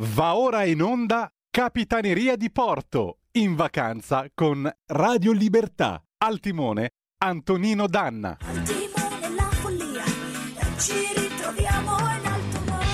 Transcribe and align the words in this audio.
Va 0.00 0.36
ora 0.36 0.62
in 0.62 0.80
onda 0.80 1.28
Capitaneria 1.50 2.36
di 2.36 2.52
Porto, 2.52 3.18
in 3.32 3.56
vacanza 3.56 4.26
con 4.32 4.70
Radio 4.86 5.32
Libertà. 5.32 6.00
Al 6.18 6.38
timone 6.38 6.90
Antonino 7.18 7.88
Danna. 7.88 8.38
Al 8.40 8.62
timone 8.62 9.34
la 9.34 9.50
follia, 9.50 10.04
ci 10.78 10.92
ritroviamo 11.16 11.96
in 11.98 12.26
alto 12.26 12.60
mare. 12.66 12.86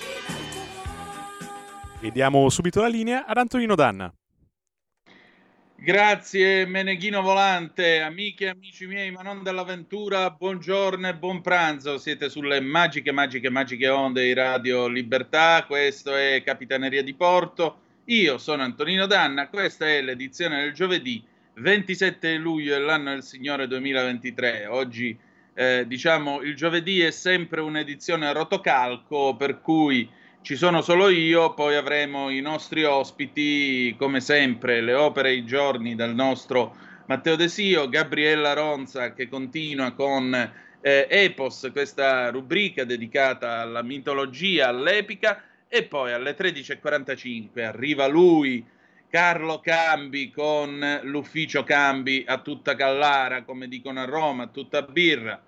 In 0.00 0.24
alto 0.26 0.66
mare. 0.82 2.00
E 2.00 2.10
diamo 2.10 2.48
subito 2.48 2.80
la 2.80 2.88
linea 2.88 3.24
ad 3.24 3.36
Antonino 3.36 3.76
Danna. 3.76 4.12
Grazie 5.84 6.64
Meneghino 6.64 7.20
Volante, 7.20 8.00
amiche 8.00 8.46
e 8.46 8.48
amici 8.48 8.86
miei, 8.86 9.10
ma 9.10 9.20
non 9.20 9.42
dell'avventura, 9.42 10.30
buongiorno 10.30 11.08
e 11.08 11.14
buon 11.14 11.42
pranzo, 11.42 11.98
siete 11.98 12.30
sulle 12.30 12.58
magiche, 12.62 13.12
magiche, 13.12 13.50
magiche 13.50 13.88
onde 13.88 14.24
di 14.24 14.32
Radio 14.32 14.86
Libertà, 14.86 15.62
questo 15.66 16.16
è 16.16 16.42
Capitaneria 16.42 17.02
di 17.02 17.12
Porto, 17.12 17.80
io 18.06 18.38
sono 18.38 18.62
Antonino 18.62 19.04
Danna, 19.04 19.48
questa 19.48 19.86
è 19.86 20.00
l'edizione 20.00 20.62
del 20.62 20.72
giovedì 20.72 21.22
27 21.56 22.34
luglio 22.36 22.72
dell'anno 22.72 23.10
del 23.10 23.22
Signore 23.22 23.66
2023, 23.66 24.64
oggi 24.64 25.14
eh, 25.52 25.84
diciamo 25.86 26.40
il 26.40 26.56
giovedì 26.56 27.02
è 27.02 27.10
sempre 27.10 27.60
un'edizione 27.60 28.32
rotocalco, 28.32 29.36
per 29.36 29.60
cui 29.60 30.08
ci 30.44 30.56
sono 30.56 30.82
solo 30.82 31.08
io, 31.08 31.54
poi 31.54 31.74
avremo 31.74 32.28
i 32.28 32.42
nostri 32.42 32.84
ospiti, 32.84 33.96
come 33.98 34.20
sempre, 34.20 34.82
le 34.82 34.92
opere 34.92 35.32
i 35.32 35.46
giorni 35.46 35.94
dal 35.94 36.14
nostro 36.14 36.76
Matteo 37.06 37.34
Desio, 37.34 37.88
Gabriella 37.88 38.52
Ronza 38.52 39.14
che 39.14 39.26
continua 39.26 39.92
con 39.92 40.34
eh, 40.82 41.06
Epos, 41.08 41.70
questa 41.72 42.28
rubrica 42.28 42.84
dedicata 42.84 43.60
alla 43.60 43.82
mitologia, 43.82 44.68
all'epica, 44.68 45.42
e 45.66 45.84
poi 45.84 46.12
alle 46.12 46.36
13.45 46.36 47.64
arriva 47.64 48.06
lui, 48.06 48.62
Carlo 49.08 49.60
Cambi, 49.60 50.30
con 50.30 51.00
l'ufficio 51.04 51.64
Cambi 51.64 52.22
a 52.26 52.36
tutta 52.42 52.74
Callara, 52.74 53.44
come 53.44 53.66
dicono 53.66 54.02
a 54.02 54.04
Roma, 54.04 54.42
a 54.42 54.48
tutta 54.48 54.82
birra. 54.82 55.42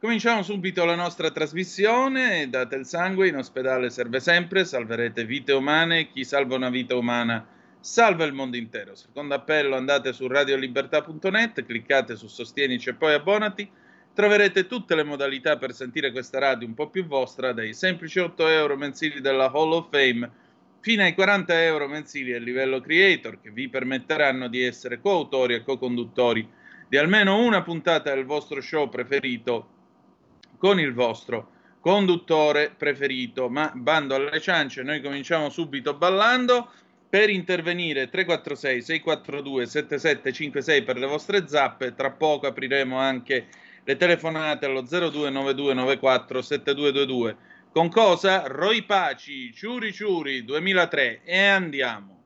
Cominciamo 0.00 0.42
subito 0.42 0.86
la 0.86 0.94
nostra 0.94 1.30
trasmissione. 1.30 2.48
Date 2.48 2.74
il 2.76 2.86
sangue, 2.86 3.28
in 3.28 3.36
ospedale 3.36 3.90
serve 3.90 4.18
sempre, 4.18 4.64
salverete 4.64 5.26
vite 5.26 5.52
umane. 5.52 6.08
Chi 6.08 6.24
salva 6.24 6.56
una 6.56 6.70
vita 6.70 6.96
umana 6.96 7.46
salva 7.80 8.24
il 8.24 8.32
mondo 8.32 8.56
intero. 8.56 8.94
Secondo 8.94 9.34
appello, 9.34 9.76
andate 9.76 10.14
su 10.14 10.26
radiolibertà.net, 10.26 11.66
cliccate 11.66 12.16
su 12.16 12.28
Sostienici 12.28 12.88
e 12.88 12.94
poi 12.94 13.12
abbonati. 13.12 13.70
Troverete 14.14 14.66
tutte 14.66 14.94
le 14.94 15.02
modalità 15.02 15.58
per 15.58 15.74
sentire 15.74 16.12
questa 16.12 16.38
radio 16.38 16.66
un 16.66 16.72
po' 16.72 16.88
più 16.88 17.04
vostra, 17.04 17.52
dai 17.52 17.74
semplici 17.74 18.20
8 18.20 18.48
euro 18.48 18.78
mensili 18.78 19.20
della 19.20 19.50
Hall 19.52 19.72
of 19.72 19.90
Fame 19.90 20.30
fino 20.80 21.02
ai 21.02 21.12
40 21.12 21.62
euro 21.62 21.86
mensili 21.88 22.32
a 22.32 22.38
livello 22.38 22.80
creator, 22.80 23.38
che 23.38 23.50
vi 23.50 23.68
permetteranno 23.68 24.48
di 24.48 24.62
essere 24.62 24.98
coautori 24.98 25.52
e 25.52 25.62
co-conduttori 25.62 26.48
di 26.88 26.96
almeno 26.96 27.36
una 27.44 27.60
puntata 27.60 28.14
del 28.14 28.24
vostro 28.24 28.62
show 28.62 28.88
preferito 28.88 29.76
con 30.60 30.78
il 30.78 30.92
vostro 30.92 31.52
conduttore 31.80 32.70
preferito. 32.76 33.48
Ma 33.48 33.72
bando 33.74 34.14
alle 34.14 34.40
ciance, 34.40 34.82
noi 34.82 35.00
cominciamo 35.00 35.48
subito 35.48 35.94
ballando. 35.94 36.70
Per 37.10 37.28
intervenire 37.28 38.08
346 38.08 38.82
642 38.82 39.66
7756 39.66 40.82
per 40.84 40.96
le 40.96 41.06
vostre 41.06 41.48
zappe, 41.48 41.96
tra 41.96 42.12
poco 42.12 42.46
apriremo 42.46 42.96
anche 42.96 43.48
le 43.82 43.96
telefonate 43.96 44.66
allo 44.66 44.82
029294 44.82 46.40
7222. 46.40 47.36
Con 47.72 47.88
cosa? 47.88 48.46
Roy 48.46 48.84
Paci, 48.84 49.52
Ciuri 49.52 49.92
Ciuri 49.92 50.44
2003 50.44 51.22
e 51.24 51.46
andiamo. 51.46 52.22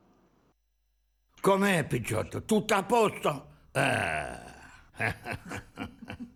Com'è, 1.41 1.87
Picciotto? 1.87 2.45
Tutto 2.45 2.75
a 2.75 2.83
posto? 2.83 3.49
Eh. 3.73 4.53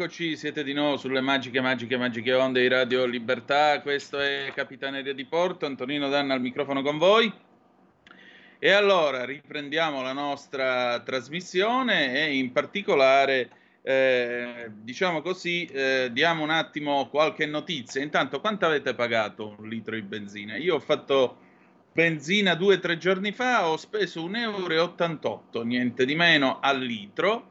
E 0.00 0.02
rieccoci, 0.04 0.34
siete 0.34 0.64
di 0.64 0.72
nuovo 0.72 0.96
sulle 0.96 1.20
magiche, 1.20 1.60
magiche, 1.60 1.98
magiche 1.98 2.32
onde 2.32 2.62
di 2.62 2.68
Radio 2.68 3.04
Libertà. 3.04 3.82
Questo 3.82 4.18
è 4.18 4.50
Capitaneria 4.54 5.12
di 5.12 5.26
Porto, 5.26 5.66
Antonino 5.66 6.08
Danna 6.08 6.32
al 6.32 6.40
microfono 6.40 6.80
con 6.80 6.96
voi. 6.96 7.30
E 8.58 8.70
allora 8.70 9.26
riprendiamo 9.26 10.00
la 10.00 10.14
nostra 10.14 11.00
trasmissione 11.00 12.14
e 12.14 12.34
in 12.34 12.50
particolare, 12.50 13.50
eh, 13.82 14.70
diciamo 14.72 15.20
così, 15.20 15.66
eh, 15.66 16.08
diamo 16.10 16.44
un 16.44 16.50
attimo 16.50 17.10
qualche 17.10 17.44
notizia. 17.44 18.00
Intanto, 18.00 18.40
quanto 18.40 18.64
avete 18.64 18.94
pagato 18.94 19.54
un 19.58 19.68
litro 19.68 19.96
di 19.96 20.02
benzina? 20.02 20.56
Io 20.56 20.76
ho 20.76 20.80
fatto 20.80 21.36
benzina 21.92 22.54
due 22.54 22.76
o 22.76 22.78
tre 22.78 22.96
giorni 22.96 23.32
fa, 23.32 23.68
ho 23.68 23.76
speso 23.76 24.26
1,88 24.26 24.38
euro, 25.52 25.62
niente 25.62 26.06
di 26.06 26.14
meno 26.14 26.58
al 26.58 26.80
litro. 26.80 27.49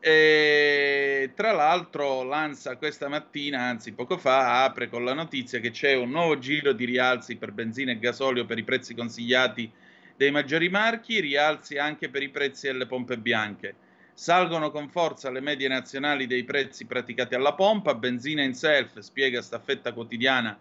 E 0.00 1.32
tra 1.34 1.50
l'altro 1.50 2.22
l'ANSA 2.22 2.76
questa 2.76 3.08
mattina, 3.08 3.62
anzi 3.62 3.92
poco 3.92 4.16
fa, 4.16 4.62
apre 4.62 4.88
con 4.88 5.04
la 5.04 5.12
notizia 5.12 5.58
che 5.58 5.70
c'è 5.70 5.94
un 5.94 6.10
nuovo 6.10 6.38
giro 6.38 6.72
di 6.72 6.84
rialzi 6.84 7.36
per 7.36 7.50
benzina 7.50 7.90
e 7.90 7.98
gasolio 7.98 8.44
per 8.44 8.58
i 8.58 8.64
prezzi 8.64 8.94
consigliati 8.94 9.70
dei 10.16 10.30
maggiori 10.30 10.68
marchi, 10.68 11.20
rialzi 11.20 11.78
anche 11.78 12.10
per 12.10 12.22
i 12.22 12.28
prezzi 12.28 12.66
delle 12.68 12.86
pompe 12.86 13.18
bianche. 13.18 13.74
Salgono 14.14 14.70
con 14.70 14.88
forza 14.88 15.30
le 15.30 15.40
medie 15.40 15.68
nazionali 15.68 16.26
dei 16.26 16.44
prezzi 16.44 16.86
praticati 16.86 17.34
alla 17.34 17.54
pompa, 17.54 17.94
benzina 17.94 18.42
in 18.42 18.54
self, 18.54 18.98
spiega 18.98 19.42
staffetta 19.42 19.92
quotidiana, 19.92 20.58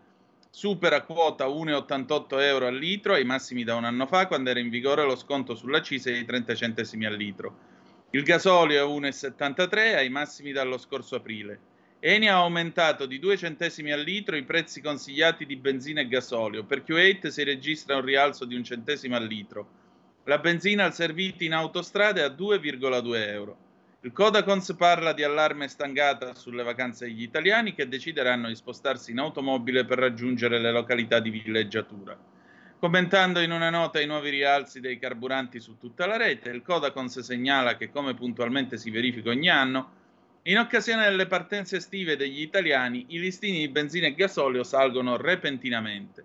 supera 0.49 1.01
quota 1.01 1.45
1,88 1.45 2.41
euro 2.41 2.67
al 2.67 2.77
litro 2.77 3.13
ai 3.13 3.23
massimi 3.23 3.63
da 3.63 3.75
un 3.75 3.85
anno 3.85 4.05
fa 4.07 4.27
quando 4.27 4.49
era 4.49 4.59
in 4.59 4.69
vigore 4.69 5.03
lo 5.03 5.15
sconto 5.15 5.55
sull'accisa 5.55 6.11
di 6.11 6.25
30 6.25 6.55
centesimi 6.55 7.05
al 7.05 7.15
litro. 7.15 7.76
Il 8.11 8.23
gasolio 8.23 8.81
è 8.81 9.09
1,73 9.09 9.95
ai 9.95 10.07
massimi 10.07 10.53
dallo 10.53 10.77
scorso 10.77 11.17
aprile. 11.17 11.59
Eni 11.99 12.29
ha 12.29 12.35
aumentato 12.35 13.05
di 13.05 13.19
2 13.19 13.35
centesimi 13.35 13.91
al 13.91 13.99
litro 13.99 14.37
i 14.37 14.43
prezzi 14.43 14.81
consigliati 14.81 15.45
di 15.45 15.57
benzina 15.57 15.99
e 15.99 16.07
gasolio. 16.07 16.63
Per 16.63 16.83
Q8 16.87 17.27
si 17.27 17.43
registra 17.43 17.97
un 17.97 18.03
rialzo 18.03 18.45
di 18.45 18.55
un 18.55 18.63
centesimo 18.63 19.17
al 19.17 19.25
litro. 19.25 19.67
La 20.23 20.37
benzina 20.37 20.85
al 20.85 20.93
serviti 20.93 21.45
in 21.45 21.53
autostrade 21.53 22.23
a 22.23 22.29
2,2 22.29 23.27
euro. 23.27 23.57
Il 24.01 24.13
Codacons 24.13 24.73
parla 24.77 25.11
di 25.11 25.23
allarme 25.23 25.67
stangata 25.67 26.33
sulle 26.33 26.63
vacanze 26.63 27.07
degli 27.07 27.23
italiani 27.23 27.73
che 27.73 27.89
decideranno 27.89 28.47
di 28.47 28.55
spostarsi 28.55 29.11
in 29.11 29.19
automobile 29.19 29.83
per 29.83 29.97
raggiungere 29.97 30.59
le 30.59 30.71
località 30.71 31.19
di 31.19 31.29
villeggiatura. 31.29 32.17
Commentando 32.79 33.39
in 33.39 33.49
una 33.49 33.71
nota 33.71 33.99
i 33.99 34.05
nuovi 34.05 34.29
rialzi 34.29 34.79
dei 34.79 34.99
carburanti 34.99 35.59
su 35.59 35.79
tutta 35.79 36.05
la 36.05 36.15
rete, 36.15 36.51
il 36.51 36.61
Codacons 36.61 37.21
segnala 37.21 37.75
che, 37.75 37.89
come 37.89 38.13
puntualmente 38.13 38.77
si 38.77 38.91
verifica 38.91 39.31
ogni 39.31 39.49
anno, 39.49 39.89
in 40.43 40.59
occasione 40.59 41.05
delle 41.05 41.25
partenze 41.25 41.77
estive 41.77 42.15
degli 42.15 42.39
italiani, 42.39 43.07
i 43.09 43.19
listini 43.19 43.57
di 43.57 43.69
benzina 43.69 44.05
e 44.05 44.13
gasolio 44.13 44.63
salgono 44.63 45.17
repentinamente. 45.17 46.23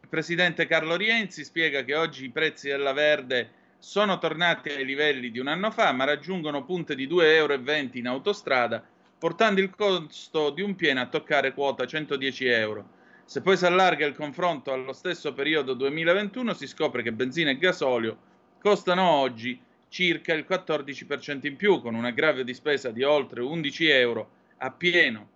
Il 0.00 0.08
presidente 0.08 0.66
Carlo 0.66 0.96
Rienzi 0.96 1.44
spiega 1.44 1.84
che 1.84 1.94
oggi 1.94 2.24
i 2.24 2.30
prezzi 2.30 2.66
della 2.66 2.92
verde 2.92 3.50
sono 3.78 4.18
tornati 4.18 4.70
ai 4.70 4.84
livelli 4.84 5.30
di 5.30 5.38
un 5.38 5.46
anno 5.46 5.70
fa, 5.70 5.92
ma 5.92 6.02
raggiungono 6.02 6.64
punte 6.64 6.96
di 6.96 7.06
2,20 7.06 7.22
euro 7.32 7.54
in 7.92 8.06
autostrada, 8.08 8.84
portando 9.16 9.60
il 9.60 9.70
costo 9.70 10.50
di 10.50 10.62
un 10.62 10.74
pieno 10.74 11.00
a 11.00 11.06
toccare 11.06 11.54
quota 11.54 11.86
110 11.86 12.44
euro. 12.46 12.94
Se 13.28 13.40
poi 13.40 13.56
si 13.56 13.66
allarga 13.66 14.06
il 14.06 14.14
confronto 14.14 14.72
allo 14.72 14.92
stesso 14.92 15.34
periodo 15.34 15.74
2021, 15.74 16.54
si 16.54 16.68
scopre 16.68 17.02
che 17.02 17.12
benzina 17.12 17.50
e 17.50 17.58
gasolio 17.58 18.16
costano 18.60 19.02
oggi 19.02 19.60
circa 19.88 20.32
il 20.32 20.46
14% 20.48 21.44
in 21.48 21.56
più, 21.56 21.80
con 21.80 21.96
un 21.96 22.04
aggravio 22.04 22.44
di 22.44 22.54
spesa 22.54 22.92
di 22.92 23.02
oltre 23.02 23.40
11 23.40 23.88
euro 23.88 24.30
a 24.58 24.70
pieno, 24.70 25.28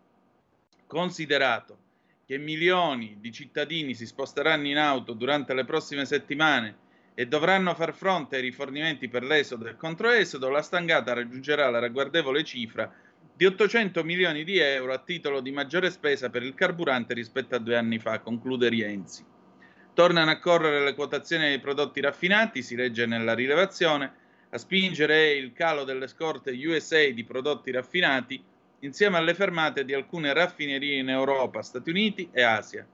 considerato 0.86 1.78
che 2.24 2.38
milioni 2.38 3.16
di 3.18 3.32
cittadini 3.32 3.92
si 3.92 4.06
sposteranno 4.06 4.68
in 4.68 4.76
auto 4.76 5.12
durante 5.12 5.52
le 5.52 5.64
prossime 5.64 6.04
settimane 6.04 6.76
e 7.14 7.26
dovranno 7.26 7.74
far 7.74 7.92
fronte 7.92 8.36
ai 8.36 8.42
rifornimenti 8.42 9.08
per 9.08 9.24
l'esodo 9.24 9.66
e 9.66 9.74
controesodo, 9.74 10.48
la 10.48 10.62
stangata 10.62 11.12
raggiungerà 11.12 11.68
la 11.68 11.80
ragguardevole 11.80 12.44
cifra 12.44 12.88
di 13.40 13.46
800 13.46 14.04
milioni 14.04 14.44
di 14.44 14.58
euro 14.58 14.92
a 14.92 14.98
titolo 14.98 15.40
di 15.40 15.50
maggiore 15.50 15.90
spesa 15.90 16.28
per 16.28 16.42
il 16.42 16.52
carburante 16.52 17.14
rispetto 17.14 17.54
a 17.54 17.58
due 17.58 17.74
anni 17.74 17.98
fa, 17.98 18.18
conclude 18.18 18.68
Rienzi. 18.68 19.24
Tornano 19.94 20.30
a 20.30 20.38
correre 20.38 20.84
le 20.84 20.94
quotazioni 20.94 21.48
dei 21.48 21.58
prodotti 21.58 22.02
raffinati, 22.02 22.62
si 22.62 22.76
legge 22.76 23.06
nella 23.06 23.32
rilevazione, 23.32 24.12
a 24.50 24.58
spingere 24.58 25.32
il 25.32 25.54
calo 25.54 25.84
delle 25.84 26.06
scorte 26.06 26.50
USA 26.50 27.08
di 27.08 27.24
prodotti 27.24 27.70
raffinati 27.70 28.44
insieme 28.80 29.16
alle 29.16 29.32
fermate 29.32 29.86
di 29.86 29.94
alcune 29.94 30.34
raffinerie 30.34 30.98
in 30.98 31.08
Europa, 31.08 31.62
Stati 31.62 31.88
Uniti 31.88 32.28
e 32.30 32.42
Asia. 32.42 32.86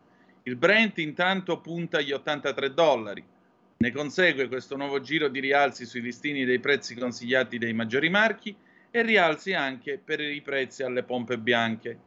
Il 0.44 0.54
Brent 0.54 0.98
intanto 0.98 1.58
punta 1.58 1.98
agli 1.98 2.12
83 2.12 2.72
dollari. 2.72 3.24
Ne 3.78 3.90
consegue 3.90 4.46
questo 4.46 4.76
nuovo 4.76 5.00
giro 5.00 5.26
di 5.26 5.40
rialzi 5.40 5.84
sui 5.84 6.02
listini 6.02 6.44
dei 6.44 6.60
prezzi 6.60 6.94
consigliati 6.94 7.58
dei 7.58 7.72
maggiori 7.72 8.08
marchi 8.10 8.56
e 8.98 9.02
rialzi 9.02 9.52
anche 9.52 10.00
per 10.02 10.22
i 10.22 10.40
prezzi 10.40 10.82
alle 10.82 11.02
pompe 11.02 11.36
bianche. 11.36 11.98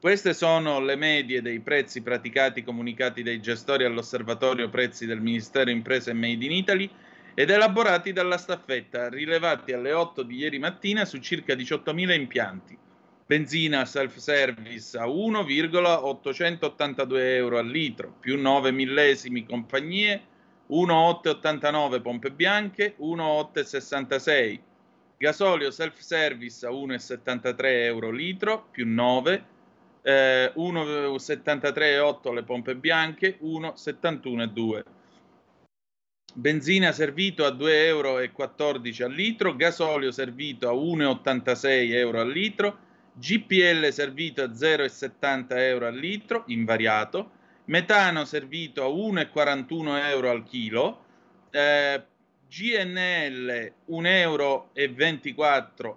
Queste 0.00 0.34
sono 0.34 0.78
le 0.78 0.94
medie 0.94 1.42
dei 1.42 1.58
prezzi 1.58 2.00
praticati 2.00 2.62
comunicati 2.62 3.24
dai 3.24 3.40
gestori 3.40 3.84
all'osservatorio 3.84 4.68
prezzi 4.68 5.04
del 5.04 5.20
Ministero 5.20 5.68
Imprese 5.68 6.10
e 6.10 6.14
Made 6.14 6.44
in 6.44 6.52
Italy 6.52 6.88
ed 7.34 7.50
elaborati 7.50 8.12
dalla 8.12 8.38
staffetta, 8.38 9.08
rilevati 9.08 9.72
alle 9.72 9.92
8 9.92 10.22
di 10.22 10.36
ieri 10.36 10.60
mattina 10.60 11.04
su 11.04 11.18
circa 11.18 11.54
18.000 11.54 12.14
impianti. 12.14 12.78
Benzina 13.26 13.84
self-service 13.84 14.96
a 14.96 15.08
1,882 15.08 17.34
euro 17.34 17.58
al 17.58 17.66
litro, 17.66 18.14
più 18.20 18.40
9 18.40 18.70
millesimi 18.70 19.44
compagnie, 19.44 20.22
1,889 20.68 22.00
pompe 22.00 22.30
bianche, 22.30 22.94
1,866. 22.96 24.66
Gasolio 25.18 25.70
self-service 25.70 26.66
a 26.66 26.70
1,73 26.70 27.56
euro 27.84 28.10
litro, 28.10 28.68
più 28.70 28.86
9, 28.86 29.44
eh, 30.02 30.52
1,73,8 30.54 32.32
le 32.32 32.44
pompe 32.44 32.76
bianche, 32.76 33.36
1,71,2 33.42 34.82
benzina 36.38 36.92
servito 36.92 37.44
a 37.44 37.50
2,14 37.50 37.66
euro 37.66 38.16
al 38.16 39.12
litro, 39.12 39.56
gasolio 39.56 40.12
servito 40.12 40.68
a 40.68 40.72
1,86 40.72 41.92
euro 41.94 42.20
al 42.20 42.30
litro, 42.30 42.78
GPL 43.14 43.88
servito 43.88 44.42
a 44.42 44.46
0,70 44.46 45.58
euro 45.58 45.86
al 45.86 45.96
litro, 45.96 46.44
invariato, 46.46 47.30
metano 47.64 48.24
servito 48.24 48.84
a 48.84 48.88
1,41 48.88 50.08
euro 50.10 50.30
al 50.30 50.44
chilo, 50.44 51.04
eh, 51.50 52.04
GNL 52.48 53.72
1,24 53.90 54.06
euro 54.06 54.70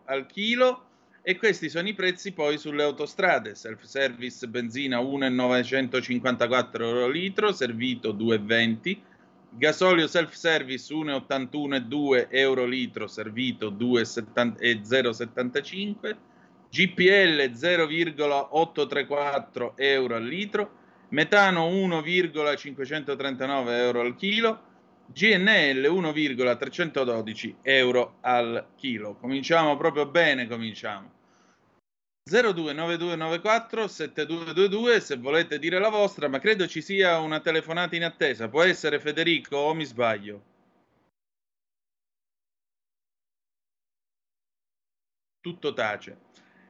al 0.05 0.25
chilo 0.27 0.86
e 1.24 1.38
questi 1.38 1.70
sono 1.70 1.88
i 1.88 1.93
prezzi 1.93 2.31
poi 2.31 2.58
sulle 2.58 2.84
autostrade, 2.84 3.55
self-service 3.55 4.48
benzina 4.48 5.00
1,954 5.00 6.88
euro 6.88 7.08
litro, 7.08 7.51
servito 7.51 8.13
2,20 8.13 9.10
gasolio 9.53 10.08
self-service 10.08 10.93
1,81,2 10.93 12.27
euro 12.29 12.63
litro, 12.65 13.08
servito 13.08 13.70
2,075, 13.70 16.17
GPL 16.70 17.51
0,834 17.51 19.74
euro 19.75 20.15
al 20.15 20.25
litro, 20.25 20.72
metano 21.10 21.67
1,539 21.67 23.77
euro 23.77 24.00
al 24.00 24.15
chilo, 24.15 24.70
GNL 25.13 25.85
1,312 25.85 27.57
euro 27.61 28.17
al 28.21 28.67
chilo. 28.75 29.15
Cominciamo 29.15 29.77
proprio 29.77 30.05
bene, 30.05 30.47
cominciamo. 30.47 31.19
029294 32.23 33.87
7222 33.87 34.99
se 35.01 35.17
volete 35.17 35.59
dire 35.59 35.79
la 35.79 35.89
vostra, 35.89 36.27
ma 36.27 36.39
credo 36.39 36.67
ci 36.67 36.81
sia 36.81 37.19
una 37.19 37.39
telefonata 37.39 37.95
in 37.95 38.03
attesa. 38.03 38.47
Può 38.47 38.61
essere 38.63 38.99
Federico 38.99 39.57
o 39.57 39.73
mi 39.73 39.85
sbaglio? 39.85 40.43
Tutto 45.41 45.73
tace. 45.73 46.17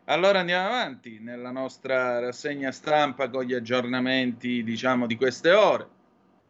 Allora 0.06 0.40
andiamo 0.40 0.68
avanti 0.68 1.20
nella 1.20 1.52
nostra 1.52 2.20
rassegna 2.20 2.72
stampa 2.72 3.30
con 3.30 3.44
gli 3.44 3.54
aggiornamenti, 3.54 4.64
diciamo, 4.64 5.06
di 5.06 5.16
queste 5.16 5.52
ore. 5.52 5.88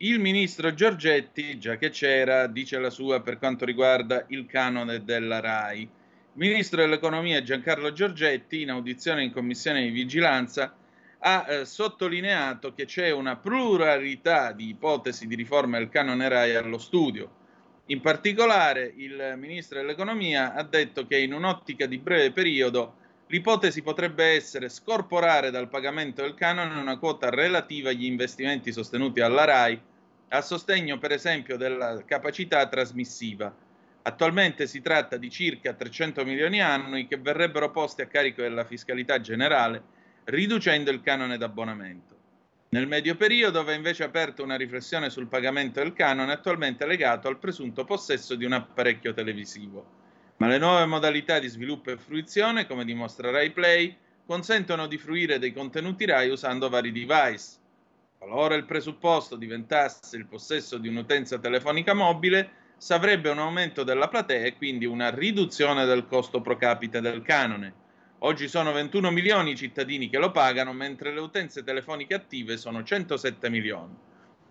Il 0.03 0.19
ministro 0.19 0.73
Giorgetti, 0.73 1.59
già 1.59 1.77
che 1.77 1.91
c'era, 1.91 2.47
dice 2.47 2.79
la 2.79 2.89
sua 2.89 3.21
per 3.21 3.37
quanto 3.37 3.65
riguarda 3.65 4.25
il 4.29 4.47
canone 4.47 5.03
della 5.03 5.39
RAI 5.39 5.87
ministro 6.33 6.81
dell'economia 6.81 7.43
Giancarlo 7.43 7.93
Giorgetti, 7.93 8.61
in 8.61 8.71
audizione 8.71 9.23
in 9.23 9.31
commissione 9.31 9.83
di 9.83 9.91
vigilanza, 9.91 10.75
ha 11.19 11.45
eh, 11.47 11.65
sottolineato 11.65 12.73
che 12.73 12.85
c'è 12.85 13.11
una 13.11 13.35
pluralità 13.35 14.53
di 14.53 14.69
ipotesi 14.69 15.27
di 15.27 15.35
riforma 15.35 15.77
del 15.77 15.89
canone 15.89 16.27
RAI 16.27 16.55
allo 16.55 16.79
studio. 16.79 17.29
In 17.87 18.01
particolare, 18.01 18.91
il 18.95 19.35
ministro 19.37 19.81
dell'economia 19.81 20.55
ha 20.55 20.63
detto 20.63 21.05
che 21.05 21.19
in 21.19 21.31
un'ottica 21.31 21.85
di 21.85 21.99
breve 21.99 22.31
periodo 22.31 22.95
L'ipotesi 23.31 23.81
potrebbe 23.81 24.25
essere 24.25 24.67
scorporare 24.67 25.51
dal 25.51 25.69
pagamento 25.69 26.21
del 26.21 26.33
canone 26.33 26.77
una 26.77 26.97
quota 26.97 27.29
relativa 27.29 27.89
agli 27.89 28.03
investimenti 28.03 28.73
sostenuti 28.73 29.21
dalla 29.21 29.45
RAI 29.45 29.81
a 30.33 30.41
sostegno, 30.41 30.97
per 30.97 31.11
esempio, 31.11 31.57
della 31.57 32.03
capacità 32.05 32.65
trasmissiva. 32.67 33.53
Attualmente 34.03 34.65
si 34.65 34.81
tratta 34.81 35.17
di 35.17 35.29
circa 35.29 35.73
300 35.73 36.23
milioni 36.23 36.61
annui 36.61 37.05
che 37.05 37.17
verrebbero 37.17 37.69
posti 37.69 38.01
a 38.01 38.07
carico 38.07 38.41
della 38.41 38.63
fiscalità 38.63 39.19
generale, 39.19 39.83
riducendo 40.25 40.89
il 40.89 41.01
canone 41.01 41.37
d'abbonamento. 41.37 42.15
Nel 42.69 42.87
medio 42.87 43.17
periodo 43.17 43.63
va 43.65 43.73
invece 43.73 44.05
aperta 44.05 44.41
una 44.41 44.55
riflessione 44.55 45.09
sul 45.09 45.27
pagamento 45.27 45.81
del 45.81 45.91
canone 45.91 46.31
attualmente 46.31 46.85
legato 46.85 47.27
al 47.27 47.37
presunto 47.37 47.83
possesso 47.83 48.35
di 48.35 48.45
un 48.45 48.53
apparecchio 48.53 49.13
televisivo. 49.13 49.99
Ma 50.37 50.47
le 50.47 50.57
nuove 50.57 50.85
modalità 50.85 51.39
di 51.39 51.49
sviluppo 51.49 51.91
e 51.91 51.97
fruizione, 51.97 52.65
come 52.65 52.85
dimostra 52.85 53.29
Rai 53.29 53.51
Play, 53.51 53.95
consentono 54.25 54.87
di 54.87 54.97
fruire 54.97 55.37
dei 55.39 55.51
contenuti 55.51 56.05
Rai 56.05 56.29
usando 56.29 56.69
vari 56.69 56.93
device. 56.93 57.59
Qualora 58.21 58.53
il 58.53 58.65
presupposto 58.65 59.35
diventasse 59.35 60.15
il 60.15 60.27
possesso 60.27 60.77
di 60.77 60.87
un'utenza 60.87 61.39
telefonica 61.39 61.95
mobile, 61.95 62.51
s'avrebbe 62.77 63.31
un 63.31 63.39
aumento 63.39 63.83
della 63.83 64.09
platea 64.09 64.45
e 64.45 64.55
quindi 64.55 64.85
una 64.85 65.09
riduzione 65.09 65.85
del 65.85 66.05
costo 66.05 66.39
pro 66.39 66.55
capite 66.55 67.01
del 67.01 67.23
canone. 67.23 67.73
Oggi 68.19 68.47
sono 68.47 68.71
21 68.73 69.09
milioni 69.09 69.53
i 69.53 69.55
cittadini 69.55 70.07
che 70.07 70.19
lo 70.19 70.29
pagano, 70.29 70.71
mentre 70.71 71.11
le 71.11 71.19
utenze 71.19 71.63
telefoniche 71.63 72.13
attive 72.13 72.57
sono 72.57 72.83
107 72.83 73.49
milioni. 73.49 73.95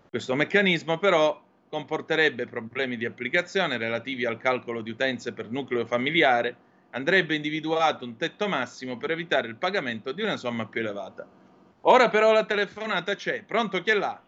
Questo 0.09 0.35
meccanismo 0.35 0.97
però 0.97 1.41
comporterebbe 1.69 2.47
problemi 2.47 2.97
di 2.97 3.05
applicazione 3.05 3.77
relativi 3.77 4.25
al 4.25 4.37
calcolo 4.37 4.81
di 4.81 4.89
utenze 4.89 5.31
per 5.31 5.49
nucleo 5.49 5.85
familiare, 5.85 6.57
andrebbe 6.89 7.35
individuato 7.35 8.03
un 8.03 8.17
tetto 8.17 8.49
massimo 8.49 8.97
per 8.97 9.11
evitare 9.11 9.47
il 9.47 9.55
pagamento 9.55 10.11
di 10.11 10.23
una 10.23 10.35
somma 10.35 10.65
più 10.65 10.81
elevata. 10.81 11.39
Ora 11.83 12.09
però 12.09 12.31
la 12.31 12.45
telefonata 12.45 13.15
c'è. 13.15 13.43
Pronto 13.43 13.81
chi 13.81 13.89
è 13.89 13.95
là? 13.95 14.21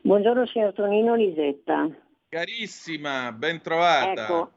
Buongiorno 0.00 0.44
signor 0.46 0.72
Tonino 0.72 1.14
Lisetta. 1.14 1.88
Carissima, 2.28 3.30
ben 3.30 3.60
trovata. 3.60 4.24
Ecco, 4.24 4.50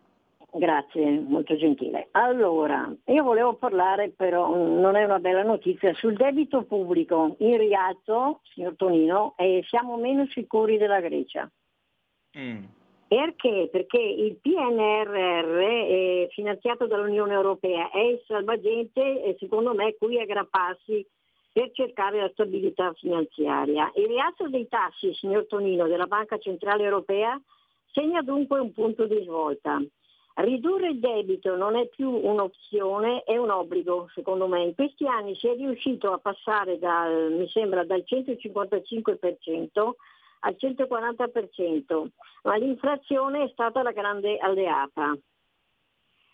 grazie, 0.53 1.19
molto 1.19 1.55
gentile. 1.55 2.07
Allora, 2.11 2.91
io 3.05 3.23
volevo 3.23 3.53
parlare 3.53 4.09
però, 4.09 4.55
mm, 4.55 4.79
non 4.79 4.95
è 4.95 5.03
una 5.03 5.19
bella 5.19 5.43
notizia, 5.43 5.93
sul 5.93 6.15
debito 6.15 6.63
pubblico 6.63 7.35
in 7.39 7.57
rialzo, 7.57 8.39
signor 8.53 8.75
Tonino, 8.75 9.35
e 9.37 9.63
siamo 9.67 9.97
meno 9.97 10.25
sicuri 10.31 10.77
della 10.77 11.01
Grecia. 11.01 11.47
Mm. 12.39 12.63
Perché? 13.07 13.69
Perché 13.71 13.99
il 13.99 14.37
PNRR 14.41 15.59
è 15.59 16.27
finanziato 16.31 16.87
dall'Unione 16.87 17.33
Europea 17.33 17.91
è 17.91 17.99
il 17.99 18.23
salvagente 18.25 19.21
e 19.23 19.35
secondo 19.37 19.75
me 19.75 19.95
qui 19.99 20.19
aggrapparsi 20.19 21.05
per 21.55 21.71
cercare 21.71 22.19
la 22.19 22.29
stabilità 22.33 22.91
finanziaria. 22.95 23.89
Il 23.95 24.07
rialzo 24.07 24.49
dei 24.49 24.67
tassi, 24.67 25.13
signor 25.13 25.45
Tonino, 25.47 25.87
della 25.87 26.05
Banca 26.05 26.37
Centrale 26.37 26.83
Europea 26.83 27.41
segna 27.93 28.21
dunque 28.21 28.59
un 28.59 28.73
punto 28.73 29.05
di 29.05 29.21
svolta. 29.23 29.81
Ridurre 30.33 30.89
il 30.89 30.99
debito 30.99 31.55
non 31.55 31.77
è 31.77 31.87
più 31.87 32.09
un'opzione, 32.09 33.23
è 33.23 33.37
un 33.37 33.51
obbligo, 33.51 34.09
secondo 34.13 34.47
me. 34.47 34.63
In 34.63 34.75
questi 34.75 35.07
anni 35.07 35.33
si 35.35 35.47
è 35.47 35.55
riuscito 35.55 36.11
a 36.11 36.17
passare 36.17 36.77
dal, 36.77 37.31
mi 37.31 37.47
sembra, 37.47 37.85
dal 37.85 38.03
155% 38.05 39.91
al 40.41 40.57
140%, 40.59 42.07
ma 42.43 42.55
l'inflazione 42.57 43.45
è 43.45 43.49
stata 43.53 43.81
la 43.81 43.93
grande 43.93 44.37
alleata. 44.39 45.17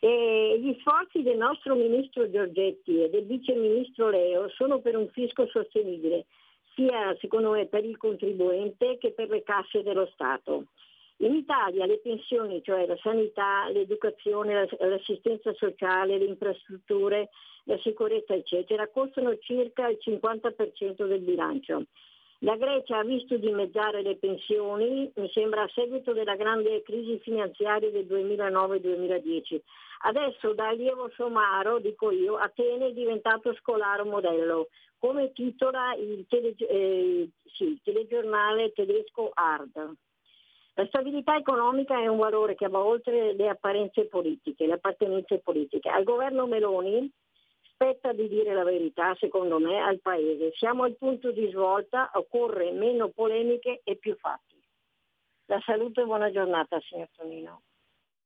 E 0.04 0.58
gli 0.60 0.76
sforzi 0.80 1.22
del 1.22 1.38
nostro 1.38 1.76
ministro 1.76 2.28
Giorgetti 2.28 3.04
e 3.04 3.10
del 3.12 3.24
vice 3.24 3.54
ministro 3.54 4.10
Leo 4.10 4.50
sono 4.50 4.80
per 4.80 4.98
un 4.98 5.08
fisco 5.10 5.46
sostenibile, 5.46 6.26
sia 6.74 7.16
secondo 7.20 7.52
me 7.52 7.68
per 7.68 7.86
il 7.86 7.98
contribuente 7.98 8.98
che 8.98 9.12
per 9.12 9.30
le 9.30 9.44
casse 9.44 9.84
dello 9.84 10.10
Stato. 10.12 10.66
In 11.18 11.36
Italia 11.36 11.86
le 11.86 12.00
pensioni, 12.00 12.64
cioè 12.64 12.88
la 12.88 12.98
sanità, 12.98 13.70
l'educazione, 13.70 14.68
l'assistenza 14.80 15.54
sociale, 15.54 16.18
le 16.18 16.26
infrastrutture, 16.26 17.30
la 17.66 17.78
sicurezza, 17.78 18.34
eccetera, 18.34 18.88
costano 18.88 19.38
circa 19.38 19.88
il 19.88 20.00
50% 20.04 21.06
del 21.06 21.20
bilancio. 21.20 21.84
La 22.40 22.56
Grecia 22.56 22.98
ha 22.98 23.04
visto 23.04 23.38
dimezzare 23.38 24.02
le 24.02 24.16
pensioni, 24.16 25.12
mi 25.14 25.30
sembra 25.30 25.62
a 25.62 25.70
seguito 25.76 26.12
della 26.12 26.36
grande 26.36 26.82
crisi 26.82 27.20
finanziaria 27.20 27.92
del 27.92 28.08
2009-2010. 28.08 29.60
Adesso 30.04 30.54
da 30.54 30.70
allievo 30.70 31.10
somaro, 31.16 31.80
dico 31.80 32.12
io, 32.12 32.36
Atene 32.36 32.88
è 32.88 32.94
diventato 32.94 33.54
scolaro 33.56 34.06
modello, 34.06 34.70
come 34.98 35.32
titola 35.32 35.94
il, 35.96 36.26
tele, 36.28 36.56
eh, 36.58 37.30
sì, 37.46 37.64
il 37.66 37.82
telegiornale 37.84 38.72
tedesco 38.72 39.32
Hard. 39.34 39.96
La 40.76 40.86
stabilità 40.88 41.36
economica 41.36 42.00
è 42.00 42.08
un 42.08 42.18
valore 42.18 42.56
che 42.56 42.68
va 42.68 42.80
oltre 42.80 43.34
le 43.34 43.50
apparenze 43.50 44.06
politiche, 44.06 44.66
le 44.66 44.74
appartenenze 44.74 45.40
politiche. 45.40 45.90
Al 45.90 46.04
governo 46.04 46.48
Meloni 46.48 47.12
spetta 47.82 48.14
di 48.14 48.28
dire 48.28 48.54
la 48.54 48.64
verità, 48.64 49.16
secondo 49.16 49.60
me, 49.60 49.80
al 49.82 50.00
Paese. 50.00 50.52
Siamo 50.54 50.84
al 50.84 50.96
punto 50.96 51.32
di 51.32 51.50
svolta, 51.50 52.12
occorre 52.14 52.72
meno 52.72 53.10
polemiche 53.10 53.82
e 53.84 53.96
più 53.98 54.16
fatti. 54.18 54.62
La 55.46 55.60
saluto 55.66 56.02
e 56.02 56.06
buona 56.06 56.32
giornata, 56.32 56.80
signor 56.80 57.10
Tonino. 57.16 57.64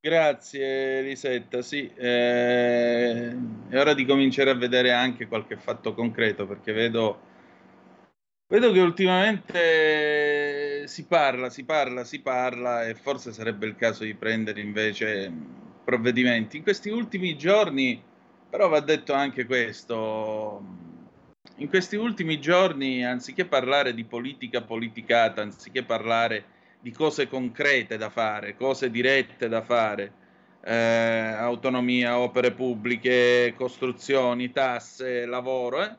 Grazie 0.06 1.00
Elisetta, 1.00 1.64
sì, 1.64 1.92
eh, 1.96 3.36
è 3.70 3.80
ora 3.80 3.96
di 3.96 4.06
cominciare 4.06 4.52
a 4.52 4.54
vedere 4.54 4.92
anche 4.92 5.26
qualche 5.26 5.58
fatto 5.58 5.96
concreto 5.96 6.46
perché 6.46 6.74
vedo, 6.74 7.20
vedo 8.46 8.72
che 8.72 8.82
ultimamente 8.82 10.86
si 10.86 11.08
parla, 11.08 11.50
si 11.50 11.64
parla, 11.64 12.04
si 12.04 12.22
parla 12.22 12.86
e 12.86 12.94
forse 12.94 13.34
sarebbe 13.34 13.66
il 13.66 13.76
caso 13.76 14.04
di 14.04 14.14
prendere 14.14 14.62
invece 14.62 15.34
provvedimenti. 15.84 16.58
In 16.58 16.64
questi 16.64 16.90
ultimi 16.90 17.36
giorni 17.36 18.00
però 18.48 18.68
va 18.68 18.82
detto 18.82 19.14
anche 19.14 19.48
questo, 19.48 20.64
in 21.56 21.68
questi 21.68 21.96
ultimi 21.96 22.40
giorni 22.40 23.04
anziché 23.04 23.46
parlare 23.46 23.96
di 23.96 24.04
politica 24.04 24.62
politicata, 24.62 25.42
anziché 25.42 25.82
parlare 25.82 26.54
di 26.86 26.92
cose 26.92 27.28
concrete 27.28 27.98
da 27.98 28.12
fare, 28.12 28.56
cose 28.56 28.92
dirette 28.92 29.48
da 29.48 29.64
fare, 29.64 30.12
eh, 30.64 30.72
autonomia, 30.72 32.20
opere 32.20 32.52
pubbliche, 32.52 33.56
costruzioni, 33.58 34.52
tasse, 34.52 35.26
lavoro, 35.26 35.82
eh, 35.82 35.96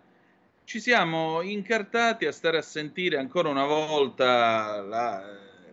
ci 0.62 0.78
siamo 0.78 1.42
incartati 1.42 2.24
a 2.26 2.30
stare 2.30 2.58
a 2.58 2.62
sentire 2.62 3.16
ancora 3.16 3.48
una 3.48 3.66
volta 3.66 4.80
la, 4.80 5.24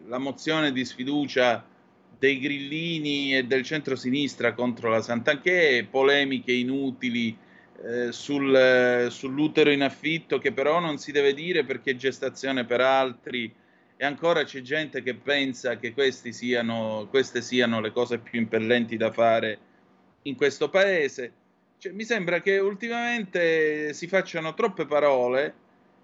la 0.07 0.17
mozione 0.17 0.71
di 0.71 0.83
sfiducia 0.83 1.63
dei 2.17 2.39
grillini 2.39 3.35
e 3.37 3.43
del 3.43 3.61
centro-sinistra 3.61 4.53
contro 4.53 4.89
la 4.89 5.03
Sant'Anché, 5.03 5.87
polemiche 5.87 6.53
inutili 6.53 7.37
eh, 7.83 8.11
sul, 8.11 9.09
sull'utero 9.11 9.69
in 9.69 9.83
affitto 9.83 10.39
che 10.39 10.51
però 10.51 10.79
non 10.79 10.97
si 10.97 11.11
deve 11.11 11.35
dire 11.35 11.63
perché 11.65 11.95
gestazione 11.95 12.65
per 12.65 12.81
altri 12.81 13.61
e 13.95 14.05
ancora 14.05 14.43
c'è 14.43 14.61
gente 14.61 15.01
che 15.03 15.15
pensa 15.15 15.77
che 15.77 15.93
siano, 16.31 17.07
queste 17.09 17.41
siano 17.41 17.79
le 17.79 17.91
cose 17.91 18.17
più 18.17 18.39
impellenti 18.39 18.97
da 18.97 19.11
fare 19.11 19.59
in 20.23 20.35
questo 20.35 20.69
paese. 20.69 21.33
Cioè, 21.77 21.91
mi 21.91 22.03
sembra 22.03 22.41
che 22.41 22.57
ultimamente 22.59 23.93
si 23.93 24.07
facciano 24.07 24.53
troppe 24.53 24.85
parole 24.85 25.55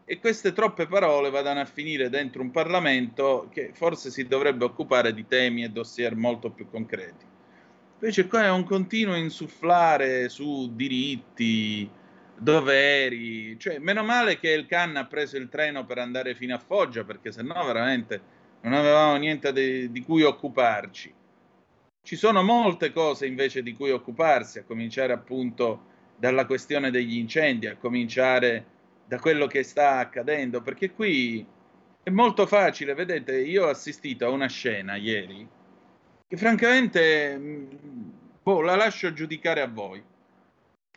e 0.05 0.19
queste 0.19 0.53
troppe 0.53 0.87
parole 0.87 1.29
vadano 1.29 1.59
a 1.59 1.65
finire 1.65 2.09
dentro 2.09 2.41
un 2.41 2.51
Parlamento 2.51 3.47
che 3.51 3.71
forse 3.73 4.09
si 4.09 4.25
dovrebbe 4.25 4.65
occupare 4.65 5.13
di 5.13 5.27
temi 5.27 5.63
e 5.63 5.69
dossier 5.69 6.15
molto 6.15 6.49
più 6.49 6.69
concreti. 6.69 7.25
Invece 8.01 8.27
qua 8.27 8.45
è 8.45 8.49
un 8.49 8.63
continuo 8.63 9.15
insufflare 9.15 10.29
su 10.29 10.73
diritti, 10.73 11.89
doveri, 12.39 13.57
cioè 13.59 13.79
meno 13.79 14.03
male 14.03 14.39
che 14.39 14.49
il 14.51 14.65
CAN 14.65 14.95
ha 14.95 15.05
preso 15.05 15.37
il 15.37 15.49
treno 15.49 15.85
per 15.85 15.97
andare 15.97 16.35
fino 16.35 16.55
a 16.55 16.59
Foggia 16.59 17.03
perché 17.03 17.31
sennò 17.31 17.65
veramente 17.65 18.21
non 18.61 18.73
avevamo 18.73 19.15
niente 19.17 19.53
di, 19.53 19.91
di 19.91 20.01
cui 20.01 20.23
occuparci. 20.23 21.13
Ci 22.01 22.15
sono 22.15 22.41
molte 22.41 22.91
cose 22.91 23.25
invece 23.25 23.61
di 23.61 23.73
cui 23.73 23.91
occuparsi, 23.91 24.59
a 24.59 24.63
cominciare 24.63 25.13
appunto 25.13 25.85
dalla 26.17 26.45
questione 26.45 26.91
degli 26.91 27.17
incendi, 27.17 27.67
a 27.67 27.77
cominciare 27.77 28.65
da 29.05 29.19
quello 29.19 29.47
che 29.47 29.63
sta 29.63 29.97
accadendo, 29.97 30.61
perché 30.61 30.91
qui 30.91 31.45
è 32.03 32.09
molto 32.09 32.45
facile, 32.45 32.93
vedete, 32.93 33.39
io 33.39 33.65
ho 33.65 33.69
assistito 33.69 34.25
a 34.25 34.29
una 34.29 34.47
scena 34.47 34.95
ieri 34.95 35.47
che 36.27 36.37
francamente 36.37 37.39
boh, 38.41 38.61
la 38.61 38.75
lascio 38.75 39.13
giudicare 39.13 39.61
a 39.61 39.67
voi 39.67 40.03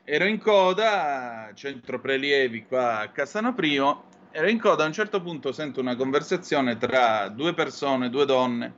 ero 0.05 0.25
in 0.25 0.39
coda, 0.39 1.51
centro 1.55 2.01
prelievi 2.01 2.65
qua 2.67 3.01
a 3.01 3.09
Cassano 3.11 3.55
Primo, 3.55 4.05
ero 4.31 4.49
in 4.49 4.59
coda, 4.59 4.85
a 4.85 4.87
un 4.87 4.93
certo 4.93 5.23
punto 5.23 5.53
sento 5.53 5.81
una 5.81 5.97
conversazione 5.97 6.77
tra 6.77 7.29
due 7.29 7.55
persone, 7.55 8.11
due 8.11 8.25
donne. 8.25 8.75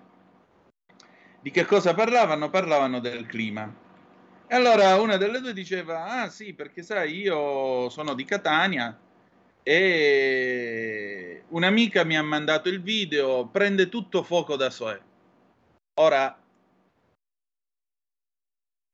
Di 1.41 1.51
che 1.51 1.65
cosa 1.65 1.95
parlavano? 1.95 2.51
Parlavano 2.51 3.01
del 3.01 3.27
clima. 3.27 3.73
E 4.47 4.55
Allora 4.55 5.01
una 5.01 5.17
delle 5.17 5.41
due 5.41 5.53
diceva, 5.53 6.05
ah 6.05 6.29
sì, 6.29 6.53
perché 6.53 6.83
sai, 6.83 7.17
io 7.17 7.89
sono 7.89 8.15
di 8.15 8.25
Catania 8.25 8.99
e 9.63 11.45
un'amica 11.49 12.05
mi 12.05 12.17
ha 12.17 12.23
mandato 12.23 12.69
il 12.69 12.83
video, 12.83 13.47
prende 13.47 13.89
tutto 13.89 14.23
fuoco 14.23 14.57
da 14.57 14.69
sé. 14.69 15.01
Ora, 15.95 16.39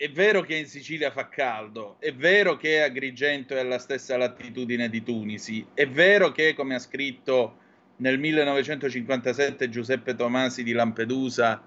è 0.00 0.10
vero 0.10 0.40
che 0.40 0.56
in 0.56 0.64
Sicilia 0.64 1.10
fa 1.10 1.28
caldo, 1.28 1.96
è 1.98 2.14
vero 2.14 2.56
che 2.56 2.82
Agrigento 2.82 3.54
è 3.54 3.58
alla 3.58 3.78
stessa 3.78 4.16
latitudine 4.16 4.88
di 4.88 5.02
Tunisi, 5.02 5.66
è 5.74 5.86
vero 5.86 6.32
che, 6.32 6.54
come 6.54 6.74
ha 6.74 6.78
scritto 6.78 7.58
nel 7.96 8.18
1957 8.18 9.68
Giuseppe 9.68 10.14
Tomasi 10.14 10.62
di 10.62 10.72
Lampedusa, 10.72 11.62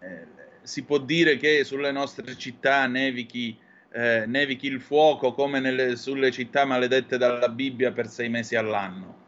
eh, 0.00 0.26
si 0.60 0.82
può 0.82 0.98
dire 0.98 1.36
che 1.36 1.62
sulle 1.62 1.92
nostre 1.92 2.36
città 2.36 2.84
nevichi, 2.88 3.56
eh, 3.92 4.24
nevichi 4.26 4.66
il 4.66 4.80
fuoco 4.80 5.32
come 5.32 5.60
nelle, 5.60 5.94
sulle 5.94 6.32
città 6.32 6.64
maledette 6.64 7.16
dalla 7.16 7.48
Bibbia 7.48 7.92
per 7.92 8.08
sei 8.08 8.28
mesi 8.28 8.56
all'anno. 8.56 9.26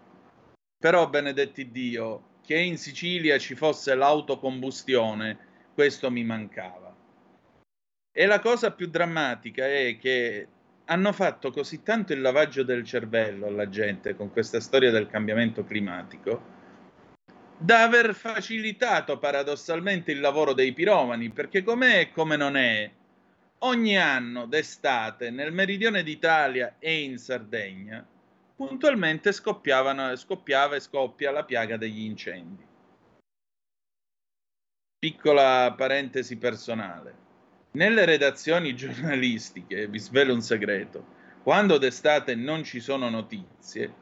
Però, 0.77 1.09
benedetti 1.09 1.71
Dio, 1.71 2.39
che 2.45 2.59
in 2.59 2.77
Sicilia 2.79 3.39
ci 3.39 3.55
fosse 3.55 3.95
l'autocombustione, 3.95 5.39
questo 5.73 6.11
mi 6.11 6.25
mancava. 6.25 6.90
E 8.13 8.27
la 8.27 8.41
cosa 8.41 8.73
più 8.73 8.89
drammatica 8.89 9.67
è 9.67 9.97
che 9.99 10.49
hanno 10.87 11.13
fatto 11.13 11.51
così 11.51 11.83
tanto 11.83 12.13
il 12.13 12.21
lavaggio 12.21 12.63
del 12.63 12.85
cervello 12.85 13.47
alla 13.47 13.69
gente 13.69 14.17
con 14.17 14.33
questa 14.33 14.61
storia 14.61 14.91
del 14.91 15.07
cambiamento 15.07 15.65
climatico 15.65 16.59
da 17.61 17.83
aver 17.83 18.15
facilitato 18.15 19.19
paradossalmente 19.19 20.13
il 20.13 20.21
lavoro 20.21 20.55
dei 20.55 20.73
piromani, 20.73 21.29
perché 21.29 21.63
com'è 21.63 22.01
e 22.01 22.11
come 22.11 22.37
non 22.37 22.57
è, 22.57 22.91
ogni 23.59 23.99
anno 23.99 24.47
d'estate 24.47 25.31
nel 25.31 25.53
meridione 25.53 26.03
d'Italia 26.03 26.77
e 26.79 27.03
in 27.03 27.19
Sardegna 27.19 28.07
puntualmente 28.57 29.33
scoppiava 29.33 30.11
e 30.11 30.17
scoppia 30.17 31.31
la 31.31 31.45
piaga 31.45 31.77
degli 31.77 32.01
incendi. 32.05 32.67
Piccola 34.99 35.75
parentesi 35.77 36.39
personale. 36.39 37.29
Nelle 37.73 38.05
redazioni 38.05 38.75
giornalistiche, 38.75 39.87
vi 39.87 40.01
svelo 40.01 40.35
un 40.35 40.41
segreto, 40.41 41.05
quando 41.45 41.79
d'estate 41.79 42.35
non 42.35 42.65
ci 42.65 42.81
sono 42.81 43.09
notizie, 43.09 43.95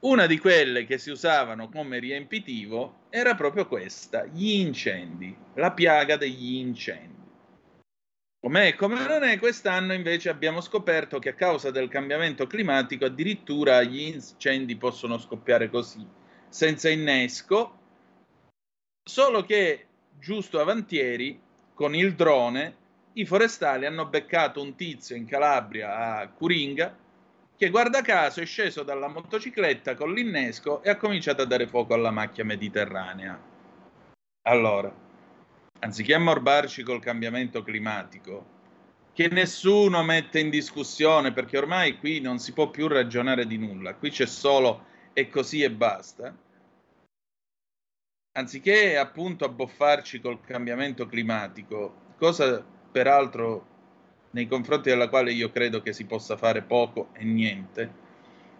una 0.00 0.26
di 0.26 0.38
quelle 0.38 0.84
che 0.84 0.98
si 0.98 1.10
usavano 1.10 1.70
come 1.70 1.98
riempitivo 1.98 3.06
era 3.08 3.34
proprio 3.34 3.66
questa, 3.66 4.26
gli 4.26 4.60
incendi, 4.60 5.34
la 5.54 5.72
piaga 5.72 6.16
degli 6.16 6.56
incendi. 6.56 7.16
Com'è 8.40 8.74
come 8.76 9.04
non 9.06 9.24
è, 9.24 9.38
quest'anno 9.38 9.94
invece 9.94 10.28
abbiamo 10.28 10.60
scoperto 10.60 11.18
che 11.18 11.30
a 11.30 11.34
causa 11.34 11.70
del 11.70 11.88
cambiamento 11.88 12.46
climatico 12.46 13.06
addirittura 13.06 13.82
gli 13.82 14.00
incendi 14.00 14.76
possono 14.76 15.18
scoppiare 15.18 15.70
così, 15.70 16.06
senza 16.48 16.90
innesco, 16.90 17.78
solo 19.02 19.42
che 19.44 19.86
giusto 20.18 20.60
avantieri 20.60 21.40
con 21.74 21.94
il 21.94 22.14
drone 22.14 22.77
i 23.18 23.24
forestali 23.24 23.84
hanno 23.84 24.06
beccato 24.06 24.62
un 24.62 24.76
tizio 24.76 25.16
in 25.16 25.26
Calabria 25.26 26.18
a 26.18 26.28
Curinga 26.28 26.96
che 27.56 27.70
guarda 27.70 28.00
caso 28.00 28.40
è 28.40 28.46
sceso 28.46 28.84
dalla 28.84 29.08
motocicletta 29.08 29.96
con 29.96 30.12
l'innesco 30.12 30.80
e 30.84 30.90
ha 30.90 30.96
cominciato 30.96 31.42
a 31.42 31.44
dare 31.44 31.66
fuoco 31.66 31.94
alla 31.94 32.12
macchia 32.12 32.44
mediterranea. 32.44 33.36
Allora, 34.42 34.94
anziché 35.80 36.14
ammorbarci 36.14 36.84
col 36.84 37.00
cambiamento 37.00 37.64
climatico, 37.64 38.56
che 39.12 39.26
nessuno 39.26 40.04
mette 40.04 40.38
in 40.38 40.50
discussione 40.50 41.32
perché 41.32 41.58
ormai 41.58 41.98
qui 41.98 42.20
non 42.20 42.38
si 42.38 42.52
può 42.52 42.70
più 42.70 42.86
ragionare 42.86 43.48
di 43.48 43.58
nulla, 43.58 43.96
qui 43.96 44.10
c'è 44.10 44.26
solo 44.26 44.84
e 45.12 45.28
così 45.28 45.62
e 45.62 45.72
basta. 45.72 46.32
Anziché 48.38 48.96
appunto 48.96 49.44
abboffarci 49.44 50.20
col 50.20 50.40
cambiamento 50.44 51.08
climatico, 51.08 52.14
cosa 52.16 52.76
peraltro 52.98 53.66
nei 54.32 54.48
confronti 54.48 54.88
della 54.88 55.08
quale 55.08 55.30
io 55.30 55.52
credo 55.52 55.80
che 55.80 55.92
si 55.92 56.04
possa 56.04 56.36
fare 56.36 56.62
poco 56.62 57.10
e 57.12 57.22
niente, 57.22 57.90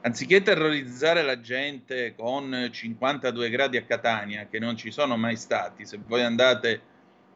anziché 0.03 0.43
terrorizzare 0.43 1.23
la 1.23 1.41
gente 1.41 2.15
con 2.15 2.69
52 2.71 3.51
gradi 3.51 3.79
a 3.79 3.83
Catania, 3.83 4.47
che 4.47 4.61
non 4.61 4.77
ci 4.77 4.93
sono 4.93 5.17
mai 5.17 5.35
stati, 5.35 5.85
se 5.85 5.99
voi 6.07 6.23
andate 6.23 6.81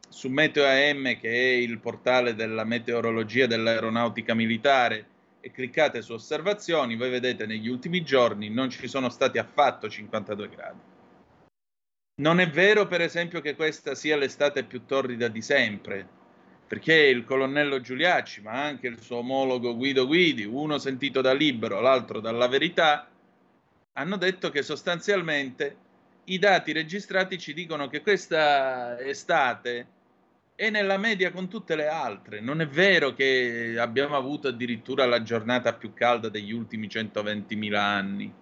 su 0.09 0.29
Meteo 0.29 0.65
AM, 0.65 1.19
che 1.19 1.29
è 1.29 1.55
il 1.57 1.81
portale 1.81 2.37
della 2.37 2.63
meteorologia 2.63 3.47
dell'aeronautica 3.47 4.33
militare, 4.35 5.07
e 5.41 5.51
cliccate 5.51 6.03
su 6.03 6.13
osservazioni, 6.13 6.95
voi 6.95 7.11
vedete 7.11 7.47
negli 7.47 7.67
ultimi 7.67 8.05
giorni 8.05 8.49
non 8.49 8.71
ci 8.71 8.87
sono 8.87 9.09
stati 9.09 9.39
affatto 9.39 9.91
52 9.91 10.49
gradi. 10.49 10.79
Non 12.21 12.39
è 12.39 12.49
vero, 12.49 12.87
per 12.87 13.01
esempio, 13.01 13.41
che 13.41 13.57
questa 13.57 13.97
sia 13.97 14.17
l'estate 14.17 14.63
più 14.63 14.87
torrida 14.87 15.27
di 15.27 15.43
sempre, 15.43 16.21
perché 16.73 16.95
il 16.95 17.27
colonnello 17.27 17.83
Giuliacci, 17.83 18.41
ma 18.41 18.65
anche 18.65 18.87
il 18.87 18.99
suo 18.99 19.19
omologo 19.19 19.77
Guido 19.77 20.07
Guidi, 20.07 20.47
uno 20.47 20.79
sentito 20.79 21.21
da 21.21 21.35
Libero, 21.35 21.83
l'altro 21.83 22.19
dalla 22.19 22.49
Verità, 22.49 23.11
hanno 23.93 24.17
detto 24.17 24.49
che 24.49 24.63
sostanzialmente 24.63 25.77
i 26.25 26.39
dati 26.39 26.73
registrati 26.73 27.39
ci 27.39 27.53
dicono 27.53 27.89
che 27.89 28.01
questa 28.01 28.99
estate 29.01 29.87
è 30.55 30.71
nella 30.71 30.97
media 30.97 31.31
con 31.31 31.47
tutte 31.47 31.77
le 31.77 31.89
altre. 31.89 32.41
Non 32.41 32.63
è 32.63 32.67
vero 32.67 33.13
che 33.13 33.75
abbiamo 33.79 34.17
avuto 34.17 34.49
addirittura 34.49 35.05
la 35.05 35.23
giornata 35.23 35.75
più 35.75 35.93
calda 35.93 36.31
degli 36.31 36.53
ultimi 36.53 36.87
120.000 36.87 37.75
anni. 37.75 38.33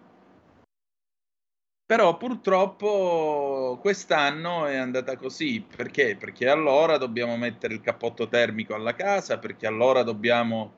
Però 1.91 2.17
purtroppo 2.17 3.77
quest'anno 3.81 4.67
è 4.67 4.77
andata 4.77 5.17
così. 5.17 5.61
Perché? 5.61 6.15
Perché 6.15 6.49
allora 6.49 6.99
dobbiamo 6.99 7.37
mettere 7.37 7.75
il 7.75 7.81
cappotto 7.81 8.29
termico 8.29 8.77
alla 8.77 8.95
casa, 8.95 9.41
perché 9.41 9.67
allora 9.67 10.05
dobbiamo 10.05 10.73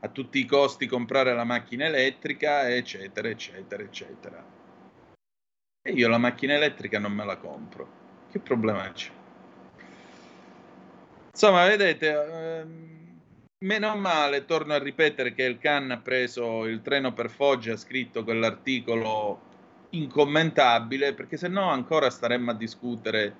a 0.00 0.08
tutti 0.08 0.38
i 0.38 0.46
costi 0.46 0.86
comprare 0.86 1.34
la 1.34 1.44
macchina 1.44 1.84
elettrica, 1.84 2.70
eccetera, 2.74 3.28
eccetera, 3.28 3.82
eccetera. 3.82 4.42
E 5.82 5.92
io 5.92 6.08
la 6.08 6.16
macchina 6.16 6.54
elettrica 6.54 6.98
non 6.98 7.12
me 7.12 7.26
la 7.26 7.36
compro. 7.36 7.86
Che 8.30 8.38
problema 8.38 8.90
c'è? 8.92 9.10
Insomma, 11.32 11.66
vedete, 11.66 12.60
ehm, 12.60 13.20
meno 13.58 13.94
male, 13.96 14.46
torno 14.46 14.72
a 14.72 14.78
ripetere 14.78 15.34
che 15.34 15.42
il 15.42 15.58
CAN 15.58 15.90
ha 15.90 15.98
preso 15.98 16.64
il 16.64 16.80
treno 16.80 17.12
per 17.12 17.28
Foggia, 17.28 17.74
ha 17.74 17.76
scritto 17.76 18.24
quell'articolo 18.24 19.50
incommentabile, 19.92 21.14
perché 21.14 21.36
se 21.36 21.48
no 21.48 21.70
ancora 21.70 22.10
staremmo 22.10 22.50
a 22.50 22.54
discutere 22.54 23.36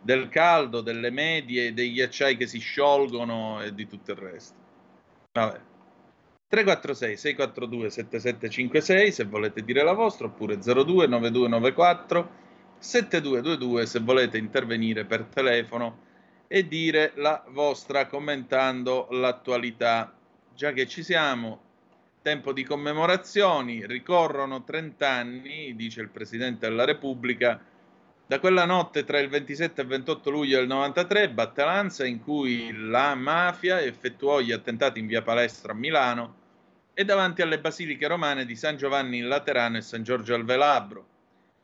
del 0.00 0.28
caldo, 0.28 0.80
delle 0.80 1.10
medie, 1.10 1.72
degli 1.72 2.00
acciai 2.00 2.36
che 2.36 2.46
si 2.46 2.58
sciolgono 2.58 3.62
e 3.62 3.74
di 3.74 3.86
tutto 3.86 4.12
il 4.12 4.18
resto. 4.18 4.56
Vabbè. 5.32 5.60
346 6.46 7.16
642 7.16 7.90
7756 7.90 9.12
se 9.12 9.24
volete 9.24 9.64
dire 9.64 9.82
la 9.82 9.92
vostra, 9.92 10.26
oppure 10.26 10.58
02 10.58 11.06
9294 11.06 12.42
7222 12.78 13.86
se 13.86 13.98
volete 14.00 14.38
intervenire 14.38 15.04
per 15.04 15.24
telefono 15.24 16.02
e 16.46 16.68
dire 16.68 17.12
la 17.16 17.42
vostra 17.48 18.06
commentando 18.06 19.08
l'attualità. 19.10 20.14
Già 20.54 20.72
che 20.72 20.86
ci 20.86 21.02
siamo, 21.02 21.63
tempo 22.24 22.54
di 22.54 22.64
commemorazioni, 22.64 23.86
ricorrono 23.86 24.64
30 24.64 25.06
anni, 25.06 25.76
dice 25.76 26.00
il 26.00 26.08
Presidente 26.08 26.66
della 26.66 26.86
Repubblica, 26.86 27.60
da 28.26 28.40
quella 28.40 28.64
notte 28.64 29.04
tra 29.04 29.18
il 29.18 29.28
27 29.28 29.78
e 29.78 29.84
il 29.84 29.90
28 29.90 30.30
luglio 30.30 30.56
del 30.56 30.66
93, 30.66 31.28
Battelanza, 31.28 32.06
in 32.06 32.22
cui 32.22 32.74
la 32.74 33.14
mafia 33.14 33.82
effettuò 33.82 34.40
gli 34.40 34.52
attentati 34.52 35.00
in 35.00 35.06
via 35.06 35.20
Palestra 35.20 35.72
a 35.72 35.74
Milano 35.74 36.36
e 36.94 37.04
davanti 37.04 37.42
alle 37.42 37.60
basiliche 37.60 38.06
romane 38.06 38.46
di 38.46 38.56
San 38.56 38.78
Giovanni 38.78 39.18
in 39.18 39.28
Laterano 39.28 39.76
e 39.76 39.82
San 39.82 40.02
Giorgio 40.02 40.34
al 40.34 40.46
Velabro. 40.46 41.06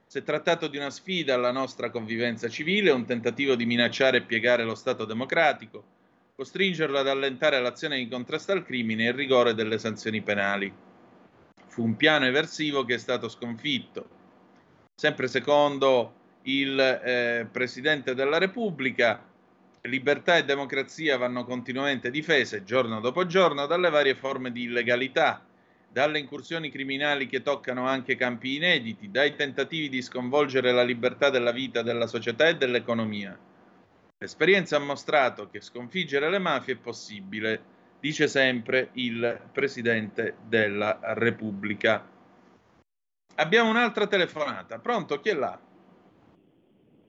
Si 0.04 0.18
è 0.18 0.22
trattato 0.22 0.68
di 0.68 0.76
una 0.76 0.90
sfida 0.90 1.32
alla 1.32 1.52
nostra 1.52 1.88
convivenza 1.88 2.50
civile, 2.50 2.90
un 2.90 3.06
tentativo 3.06 3.54
di 3.54 3.64
minacciare 3.64 4.18
e 4.18 4.22
piegare 4.24 4.64
lo 4.64 4.74
Stato 4.74 5.06
democratico, 5.06 5.99
costringerlo 6.40 6.98
ad 6.98 7.06
allentare 7.06 7.60
l'azione 7.60 7.98
di 7.98 8.08
contrasto 8.08 8.52
al 8.52 8.64
crimine 8.64 9.04
e 9.04 9.08
il 9.08 9.14
rigore 9.14 9.52
delle 9.52 9.76
sanzioni 9.76 10.22
penali. 10.22 10.72
Fu 11.66 11.84
un 11.84 11.96
piano 11.96 12.24
eversivo 12.24 12.82
che 12.86 12.94
è 12.94 12.98
stato 12.98 13.28
sconfitto. 13.28 14.08
Sempre 14.94 15.28
secondo 15.28 16.14
il 16.44 16.80
eh, 16.80 17.46
Presidente 17.52 18.14
della 18.14 18.38
Repubblica, 18.38 19.22
libertà 19.82 20.38
e 20.38 20.46
democrazia 20.46 21.18
vanno 21.18 21.44
continuamente 21.44 22.10
difese 22.10 22.64
giorno 22.64 23.00
dopo 23.00 23.26
giorno 23.26 23.66
dalle 23.66 23.90
varie 23.90 24.14
forme 24.14 24.50
di 24.50 24.62
illegalità, 24.62 25.44
dalle 25.92 26.20
incursioni 26.20 26.70
criminali 26.70 27.26
che 27.26 27.42
toccano 27.42 27.86
anche 27.86 28.16
campi 28.16 28.56
inediti, 28.56 29.10
dai 29.10 29.36
tentativi 29.36 29.90
di 29.90 30.00
sconvolgere 30.00 30.72
la 30.72 30.84
libertà 30.84 31.28
della 31.28 31.52
vita, 31.52 31.82
della 31.82 32.06
società 32.06 32.48
e 32.48 32.56
dell'economia 32.56 33.38
L'esperienza 34.22 34.76
ha 34.76 34.80
mostrato 34.80 35.48
che 35.48 35.62
sconfiggere 35.62 36.28
le 36.28 36.38
mafie 36.38 36.74
è 36.74 36.76
possibile, 36.76 37.62
dice 38.00 38.28
sempre 38.28 38.90
il 38.92 39.48
Presidente 39.50 40.36
della 40.46 40.98
Repubblica. 41.14 42.06
Abbiamo 43.36 43.70
un'altra 43.70 44.06
telefonata. 44.06 44.78
Pronto? 44.78 45.20
Chi 45.20 45.30
è 45.30 45.32
là? 45.32 45.58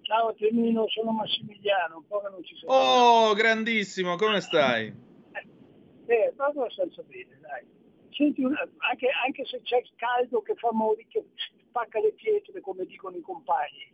Ciao 0.03 0.33
Temino, 0.35 0.87
sono 0.87 1.11
Massimiliano, 1.11 1.97
un 1.97 2.07
po' 2.07 2.21
che 2.21 2.29
non 2.29 2.43
ci 2.45 2.55
sento. 2.55 2.73
Oh, 2.73 3.33
grandissimo, 3.33 4.15
come 4.15 4.39
stai? 4.39 4.85
Eh, 4.85 6.33
proprio 6.33 6.61
abbastanza 6.61 7.01
bene, 7.03 7.37
dai. 7.41 7.65
Senti, 8.11 8.41
anche, 8.43 9.09
anche 9.25 9.45
se 9.47 9.59
c'è 9.63 9.83
caldo 9.97 10.41
che 10.43 10.55
fa 10.55 10.71
mori, 10.71 11.05
che 11.09 11.25
spacca 11.67 11.99
le 11.99 12.13
pietre, 12.13 12.61
come 12.61 12.85
dicono 12.85 13.17
i 13.17 13.21
compagni. 13.21 13.91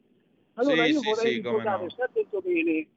Allora 0.53 0.85
Sì, 0.85 0.91
io 0.91 0.99
sì, 0.99 1.09
vorrei 1.09 1.29
sì, 1.31 1.35
ricordare, 1.37 1.83
no. 1.83 1.89
sta 1.89 2.03
attento 2.03 2.41
bene, 2.41 2.87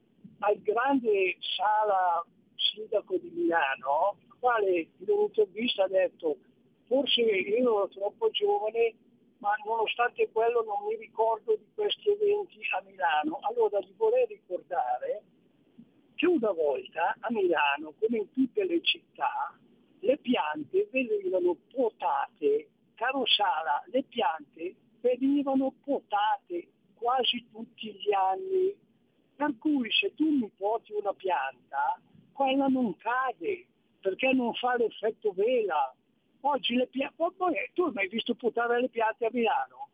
al 0.40 0.60
grande 0.62 1.36
Sala 1.40 2.24
sindaco 2.54 3.16
di 3.16 3.30
Milano, 3.30 4.16
il 4.24 4.34
quale 4.38 4.88
in 4.98 5.08
un'intervista 5.08 5.84
ha 5.84 5.88
detto 5.88 6.36
forse 6.86 7.20
io 7.20 7.56
ero 7.56 7.88
troppo 7.88 8.30
giovane, 8.30 8.94
ma 9.38 9.54
nonostante 9.64 10.28
quello 10.32 10.62
non 10.64 10.86
mi 10.86 10.96
ricordo 10.96 11.56
di 11.56 11.66
questi 11.74 12.10
eventi 12.10 12.58
a 12.76 12.82
Milano. 12.82 13.38
Allora 13.42 13.80
gli 13.80 13.94
vorrei 13.96 14.26
ricordare 14.26 15.22
che 16.14 16.26
una 16.26 16.50
volta 16.52 17.16
a 17.20 17.30
Milano, 17.30 17.94
come 17.98 18.18
in 18.18 18.32
tutte 18.32 18.64
le 18.64 18.82
città, 18.82 19.56
le 20.00 20.18
piante 20.18 20.88
venivano 20.90 21.56
potate, 21.72 22.68
caro 22.94 23.24
Sala, 23.26 23.82
le 23.86 24.02
piante 24.02 24.74
venivano 25.00 25.72
potate 25.84 26.68
quasi 26.94 27.46
tutti 27.50 27.92
gli 27.92 28.12
anni. 28.12 28.88
Per 29.40 29.56
cui 29.58 29.90
se 29.90 30.12
tu 30.14 30.28
mi 30.28 30.50
porti 30.54 30.92
una 30.92 31.14
pianta, 31.14 31.98
quella 32.30 32.66
non 32.66 32.94
cade, 32.98 33.66
perché 33.98 34.34
non 34.34 34.52
fa 34.52 34.76
l'effetto 34.76 35.32
vela. 35.32 35.94
Oggi 36.42 36.74
le 36.74 36.86
piante... 36.88 37.14
Tu 37.72 37.84
hai 37.84 37.92
mai 37.94 38.08
visto 38.08 38.34
potare 38.34 38.78
le 38.82 38.90
piante 38.90 39.24
a 39.24 39.30
Milano? 39.32 39.88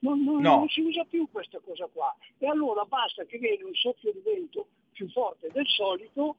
Non, 0.00 0.24
non- 0.24 0.40
No. 0.42 0.56
non 0.56 0.68
si 0.68 0.80
usa 0.80 1.04
più 1.04 1.30
questa 1.30 1.60
cosa 1.60 1.86
qua. 1.86 2.12
E 2.38 2.48
allora 2.48 2.84
basta 2.84 3.24
che 3.26 3.38
viene 3.38 3.62
un 3.62 3.74
soffio 3.74 4.10
di 4.12 4.22
vento 4.24 4.66
più 4.90 5.08
forte 5.10 5.50
del 5.52 5.66
solito. 5.68 6.38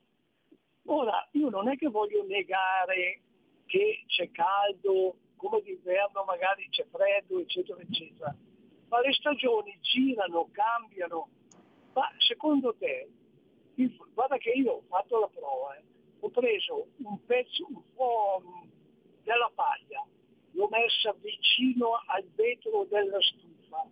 Ora, 0.87 1.25
io 1.31 1.47
non 1.49 1.69
è 1.69 1.77
che 1.77 1.87
voglio 1.87 2.25
negare 2.25 3.21
che 3.65 4.03
c'è 4.07 4.29
caldo, 4.31 5.15
come 5.37 5.61
d'inverno 5.61 6.25
magari 6.25 6.67
c'è 6.69 6.85
freddo, 6.91 7.39
eccetera, 7.39 7.79
eccetera. 7.79 8.35
Ma 8.89 8.99
le 8.99 9.13
stagioni 9.13 9.77
girano, 9.79 10.49
cambiano. 10.51 11.29
Ma 11.93 12.10
secondo 12.19 12.73
te, 12.77 13.10
guarda 14.13 14.38
che 14.38 14.51
io 14.51 14.71
ho 14.73 14.84
fatto 14.88 15.19
la 15.19 15.27
prova, 15.27 15.75
eh. 15.77 15.84
ho 16.19 16.30
preso 16.30 16.88
un 16.97 17.25
pezzo, 17.25 17.67
un 17.67 17.82
po' 17.95 18.41
della 19.23 19.51
paglia, 19.54 20.06
l'ho 20.51 20.67
messa 20.69 21.13
vicino 21.19 22.01
al 22.08 22.23
vetro 22.36 22.86
della 22.89 23.19
stufa, 23.21 23.86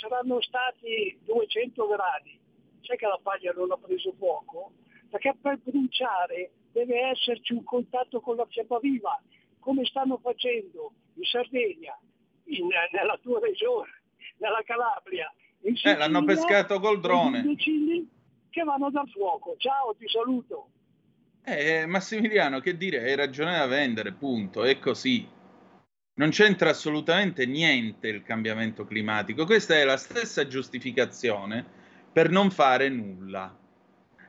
saranno 0.00 0.40
stati 0.40 1.18
200 1.24 1.86
gradi, 1.86 2.38
sai 2.82 2.96
che 2.96 3.06
la 3.06 3.20
paglia 3.22 3.52
non 3.52 3.72
ha 3.72 3.76
preso 3.76 4.12
fuoco? 4.16 4.72
Perché 5.10 5.34
per 5.40 5.58
bruciare 5.58 6.50
deve 6.72 7.10
esserci 7.10 7.52
un 7.52 7.64
contatto 7.64 8.20
con 8.20 8.36
la 8.36 8.46
fiamma 8.46 8.78
viva, 8.78 9.20
come 9.58 9.84
stanno 9.84 10.18
facendo 10.18 10.92
in 11.14 11.24
Sardegna, 11.24 11.98
in- 12.44 12.68
nella 12.92 13.18
tua 13.18 13.40
regione, 13.40 14.02
nella 14.38 14.62
Calabria. 14.64 15.32
In 15.62 15.74
Eh, 15.82 15.96
l'hanno 15.96 16.24
pescato 16.24 16.80
col 16.80 17.00
drone. 17.00 17.38
imbecilli 17.38 18.08
che 18.50 18.62
vanno 18.64 18.86
a 18.86 18.90
dar 18.90 19.08
fuoco. 19.08 19.54
Ciao, 19.58 19.94
ti 19.98 20.08
saluto. 20.08 20.70
Eh, 21.44 21.86
Massimiliano, 21.86 22.60
che 22.60 22.76
dire, 22.76 23.02
hai 23.02 23.16
ragione 23.16 23.56
da 23.56 23.66
vendere, 23.66 24.12
punto, 24.12 24.64
è 24.64 24.78
così. 24.78 25.26
Non 26.14 26.30
c'entra 26.30 26.70
assolutamente 26.70 27.46
niente 27.46 28.08
il 28.08 28.22
cambiamento 28.22 28.84
climatico. 28.84 29.44
Questa 29.44 29.74
è 29.74 29.84
la 29.84 29.96
stessa 29.96 30.46
giustificazione 30.46 31.64
per 32.12 32.28
non 32.28 32.50
fare 32.50 32.88
nulla. 32.88 33.56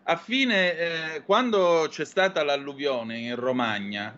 A 0.04 0.16
fine, 0.16 0.78
eh, 0.78 1.24
quando 1.24 1.88
c'è 1.90 2.06
stata 2.06 2.44
l'alluvione 2.44 3.18
in 3.18 3.36
Romagna, 3.36 4.18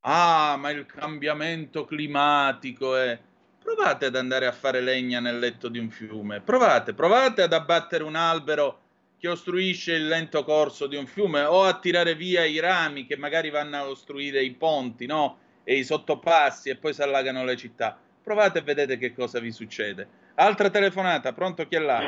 ah, 0.00 0.56
ma 0.58 0.70
il 0.70 0.86
cambiamento 0.86 1.84
climatico 1.84 2.96
è... 2.96 3.18
Provate 3.62 4.06
ad 4.06 4.16
andare 4.16 4.46
a 4.46 4.52
fare 4.52 4.80
legna 4.80 5.20
nel 5.20 5.38
letto 5.38 5.68
di 5.68 5.78
un 5.78 5.88
fiume, 5.90 6.40
provate, 6.40 6.94
provate 6.94 7.42
ad 7.42 7.52
abbattere 7.52 8.02
un 8.04 8.16
albero 8.16 8.80
che 9.18 9.28
ostruisce 9.28 9.94
il 9.94 10.08
lento 10.08 10.42
corso 10.44 10.86
di 10.88 10.96
un 10.96 11.06
fiume 11.06 11.42
o 11.44 11.62
a 11.62 11.78
tirare 11.78 12.14
via 12.16 12.44
i 12.44 12.58
rami 12.58 13.06
che 13.06 13.16
magari 13.16 13.50
vanno 13.50 13.76
a 13.76 13.88
ostruire 13.88 14.42
i 14.42 14.50
ponti, 14.50 15.06
no? 15.06 15.38
E 15.62 15.76
i 15.76 15.84
sottopassi 15.84 16.70
e 16.70 16.76
poi 16.76 16.92
si 16.92 17.02
allagano 17.02 17.44
le 17.44 17.56
città. 17.56 17.96
Provate 18.22 18.58
e 18.58 18.62
vedete 18.62 18.98
che 18.98 19.14
cosa 19.14 19.38
vi 19.38 19.52
succede. 19.52 20.08
Altra 20.34 20.68
telefonata, 20.70 21.32
pronto 21.32 21.66
chi 21.68 21.76
è 21.76 21.78
là? 21.78 22.00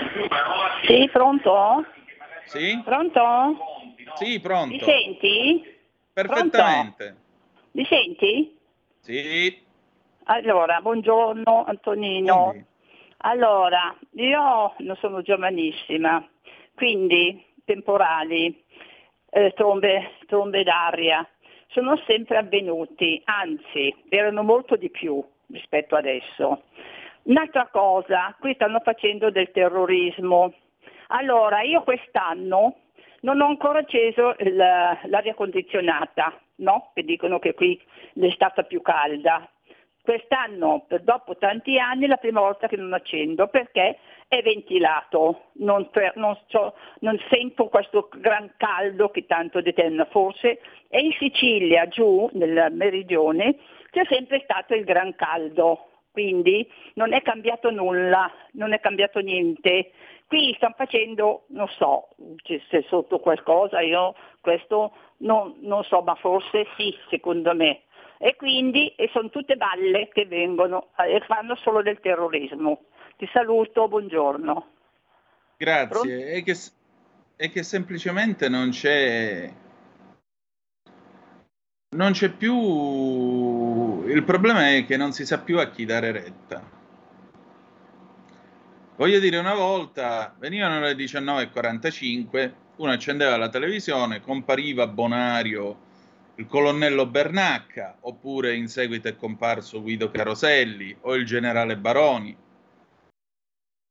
Sì, 0.87 1.09
pronto? 1.13 1.85
Sì? 2.47 2.81
Pronto? 2.85 3.21
Sì, 4.17 4.25
Mi 4.33 4.41
pronto. 4.41 4.85
senti? 4.85 5.73
Perfettamente. 6.13 7.17
Mi 7.73 7.85
senti? 7.87 8.57
Sì. 9.01 9.63
Allora, 10.27 10.81
buongiorno 10.81 11.65
Antonino. 11.67 12.49
Quindi, 12.49 12.67
Allora, 13.19 13.95
io 14.13 14.73
non 14.79 14.97
sono 14.97 15.21
giovanissima, 15.21 16.27
quindi 16.75 17.45
temporali, 17.65 18.65
eh, 19.31 19.53
trombe, 19.55 20.13
trombe 20.27 20.63
d'aria, 20.63 21.27
sono 21.69 21.99
sempre 22.07 22.39
avvenuti, 22.39 23.21
anzi 23.25 23.95
erano 24.09 24.43
molto 24.43 24.77
di 24.77 24.89
più 24.89 25.23
rispetto 25.49 25.95
adesso. 25.95 26.63
Un'altra 27.25 27.69
cosa, 27.71 28.35
qui 28.41 28.55
stanno 28.55 28.81
facendo 28.81 29.31
del 29.31 29.51
terrorismo. 29.51 30.55
Allora, 31.09 31.61
io 31.61 31.83
quest'anno 31.83 32.77
non 33.21 33.41
ho 33.43 33.47
ancora 33.47 33.81
acceso 33.81 34.35
l'aria 34.39 35.35
condizionata, 35.35 36.39
no? 36.57 36.93
Che 36.95 37.03
dicono 37.03 37.39
che 37.39 37.53
qui 37.53 37.79
è 38.19 38.31
stata 38.31 38.63
più 38.63 38.81
calda. 38.81 39.47
Quest'anno, 40.05 40.85
dopo 41.01 41.35
tanti 41.39 41.79
anni, 41.79 42.05
è 42.05 42.09
la 42.09 42.19
prima 42.19 42.41
volta 42.41 42.69
che 42.69 42.77
non 42.77 42.93
accendo 42.93 43.47
perché 43.47 44.01
è 44.29 44.43
ventilato, 44.43 45.45
non, 45.55 45.89
non 46.17 46.39
so- 46.49 46.75
non 46.99 47.19
sento 47.31 47.69
questo 47.69 48.11
gran 48.17 48.53
caldo 48.59 49.09
che 49.09 49.25
tanto 49.25 49.63
determina. 49.63 50.05
Forse 50.05 50.61
è 50.89 50.99
in 50.99 51.13
Sicilia, 51.13 51.89
giù 51.89 52.29
nel 52.35 52.71
meridione, 52.73 53.57
c'è 53.93 54.05
sempre 54.05 54.43
stato 54.45 54.75
il 54.75 54.85
gran 54.85 55.15
caldo, 55.15 55.87
quindi 56.13 56.71
non 56.97 57.15
è 57.15 57.23
cambiato 57.23 57.71
nulla, 57.71 58.31
non 58.53 58.75
è 58.75 58.81
cambiato 58.81 59.21
niente. 59.21 59.93
Qui 60.27 60.53
stanno 60.59 60.75
facendo, 60.77 61.45
non 61.49 61.69
so 61.69 62.09
se 62.69 62.85
sotto 62.89 63.21
qualcosa, 63.21 63.81
io 63.81 64.15
questo 64.43 64.93
non, 65.21 65.55
non 65.61 65.83
so, 65.85 66.03
ma 66.03 66.15
forse 66.15 66.67
sì, 66.77 66.95
secondo 67.09 67.55
me. 67.55 67.84
E 68.19 68.37
quindi 68.37 68.89
e 68.97 69.11
sono 69.13 69.29
tutte 69.31 69.57
balle 69.57 70.09
che 70.13 70.27
vengono 70.27 70.91
eh, 70.99 71.17
e 71.17 71.21
fanno 71.27 71.57
solo 71.57 71.83
del 71.83 72.01
terrorismo. 72.01 72.85
Ti 73.17 73.29
saluto, 73.33 73.89
buongiorno. 73.89 74.69
grazie. 75.57 76.33
È 76.33 76.43
che, 76.43 76.55
è 77.37 77.51
che 77.51 77.63
semplicemente 77.63 78.49
non 78.49 78.71
c'è... 78.71 79.53
Non 81.97 82.13
c'è 82.13 82.31
più... 82.31 84.05
Il 84.07 84.25
problema 84.25 84.75
è 84.75 84.85
che 84.85 84.97
non 84.97 85.13
si 85.13 85.25
sa 85.25 85.39
più 85.41 85.59
a 85.59 85.71
chi 85.71 85.85
dare 85.85 86.11
retta. 86.11 86.75
Voglio 88.97 89.19
dire, 89.19 89.39
una 89.39 89.55
volta 89.55 90.35
venivano 90.39 90.81
le 90.81 90.95
19.45, 90.95 92.53
uno 92.77 92.93
accendeva 92.93 93.37
la 93.37 93.49
televisione, 93.49 94.21
compariva 94.21 94.87
Bonario, 94.87 95.84
il 96.37 96.47
colonnello 96.47 97.07
Bernacca, 97.07 97.99
oppure 98.01 98.57
in 98.57 98.69
seguito 98.69 99.09
è 99.09 99.17
comparso 99.17 99.81
Guido 99.81 100.11
Caroselli 100.11 100.97
o 101.03 101.15
il 101.15 101.25
generale 101.25 101.77
Baroni. 101.77 102.37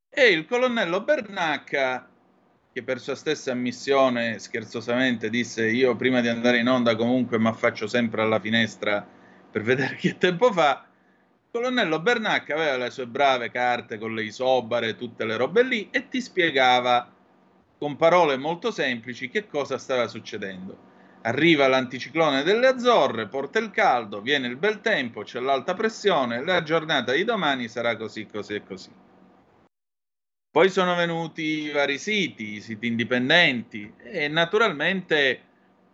E 0.10 0.28
il 0.28 0.46
colonnello 0.46 1.02
Bernacca, 1.02 2.10
che 2.72 2.84
per 2.84 3.00
sua 3.00 3.16
stessa 3.16 3.52
ammissione 3.52 4.40
scherzosamente 4.40 5.30
disse 5.30 5.68
io 5.68 5.96
prima 5.96 6.22
di 6.22 6.28
andare 6.28 6.58
in 6.58 6.68
onda 6.68 6.96
comunque 6.96 7.40
mi 7.40 7.48
affaccio 7.48 7.88
sempre 7.88 8.24
alla 8.24 8.40
finestra 8.40 9.08
per 9.52 9.62
vedere 9.62 9.96
che 9.96 10.18
tempo 10.18 10.52
fa, 10.52 10.86
il 10.88 11.50
colonnello 11.52 12.02
Bernacca 12.02 12.56
aveva 12.56 12.78
le 12.78 12.90
sue 12.90 13.06
brave 13.06 13.52
carte 13.52 14.00
con 14.00 14.16
le 14.16 14.24
isobare, 14.24 14.96
tutte 14.96 15.24
le 15.24 15.38
robe 15.38 15.64
lì, 15.64 15.90
e 15.92 16.10
ti 16.10 16.20
spiegava 16.20 17.10
con 17.78 17.96
parole 17.96 18.38
molto 18.38 18.72
semplici 18.72 19.30
che 19.30 19.48
cosa 19.48 19.78
stava 19.78 20.08
succedendo. 20.08 20.92
Arriva 21.26 21.68
l'anticiclone 21.68 22.44
delle 22.44 22.68
Azzorre, 22.68 23.28
porta 23.28 23.58
il 23.60 23.72
caldo, 23.72 24.20
viene 24.20 24.48
il 24.48 24.58
bel 24.58 24.82
tempo, 24.82 25.24
c'è 25.24 25.40
l'alta 25.40 25.74
pressione, 25.74 26.44
la 26.44 26.64
giornata 26.64 27.14
di 27.14 27.24
domani 27.24 27.70
sarà 27.70 27.96
così, 27.96 28.26
così 28.26 28.56
e 28.56 28.64
così. 28.64 28.92
Poi 30.52 30.70
sono 30.70 30.96
venuti 30.96 31.62
i 31.62 31.72
vari 31.72 31.98
siti, 31.98 32.56
i 32.56 32.62
siti 32.62 32.88
indipendenti 32.88 33.94
e 33.98 34.28
naturalmente 34.28 35.42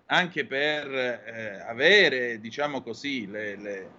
anche 0.08 0.46
per 0.46 0.92
eh, 0.92 1.63
avere, 1.65 2.39
diciamo 2.39 2.82
così, 2.82 3.28
le, 3.28 3.56
le, 3.56 3.89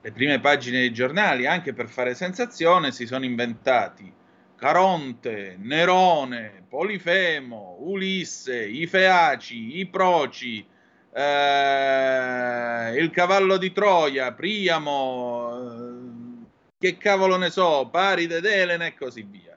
le 0.00 0.12
prime 0.12 0.40
pagine 0.40 0.80
dei 0.80 0.92
giornali, 0.92 1.46
anche 1.46 1.72
per 1.72 1.88
fare 1.88 2.14
sensazione, 2.14 2.90
si 2.90 3.06
sono 3.06 3.24
inventati 3.24 4.12
Caronte, 4.56 5.56
Nerone, 5.58 6.64
Polifemo, 6.68 7.76
Ulisse, 7.78 8.62
i 8.62 8.86
Feaci, 8.86 9.78
i 9.78 9.86
Proci, 9.86 10.66
eh, 11.12 12.96
il 12.96 13.10
cavallo 13.10 13.56
di 13.56 13.72
Troia, 13.72 14.32
Priamo, 14.32 15.58
eh, 15.58 16.46
che 16.78 16.96
cavolo 16.96 17.36
ne 17.36 17.50
so, 17.50 17.88
Paride 17.90 18.36
ed 18.38 18.44
Elena 18.44 18.86
e 18.86 18.94
così 18.94 19.22
via. 19.22 19.56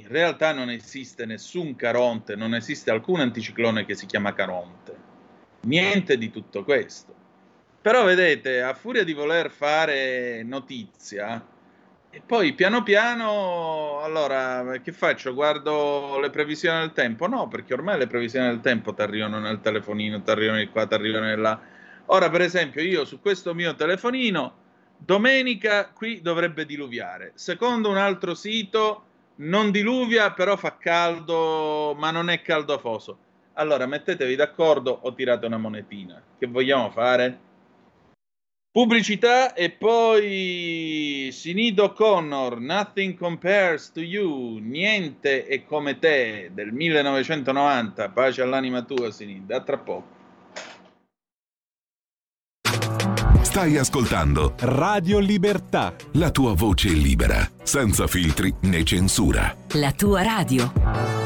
In 0.00 0.08
realtà 0.08 0.52
non 0.52 0.70
esiste 0.70 1.26
nessun 1.26 1.76
Caronte, 1.76 2.34
non 2.34 2.54
esiste 2.54 2.90
alcun 2.90 3.20
anticiclone 3.20 3.84
che 3.84 3.94
si 3.94 4.06
chiama 4.06 4.32
Caronte. 4.32 4.96
Niente 5.62 6.16
di 6.16 6.30
tutto 6.30 6.64
questo. 6.64 7.14
Però 7.80 8.04
vedete, 8.04 8.62
a 8.62 8.74
furia 8.74 9.04
di 9.04 9.12
voler 9.12 9.50
fare 9.50 10.42
notizia, 10.44 11.44
e 12.14 12.20
poi 12.20 12.52
piano 12.52 12.82
piano, 12.82 14.00
allora, 14.02 14.78
che 14.82 14.92
faccio? 14.92 15.32
Guardo 15.32 16.18
le 16.20 16.28
previsioni 16.28 16.80
del 16.80 16.92
tempo? 16.92 17.26
No, 17.26 17.48
perché 17.48 17.72
ormai 17.72 17.96
le 17.96 18.06
previsioni 18.06 18.48
del 18.48 18.60
tempo 18.60 18.92
ti 18.92 19.00
arrivano 19.00 19.38
nel 19.38 19.62
telefonino, 19.62 20.20
ti 20.20 20.30
arrivano 20.30 20.58
di 20.58 20.68
qua, 20.68 20.86
ti 20.86 20.92
arrivano 20.92 21.34
di 21.34 21.40
là. 21.40 21.58
Ora, 22.06 22.28
per 22.28 22.42
esempio, 22.42 22.82
io 22.82 23.06
su 23.06 23.18
questo 23.18 23.54
mio 23.54 23.74
telefonino, 23.74 24.56
domenica 24.98 25.88
qui 25.88 26.20
dovrebbe 26.20 26.66
diluviare. 26.66 27.32
Secondo 27.34 27.88
un 27.88 27.96
altro 27.96 28.34
sito, 28.34 29.04
non 29.36 29.70
diluvia, 29.70 30.32
però 30.32 30.58
fa 30.58 30.76
caldo, 30.76 31.94
ma 31.96 32.10
non 32.10 32.28
è 32.28 32.42
caldo 32.42 32.74
afoso. 32.74 33.18
Allora, 33.54 33.86
mettetevi 33.86 34.36
d'accordo 34.36 34.90
o 34.90 35.14
tirate 35.14 35.46
una 35.46 35.56
monetina. 35.56 36.22
Che 36.38 36.46
vogliamo 36.46 36.90
fare? 36.90 37.38
Pubblicità 38.72 39.52
e 39.52 39.68
poi 39.68 41.28
Sinido 41.30 41.92
Connor, 41.92 42.58
Nothing 42.58 43.18
Compares 43.18 43.92
to 43.92 44.00
You, 44.00 44.60
Niente 44.62 45.44
è 45.44 45.66
come 45.66 45.98
te, 45.98 46.50
del 46.54 46.72
1990. 46.72 48.08
Pace 48.08 48.40
all'anima 48.40 48.80
tua, 48.80 49.10
Sinido. 49.10 49.54
A 49.54 49.60
tra 49.60 49.76
poco. 49.76 50.20
Stai 53.42 53.76
ascoltando 53.76 54.54
Radio 54.60 55.18
Libertà. 55.18 55.94
la 56.12 56.30
tua 56.30 56.54
voce 56.54 56.88
libera, 56.88 57.46
senza 57.62 58.06
filtri 58.06 58.54
né 58.62 58.82
censura. 58.84 59.54
La 59.72 59.92
tua 59.92 60.22
radio. 60.22 61.21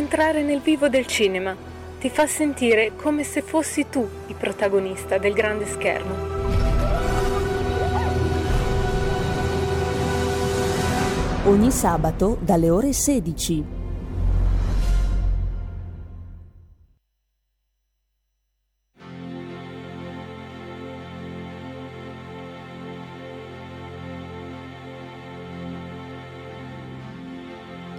Entrare 0.00 0.42
nel 0.42 0.60
vivo 0.60 0.88
del 0.88 1.06
cinema, 1.06 1.54
ti 2.00 2.08
fa 2.08 2.26
sentire 2.26 2.92
come 2.96 3.22
se 3.22 3.42
fossi 3.42 3.86
tu 3.90 4.08
il 4.28 4.34
protagonista 4.34 5.18
del 5.18 5.34
grande 5.34 5.66
schermo. 5.66 6.38
Ogni 11.44 11.70
sabato 11.70 12.38
dalle 12.40 12.70
ore 12.70 12.92
16. 12.94 13.78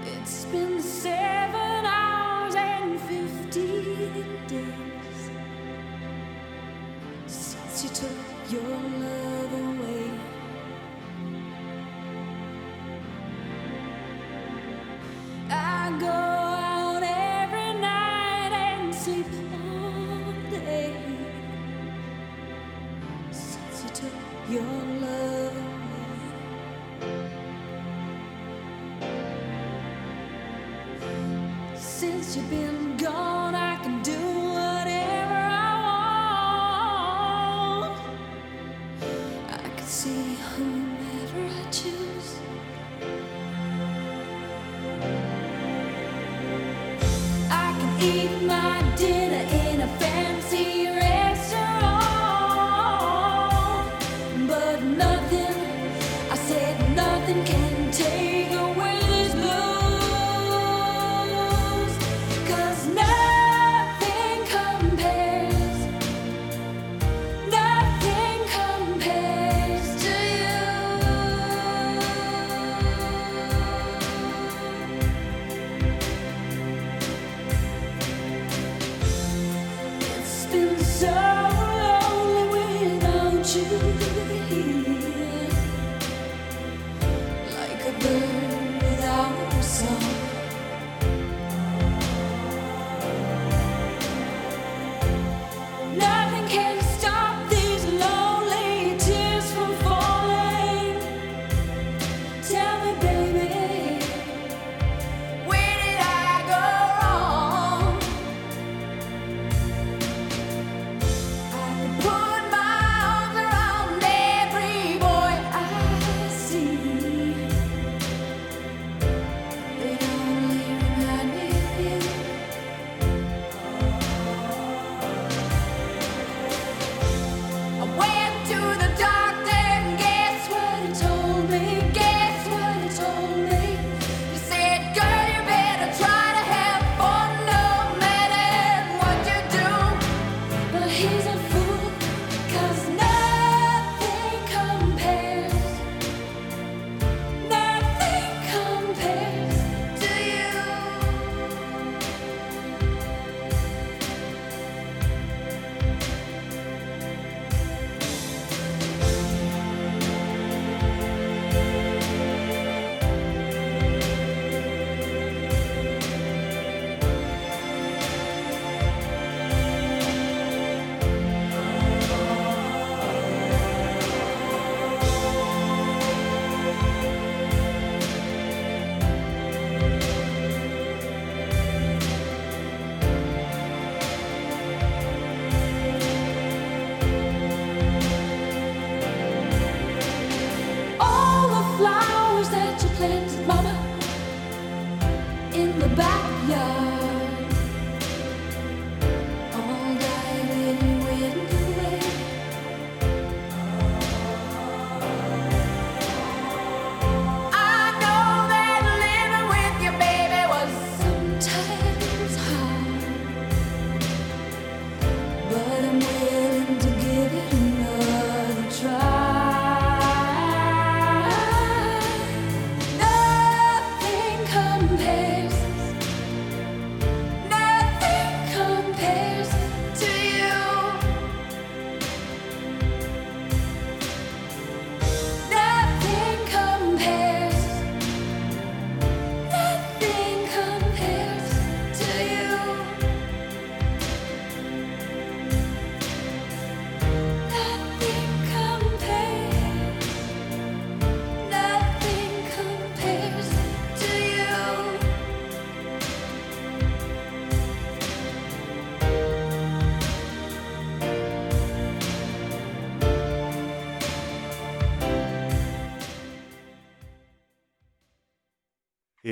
It's 0.03 0.45
been 0.45 0.79
seven 0.79 1.30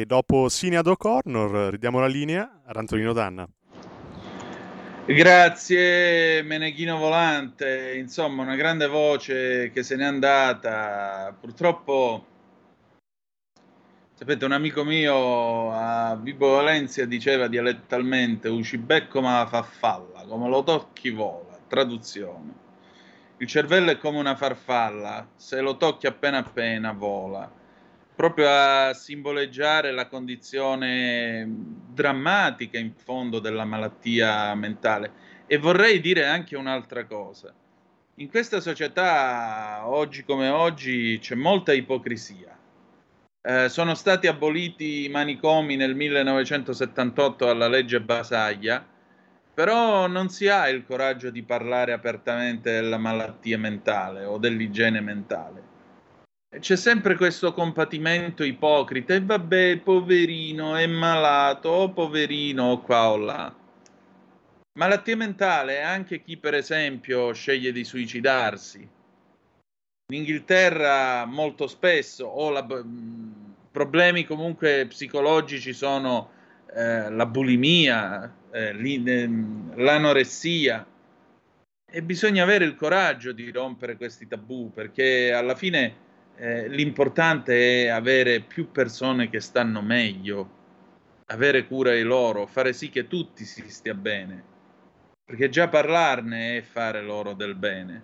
dopo 0.10 0.50
Sinead 0.50 0.88
O'Connor 0.88 1.70
ridiamo 1.70 2.00
la 2.00 2.08
linea 2.08 2.62
ad 2.66 2.76
Antonino 2.78 3.14
Danna. 3.14 3.48
Grazie 5.06 6.42
Meneghino 6.42 6.98
Volante, 6.98 7.96
insomma 7.96 8.42
una 8.42 8.56
grande 8.56 8.88
voce 8.88 9.70
che 9.72 9.84
se 9.84 9.96
n'è 9.96 10.04
andata, 10.04 11.36
purtroppo 11.40 12.26
sapete 14.16 14.46
un 14.46 14.52
amico 14.52 14.84
mio 14.84 15.72
a 15.74 16.18
Vibo 16.20 16.56
Valencia 16.56 17.06
diceva 17.06 17.48
dialettalmente 17.48 18.48
uscibecco 18.48 19.22
ma 19.22 19.46
fa 19.48 19.62
falla, 19.62 20.26
come 20.28 20.50
lo 20.50 20.64
tocchi 20.64 21.12
vola, 21.12 21.56
traduzione. 21.68 22.68
Il 23.38 23.46
cervello 23.46 23.92
è 23.92 24.00
come 24.00 24.18
una 24.18 24.36
farfalla, 24.36 25.28
se 25.36 25.62
lo 25.62 25.78
tocchi 25.78 26.08
appena 26.08 26.40
appena 26.40 26.94
vola 26.94 27.58
proprio 28.20 28.50
a 28.50 28.94
simboleggiare 28.94 29.94
la 29.94 30.10
condizione 30.10 31.48
drammatica 31.94 32.78
in 32.78 32.92
fondo 32.94 33.40
della 33.40 33.64
malattia 33.64 34.54
mentale. 34.56 35.12
E 35.48 35.58
vorrei 35.58 36.02
dire 36.02 36.26
anche 36.26 36.58
un'altra 36.58 37.06
cosa. 37.06 37.54
In 38.16 38.28
questa 38.28 38.60
società, 38.60 39.84
oggi 39.88 40.26
come 40.26 40.50
oggi, 40.50 41.18
c'è 41.22 41.36
molta 41.36 41.72
ipocrisia. 41.72 42.60
Eh, 43.42 43.70
sono 43.70 43.96
stati 43.96 44.28
aboliti 44.28 45.06
i 45.06 45.10
manicomi 45.10 45.78
nel 45.78 45.96
1978 45.96 47.48
alla 47.48 47.70
legge 47.70 48.02
Basaglia, 48.02 48.86
però 49.54 50.08
non 50.08 50.28
si 50.28 50.50
ha 50.50 50.68
il 50.68 50.84
coraggio 50.84 51.30
di 51.30 51.44
parlare 51.44 51.94
apertamente 51.94 52.70
della 52.70 52.98
malattia 52.98 53.58
mentale 53.58 54.26
o 54.26 54.38
dell'igiene 54.38 55.00
mentale. 55.00 55.69
C'è 56.58 56.76
sempre 56.76 57.16
questo 57.16 57.54
compatimento 57.54 58.44
ipocrita 58.44 59.14
e 59.14 59.22
vabbè, 59.22 59.82
poverino, 59.82 60.76
è 60.76 60.88
malato, 60.88 61.70
oh 61.70 61.92
poverino, 61.92 62.72
o 62.72 62.82
qua 62.82 63.12
o 63.12 63.18
là. 63.18 63.56
Malattia 64.80 65.16
mentale 65.16 65.78
è 65.78 65.84
anche 65.84 66.24
chi, 66.24 66.38
per 66.38 66.56
esempio, 66.56 67.34
sceglie 67.34 67.72
di 67.72 67.84
suicidarsi. 67.84 68.80
In 70.12 70.18
Inghilterra 70.18 71.26
molto 71.26 71.68
spesso 71.68 72.26
o 72.26 72.50
la- 72.50 72.66
problemi 73.72 74.26
comunque 74.26 74.88
psicologici 74.88 75.72
sono 75.72 76.32
eh, 76.74 77.12
la 77.12 77.26
bulimia, 77.28 78.34
eh, 78.52 78.70
ehm, 78.70 79.76
l'anoressia 79.76 80.84
e 81.92 82.02
bisogna 82.02 82.42
avere 82.42 82.66
il 82.66 82.76
coraggio 82.76 83.34
di 83.34 83.52
rompere 83.52 83.98
questi 83.98 84.28
tabù 84.28 84.72
perché 84.74 85.32
alla 85.32 85.56
fine 85.56 86.08
eh, 86.40 86.70
l'importante 86.70 87.84
è 87.84 87.88
avere 87.90 88.40
più 88.40 88.72
persone 88.72 89.30
che 89.30 89.42
stanno 89.42 89.82
meglio, 89.82 90.58
avere 91.26 91.68
cura 91.68 91.94
di 91.94 92.02
loro, 92.02 92.48
fare 92.48 92.72
sì 92.72 92.90
che 92.90 93.08
tutti 93.08 93.44
si 93.44 93.70
stia 93.70 93.94
bene, 93.94 94.44
perché 95.26 95.50
già 95.50 95.68
parlarne 95.68 96.58
è 96.58 96.62
fare 96.62 97.02
loro 97.02 97.34
del 97.34 97.56
bene. 97.56 98.04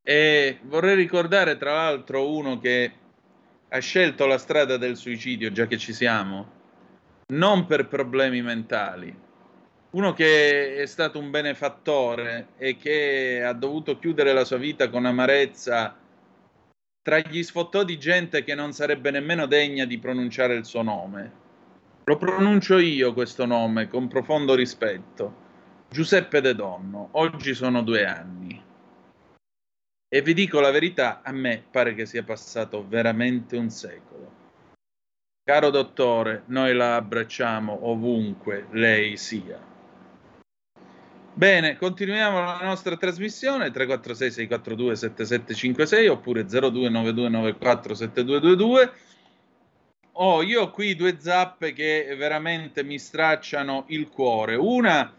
E 0.00 0.60
vorrei 0.62 0.94
ricordare 0.94 1.56
tra 1.56 1.72
l'altro 1.72 2.32
uno 2.32 2.60
che 2.60 2.92
ha 3.68 3.78
scelto 3.80 4.26
la 4.26 4.38
strada 4.38 4.76
del 4.76 4.96
suicidio, 4.96 5.50
già 5.50 5.66
che 5.66 5.76
ci 5.76 5.92
siamo, 5.92 6.52
non 7.32 7.66
per 7.66 7.88
problemi 7.88 8.40
mentali, 8.42 9.14
uno 9.90 10.12
che 10.12 10.76
è 10.76 10.86
stato 10.86 11.18
un 11.18 11.30
benefattore 11.30 12.48
e 12.58 12.76
che 12.76 13.42
ha 13.42 13.52
dovuto 13.52 13.98
chiudere 13.98 14.32
la 14.32 14.44
sua 14.44 14.58
vita 14.58 14.90
con 14.90 15.06
amarezza 15.06 15.96
tra 17.08 17.20
gli 17.20 17.42
sfottò 17.42 17.84
di 17.84 17.98
gente 17.98 18.44
che 18.44 18.54
non 18.54 18.74
sarebbe 18.74 19.10
nemmeno 19.10 19.46
degna 19.46 19.86
di 19.86 19.98
pronunciare 19.98 20.54
il 20.54 20.66
suo 20.66 20.82
nome. 20.82 21.32
Lo 22.04 22.18
pronuncio 22.18 22.76
io 22.76 23.14
questo 23.14 23.46
nome 23.46 23.88
con 23.88 24.08
profondo 24.08 24.54
rispetto. 24.54 25.46
Giuseppe 25.88 26.42
De 26.42 26.54
Donno, 26.54 27.08
oggi 27.12 27.54
sono 27.54 27.82
due 27.82 28.04
anni. 28.04 28.62
E 30.06 30.22
vi 30.22 30.34
dico 30.34 30.60
la 30.60 30.70
verità, 30.70 31.22
a 31.22 31.32
me 31.32 31.64
pare 31.70 31.94
che 31.94 32.04
sia 32.04 32.22
passato 32.22 32.86
veramente 32.86 33.56
un 33.56 33.70
secolo. 33.70 34.32
Caro 35.42 35.70
dottore, 35.70 36.42
noi 36.46 36.74
la 36.74 36.96
abbracciamo 36.96 37.88
ovunque 37.88 38.66
lei 38.72 39.16
sia. 39.16 39.67
Bene, 41.38 41.76
continuiamo 41.76 42.40
la 42.40 42.58
nostra 42.62 42.96
trasmissione 42.96 43.70
346 43.70 44.30
642 44.32 44.96
7756 44.96 46.08
oppure 46.08 46.40
029294 46.42 47.94
7222. 47.94 48.92
Oh, 50.14 50.42
io 50.42 50.62
ho 50.62 50.70
qui 50.72 50.96
due 50.96 51.20
zappe 51.20 51.72
che 51.74 52.12
veramente 52.18 52.82
mi 52.82 52.98
stracciano 52.98 53.84
il 53.90 54.08
cuore. 54.08 54.56
Una 54.56 55.14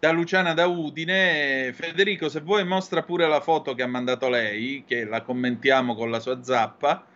da 0.00 0.10
Luciana 0.10 0.52
da 0.52 0.66
Udine. 0.66 1.72
Federico, 1.72 2.28
se 2.28 2.40
vuoi 2.40 2.64
mostra 2.64 3.04
pure 3.04 3.28
la 3.28 3.40
foto 3.40 3.76
che 3.76 3.84
ha 3.84 3.86
mandato 3.86 4.28
lei, 4.28 4.82
che 4.84 5.04
la 5.04 5.22
commentiamo 5.22 5.94
con 5.94 6.10
la 6.10 6.18
sua 6.18 6.42
zappa. 6.42 7.06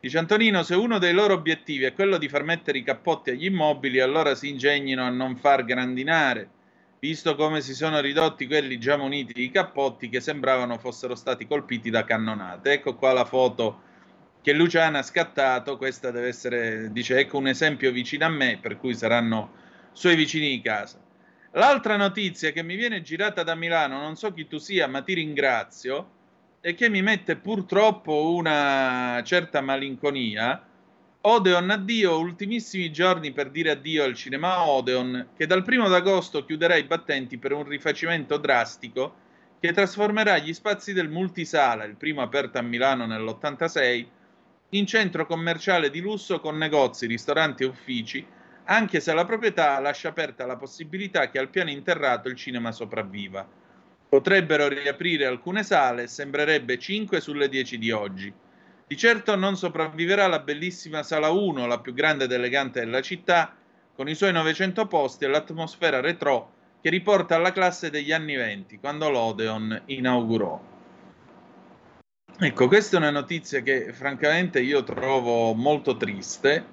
Dice 0.00 0.16
Antonino, 0.16 0.62
se 0.62 0.74
uno 0.74 0.98
dei 0.98 1.12
loro 1.12 1.34
obiettivi 1.34 1.84
è 1.84 1.92
quello 1.92 2.16
di 2.16 2.30
far 2.30 2.44
mettere 2.44 2.78
i 2.78 2.82
cappotti 2.82 3.28
agli 3.28 3.44
immobili, 3.44 4.00
allora 4.00 4.34
si 4.34 4.48
ingegnino 4.48 5.04
a 5.04 5.10
non 5.10 5.36
far 5.36 5.66
grandinare, 5.66 6.48
visto 7.04 7.34
come 7.34 7.60
si 7.60 7.74
sono 7.74 8.00
ridotti 8.00 8.46
quelli 8.46 8.78
già 8.78 8.96
muniti 8.96 9.34
di 9.34 9.50
cappotti 9.50 10.08
che 10.08 10.20
sembravano 10.20 10.78
fossero 10.78 11.14
stati 11.14 11.46
colpiti 11.46 11.90
da 11.90 12.02
cannonate. 12.02 12.72
Ecco 12.72 12.94
qua 12.94 13.12
la 13.12 13.26
foto 13.26 13.82
che 14.40 14.54
Luciana 14.54 15.00
ha 15.00 15.02
scattato, 15.02 15.76
questa 15.76 16.10
deve 16.10 16.28
essere, 16.28 16.90
dice, 16.92 17.18
ecco 17.18 17.36
un 17.36 17.48
esempio 17.48 17.92
vicino 17.92 18.24
a 18.24 18.30
me, 18.30 18.58
per 18.58 18.78
cui 18.78 18.94
saranno 18.94 19.52
suoi 19.92 20.16
vicini 20.16 20.48
di 20.48 20.62
casa. 20.62 20.98
L'altra 21.50 21.98
notizia 21.98 22.52
che 22.52 22.62
mi 22.62 22.74
viene 22.74 23.02
girata 23.02 23.42
da 23.42 23.54
Milano, 23.54 24.00
non 24.00 24.16
so 24.16 24.32
chi 24.32 24.46
tu 24.46 24.56
sia, 24.56 24.86
ma 24.86 25.02
ti 25.02 25.12
ringrazio, 25.12 26.10
e 26.62 26.72
che 26.72 26.88
mi 26.88 27.02
mette 27.02 27.36
purtroppo 27.36 28.32
una 28.32 29.20
certa 29.26 29.60
malinconia. 29.60 30.68
Odeon 31.26 31.70
addio, 31.70 32.18
ultimissimi 32.18 32.92
giorni 32.92 33.32
per 33.32 33.48
dire 33.48 33.70
addio 33.70 34.04
al 34.04 34.12
cinema 34.12 34.68
Odeon, 34.68 35.28
che 35.34 35.46
dal 35.46 35.62
primo 35.62 35.88
d'agosto 35.88 36.44
chiuderà 36.44 36.76
i 36.76 36.84
battenti 36.84 37.38
per 37.38 37.52
un 37.52 37.64
rifacimento 37.64 38.36
drastico 38.36 39.14
che 39.58 39.72
trasformerà 39.72 40.36
gli 40.36 40.52
spazi 40.52 40.92
del 40.92 41.08
multisala, 41.08 41.84
il 41.84 41.96
primo 41.96 42.20
aperto 42.20 42.58
a 42.58 42.62
Milano 42.62 43.06
nell'86, 43.06 44.06
in 44.68 44.86
centro 44.86 45.24
commerciale 45.24 45.88
di 45.88 46.00
lusso 46.00 46.40
con 46.40 46.58
negozi, 46.58 47.06
ristoranti 47.06 47.62
e 47.62 47.68
uffici, 47.68 48.26
anche 48.64 49.00
se 49.00 49.14
la 49.14 49.24
proprietà 49.24 49.80
lascia 49.80 50.10
aperta 50.10 50.44
la 50.44 50.56
possibilità 50.56 51.30
che 51.30 51.38
al 51.38 51.48
piano 51.48 51.70
interrato 51.70 52.28
il 52.28 52.36
cinema 52.36 52.70
sopravviva. 52.70 53.48
Potrebbero 54.10 54.68
riaprire 54.68 55.24
alcune 55.24 55.62
sale, 55.62 56.06
sembrerebbe 56.06 56.78
5 56.78 57.18
sulle 57.22 57.48
10 57.48 57.78
di 57.78 57.90
oggi. 57.92 58.34
Di 58.86 58.96
certo 58.98 59.34
non 59.34 59.56
sopravviverà 59.56 60.26
la 60.26 60.40
bellissima 60.40 61.02
Sala 61.02 61.30
1, 61.30 61.66
la 61.66 61.80
più 61.80 61.94
grande 61.94 62.24
ed 62.24 62.32
elegante 62.32 62.80
della 62.80 63.00
città, 63.00 63.56
con 63.94 64.08
i 64.08 64.14
suoi 64.14 64.32
900 64.32 64.86
posti 64.86 65.24
e 65.24 65.28
l'atmosfera 65.28 66.00
retro 66.00 66.52
che 66.82 66.90
riporta 66.90 67.34
alla 67.34 67.52
classe 67.52 67.88
degli 67.88 68.12
anni 68.12 68.36
20, 68.36 68.78
quando 68.78 69.08
l'Odeon 69.08 69.82
inaugurò. 69.86 70.60
Ecco, 72.38 72.68
questa 72.68 72.96
è 72.96 72.98
una 72.98 73.10
notizia 73.10 73.62
che 73.62 73.92
francamente 73.94 74.60
io 74.60 74.82
trovo 74.82 75.54
molto 75.54 75.96
triste. 75.96 76.72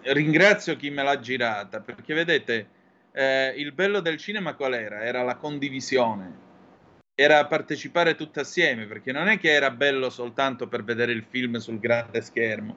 Ringrazio 0.00 0.76
chi 0.76 0.88
me 0.88 1.02
l'ha 1.02 1.18
girata, 1.18 1.80
perché 1.80 2.14
vedete, 2.14 2.68
eh, 3.12 3.52
il 3.56 3.72
bello 3.72 4.00
del 4.00 4.16
cinema 4.16 4.54
qual 4.54 4.72
era? 4.72 5.02
Era 5.02 5.22
la 5.22 5.36
condivisione, 5.36 6.50
era 7.14 7.46
partecipare 7.46 8.14
tutti 8.14 8.38
assieme, 8.38 8.86
perché 8.86 9.12
non 9.12 9.28
è 9.28 9.38
che 9.38 9.52
era 9.52 9.70
bello 9.70 10.08
soltanto 10.08 10.66
per 10.66 10.82
vedere 10.82 11.12
il 11.12 11.24
film 11.28 11.56
sul 11.56 11.78
grande 11.78 12.22
schermo, 12.22 12.76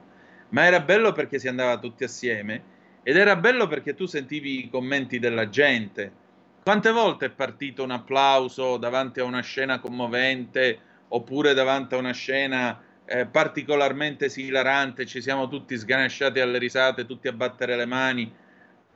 ma 0.50 0.64
era 0.64 0.80
bello 0.80 1.12
perché 1.12 1.38
si 1.38 1.48
andava 1.48 1.78
tutti 1.78 2.04
assieme 2.04 2.74
ed 3.02 3.16
era 3.16 3.36
bello 3.36 3.66
perché 3.66 3.94
tu 3.94 4.06
sentivi 4.06 4.64
i 4.64 4.68
commenti 4.68 5.18
della 5.18 5.48
gente. 5.48 6.24
Quante 6.62 6.90
volte 6.90 7.26
è 7.26 7.30
partito 7.30 7.84
un 7.84 7.92
applauso 7.92 8.76
davanti 8.76 9.20
a 9.20 9.24
una 9.24 9.42
scena 9.42 9.78
commovente 9.78 10.78
oppure 11.08 11.54
davanti 11.54 11.94
a 11.94 11.98
una 11.98 12.12
scena 12.12 12.82
eh, 13.04 13.26
particolarmente 13.26 14.24
esilarante, 14.24 15.06
ci 15.06 15.22
siamo 15.22 15.48
tutti 15.48 15.76
sganasciati 15.76 16.40
alle 16.40 16.58
risate, 16.58 17.06
tutti 17.06 17.28
a 17.28 17.32
battere 17.32 17.76
le 17.76 17.86
mani 17.86 18.32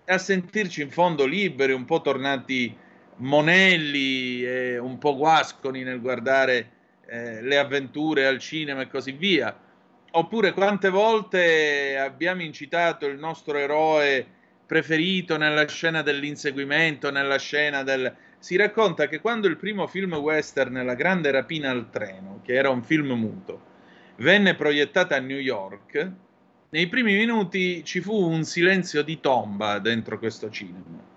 a 0.06 0.18
sentirci 0.18 0.82
in 0.82 0.90
fondo 0.90 1.24
liberi, 1.24 1.72
un 1.72 1.84
po' 1.84 2.00
tornati 2.00 2.76
monelli 3.20 4.44
e 4.44 4.78
un 4.78 4.98
po' 4.98 5.16
guasconi 5.16 5.82
nel 5.82 6.00
guardare 6.00 6.70
eh, 7.06 7.42
le 7.42 7.58
avventure 7.58 8.26
al 8.26 8.38
cinema 8.38 8.82
e 8.82 8.88
così 8.88 9.12
via. 9.12 9.56
Oppure 10.12 10.52
quante 10.52 10.90
volte 10.90 11.96
abbiamo 11.96 12.42
incitato 12.42 13.06
il 13.06 13.18
nostro 13.18 13.56
eroe 13.56 14.26
preferito 14.66 15.36
nella 15.36 15.66
scena 15.66 16.02
dell'inseguimento, 16.02 17.10
nella 17.10 17.38
scena 17.38 17.82
del... 17.82 18.14
Si 18.38 18.56
racconta 18.56 19.06
che 19.06 19.20
quando 19.20 19.46
il 19.48 19.56
primo 19.56 19.86
film 19.86 20.14
western, 20.14 20.84
La 20.84 20.94
grande 20.94 21.30
rapina 21.30 21.70
al 21.70 21.90
treno, 21.90 22.40
che 22.44 22.54
era 22.54 22.70
un 22.70 22.82
film 22.82 23.12
muto, 23.12 23.60
venne 24.16 24.54
proiettato 24.54 25.14
a 25.14 25.18
New 25.18 25.38
York, 25.38 26.10
nei 26.70 26.86
primi 26.86 27.16
minuti 27.16 27.84
ci 27.84 28.00
fu 28.00 28.14
un 28.14 28.44
silenzio 28.44 29.02
di 29.02 29.20
tomba 29.20 29.78
dentro 29.80 30.18
questo 30.18 30.50
cinema. 30.50 31.09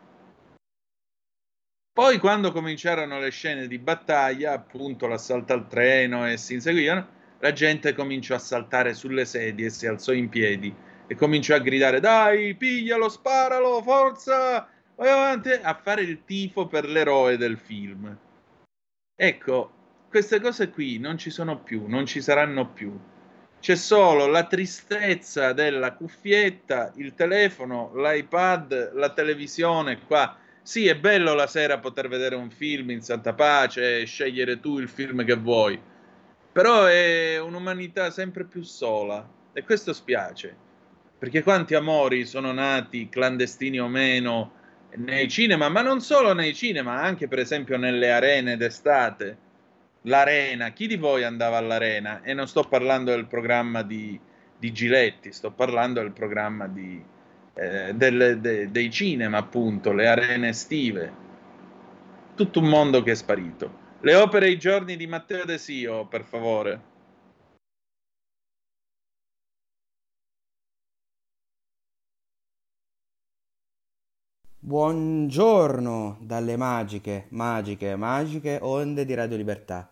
Poi 1.93 2.17
quando 2.17 2.51
cominciarono 2.51 3.19
le 3.19 3.29
scene 3.29 3.67
di 3.67 3.77
battaglia, 3.77 4.53
appunto 4.53 5.05
l'assalto 5.05 5.53
al 5.53 5.67
treno 5.67 6.27
e 6.27 6.37
si 6.37 6.55
inseguivano, 6.55 7.07
la 7.37 7.53
gente 7.53 7.93
cominciò 7.93 8.33
a 8.33 8.39
saltare 8.39 8.95
sulle 8.95 9.25
sedie, 9.25 9.69
si 9.69 9.85
alzò 9.85 10.11
in 10.11 10.27
piedi 10.27 10.73
e 11.05 11.13
cominciò 11.13 11.53
a 11.53 11.59
gridare 11.59 11.99
dai, 11.99 12.55
piglialo, 12.55 13.09
sparalo, 13.09 13.83
forza, 13.83 14.67
vai 14.95 15.09
avanti, 15.09 15.51
a 15.51 15.75
fare 15.75 16.01
il 16.01 16.23
tifo 16.25 16.65
per 16.65 16.89
l'eroe 16.89 17.37
del 17.37 17.59
film. 17.59 18.17
Ecco, 19.15 19.71
queste 20.09 20.39
cose 20.39 20.69
qui 20.71 20.97
non 20.97 21.19
ci 21.19 21.29
sono 21.29 21.59
più, 21.59 21.85
non 21.85 22.07
ci 22.07 22.21
saranno 22.21 22.69
più. 22.69 22.97
C'è 23.59 23.75
solo 23.75 24.25
la 24.25 24.45
tristezza 24.45 25.53
della 25.53 25.93
cuffietta, 25.93 26.91
il 26.95 27.13
telefono, 27.13 27.91
l'iPad, 27.93 28.93
la 28.93 29.09
televisione 29.09 29.99
qua. 30.07 30.37
Sì, 30.63 30.87
è 30.87 30.95
bello 30.97 31.33
la 31.33 31.47
sera 31.47 31.79
poter 31.79 32.07
vedere 32.07 32.35
un 32.35 32.49
film 32.49 32.89
in 32.89 33.01
santa 33.01 33.33
pace 33.33 33.99
e 33.99 34.05
scegliere 34.05 34.59
tu 34.59 34.79
il 34.79 34.89
film 34.89 35.23
che 35.23 35.35
vuoi 35.35 35.79
però 36.53 36.85
è 36.85 37.39
un'umanità 37.39 38.11
sempre 38.11 38.45
più 38.45 38.61
sola 38.61 39.27
e 39.53 39.63
questo 39.63 39.91
spiace, 39.91 40.55
perché 41.17 41.41
quanti 41.41 41.73
amori 41.73 42.25
sono 42.25 42.51
nati, 42.51 43.09
clandestini 43.09 43.79
o 43.79 43.87
meno, 43.87 44.61
nei 44.97 45.27
cinema, 45.27 45.67
ma 45.69 45.81
non 45.81 45.99
solo 45.99 46.33
nei 46.33 46.53
cinema, 46.53 47.01
anche 47.01 47.27
per 47.27 47.39
esempio 47.39 47.75
nelle 47.77 48.11
arene 48.11 48.55
d'estate. 48.55 49.37
L'arena, 50.03 50.69
chi 50.73 50.85
di 50.85 50.95
voi 50.95 51.23
andava 51.23 51.57
all'arena? 51.57 52.21
E 52.21 52.35
non 52.35 52.47
sto 52.47 52.61
parlando 52.65 53.09
del 53.09 53.25
programma 53.25 53.81
di, 53.81 54.19
di 54.55 54.71
Giletti, 54.71 55.31
sto 55.31 55.49
parlando 55.49 56.01
del 56.01 56.11
programma 56.11 56.67
di, 56.67 57.03
eh, 57.53 57.93
del, 57.93 58.39
de, 58.41 58.71
dei 58.71 58.89
cinema, 58.89 59.37
appunto, 59.37 59.91
le 59.93 60.07
arene 60.07 60.49
estive. 60.49 61.21
Tutto 62.35 62.59
un 62.59 62.67
mondo 62.67 63.03
che 63.03 63.11
è 63.11 63.15
sparito. 63.15 63.81
Le 64.01 64.15
opere 64.15 64.47
e 64.47 64.51
i 64.51 64.59
giorni 64.59 64.97
di 64.97 65.07
Matteo 65.07 65.45
De 65.45 65.57
Sio, 65.57 66.05
per 66.07 66.23
favore. 66.23 66.91
Buongiorno 74.59 76.17
dalle 76.21 76.55
magiche, 76.55 77.25
magiche, 77.29 77.95
magiche 77.97 78.59
onde 78.61 79.05
di 79.05 79.13
Radio 79.13 79.35
Libertà. 79.35 79.89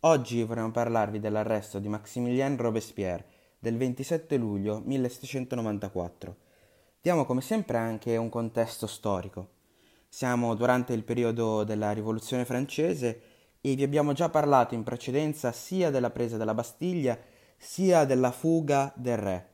Oggi 0.00 0.42
vorremmo 0.42 0.70
parlarvi 0.70 1.20
dell'arresto 1.20 1.78
di 1.78 1.88
Maximilien 1.88 2.56
Robespierre 2.56 3.24
del 3.58 3.76
27 3.76 4.36
luglio 4.36 4.80
1794. 4.84 6.43
Diamo 7.04 7.26
come 7.26 7.42
sempre 7.42 7.76
anche 7.76 8.16
un 8.16 8.30
contesto 8.30 8.86
storico. 8.86 9.48
Siamo 10.08 10.54
durante 10.54 10.94
il 10.94 11.04
periodo 11.04 11.62
della 11.62 11.92
Rivoluzione 11.92 12.46
francese 12.46 13.20
e 13.60 13.74
vi 13.74 13.82
abbiamo 13.82 14.14
già 14.14 14.30
parlato 14.30 14.74
in 14.74 14.84
precedenza 14.84 15.52
sia 15.52 15.90
della 15.90 16.08
presa 16.08 16.38
della 16.38 16.54
Bastiglia 16.54 17.18
sia 17.58 18.06
della 18.06 18.30
fuga 18.30 18.90
del 18.96 19.18
re, 19.18 19.48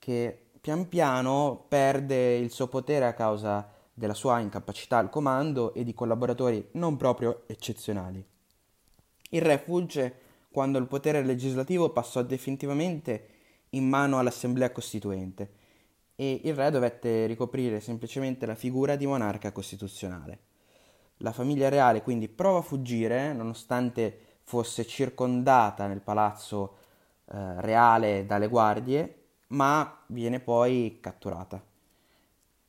che 0.00 0.46
pian 0.60 0.88
piano 0.88 1.66
perde 1.68 2.34
il 2.34 2.50
suo 2.50 2.66
potere 2.66 3.06
a 3.06 3.14
causa 3.14 3.70
della 3.94 4.12
sua 4.12 4.40
incapacità 4.40 4.98
al 4.98 5.08
comando 5.08 5.74
e 5.74 5.84
di 5.84 5.94
collaboratori 5.94 6.70
non 6.72 6.96
proprio 6.96 7.44
eccezionali. 7.46 8.26
Il 9.30 9.40
re 9.42 9.58
fugge 9.58 10.16
quando 10.50 10.78
il 10.78 10.88
potere 10.88 11.22
legislativo 11.22 11.90
passò 11.90 12.24
definitivamente 12.24 13.28
in 13.70 13.88
mano 13.88 14.18
all'Assemblea 14.18 14.72
Costituente 14.72 15.60
e 16.22 16.40
il 16.44 16.54
re 16.54 16.70
dovette 16.70 17.26
ricoprire 17.26 17.80
semplicemente 17.80 18.46
la 18.46 18.54
figura 18.54 18.94
di 18.94 19.06
monarca 19.06 19.50
costituzionale. 19.50 20.38
La 21.16 21.32
famiglia 21.32 21.68
reale 21.68 22.02
quindi 22.02 22.28
prova 22.28 22.58
a 22.58 22.62
fuggire, 22.62 23.32
nonostante 23.32 24.38
fosse 24.44 24.86
circondata 24.86 25.88
nel 25.88 26.00
palazzo 26.00 26.76
eh, 27.24 27.60
reale 27.60 28.24
dalle 28.24 28.46
guardie, 28.46 29.24
ma 29.48 30.00
viene 30.06 30.38
poi 30.38 30.98
catturata. 31.00 31.60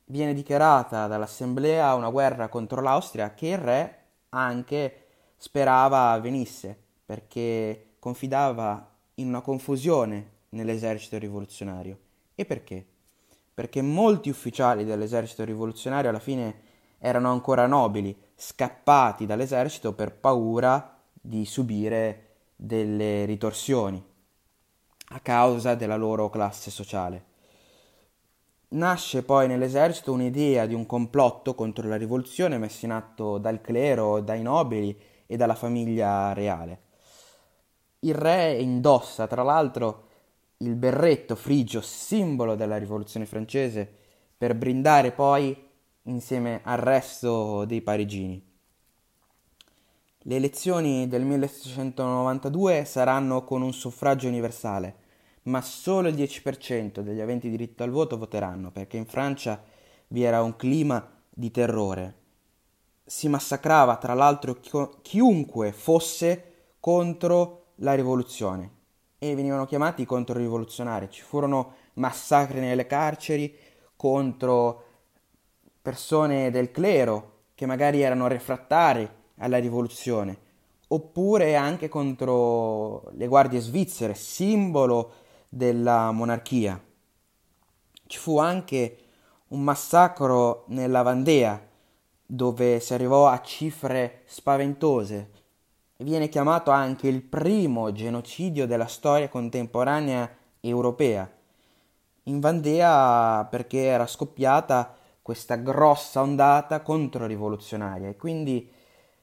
Viene 0.06 0.34
dichiarata 0.34 1.06
dall'assemblea 1.06 1.94
una 1.94 2.10
guerra 2.10 2.48
contro 2.48 2.80
l'Austria 2.80 3.34
che 3.34 3.46
il 3.46 3.58
re 3.58 3.98
anche 4.30 5.06
sperava 5.36 6.10
avvenisse, 6.10 6.76
perché 7.06 7.94
confidava 8.00 8.96
in 9.14 9.28
una 9.28 9.42
confusione 9.42 10.30
nell'esercito 10.50 11.18
rivoluzionario. 11.18 11.98
E 12.34 12.44
perché? 12.44 12.86
Perché 13.54 13.80
molti 13.82 14.28
ufficiali 14.28 14.84
dell'esercito 14.84 15.44
rivoluzionario 15.44 16.10
alla 16.10 16.18
fine 16.18 16.62
erano 16.98 17.30
ancora 17.30 17.66
nobili, 17.66 18.16
scappati 18.34 19.26
dall'esercito 19.26 19.92
per 19.94 20.12
paura 20.16 21.00
di 21.12 21.44
subire 21.44 22.36
delle 22.56 23.24
ritorsioni 23.24 24.04
a 25.08 25.20
causa 25.20 25.74
della 25.74 25.96
loro 25.96 26.30
classe 26.30 26.70
sociale. 26.70 27.32
Nasce 28.68 29.22
poi 29.22 29.46
nell'esercito 29.46 30.12
un'idea 30.12 30.66
di 30.66 30.74
un 30.74 30.86
complotto 30.86 31.54
contro 31.54 31.86
la 31.86 31.96
rivoluzione 31.96 32.58
messa 32.58 32.86
in 32.86 32.92
atto 32.92 33.38
dal 33.38 33.60
clero, 33.60 34.20
dai 34.20 34.42
nobili 34.42 34.98
e 35.26 35.36
dalla 35.36 35.54
famiglia 35.54 36.32
reale. 36.32 36.80
Il 38.00 38.14
re 38.14 38.54
indossa, 38.54 39.26
tra 39.28 39.42
l'altro, 39.42 40.08
il 40.58 40.76
berretto 40.76 41.34
frigio, 41.34 41.80
simbolo 41.80 42.54
della 42.54 42.76
rivoluzione 42.76 43.26
francese, 43.26 43.90
per 44.36 44.54
brindare 44.54 45.12
poi 45.12 45.56
insieme 46.02 46.60
al 46.64 46.78
resto 46.78 47.64
dei 47.64 47.82
parigini. 47.82 48.52
Le 50.26 50.36
elezioni 50.36 51.08
del 51.08 51.24
1792 51.24 52.84
saranno 52.84 53.44
con 53.44 53.62
un 53.62 53.72
suffragio 53.72 54.28
universale, 54.28 54.96
ma 55.44 55.60
solo 55.60 56.08
il 56.08 56.14
10% 56.14 57.00
degli 57.00 57.20
aventi 57.20 57.50
diritto 57.50 57.82
al 57.82 57.90
voto 57.90 58.16
voteranno, 58.16 58.70
perché 58.70 58.96
in 58.96 59.06
Francia 59.06 59.62
vi 60.08 60.22
era 60.22 60.42
un 60.42 60.56
clima 60.56 61.10
di 61.28 61.50
terrore. 61.50 62.22
Si 63.04 63.28
massacrava 63.28 63.96
tra 63.96 64.14
l'altro 64.14 64.58
chiunque 65.02 65.72
fosse 65.72 66.52
contro 66.80 67.72
la 67.76 67.94
rivoluzione 67.94 68.82
e 69.30 69.34
venivano 69.34 69.64
chiamati 69.64 70.04
controrivoluzionari. 70.04 71.08
Ci 71.10 71.22
furono 71.22 71.74
massacri 71.94 72.60
nelle 72.60 72.86
carceri 72.86 73.56
contro 73.96 74.84
persone 75.80 76.50
del 76.50 76.70
clero 76.70 77.32
che 77.54 77.64
magari 77.66 78.02
erano 78.02 78.26
refrattari 78.26 79.08
alla 79.38 79.58
rivoluzione 79.58 80.42
oppure 80.88 81.56
anche 81.56 81.88
contro 81.88 83.10
le 83.12 83.26
guardie 83.26 83.60
svizzere, 83.60 84.14
simbolo 84.14 85.12
della 85.48 86.10
monarchia. 86.10 86.80
Ci 88.06 88.18
fu 88.18 88.38
anche 88.38 88.98
un 89.48 89.62
massacro 89.62 90.64
nella 90.68 91.02
Vandea, 91.02 91.60
dove 92.26 92.78
si 92.80 92.92
arrivò 92.92 93.26
a 93.28 93.40
cifre 93.40 94.22
spaventose. 94.26 95.30
Viene 95.98 96.28
chiamato 96.28 96.70
anche 96.70 97.08
il 97.08 97.22
primo 97.22 97.92
genocidio 97.92 98.66
della 98.66 98.86
storia 98.86 99.28
contemporanea 99.28 100.28
europea. 100.60 101.30
In 102.24 102.40
Vandea 102.40 103.46
perché 103.50 103.84
era 103.84 104.06
scoppiata 104.06 104.96
questa 105.22 105.56
grossa 105.56 106.20
ondata 106.20 106.82
controrivoluzionaria 106.82 108.08
e 108.08 108.16
quindi 108.16 108.70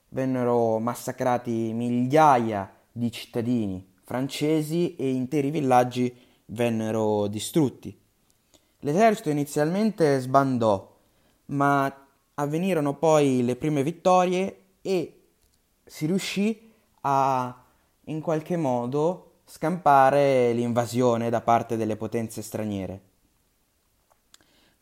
vennero 0.09 0.79
massacrati 0.79 1.73
migliaia 1.73 2.71
di 2.91 3.11
cittadini 3.11 3.89
francesi 4.11 4.95
e 4.97 5.09
interi 5.09 5.51
villaggi 5.51 6.13
vennero 6.47 7.27
distrutti. 7.27 7.97
L'esercito 8.79 9.29
inizialmente 9.29 10.19
sbandò, 10.19 10.93
ma 11.45 12.07
avvenirono 12.33 12.97
poi 12.97 13.43
le 13.45 13.55
prime 13.55 13.83
vittorie 13.83 14.63
e 14.81 15.20
si 15.91 16.05
riuscì 16.05 16.71
a 17.01 17.63
in 18.05 18.21
qualche 18.21 18.55
modo 18.55 19.39
scampare 19.43 20.53
l'invasione 20.53 21.29
da 21.29 21.41
parte 21.41 21.75
delle 21.75 21.97
potenze 21.97 22.41
straniere. 22.41 23.01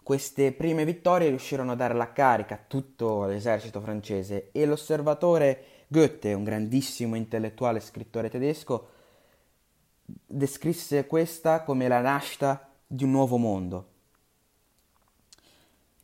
Queste 0.04 0.52
prime 0.52 0.86
vittorie 0.86 1.30
riuscirono 1.30 1.72
a 1.72 1.76
dare 1.76 1.96
la 1.96 2.14
carica 2.14 2.54
a 2.54 2.64
tutto 2.66 3.26
l'esercito 3.26 3.82
francese 3.82 4.52
e 4.52 4.68
l'osservatore 4.68 5.64
Goethe, 5.88 6.34
un 6.34 6.44
grandissimo 6.44 7.16
intellettuale 7.16 7.80
e 7.80 7.82
scrittore 7.82 8.30
tedesco, 8.30 8.90
descrisse 10.06 11.08
questa 11.08 11.64
come 11.64 11.88
la 11.88 12.02
nascita 12.02 12.70
di 12.86 13.04
un 13.04 13.10
nuovo 13.10 13.38
mondo. 13.38 13.88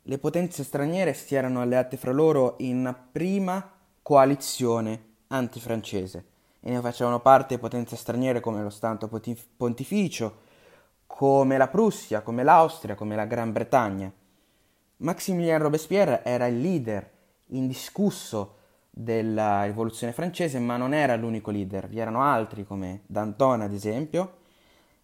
Le 0.01 0.17
potenze 0.17 0.63
straniere 0.63 1.13
si 1.13 1.35
erano 1.35 1.61
alleate 1.61 1.95
fra 1.95 2.11
loro 2.11 2.55
in 2.57 2.77
una 2.77 2.93
prima 2.95 3.74
coalizione 4.05 5.13
antifrancese 5.29 6.25
e 6.59 6.69
ne 6.69 6.79
facevano 6.79 7.21
parte 7.21 7.57
potenze 7.57 7.95
straniere 7.95 8.39
come 8.39 8.61
lo 8.61 8.69
Stato 8.69 9.09
Pontificio, 9.57 10.41
come 11.07 11.57
la 11.57 11.67
Prussia, 11.67 12.21
come 12.21 12.43
l'Austria, 12.43 12.93
come 12.93 13.15
la 13.15 13.25
Gran 13.25 13.51
Bretagna. 13.51 14.11
Maximilien 14.97 15.59
Robespierre 15.59 16.23
era 16.23 16.45
il 16.45 16.61
leader 16.61 17.09
indiscusso 17.47 18.57
della 18.91 19.63
rivoluzione 19.63 20.13
francese, 20.13 20.59
ma 20.59 20.77
non 20.77 20.93
era 20.93 21.15
l'unico 21.15 21.49
leader, 21.49 21.87
vi 21.87 21.97
erano 21.97 22.21
altri 22.21 22.63
come 22.63 23.01
Danton 23.07 23.61
ad 23.61 23.73
esempio, 23.73 24.35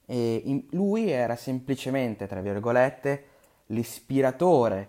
e 0.05 0.67
lui 0.73 1.09
era 1.09 1.35
semplicemente, 1.35 2.27
tra 2.27 2.41
virgolette, 2.41 3.25
l'ispiratore 3.67 4.87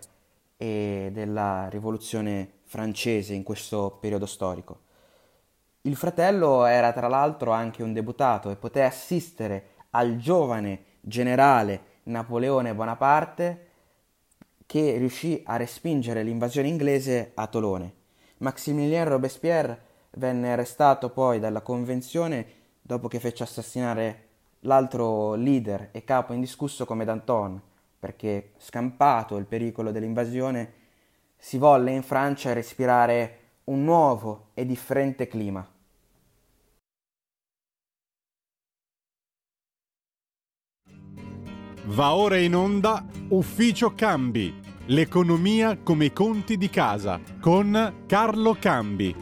eh, 0.57 1.09
della 1.11 1.67
rivoluzione 1.69 2.61
francese 2.73 3.35
in 3.35 3.43
questo 3.43 3.99
periodo 4.01 4.25
storico. 4.25 4.79
Il 5.81 5.95
fratello 5.95 6.65
era 6.65 6.91
tra 6.91 7.07
l'altro 7.07 7.51
anche 7.51 7.83
un 7.83 7.93
deputato 7.93 8.49
e 8.49 8.55
poté 8.55 8.81
assistere 8.81 9.65
al 9.91 10.17
giovane 10.17 10.85
generale 10.99 11.99
Napoleone 12.05 12.73
Bonaparte 12.73 13.67
che 14.65 14.97
riuscì 14.97 15.43
a 15.45 15.55
respingere 15.55 16.23
l'invasione 16.23 16.67
inglese 16.67 17.33
a 17.35 17.45
Tolone. 17.45 17.93
Maximilien 18.37 19.07
Robespierre 19.07 19.81
venne 20.13 20.53
arrestato 20.53 21.11
poi 21.11 21.39
dalla 21.39 21.61
convenzione 21.61 22.45
dopo 22.81 23.07
che 23.07 23.19
fece 23.19 23.43
assassinare 23.43 24.29
l'altro 24.61 25.35
leader 25.35 25.89
e 25.91 26.03
capo 26.03 26.33
indiscusso 26.33 26.85
come 26.85 27.05
Danton, 27.05 27.61
perché 27.99 28.53
scampato 28.57 29.37
il 29.37 29.45
pericolo 29.45 29.91
dell'invasione 29.91 30.81
si 31.43 31.57
volle 31.57 31.91
in 31.91 32.03
Francia 32.03 32.53
respirare 32.53 33.39
un 33.65 33.83
nuovo 33.83 34.51
e 34.53 34.65
differente 34.65 35.27
clima. 35.27 35.67
Va 41.83 42.15
ora 42.15 42.37
in 42.37 42.55
onda 42.55 43.05
Ufficio 43.27 43.93
Cambi, 43.93 44.57
l'economia 44.85 45.77
come 45.79 46.05
i 46.05 46.13
conti 46.13 46.55
di 46.55 46.69
casa, 46.69 47.19
con 47.41 48.03
Carlo 48.07 48.55
Cambi. 48.57 49.13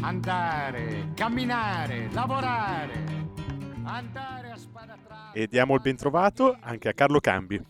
Andare, 0.00 1.10
camminare, 1.14 2.08
lavorare, 2.12 3.04
andare 3.82 4.50
a 4.52 4.56
spadatrare. 4.56 5.38
E 5.38 5.46
diamo 5.46 5.74
il 5.74 5.82
bentrovato 5.82 6.56
anche 6.60 6.88
a 6.88 6.94
Carlo 6.94 7.20
Cambi. 7.20 7.62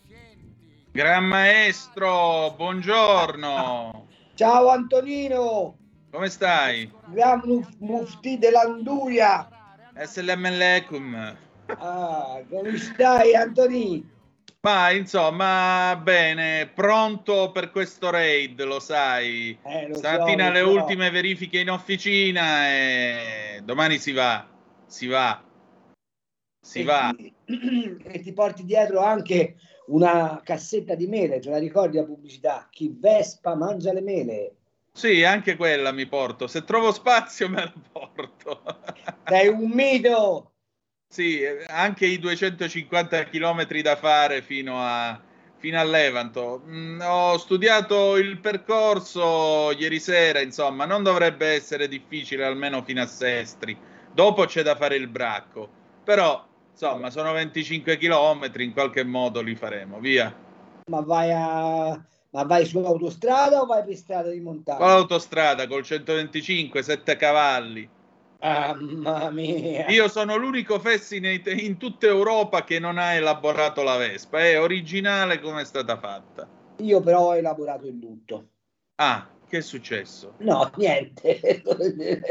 Gran 0.98 1.26
maestro, 1.26 2.54
buongiorno. 2.56 4.08
Ciao 4.34 4.68
Antonino, 4.68 5.78
Come 6.10 6.28
stai? 6.28 6.92
gran 7.04 7.40
muf- 7.44 7.76
mufti 7.78 8.36
dell'Anduia. 8.36 9.48
Assalamu 9.94 10.46
alaikum. 10.48 11.36
Ah, 11.78 12.42
come 12.50 12.76
stai 12.78 13.32
Antonino? 13.36 14.04
Ma 14.62 14.90
insomma, 14.90 15.96
bene, 16.02 16.66
pronto 16.74 17.52
per 17.52 17.70
questo 17.70 18.10
raid, 18.10 18.60
lo 18.64 18.80
sai. 18.80 19.56
Eh, 19.62 19.86
lo 19.86 19.94
so, 19.94 19.98
Stamattina 19.98 20.46
lo 20.48 20.52
le 20.52 20.60
so. 20.62 20.68
ultime 20.72 21.10
verifiche 21.10 21.60
in 21.60 21.70
officina 21.70 22.70
e 22.70 23.60
domani 23.62 23.98
si 23.98 24.10
va, 24.10 24.44
si 24.84 25.06
va, 25.06 25.40
si 26.60 26.80
E 26.80 26.84
va. 26.84 27.14
ti- 27.16 27.32
e 28.02 28.20
ti 28.20 28.32
porti 28.32 28.64
dietro 28.64 28.98
anche 28.98 29.54
una 29.88 30.40
cassetta 30.44 30.94
di 30.94 31.06
mele, 31.06 31.40
te 31.40 31.50
la 31.50 31.58
ricordi 31.58 31.96
la 31.96 32.04
pubblicità? 32.04 32.66
Chi 32.70 32.94
Vespa 32.98 33.54
mangia 33.54 33.92
le 33.92 34.00
mele. 34.00 34.56
Sì, 34.92 35.22
anche 35.22 35.56
quella 35.56 35.92
mi 35.92 36.06
porto. 36.06 36.46
Se 36.46 36.64
trovo 36.64 36.92
spazio 36.92 37.48
me 37.48 37.62
la 37.62 37.72
porto. 37.92 38.62
Sei 39.26 39.48
un 39.48 39.70
mito! 39.70 40.52
Sì, 41.10 41.40
anche 41.68 42.06
i 42.06 42.18
250 42.18 43.24
km 43.24 43.66
da 43.80 43.96
fare 43.96 44.42
fino 44.42 44.76
a, 44.78 45.20
fino 45.56 45.78
a 45.78 45.84
Levanto. 45.84 46.62
Mm, 46.66 47.00
ho 47.00 47.38
studiato 47.38 48.16
il 48.16 48.38
percorso 48.38 49.70
ieri 49.72 50.00
sera, 50.00 50.40
insomma, 50.40 50.84
non 50.84 51.02
dovrebbe 51.02 51.46
essere 51.46 51.88
difficile, 51.88 52.44
almeno 52.44 52.82
fino 52.82 53.00
a 53.00 53.06
Sestri. 53.06 53.76
Dopo 54.12 54.44
c'è 54.46 54.62
da 54.62 54.74
fare 54.76 54.96
il 54.96 55.06
bracco, 55.06 55.70
però, 56.04 56.47
insomma, 56.78 57.10
sono 57.10 57.32
25 57.32 57.96
km, 57.96 58.52
in 58.58 58.72
qualche 58.72 59.02
modo 59.02 59.40
li 59.40 59.56
faremo, 59.56 59.98
via. 59.98 60.32
Ma 60.86 61.00
vai 61.00 61.32
a... 61.32 62.06
Ma 62.30 62.42
vai 62.44 62.66
su 62.66 62.78
autostrada 62.78 63.62
o 63.62 63.66
vai 63.66 63.82
per 63.82 63.96
strada 63.96 64.30
di 64.30 64.38
montagna? 64.38 64.78
Con 64.78 64.88
l'autostrada, 64.88 65.66
col 65.66 65.82
125, 65.82 66.82
7 66.82 67.16
cavalli. 67.16 67.88
Mamma 68.40 69.30
mia! 69.30 69.88
Io 69.88 70.08
sono 70.08 70.36
l'unico 70.36 70.78
Fessi 70.78 71.20
in 71.46 71.76
tutta 71.78 72.06
Europa 72.06 72.62
che 72.64 72.78
non 72.78 72.98
ha 72.98 73.14
elaborato 73.14 73.82
la 73.82 73.96
Vespa, 73.96 74.40
è 74.40 74.60
originale 74.60 75.40
come 75.40 75.62
è 75.62 75.64
stata 75.64 75.98
fatta. 75.98 76.46
Io 76.76 77.00
però 77.00 77.28
ho 77.28 77.36
elaborato 77.36 77.86
il 77.86 77.98
lutto. 77.98 78.48
Ah, 78.96 79.26
che 79.48 79.58
è 79.58 79.62
successo? 79.62 80.34
No, 80.38 80.70
niente. 80.76 81.62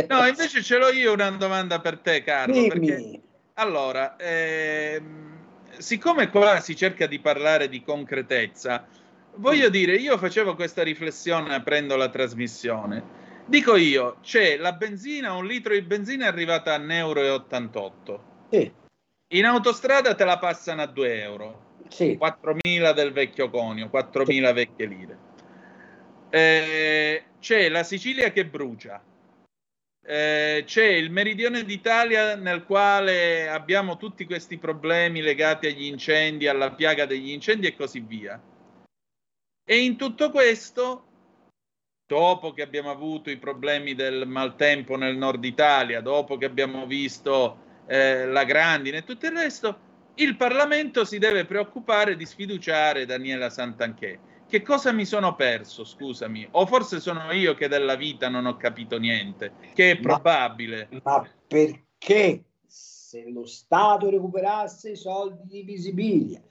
No, 0.08 0.26
invece 0.28 0.62
ce 0.62 0.78
l'ho 0.78 0.90
io 0.90 1.12
una 1.12 1.32
domanda 1.32 1.82
per 1.82 1.98
te, 2.00 2.22
Carlo. 2.22 2.54
Dimmi. 2.54 2.70
Perché, 2.70 3.22
allora, 3.60 4.16
ehm, 4.18 5.38
siccome 5.78 6.30
qua 6.30 6.60
si 6.60 6.76
cerca 6.76 7.08
di 7.08 7.20
parlare 7.20 7.70
di 7.70 7.82
concretezza, 7.82 8.88
voglio 9.36 9.70
dire, 9.70 9.96
io 9.96 10.18
facevo 10.18 10.56
questa 10.56 10.84
riflessione 10.84 11.54
aprendo 11.54 11.96
la 11.96 12.10
trasmissione. 12.10 13.26
Dico 13.46 13.76
io, 13.76 14.18
c'è 14.22 14.58
la 14.58 14.74
benzina, 14.74 15.34
un 15.34 15.46
litro 15.46 15.74
di 15.74 15.82
benzina 15.82 16.26
è 16.26 16.28
arrivata 16.28 16.74
a 16.74 16.80
1,88 16.80 16.92
euro. 16.92 18.24
Sì. 18.50 18.72
In 19.30 19.46
autostrada 19.46 20.16
te 20.16 20.24
la 20.24 20.38
passano 20.38 20.82
a 20.82 20.88
2 20.88 21.22
euro. 21.22 21.66
Sì. 21.88 22.18
4.000 22.18 22.94
del 22.94 23.12
vecchio 23.12 23.50
conio, 23.50 23.90
4.000 23.90 24.54
vecchie 24.54 24.86
lire. 24.86 25.18
Eh, 26.30 27.24
c'è 27.40 27.70
la 27.70 27.84
Sicilia 27.84 28.32
che 28.32 28.46
brucia. 28.46 29.02
Eh, 30.10 30.64
c'è 30.66 30.86
il 30.86 31.12
meridione 31.12 31.66
d'Italia 31.66 32.38
nel 32.38 32.64
quale 32.64 33.50
abbiamo 33.50 33.98
tutti 33.98 34.24
questi 34.26 34.58
problemi 34.58 35.20
legati 35.20 35.68
agli 35.68 35.84
incendi, 35.84 36.48
alla 36.48 36.72
piaga 36.72 37.06
degli 37.06 37.32
incendi 37.32 37.68
e 37.68 37.76
così 37.76 38.00
via. 38.00 38.42
E 39.66 39.84
in 39.84 39.98
tutto 39.98 40.32
questo, 40.32 41.04
dopo 42.06 42.54
che 42.54 42.62
abbiamo 42.62 42.90
avuto 42.90 43.30
i 43.30 43.36
problemi 43.36 43.96
del 43.96 44.26
maltempo 44.26 44.96
nel 44.96 45.18
nord 45.18 45.44
Italia, 45.44 46.00
dopo 46.00 46.38
che 46.38 46.46
abbiamo 46.46 46.86
visto 46.86 47.84
eh, 47.86 48.28
la 48.28 48.46
grandine 48.46 49.00
e 49.00 49.04
tutto 49.04 49.26
il 49.26 49.34
resto, 49.34 49.80
il 50.16 50.38
Parlamento 50.38 51.04
si 51.04 51.18
deve 51.18 51.44
preoccupare 51.44 52.16
di 52.16 52.26
sfiduciare 52.26 53.06
Daniela 53.06 53.50
Santanchè, 53.50 54.20
che 54.48 54.62
cosa 54.62 54.92
mi 54.92 55.06
sono 55.06 55.36
perso, 55.36 55.84
scusami? 55.84 56.48
O 56.52 56.66
forse 56.66 57.00
sono 57.00 57.32
io 57.32 57.54
che 57.54 57.68
della 57.68 57.96
vita 57.96 58.30
non 58.30 58.46
ho 58.46 58.58
capito 58.58 58.98
niente, 58.98 59.54
che 59.74 59.92
è 59.92 59.94
Ma- 59.96 60.02
probabile. 60.02 60.90
Ma 61.04 61.28
perché 61.48 62.44
se 62.66 63.30
lo 63.30 63.46
Stato 63.46 64.10
recuperasse 64.10 64.92
i 64.92 64.96
soldi 64.96 65.44
di 65.46 65.62
Visibilia 65.64 66.42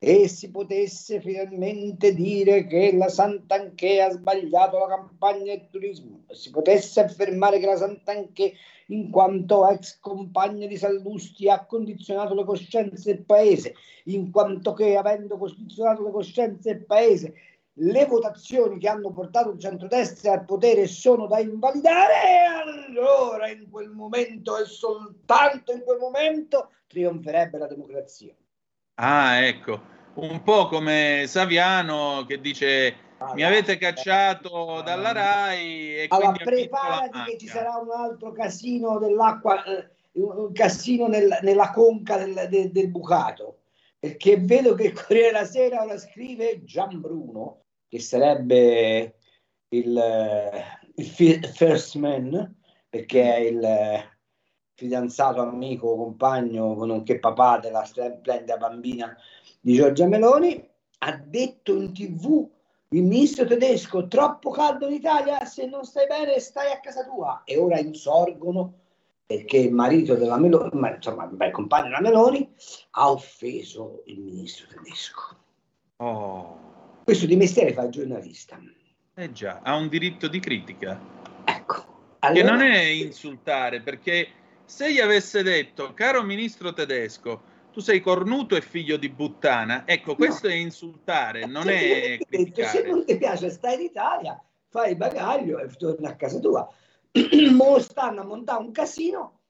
e 0.00 0.28
si 0.28 0.50
potesse 0.50 1.20
finalmente 1.20 2.14
dire 2.14 2.66
che 2.66 2.94
la 2.94 3.08
Sant'Anché 3.08 4.00
ha 4.00 4.10
sbagliato 4.10 4.78
la 4.78 4.86
campagna 4.86 5.56
del 5.56 5.68
turismo, 5.70 6.22
si 6.30 6.50
potesse 6.50 7.00
affermare 7.00 7.58
che 7.58 7.66
la 7.66 7.76
Sant'Anché, 7.76 8.52
in 8.86 9.10
quanto 9.10 9.68
ex 9.68 9.98
compagna 9.98 10.66
di 10.66 10.76
Sallusti, 10.76 11.48
ha 11.48 11.64
condizionato 11.66 12.34
le 12.34 12.44
coscienze 12.44 13.12
del 13.12 13.24
paese, 13.24 13.74
in 14.04 14.30
quanto 14.30 14.72
che 14.72 14.96
avendo 14.96 15.36
condizionato 15.36 16.04
le 16.04 16.12
coscienze 16.12 16.74
del 16.74 16.84
paese, 16.84 17.34
le 17.80 18.06
votazioni 18.06 18.78
che 18.78 18.88
hanno 18.88 19.10
portato 19.10 19.50
il 19.50 19.58
centrodestra 19.58 20.32
al 20.32 20.44
potere 20.44 20.86
sono 20.86 21.26
da 21.26 21.40
invalidare, 21.40 22.12
e 22.24 22.88
allora 22.88 23.50
in 23.50 23.68
quel 23.68 23.90
momento 23.90 24.56
e 24.58 24.64
soltanto 24.64 25.72
in 25.72 25.82
quel 25.82 25.98
momento 25.98 26.70
trionferebbe 26.86 27.58
la 27.58 27.66
democrazia. 27.66 28.32
Ah, 29.00 29.44
ecco, 29.44 29.80
un 30.14 30.42
po' 30.42 30.66
come 30.66 31.24
Saviano 31.28 32.24
che 32.26 32.40
dice 32.40 32.96
mi 33.34 33.44
avete 33.44 33.78
cacciato 33.78 34.80
dalla 34.84 35.12
RAI 35.12 35.94
e 35.94 36.06
Allora, 36.08 36.32
preparati 36.32 37.30
che 37.30 37.38
ci 37.38 37.46
sarà 37.46 37.76
un 37.76 37.90
altro 37.92 38.32
casino 38.32 38.98
dell'acqua, 38.98 39.62
eh, 39.64 39.88
un 40.14 40.50
casino 40.52 41.06
nel- 41.06 41.38
nella 41.42 41.70
conca 41.70 42.16
del, 42.16 42.48
del- 42.48 42.72
del 42.72 42.90
bucato, 42.90 43.58
perché 44.00 44.36
vedo 44.38 44.74
che 44.74 44.86
il 44.86 44.92
Corriere 44.92 45.30
della 45.32 45.44
Sera 45.44 45.82
ora 45.84 45.96
scrive 45.96 46.64
Gian 46.64 47.00
Bruno, 47.00 47.66
che 47.88 48.00
sarebbe 48.00 49.14
il, 49.68 49.96
eh, 49.96 50.64
il 50.96 51.06
fi- 51.06 51.40
first 51.54 51.94
man, 51.96 52.52
perché 52.88 53.22
è 53.22 53.38
il 53.38 54.16
fidanzato, 54.78 55.40
amico, 55.40 55.96
compagno, 55.96 56.72
nonché 56.84 57.18
papà 57.18 57.58
della 57.58 57.84
splendida 57.84 58.56
bambina 58.56 59.16
di 59.60 59.74
Giorgia 59.74 60.06
Meloni, 60.06 60.64
ha 60.98 61.16
detto 61.16 61.74
in 61.74 61.92
tv 61.92 62.48
il 62.90 63.02
ministro 63.02 63.44
tedesco 63.44 64.06
troppo 64.06 64.50
caldo 64.50 64.86
in 64.86 64.94
Italia, 64.94 65.44
se 65.44 65.66
non 65.66 65.82
stai 65.84 66.06
bene 66.06 66.38
stai 66.38 66.70
a 66.70 66.78
casa 66.78 67.04
tua. 67.04 67.42
E 67.44 67.58
ora 67.58 67.80
insorgono 67.80 68.72
perché 69.26 69.56
il 69.58 69.72
marito 69.72 70.14
della 70.14 70.38
Meloni, 70.38 70.70
ma, 70.78 70.94
insomma, 70.94 71.28
il 71.28 71.50
compagno 71.50 71.86
della 71.88 72.00
Meloni, 72.00 72.48
ha 72.92 73.10
offeso 73.10 74.02
il 74.06 74.20
ministro 74.20 74.68
tedesco. 74.68 75.36
Oh, 75.96 76.56
Questo 77.02 77.26
di 77.26 77.34
mestiere 77.34 77.72
fa 77.72 77.82
il 77.82 77.90
giornalista. 77.90 78.56
eh 79.16 79.32
già, 79.32 79.58
ha 79.64 79.74
un 79.74 79.88
diritto 79.88 80.28
di 80.28 80.38
critica. 80.38 80.98
Ecco. 81.44 81.74
Che 82.20 82.26
Allora- 82.26 82.50
non 82.52 82.60
è 82.62 82.78
insultare, 82.78 83.80
perché 83.80 84.28
se 84.68 84.92
gli 84.92 85.00
avesse 85.00 85.42
detto, 85.42 85.94
caro 85.94 86.22
ministro 86.22 86.74
tedesco, 86.74 87.40
tu 87.72 87.80
sei 87.80 88.00
cornuto 88.00 88.54
e 88.54 88.60
figlio 88.60 88.98
di 88.98 89.08
puttana, 89.08 89.84
ecco, 89.86 90.14
questo 90.14 90.46
è 90.46 90.52
insultare, 90.52 91.46
non 91.46 91.70
è 91.70 91.78
detto, 91.78 92.26
se 92.28 92.36
criticare. 92.36 92.90
non 92.90 93.04
ti 93.06 93.16
piace 93.16 93.48
stai 93.48 93.76
in 93.76 93.80
Italia, 93.80 94.38
fai 94.68 94.90
il 94.90 94.96
bagaglio 94.98 95.58
e 95.58 95.68
torni 95.70 96.06
a 96.06 96.16
casa 96.16 96.38
tua. 96.38 96.70
Mo 97.56 97.78
stanno 97.78 98.20
a 98.20 98.24
montare 98.24 98.62
un 98.62 98.70
casino 98.70 99.40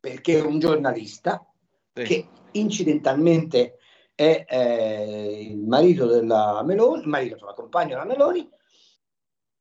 perché 0.00 0.40
un 0.40 0.58
giornalista 0.58 1.46
che 1.92 2.26
incidentalmente 2.50 3.78
è 4.16 4.44
eh, 4.48 5.46
il 5.50 5.58
marito 5.58 6.06
della 6.06 6.64
Meloni, 6.64 7.02
il 7.02 7.08
marito, 7.08 7.34
insomma, 7.34 7.54
compagno 7.54 7.90
della 7.90 8.06
Meloni, 8.06 8.48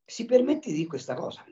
si 0.04 0.26
permette 0.26 0.70
di 0.70 0.78
dire 0.78 0.88
questa 0.88 1.14
cosa. 1.14 1.45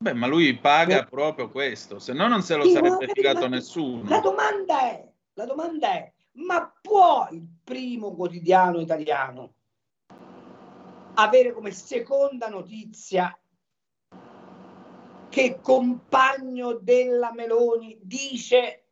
Beh, 0.00 0.12
ma 0.12 0.28
lui 0.28 0.56
paga 0.56 1.02
proprio 1.02 1.50
questo, 1.50 1.98
se 1.98 2.12
no 2.12 2.28
non 2.28 2.40
se 2.42 2.54
lo 2.54 2.64
Sì, 2.64 2.70
sarebbe 2.70 3.06
ma- 3.06 3.12
filato 3.12 3.40
La 3.40 3.48
nessuno. 3.48 4.20
domanda 4.20 4.80
è, 4.82 5.12
la 5.32 5.44
domanda 5.44 5.90
è, 5.90 6.12
ma 6.34 6.72
può 6.80 7.26
il 7.32 7.44
primo 7.64 8.14
quotidiano 8.14 8.78
italiano 8.78 9.54
avere 11.14 11.52
come 11.52 11.72
seconda 11.72 12.46
notizia 12.46 13.36
che 15.28 15.58
compagno 15.60 16.74
della 16.74 17.32
Meloni 17.32 17.98
dice 18.00 18.84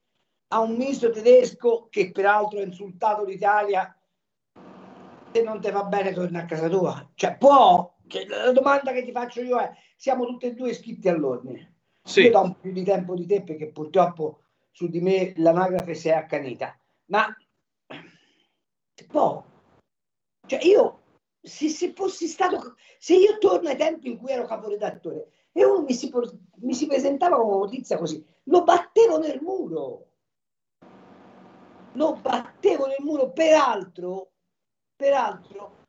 a 0.49 0.59
un 0.59 0.75
ministro 0.75 1.11
tedesco 1.11 1.87
che 1.89 2.11
peraltro 2.11 2.59
ha 2.59 2.63
insultato 2.63 3.25
l'Italia 3.25 3.97
se 5.31 5.43
non 5.43 5.61
ti 5.61 5.71
va 5.71 5.85
bene 5.85 6.13
torna 6.13 6.41
a 6.41 6.45
casa 6.47 6.69
tua? 6.69 7.11
Cioè 7.15 7.37
può? 7.37 7.95
Cioè, 8.09 8.27
la 8.27 8.51
domanda 8.51 8.93
che 8.93 9.05
ti 9.05 9.13
faccio 9.13 9.41
io 9.41 9.59
è, 9.59 9.71
siamo 9.97 10.27
tutti 10.27 10.47
e 10.47 10.55
due 10.55 10.71
iscritti 10.71 11.09
all'ordine. 11.09 11.75
Sì. 12.03 12.23
Io 12.23 12.31
do 12.31 12.41
un 12.43 12.53
po' 12.53 12.61
più 12.61 12.73
di 12.73 12.85
tempo 12.85 13.15
di 13.15 13.27
te 13.27 13.43
perché 13.43 13.73
purtroppo 13.73 14.43
su 14.71 14.89
di 14.89 15.01
me 15.01 15.33
l'anagrafe 15.37 15.95
si 15.95 16.09
è 16.09 16.13
accanita. 16.13 16.79
Ma 17.07 17.35
può? 19.09 19.45
Cioè 20.47 20.63
io, 20.65 21.01
se, 21.41 21.69
se 21.69 21.93
fossi 21.93 22.29
stato, 22.29 22.77
se 22.99 23.17
io 23.17 23.39
torno 23.39 23.69
ai 23.69 23.77
tempi 23.77 24.11
in 24.11 24.19
cui 24.19 24.31
ero 24.31 24.47
caporedattore 24.47 25.31
e 25.53 25.65
uno 25.65 25.83
mi 25.83 25.95
si, 25.95 26.13
mi 26.57 26.75
si 26.75 26.87
presentava 26.87 27.37
con 27.37 27.47
una 27.47 27.57
notizia 27.57 27.99
così, 27.99 28.25
lo 28.45 28.63
battevo 28.63 29.19
nel 29.19 29.41
muro. 29.41 30.03
Lo 31.95 32.13
battevo 32.21 32.87
nel 32.87 33.01
muro, 33.01 33.33
peraltro, 33.33 34.33
peraltro, 34.95 35.85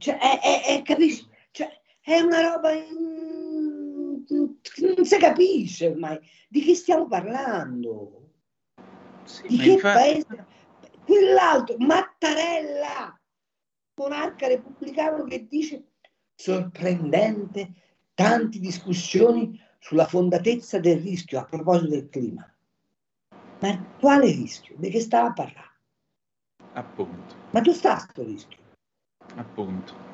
cioè, 0.00 0.18
è, 0.18 0.40
è- 0.40 0.62
è- 0.78 0.82
capisci? 0.82 1.28
È 2.10 2.18
una 2.18 2.40
roba 2.40 2.72
in- 2.72 4.24
non 4.26 5.04
si 5.04 5.16
capisce 5.16 5.86
ormai 5.86 6.18
di 6.48 6.60
che 6.62 6.74
stiamo 6.74 7.06
parlando. 7.06 8.16
di 9.46 9.56
ma 9.56 9.62
che 9.62 9.70
infatti- 9.70 10.24
paese? 10.26 10.46
Quell'altro, 11.04 11.76
Mattarella, 11.78 13.16
monarca 13.94 14.48
repubblicano 14.48 15.22
che 15.22 15.46
dice 15.46 15.84
sorprendente 16.34 17.74
tante 18.14 18.58
discussioni 18.58 19.56
sulla 19.78 20.06
fondatezza 20.06 20.80
del 20.80 20.98
rischio 21.00 21.38
a 21.38 21.44
proposito 21.44 21.90
del 21.90 22.08
clima. 22.08 22.52
Ma 23.60 23.84
quale 24.00 24.32
rischio? 24.32 24.74
Di 24.78 24.90
che 24.90 24.98
stava 25.00 25.28
a 25.28 25.32
parlare? 25.32 25.78
Appunto, 26.72 27.36
Ma 27.50 27.60
tu 27.60 27.70
sta 27.70 27.98
sto 27.98 28.24
rischio? 28.24 28.58
appunto. 29.36 30.09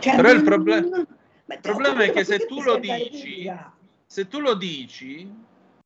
Cioè, 0.00 0.16
Però 0.16 0.30
il 0.30 0.36
non- 0.36 0.44
proble- 0.44 0.80
non- 0.80 1.06
ma- 1.46 1.54
Il 1.54 1.60
problema 1.60 2.02
è 2.04 2.10
che 2.12 2.24
se 2.24 2.38
tu 2.46 2.60
lo 2.62 2.76
dici, 2.78 3.08
pubblica? 3.08 3.76
se 4.06 4.28
tu 4.28 4.38
lo 4.40 4.54
dici, 4.54 5.32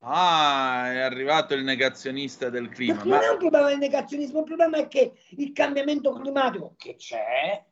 ah, 0.01 0.93
è 0.93 0.99
arrivato 1.01 1.55
il 1.55 1.65
negazionista 1.65 2.51
del 2.51 2.69
clima, 2.69 2.99
Non 2.99 3.09
ma 3.09 3.23
è 3.25 3.29
un 3.31 3.39
problema 3.39 3.69
del 3.69 3.79
negazionismo, 3.79 4.41
il 4.41 4.45
problema 4.45 4.77
è 4.79 4.89
che 4.89 5.15
il 5.31 5.53
cambiamento 5.53 6.13
climatico 6.13 6.75
che 6.77 6.97
c'è, 6.97 7.65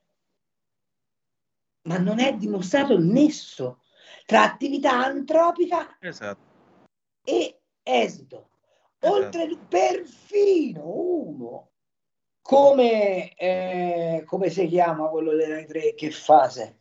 ma 1.89 1.99
non 1.99 2.19
è 2.19 2.35
dimostrato 2.35 2.93
il 2.95 3.05
nesso 3.05 3.83
tra 4.25 4.43
attività 4.43 4.93
antropica 5.05 5.97
esatto. 6.01 6.41
e 7.25 7.61
esito. 7.83 8.49
Oltre 9.05 9.57
perfino 9.69 10.83
uno 10.87 11.72
come, 12.43 13.35
eh, 13.37 14.23
come 14.27 14.51
si 14.51 14.67
chiama 14.67 15.07
quello 15.09 15.35
delle 15.35 15.65
tre 15.65 15.95
che 15.95 16.11
fase? 16.11 16.79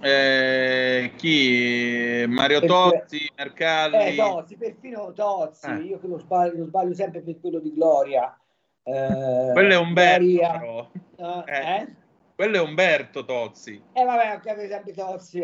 Eh, 0.00 1.12
chi? 1.16 2.24
Mario 2.28 2.60
Perché- 2.60 2.66
Tozzi, 2.74 3.32
Mercalli. 3.36 3.96
Eh, 3.96 4.14
Tozzi, 4.16 4.56
perfino 4.56 5.12
Tozzi, 5.12 5.66
Eh. 5.70 5.76
io 5.82 5.98
che 5.98 6.06
lo 6.06 6.18
sbaglio, 6.18 6.58
lo 6.58 6.66
sbaglio 6.66 6.94
sempre 6.94 7.22
per 7.22 7.40
quello 7.40 7.60
di 7.60 7.72
Gloria. 7.72 8.38
Eh, 8.82 9.50
Quello 9.52 9.72
è 9.72 9.76
Umberto. 9.78 10.90
Eh, 11.16 11.42
Eh, 11.46 11.76
eh? 11.76 11.94
Quello 12.34 12.56
è 12.56 12.60
Umberto 12.60 13.24
Tozzi. 13.24 13.82
Eh 13.92 14.04
vabbè, 14.04 14.34
ho 14.34 14.40
capito 14.40 14.66
sempre 14.68 14.92
Tozzi. 14.92 15.42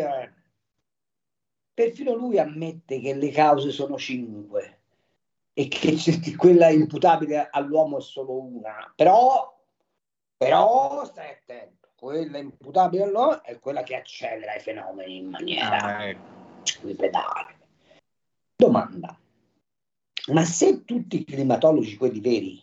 Perfino 1.72 2.14
lui 2.14 2.38
ammette 2.38 3.00
che 3.00 3.14
le 3.14 3.30
cause 3.30 3.70
sono 3.70 3.96
cinque 3.96 4.79
e 5.52 5.68
che 5.68 5.96
quella 6.36 6.68
imputabile 6.70 7.48
all'uomo 7.50 7.98
è 7.98 8.02
solo 8.02 8.40
una. 8.40 8.92
Però, 8.94 9.58
però 10.36 11.04
stai 11.04 11.30
attento, 11.30 11.88
quella 11.96 12.38
imputabile 12.38 13.04
all'uomo 13.04 13.42
è 13.42 13.58
quella 13.58 13.82
che 13.82 13.96
accelera 13.96 14.54
i 14.54 14.60
fenomeni 14.60 15.16
in 15.16 15.28
maniera 15.28 15.96
Ah, 15.96 16.04
ecco. 16.06 16.22
bipedale. 16.82 17.58
Domanda. 18.56 19.18
Ma 20.32 20.44
se 20.44 20.84
tutti 20.84 21.20
i 21.20 21.24
climatologi, 21.24 21.96
quelli 21.96 22.20
veri, 22.20 22.62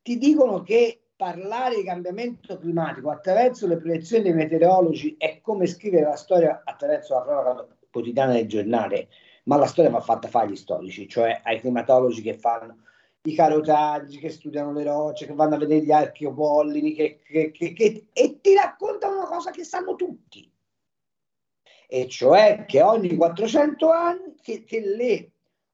ti 0.00 0.16
dicono 0.16 0.62
che 0.62 1.02
parlare 1.14 1.76
di 1.76 1.84
cambiamento 1.84 2.58
climatico 2.58 3.10
attraverso 3.10 3.66
le 3.66 3.76
proiezioni 3.76 4.24
dei 4.24 4.32
meteorologi 4.32 5.14
è 5.18 5.40
come 5.40 5.66
scrivere 5.66 6.06
la 6.06 6.16
storia 6.16 6.62
attraverso 6.64 7.14
la 7.14 7.22
cronaca 7.22 7.76
quotidiana 7.90 8.32
del 8.32 8.48
giornale, 8.48 9.08
ma 9.44 9.56
la 9.56 9.66
storia 9.66 9.90
va 9.90 10.00
fatta 10.00 10.28
fare 10.28 10.46
agli 10.46 10.56
storici, 10.56 11.08
cioè 11.08 11.40
ai 11.44 11.60
climatologi 11.60 12.22
che 12.22 12.34
fanno 12.34 12.78
i 13.22 13.34
carotaggi, 13.34 14.18
che 14.18 14.30
studiano 14.30 14.72
le 14.72 14.84
rocce, 14.84 15.26
che 15.26 15.34
vanno 15.34 15.54
a 15.54 15.58
vedere 15.58 15.84
gli 15.84 15.92
archeopollini, 15.92 16.92
che, 16.92 17.20
che- 17.22 17.50
che- 17.52 18.06
e 18.12 18.40
ti 18.40 18.54
raccontano 18.54 19.18
una 19.18 19.26
cosa 19.28 19.50
che 19.50 19.64
sanno 19.64 19.94
tutti, 19.94 20.50
e 21.88 22.08
cioè 22.08 22.64
che 22.66 22.82
ogni 22.82 23.14
400 23.16 23.90
anni, 23.90 24.34
che, 24.40 24.64
che 24.64 24.80
le 24.80 25.30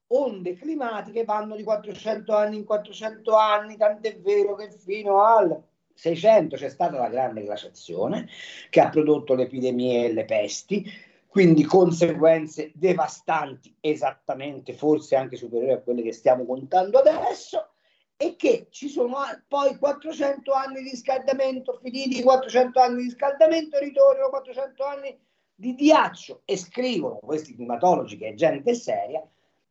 onde 0.07 0.55
climatiche 0.55 1.23
vanno 1.23 1.55
di 1.55 1.63
400 1.63 2.35
anni 2.35 2.57
in 2.57 2.65
400 2.65 3.35
anni, 3.35 3.77
tant'è 3.77 4.19
vero 4.19 4.55
che 4.55 4.69
fino 4.71 5.21
al 5.23 5.61
600 5.93 6.55
c'è 6.55 6.69
stata 6.69 6.97
la 6.97 7.09
grande 7.09 7.43
glaciazione 7.43 8.27
che 8.69 8.79
ha 8.81 8.89
prodotto 8.89 9.33
le 9.35 9.43
epidemie 9.43 10.05
e 10.05 10.13
le 10.13 10.25
pesti, 10.25 10.83
quindi 11.29 11.63
conseguenze 11.63 12.71
devastanti, 12.73 13.75
esattamente, 13.79 14.73
forse 14.73 15.15
anche 15.15 15.37
superiori 15.37 15.73
a 15.73 15.79
quelle 15.81 16.01
che 16.01 16.11
stiamo 16.11 16.43
contando 16.43 16.97
adesso, 16.97 17.69
e 18.17 18.35
che 18.35 18.67
ci 18.71 18.89
sono 18.89 19.15
poi 19.47 19.77
400 19.77 20.51
anni 20.51 20.81
di 20.81 20.89
riscaldamento, 20.89 21.79
finiti 21.81 22.17
i 22.19 22.23
400 22.23 22.79
anni 22.79 22.97
di 22.97 23.03
riscaldamento, 23.03 23.77
ritornano 23.77 24.29
400 24.29 24.83
anni 24.83 25.17
di 25.53 25.75
ghiaccio 25.75 26.41
e 26.45 26.57
scrivono 26.57 27.19
questi 27.21 27.53
climatologi, 27.53 28.17
che 28.17 28.29
è 28.29 28.33
gente 28.33 28.73
seria, 28.73 29.23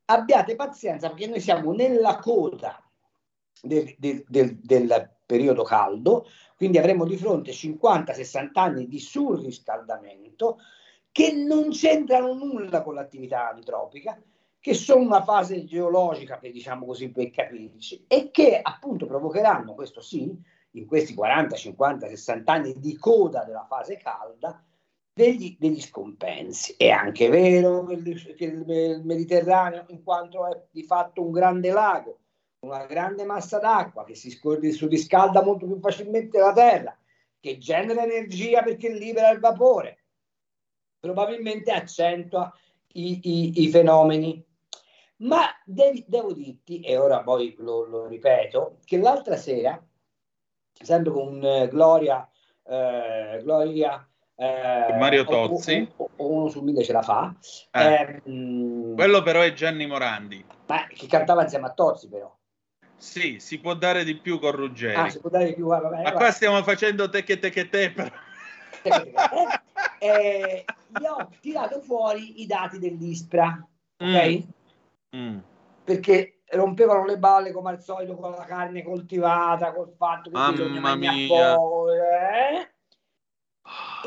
abbiate 0.06 0.54
pazienza 0.54 1.08
perché 1.08 1.26
noi 1.26 1.40
siamo 1.40 1.72
nella 1.72 2.16
coda 2.18 2.80
del, 3.60 3.94
del- 3.98 4.24
del- 4.28 4.56
del 4.60 5.10
periodo 5.26 5.64
caldo, 5.64 6.26
quindi 6.56 6.78
avremo 6.78 7.04
di 7.04 7.16
fronte 7.16 7.52
50-60 7.52 8.48
anni 8.54 8.86
di 8.86 8.98
surriscaldamento 8.98 10.58
che 11.10 11.32
non 11.32 11.70
c'entrano 11.70 12.34
nulla 12.34 12.82
con 12.82 12.94
l'attività 12.94 13.50
antropica, 13.50 14.20
che 14.60 14.74
sono 14.74 15.02
una 15.02 15.22
fase 15.22 15.64
geologica, 15.64 16.38
per, 16.38 16.52
diciamo 16.52 16.86
così, 16.86 17.10
per 17.10 17.30
capirci, 17.30 18.04
e 18.06 18.30
che 18.30 18.60
appunto 18.62 19.06
provocheranno, 19.06 19.74
questo 19.74 20.00
sì, 20.00 20.36
in 20.72 20.86
questi 20.86 21.14
40, 21.14 21.56
50, 21.56 22.08
60 22.08 22.52
anni 22.52 22.74
di 22.78 22.96
coda 22.96 23.44
della 23.44 23.66
fase 23.68 23.96
calda, 23.96 24.62
degli, 25.12 25.56
degli 25.58 25.80
scompensi. 25.80 26.74
È 26.76 26.90
anche 26.90 27.28
vero 27.28 27.84
che 27.84 27.94
il, 27.94 28.34
che 28.36 28.44
il 28.44 29.02
Mediterraneo, 29.04 29.86
in 29.88 30.02
quanto 30.02 30.46
è 30.46 30.66
di 30.70 30.84
fatto 30.84 31.22
un 31.22 31.32
grande 31.32 31.70
lago, 31.70 32.18
una 32.60 32.86
grande 32.86 33.24
massa 33.24 33.58
d'acqua 33.58 34.04
che 34.04 34.14
si 34.14 34.30
surriscalda 34.30 35.42
molto 35.42 35.66
più 35.66 35.78
facilmente 35.80 36.38
la 36.38 36.52
Terra, 36.52 36.96
che 37.40 37.58
genera 37.58 38.02
energia 38.02 38.62
perché 38.62 38.92
libera 38.92 39.30
il 39.30 39.40
vapore, 39.40 39.97
probabilmente 41.00 41.70
accentua 41.72 42.52
i, 42.92 43.20
i- 43.22 43.62
i 43.62 43.68
fenomeni. 43.68 44.44
Ma 45.18 45.46
devi- 45.64 46.04
devo 46.06 46.32
dirti, 46.32 46.80
e 46.80 46.96
ora 46.96 47.22
poi 47.22 47.54
lo, 47.58 47.84
lo 47.84 48.06
ripeto, 48.06 48.78
che 48.84 48.98
l'altra 48.98 49.36
sera, 49.36 49.80
sempre 50.72 51.12
con 51.12 51.44
eh, 51.44 51.68
Gloria, 51.68 52.28
eh, 52.64 53.40
Gloria 53.42 54.08
eh, 54.36 54.94
Mario 54.96 55.24
o- 55.26 55.34
o- 55.34 55.48
Tozzi. 55.48 55.88
o- 55.96 56.10
o 56.14 56.28
uno 56.30 56.48
su 56.48 56.60
mille 56.62 56.84
ce 56.84 56.92
la 56.92 57.02
fa, 57.02 57.34
Eh. 57.72 58.12
ehm, 58.24 58.94
Quello 58.94 59.22
però 59.22 59.40
è 59.40 59.52
Gianni 59.52 59.86
Morandi. 59.86 60.44
ma 60.66 60.86
che 60.86 61.06
cantava 61.08 61.42
insieme 61.42 61.66
a 61.66 61.72
Tozzi 61.72 62.08
però. 62.08 62.32
Sì, 62.96 63.40
si 63.40 63.58
può 63.58 63.74
dare 63.74 64.04
di 64.04 64.16
più 64.16 64.38
con 64.38 64.52
Ruggeri. 64.52 64.94
Ah, 64.96 65.08
si 65.08 65.18
può 65.20 65.30
dare 65.30 65.46
di 65.46 65.54
più, 65.54 65.66
va 65.66 65.80
bene, 65.80 66.02
Ma 66.04 66.12
qua 66.12 66.30
stiamo 66.30 66.62
facendo 66.62 67.08
te 67.08 67.24
che 67.24 67.38
te 67.40 67.50
che 67.50 67.68
te. 67.68 67.90
però. 67.90 68.10
Eh, 69.98 70.64
gli 70.88 71.04
ho 71.04 71.28
tirato 71.40 71.80
fuori 71.80 72.40
i 72.40 72.46
dati 72.46 72.78
dell'ISPRA, 72.78 73.68
ok? 73.98 74.44
Mm. 75.16 75.38
Perché 75.84 76.40
rompevano 76.50 77.04
le 77.04 77.18
balle 77.18 77.52
come 77.52 77.70
al 77.70 77.82
solito 77.82 78.14
con 78.14 78.30
la 78.30 78.44
carne 78.44 78.82
coltivata, 78.82 79.72
col 79.72 79.92
fatto 79.96 80.30
che 80.30 80.36
Mamma 80.36 80.52
bisogna 80.52 80.80
mangiare 80.80 81.26
poco. 81.26 81.92
eh? 81.92 82.70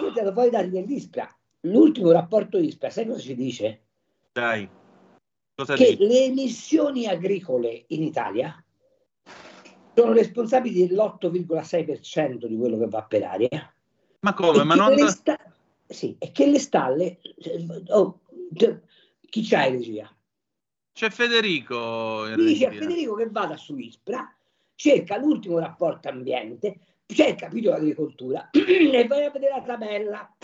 Io 0.01 0.07
ho 0.07 0.11
tirato 0.11 0.31
fuori 0.33 0.47
i 0.47 0.51
dati 0.51 0.69
dell'ISPRA. 0.69 1.35
L'ultimo 1.61 2.11
rapporto 2.11 2.57
ISPRA, 2.57 2.89
sai 2.89 3.05
cosa 3.05 3.19
ci 3.19 3.35
dice? 3.35 3.85
Dai. 4.31 4.67
Cosa 5.53 5.75
che 5.75 5.95
dici? 5.95 6.07
le 6.07 6.23
emissioni 6.23 7.05
agricole 7.05 7.83
in 7.87 8.01
Italia 8.03 8.63
sono 9.93 10.13
responsabili 10.13 10.87
dell'8,6% 10.87 12.45
di 12.47 12.57
quello 12.57 12.77
che 12.77 12.87
va 12.87 13.03
per 13.03 13.23
aria. 13.23 13.75
Ma 14.21 14.33
come? 14.33 14.63
Ma 14.63 14.75
non... 14.75 14.97
sta- 15.09 15.50
sì, 15.91 16.15
e 16.19 16.31
che 16.31 16.47
le 16.47 16.59
stalle... 16.59 17.19
oh, 17.89 18.19
d- 18.49 18.79
chi 19.29 19.43
c'ha 19.43 19.65
in 19.65 19.73
regia? 19.73 20.09
C'è 20.93 21.09
Federico 21.09 22.27
in 22.27 22.35
Dice 22.35 22.67
a. 22.67 22.71
Federico 22.71 23.15
che 23.15 23.27
vada 23.29 23.57
su 23.57 23.77
ISPRA, 23.77 24.33
cerca 24.75 25.17
l'ultimo 25.17 25.59
rapporto 25.59 26.07
ambiente, 26.09 26.79
cerca 27.05 27.47
capitolo 27.47 27.75
agricoltura 27.75 28.49
e 28.51 29.05
vai 29.07 29.25
a 29.25 29.31
vedere 29.31 29.53
la 29.55 29.61
tabella. 29.61 30.35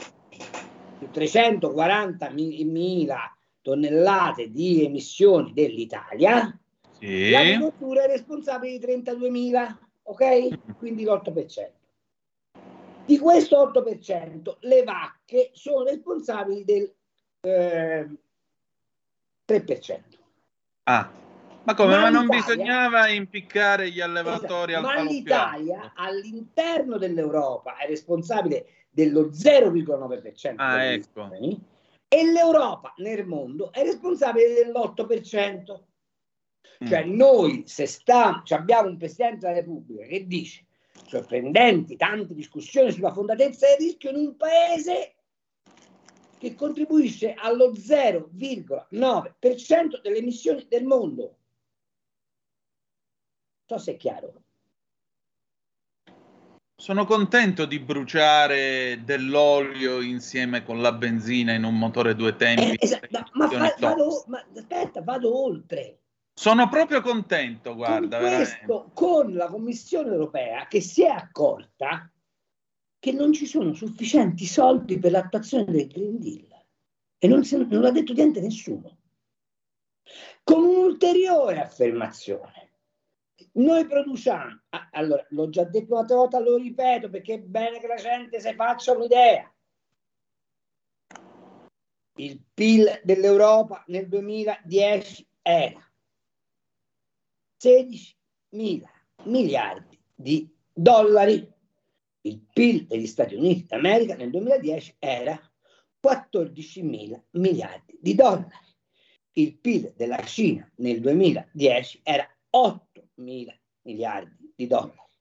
340.000 1.13 3.15
tonnellate 3.61 4.49
di 4.49 4.85
emissioni 4.85 5.53
dell'Italia, 5.53 6.57
Sì. 6.97 7.29
l'agricoltura 7.29 8.03
è 8.03 8.07
responsabile 8.07 8.77
di 8.77 8.85
32.000, 8.85 9.75
ok? 10.03 10.75
Quindi 10.77 11.03
l'8%. 11.03 11.71
Di 13.07 13.17
questo 13.19 13.71
8%, 13.71 14.57
le 14.59 14.83
vacche 14.83 15.51
sono 15.53 15.83
responsabili 15.85 16.65
del 16.65 16.93
eh, 17.39 18.09
3%. 19.47 19.99
Ah. 20.83 21.09
Ma 21.63 21.73
come? 21.73 21.95
Ma 21.95 22.01
Ma, 22.01 22.09
non 22.09 22.27
bisognava 22.27 23.07
impiccare 23.07 23.89
gli 23.91 24.01
allevatori 24.01 24.73
al 24.73 24.81
Ma 24.83 25.01
l'Italia 25.01 25.93
all'interno 25.95 26.97
dell'Europa 26.97 27.77
è 27.77 27.87
responsabile 27.87 28.65
dello 28.89 29.29
0,9% 29.29 30.53
Ah, 30.57 30.83
ecco. 30.83 31.21
emissioni 31.21 31.61
e 32.09 32.31
l'Europa 32.31 32.93
nel 32.97 33.25
mondo 33.25 33.71
è 33.71 33.83
responsabile 33.83 34.53
dell'8%. 34.53 35.83
Cioè 36.85 37.05
Mm. 37.05 37.15
noi 37.15 37.63
se 37.65 37.85
sta, 37.85 38.41
cioè 38.43 38.59
abbiamo 38.59 38.89
un 38.89 38.97
Presidente 38.97 39.47
della 39.47 39.59
Repubblica 39.59 40.05
che 40.05 40.27
dice 40.27 40.65
sorprendenti 41.05 41.95
tante 41.95 42.33
discussioni 42.33 42.91
sulla 42.91 43.11
fondatezza 43.11 43.67
del 43.67 43.77
rischio 43.77 44.09
in 44.09 44.15
un 44.15 44.35
paese 44.35 45.17
che 46.37 46.55
contribuisce 46.55 47.33
allo 47.33 47.71
0,9% 47.71 50.01
delle 50.01 50.17
emissioni 50.17 50.65
del 50.67 50.85
mondo. 50.85 51.37
Non 53.69 53.79
so 53.79 53.81
se 53.85 53.93
è 53.93 53.97
chiaro. 53.97 54.41
Sono 56.79 57.05
contento 57.05 57.65
di 57.65 57.79
bruciare 57.79 59.01
dell'olio 59.03 59.99
insieme 59.99 60.63
con 60.63 60.79
la 60.79 60.91
benzina 60.91 61.53
in 61.53 61.63
un 61.63 61.75
motore 61.75 62.15
due 62.15 62.35
tempi. 62.35 62.61
Eh, 62.61 62.75
esatto, 62.77 63.25
ma, 63.33 63.49
fa- 63.49 63.75
vado, 63.79 64.23
ma 64.27 64.45
aspetta, 64.55 65.01
vado 65.01 65.43
oltre. 65.43 66.01
Sono 66.39 66.69
proprio 66.69 67.01
contento, 67.01 67.73
guarda, 67.73 68.19
con 68.19 68.35
questo, 68.35 68.91
con 68.93 69.33
la 69.33 69.47
Commissione 69.47 70.11
europea 70.11 70.67
che 70.67 70.81
si 70.81 71.03
è 71.03 71.09
accorta 71.09 72.11
che 72.99 73.11
non 73.11 73.33
ci 73.33 73.47
sono 73.47 73.73
sufficienti 73.73 74.45
soldi 74.45 74.99
per 74.99 75.13
l'attuazione 75.13 75.65
del 75.65 75.87
Green 75.87 76.19
Deal 76.19 76.47
e 77.17 77.27
non, 77.27 77.43
se- 77.43 77.57
non 77.57 77.81
l'ha 77.81 77.89
detto 77.89 78.13
niente 78.13 78.39
nessuno. 78.39 78.99
Con 80.43 80.63
un'ulteriore 80.63 81.59
affermazione, 81.59 82.71
noi 83.53 83.87
produciamo, 83.87 84.61
ah, 84.69 84.89
allora 84.91 85.25
l'ho 85.29 85.49
già 85.49 85.63
detto 85.63 85.93
un'altra 85.95 86.17
volta, 86.17 86.37
lo 86.37 86.57
ripeto 86.57 87.09
perché 87.09 87.33
è 87.33 87.39
bene 87.39 87.79
che 87.79 87.87
la 87.87 87.95
gente 87.95 88.39
si 88.39 88.53
faccia 88.53 88.91
un'idea. 88.91 89.51
Il 92.19 92.43
PIL 92.53 93.01
dell'Europa 93.03 93.83
nel 93.87 94.07
2010 94.07 95.27
era 95.41 95.86
16 97.57 98.15
mila 98.49 98.89
miliardi 99.25 99.99
di 100.13 100.49
dollari. 100.71 101.55
Il 102.21 102.41
PIL 102.53 102.85
degli 102.85 103.07
Stati 103.07 103.35
Uniti 103.35 103.65
d'America 103.67 104.15
nel 104.15 104.29
2010 104.29 104.95
era 104.99 105.39
14 105.99 106.83
mila 106.83 107.21
miliardi 107.31 107.97
di 107.99 108.15
dollari. 108.15 108.65
Il 109.33 109.57
PIL 109.57 109.93
della 109.95 110.23
Cina 110.23 110.69
nel 110.75 110.99
2010 110.99 112.01
era 112.03 112.27
8 112.49 113.09
mila 113.15 113.53
miliardi 113.83 114.51
di 114.55 114.67
dollari. 114.67 115.15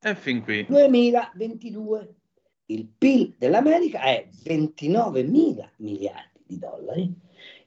E 0.00 0.14
fin 0.14 0.42
qui. 0.42 0.64
2022 0.66 2.14
il 2.66 2.86
PIL 2.86 3.34
dell'America 3.36 4.00
è 4.00 4.28
29 4.44 5.24
mila 5.24 5.70
miliardi 5.78 6.40
di 6.46 6.58
dollari, 6.58 7.12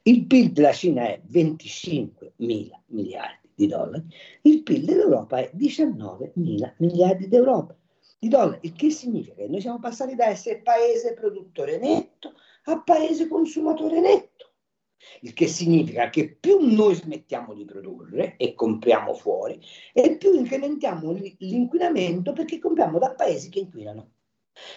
il 0.04 0.26
PIL 0.26 0.52
della 0.52 0.72
Cina 0.72 1.08
è 1.08 1.22
25 1.26 2.34
mila 2.38 2.82
miliardi 2.88 3.43
di 3.56 3.68
dollari, 3.68 4.04
il 4.44 4.64
PIL 4.64 4.86
dell'Europa 4.86 5.38
è 5.38 5.50
19 5.54 6.34
mila 6.36 6.74
miliardi 6.78 7.28
di 7.28 8.30
dollari, 8.30 8.60
il 8.62 8.74
che 8.74 8.90
significa 8.90 9.36
che 9.36 9.48
noi 9.48 9.62
siamo 9.62 9.80
passati 9.80 10.16
da 10.16 10.28
essere 10.28 10.62
paese 10.62 11.14
produttore 11.14 11.78
netto 11.78 12.34
a 12.66 12.82
paese 12.82 13.28
consumatore 13.28 14.00
netto. 14.00 14.52
Il 15.22 15.34
che 15.34 15.48
significa 15.48 16.10
che 16.10 16.38
più 16.40 16.60
noi 16.60 16.96
smettiamo 16.96 17.54
di 17.54 17.66
produrre 17.66 18.38
e 18.38 18.54
compriamo 18.54 19.14
fuori, 19.14 19.60
e 19.92 20.16
più 20.16 20.34
incrementiamo 20.34 21.12
l'inquinamento 21.12 22.32
perché 22.32 22.60
compriamo 22.60 23.00
da 23.00 23.14
paesi 23.14 23.50
che 23.50 23.60
inquinano. 23.60 24.13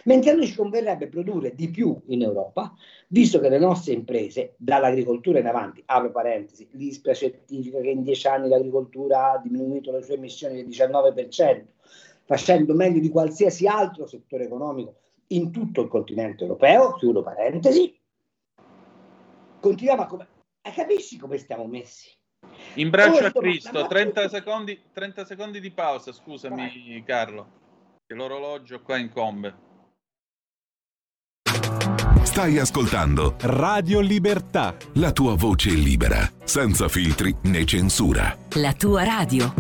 Mentre 0.05 0.31
a 0.31 0.35
noi 0.35 0.47
ci 0.47 0.55
converrebbe 0.55 1.09
produrre 1.09 1.55
di 1.55 1.69
più 1.69 2.01
in 2.07 2.23
Europa, 2.23 2.75
visto 3.09 3.41
che 3.41 3.49
le 3.49 3.59
nostre 3.59 3.93
imprese, 3.93 4.55
dall'agricoltura 4.57 5.39
in 5.39 5.47
avanti, 5.47 5.83
apro 5.87 6.11
parentesi, 6.11 6.69
l'ISPRA 6.73 7.15
certifica 7.15 7.81
che 7.81 7.91
in 7.91 8.03
dieci 8.03 8.27
anni 8.27 8.49
l'agricoltura 8.49 9.33
ha 9.33 9.39
diminuito 9.39 9.93
le 9.93 10.03
sue 10.03 10.15
emissioni 10.15 10.57
del 10.57 10.69
19%, 10.69 11.65
facendo 12.25 12.75
meglio 12.75 13.01
di 13.01 13.09
qualsiasi 13.09 13.67
altro 13.67 14.07
settore 14.07 14.45
economico 14.45 14.97
in 15.29 15.51
tutto 15.51 15.83
il 15.83 15.89
continente 15.89 16.45
europeo, 16.45 16.95
chiudo 16.95 17.23
parentesi, 17.23 17.99
continuiamo 19.61 20.03
a... 20.03 20.27
eh, 20.63 20.73
capisci 20.73 21.19
come 21.19 21.39
stiamo 21.39 21.67
messi? 21.67 22.11
In 22.75 22.91
braccio 22.91 23.25
Oh, 23.25 23.27
a 23.27 23.33
Cristo, 23.33 23.81
ma- 23.81 23.87
30 23.87 24.29
secondi, 24.29 24.81
30 24.93 25.25
secondi 25.25 25.61
di 25.61 25.71
pausa, 25.73 26.13
scusami 26.13 27.03
Carlo, 27.05 27.49
che 28.07 28.15
l'orologio 28.15 28.81
qua 28.83 28.99
incombe. 28.99 29.66
Stai 32.37 32.59
ascoltando 32.59 33.37
Radio 33.41 33.99
Libertà. 34.01 34.77
la 34.97 35.11
tua 35.11 35.35
voce 35.37 35.71
libera, 35.71 36.31
senza 36.45 36.87
filtri 36.87 37.35
né 37.45 37.65
censura. 37.65 38.37
La 38.57 38.75
tua 38.75 39.05
radio. 39.05 39.55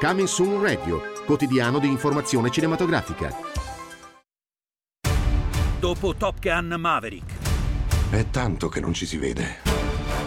Coming 0.00 0.26
Soon 0.26 0.60
Radio, 0.60 1.00
quotidiano 1.24 1.78
di 1.78 1.86
informazione 1.86 2.50
cinematografica. 2.50 3.32
Dopo 5.78 6.12
Top 6.16 6.40
Gun 6.40 6.74
Maverick, 6.80 7.32
È 8.10 8.26
tanto 8.28 8.68
che 8.68 8.80
non 8.80 8.92
ci 8.92 9.06
si 9.06 9.18
vede. 9.18 9.58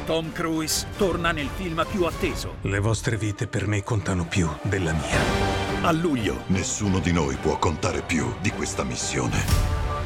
Tom 0.05 0.31
Cruise 0.31 0.87
torna 0.95 1.33
nel 1.33 1.49
film 1.53 1.85
più 1.91 2.05
atteso. 2.05 2.55
Le 2.61 2.79
vostre 2.79 3.17
vite 3.17 3.47
per 3.47 3.67
me 3.67 3.83
contano 3.83 4.25
più 4.25 4.49
della 4.61 4.93
mia. 4.93 5.62
A 5.85 5.91
luglio, 5.91 6.43
Nessuno 6.47 6.99
di 6.99 7.11
noi 7.11 7.35
può 7.35 7.59
contare 7.59 8.03
più 8.03 8.33
di 8.39 8.51
questa 8.51 8.85
missione. 8.85 9.37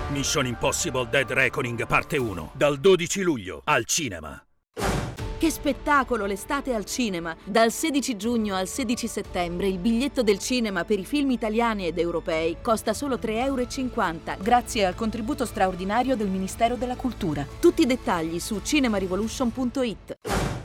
Mission 0.10 0.48
Impossible 0.48 1.08
Dead 1.08 1.32
Reckoning 1.32 1.86
parte 1.86 2.18
1, 2.18 2.54
dal 2.56 2.80
12 2.80 3.22
luglio 3.22 3.62
al 3.64 3.86
cinema. 3.86 4.42
Che 5.38 5.52
spettacolo 5.52 6.26
l'estate 6.26 6.74
al 6.74 6.84
cinema! 6.84 7.36
Dal 7.44 7.72
16 7.72 8.18
giugno 8.18 8.56
al 8.56 8.68
16 8.68 9.08
settembre 9.08 9.68
il 9.68 9.78
biglietto 9.78 10.24
del 10.24 10.40
cinema 10.40 10.84
per 10.84 10.98
i 10.98 11.06
film 11.06 11.30
italiani 11.30 11.86
ed 11.86 12.00
europei 12.00 12.58
costa 12.60 12.94
solo 12.94 13.18
3,50 13.18 13.30
euro 13.46 13.68
grazie 14.42 14.84
al 14.84 14.96
contributo 14.96 15.46
straordinario 15.46 16.16
del 16.16 16.28
Ministero 16.28 16.74
della 16.74 16.96
Cultura. 16.96 17.46
Tutti 17.60 17.84
i 17.84 17.86
dettagli 17.86 18.40
su 18.40 18.62
cinemarivolution.it. 18.64 20.18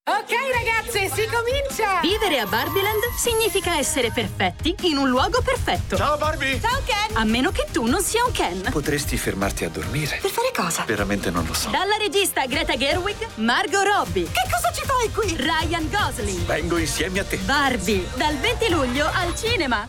Ok 0.04 0.32
ragazze, 0.52 1.08
si 1.14 1.28
comincia! 1.28 2.00
Vivere 2.00 2.40
a 2.40 2.46
Barbieland 2.46 3.00
significa 3.16 3.78
essere 3.78 4.10
perfetti 4.10 4.74
in 4.82 4.96
un 4.96 5.08
luogo 5.08 5.40
perfetto. 5.42 5.94
Ciao 5.94 6.16
Barbie! 6.16 6.60
Ciao 6.60 6.80
Ken! 6.84 7.16
A 7.16 7.22
meno 7.22 7.52
che 7.52 7.66
tu 7.70 7.86
non 7.86 8.02
sia 8.02 8.24
un 8.24 8.32
Ken. 8.32 8.66
Potresti 8.72 9.16
fermarti 9.16 9.64
a 9.64 9.68
dormire? 9.68 10.18
Per 10.20 10.30
fare 10.30 10.50
cosa? 10.52 10.82
Veramente 10.84 11.30
non 11.30 11.44
lo 11.46 11.54
so. 11.54 11.70
Dalla 11.70 11.96
regista 11.98 12.44
Greta 12.46 12.76
Gerwig, 12.76 13.14
Margot 13.36 13.84
Robbie. 13.84 14.24
Che 14.24 14.42
cosa 14.50 14.72
ci 14.72 14.82
fai 14.84 15.08
qui? 15.12 15.36
Ryan 15.36 15.88
Gosling. 15.88 16.46
Vengo 16.46 16.78
insieme 16.78 17.20
a 17.20 17.24
te. 17.24 17.36
Barbie, 17.36 18.04
dal 18.16 18.36
20 18.36 18.70
luglio 18.70 19.06
al 19.06 19.36
cinema. 19.36 19.88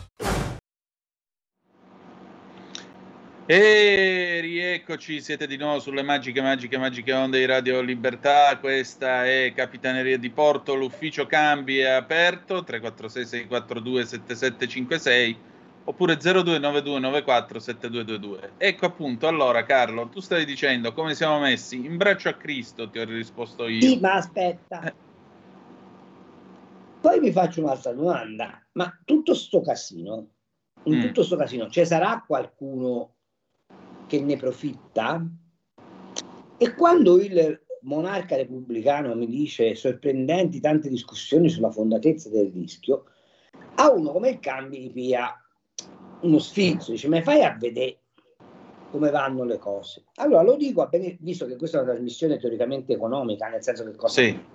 E 3.46 4.38
rieccoci, 4.40 5.20
siete 5.20 5.46
di 5.46 5.58
nuovo 5.58 5.78
sulle 5.78 6.02
magiche, 6.02 6.40
magiche, 6.40 6.78
magiche 6.78 7.12
onde 7.12 7.40
di 7.40 7.44
Radio 7.44 7.82
Libertà. 7.82 8.56
Questa 8.58 9.26
è 9.26 9.52
Capitaneria 9.54 10.16
di 10.16 10.30
Porto. 10.30 10.74
L'ufficio 10.74 11.26
cambi 11.26 11.76
è 11.76 11.90
aperto 11.90 12.62
346-642-7756 12.62 15.36
oppure 15.84 16.14
0292947222. 16.14 18.52
Ecco 18.56 18.86
appunto, 18.86 19.28
allora 19.28 19.64
Carlo, 19.64 20.08
tu 20.08 20.20
stavi 20.20 20.46
dicendo 20.46 20.94
come 20.94 21.14
siamo 21.14 21.38
messi 21.38 21.84
in 21.84 21.98
braccio 21.98 22.30
a 22.30 22.34
Cristo, 22.34 22.88
ti 22.88 22.98
ho 22.98 23.04
risposto 23.04 23.68
io. 23.68 23.82
Sì, 23.82 24.00
ma 24.00 24.14
aspetta. 24.14 24.90
Poi 26.98 27.20
vi 27.20 27.30
faccio 27.30 27.62
un'altra 27.62 27.92
domanda. 27.92 28.66
Ma 28.72 28.90
tutto 29.04 29.34
sto 29.34 29.60
casino, 29.60 30.30
in 30.84 30.96
Mm. 30.96 31.00
tutto 31.02 31.22
sto 31.22 31.36
casino, 31.36 31.68
ci 31.68 31.84
sarà 31.84 32.24
qualcuno 32.26 33.13
che 34.18 34.24
ne 34.24 34.36
profitta? 34.36 35.26
E 36.56 36.74
quando 36.74 37.20
il 37.20 37.60
monarca 37.82 38.36
repubblicano 38.36 39.14
mi 39.14 39.26
dice 39.26 39.74
sorprendenti 39.74 40.60
tante 40.60 40.88
discussioni 40.88 41.48
sulla 41.48 41.70
fondatezza 41.70 42.28
del 42.28 42.50
rischio, 42.50 43.04
a 43.76 43.90
uno 43.90 44.12
come 44.12 44.30
il 44.30 44.40
Cambi 44.40 44.78
gli 44.78 44.92
pia 44.92 45.34
uno 46.20 46.38
sfizio, 46.38 46.92
dice 46.92 47.08
ma 47.08 47.20
fai 47.22 47.42
a 47.42 47.56
vedere 47.58 47.98
come 48.90 49.10
vanno 49.10 49.44
le 49.44 49.58
cose. 49.58 50.04
Allora 50.16 50.42
lo 50.42 50.56
dico, 50.56 50.80
a 50.82 50.86
bene- 50.86 51.16
visto 51.20 51.46
che 51.46 51.56
questa 51.56 51.78
è 51.78 51.82
una 51.82 51.90
trasmissione 51.90 52.38
teoricamente 52.38 52.92
economica, 52.92 53.48
nel 53.48 53.62
senso 53.62 53.84
che 53.84 53.96
cosa... 53.96 54.22
Sì. 54.22 54.52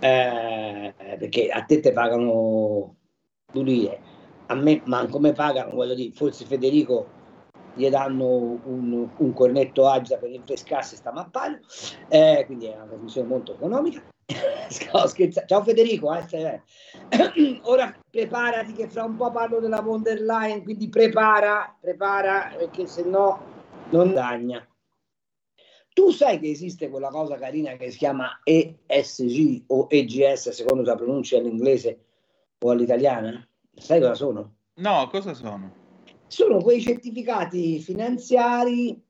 Eh, 0.00 0.94
perché 1.18 1.48
a 1.48 1.62
te 1.62 1.80
te 1.80 1.92
pagano 1.92 2.96
pulire, 3.46 4.00
a 4.46 4.54
me 4.54 4.82
manco 4.86 5.20
me 5.20 5.32
pagano, 5.32 5.74
voglio 5.74 5.94
dire, 5.94 6.12
forse 6.12 6.44
Federico 6.44 7.13
gli 7.74 7.88
danno 7.88 8.26
un, 8.64 9.08
un 9.16 9.32
cornetto 9.32 9.86
agita 9.88 10.16
per 10.16 10.30
rinfrescarsi 10.30 10.96
sta 10.96 11.12
mappale, 11.12 11.60
eh, 12.08 12.44
quindi 12.46 12.66
è 12.66 12.74
una 12.74 12.86
trasmissione 12.86 13.28
molto 13.28 13.54
economica. 13.54 14.02
Ciao 15.46 15.62
Federico, 15.62 16.14
eh, 16.14 16.62
ora 17.64 17.94
preparati 18.10 18.72
che 18.72 18.88
fra 18.88 19.04
un 19.04 19.16
po' 19.16 19.30
parlo 19.30 19.60
della 19.60 19.80
von 19.80 20.02
der 20.02 20.20
Leyen, 20.20 20.62
quindi 20.62 20.88
prepara, 20.88 21.76
prepara 21.78 22.54
perché 22.56 22.86
se 22.86 23.02
no 23.02 23.52
non 23.90 24.14
dagna. 24.14 24.66
Tu 25.92 26.10
sai 26.10 26.40
che 26.40 26.50
esiste 26.50 26.88
quella 26.88 27.08
cosa 27.08 27.36
carina 27.36 27.76
che 27.76 27.90
si 27.90 27.98
chiama 27.98 28.40
ESG 28.42 29.64
o 29.68 29.86
EGS, 29.88 30.50
secondo 30.50 30.82
la 30.82 30.96
pronuncia 30.96 31.36
all'inglese 31.36 32.04
o 32.58 32.70
all'italiana? 32.70 33.46
Sai 33.74 34.00
cosa 34.00 34.14
sono? 34.14 34.54
No, 34.76 35.08
cosa 35.08 35.34
sono? 35.34 35.83
Sono 36.34 36.58
quei 36.58 36.80
certificati 36.80 37.78
finanziari 37.78 39.00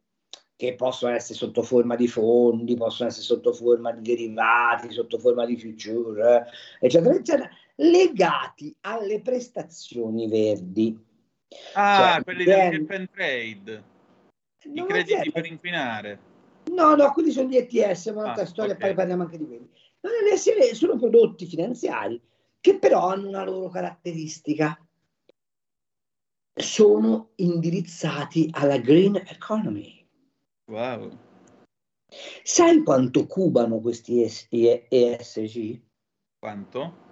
che 0.54 0.74
possono 0.74 1.14
essere 1.14 1.38
sotto 1.38 1.62
forma 1.62 1.96
di 1.96 2.06
fondi, 2.06 2.76
possono 2.76 3.08
essere 3.08 3.24
sotto 3.24 3.54
forma 3.54 3.92
di 3.92 4.02
derivati, 4.02 4.92
sotto 4.92 5.18
forma 5.18 5.46
di 5.46 5.56
future, 5.56 6.44
eccetera, 6.78 7.14
eccetera, 7.14 7.48
legati 7.76 8.76
alle 8.82 9.22
prestazioni 9.22 10.28
verdi. 10.28 11.02
Ah, 11.72 12.16
Cioè, 12.16 12.24
quelli 12.24 12.44
del 12.44 12.86
cap 12.86 12.90
and 12.90 13.08
trade, 13.10 13.82
i 14.64 14.84
crediti 14.84 15.32
per 15.32 15.46
inquinare. 15.46 16.18
No, 16.72 16.94
no, 16.94 17.10
quelli 17.12 17.30
sono 17.30 17.48
gli 17.48 17.56
ETS, 17.56 18.08
ma 18.08 18.24
un'altra 18.24 18.42
Ah, 18.42 18.46
storia, 18.46 18.74
ok. 18.74 18.80
poi 18.80 18.92
parliamo 18.92 19.22
anche 19.22 19.38
di 19.38 19.46
quelli. 19.46 19.70
L'SL, 20.02 20.74
sono 20.74 20.98
prodotti 20.98 21.46
finanziari 21.46 22.20
che 22.60 22.78
però 22.78 23.08
hanno 23.08 23.28
una 23.28 23.44
loro 23.44 23.70
caratteristica. 23.70 24.78
Sono 26.56 27.30
indirizzati 27.36 28.48
alla 28.52 28.78
green 28.78 29.16
economy. 29.16 30.06
Wow. 30.66 31.10
Sai 32.42 32.82
quanto 32.82 33.26
cubano 33.26 33.80
questi 33.80 34.22
ES- 34.22 34.46
ESG? 34.50 35.80
Quanto? 36.38 37.02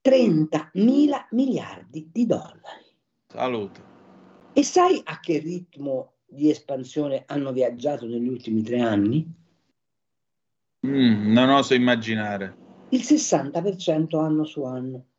30 0.00 0.70
mila 0.74 1.26
miliardi 1.32 2.08
di 2.10 2.24
dollari. 2.24 2.86
Salute. 3.28 3.80
E 4.54 4.64
sai 4.64 5.00
a 5.04 5.20
che 5.20 5.38
ritmo 5.38 6.14
di 6.26 6.48
espansione 6.48 7.24
hanno 7.26 7.52
viaggiato 7.52 8.06
negli 8.06 8.28
ultimi 8.28 8.62
tre 8.62 8.80
anni? 8.80 9.30
Mm, 10.86 11.32
non 11.32 11.50
oso 11.50 11.74
immaginare. 11.74 12.56
Il 12.88 13.02
60% 13.02 14.18
anno 14.18 14.44
su 14.44 14.64
anno. 14.64 15.09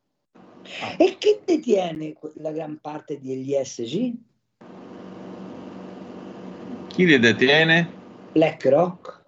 E 0.96 1.16
chi 1.18 1.40
detiene 1.44 2.16
la 2.34 2.52
gran 2.52 2.78
parte 2.80 3.18
degli 3.20 3.52
ESG? 3.54 4.14
Chi 6.88 7.06
li 7.06 7.18
detiene? 7.18 8.00
BlackRock, 8.32 9.24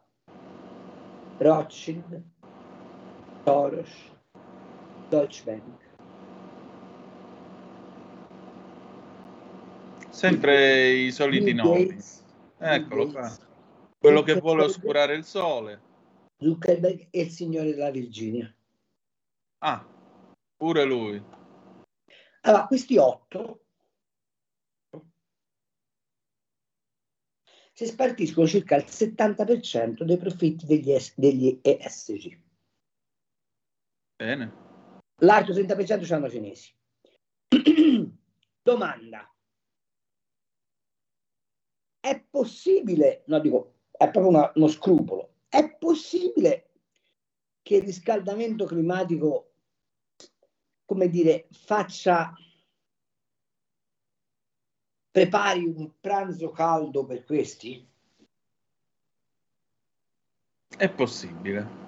Rothschild, 1.39 2.23
Soros, 3.45 3.91
Deutsche 5.09 5.43
Bank. 5.45 5.83
Sempre 10.11 10.91
i 10.91 11.11
soliti 11.11 11.53
Bill 11.53 11.57
nomi. 11.57 11.87
Gates, 11.87 12.23
Eccolo 12.59 13.11
qua. 13.11 13.37
Quello 13.99 14.23
che 14.23 14.35
vuole 14.35 14.65
oscurare 14.65 15.15
il 15.15 15.25
sole. 15.25 15.81
Zuckerberg 16.39 17.09
e 17.11 17.21
il 17.23 17.31
signore 17.31 17.71
della 17.71 17.91
Virginia. 17.91 18.55
Ah, 19.59 19.85
pure 20.65 20.85
lui. 20.85 21.23
Allora, 22.41 22.67
questi 22.67 22.97
otto 22.97 23.67
si 27.75 27.85
spartiscono 27.85 28.47
circa 28.47 28.77
il 28.77 28.85
70% 28.85 30.05
dei 30.05 30.17
profitti 30.17 30.65
degli, 30.65 30.97
degli 31.17 31.59
ESG. 31.61 32.41
Bene. 34.17 35.03
L'altro 35.17 35.53
30% 35.53 36.03
ce 36.03 36.15
l'hanno 36.15 36.27
i 36.27 36.31
cinesi. 36.31 36.75
Domanda. 38.63 39.31
È 42.01 42.25
possibile, 42.31 43.25
no 43.27 43.39
dico, 43.39 43.81
è 43.91 44.11
proprio 44.11 44.29
una- 44.29 44.53
uno 44.55 44.69
scrupolo, 44.69 45.35
è 45.47 45.77
possibile 45.77 46.71
che 47.61 47.77
il 47.77 47.83
riscaldamento 47.83 48.65
climatico, 48.65 49.54
come 50.85 51.09
dire, 51.09 51.49
faccia, 51.51 52.33
prepari 55.11 55.65
un 55.65 55.91
pranzo 56.01 56.51
caldo 56.51 57.05
per 57.05 57.25
questi? 57.25 57.87
È 60.77 60.91
possibile. 60.91 61.83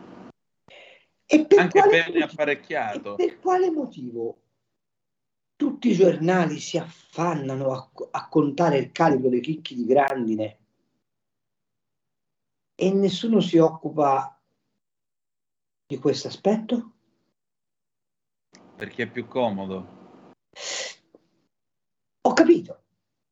E 1.26 1.44
per 1.44 1.58
Anche 1.58 1.80
bene 1.80 2.04
motivo? 2.04 2.24
apparecchiato. 2.24 3.14
Per 3.16 3.40
quale 3.40 3.70
motivo 3.70 4.42
tutti 5.56 5.88
i 5.90 5.94
giornali 5.94 6.60
si 6.60 6.78
affannano 6.78 7.72
a, 7.72 7.90
a 8.10 8.28
contare 8.28 8.78
il 8.78 8.92
calibro 8.92 9.28
dei 9.28 9.40
chicchi 9.40 9.74
di 9.74 9.86
grandine 9.86 10.58
e 12.76 12.92
nessuno 12.92 13.40
si 13.40 13.56
occupa 13.58 14.40
di 15.86 15.98
questo 15.98 16.28
aspetto? 16.28 16.95
Perché 18.76 19.04
è 19.04 19.10
più 19.10 19.26
comodo. 19.26 19.94
Ho 22.20 22.32
capito, 22.34 22.82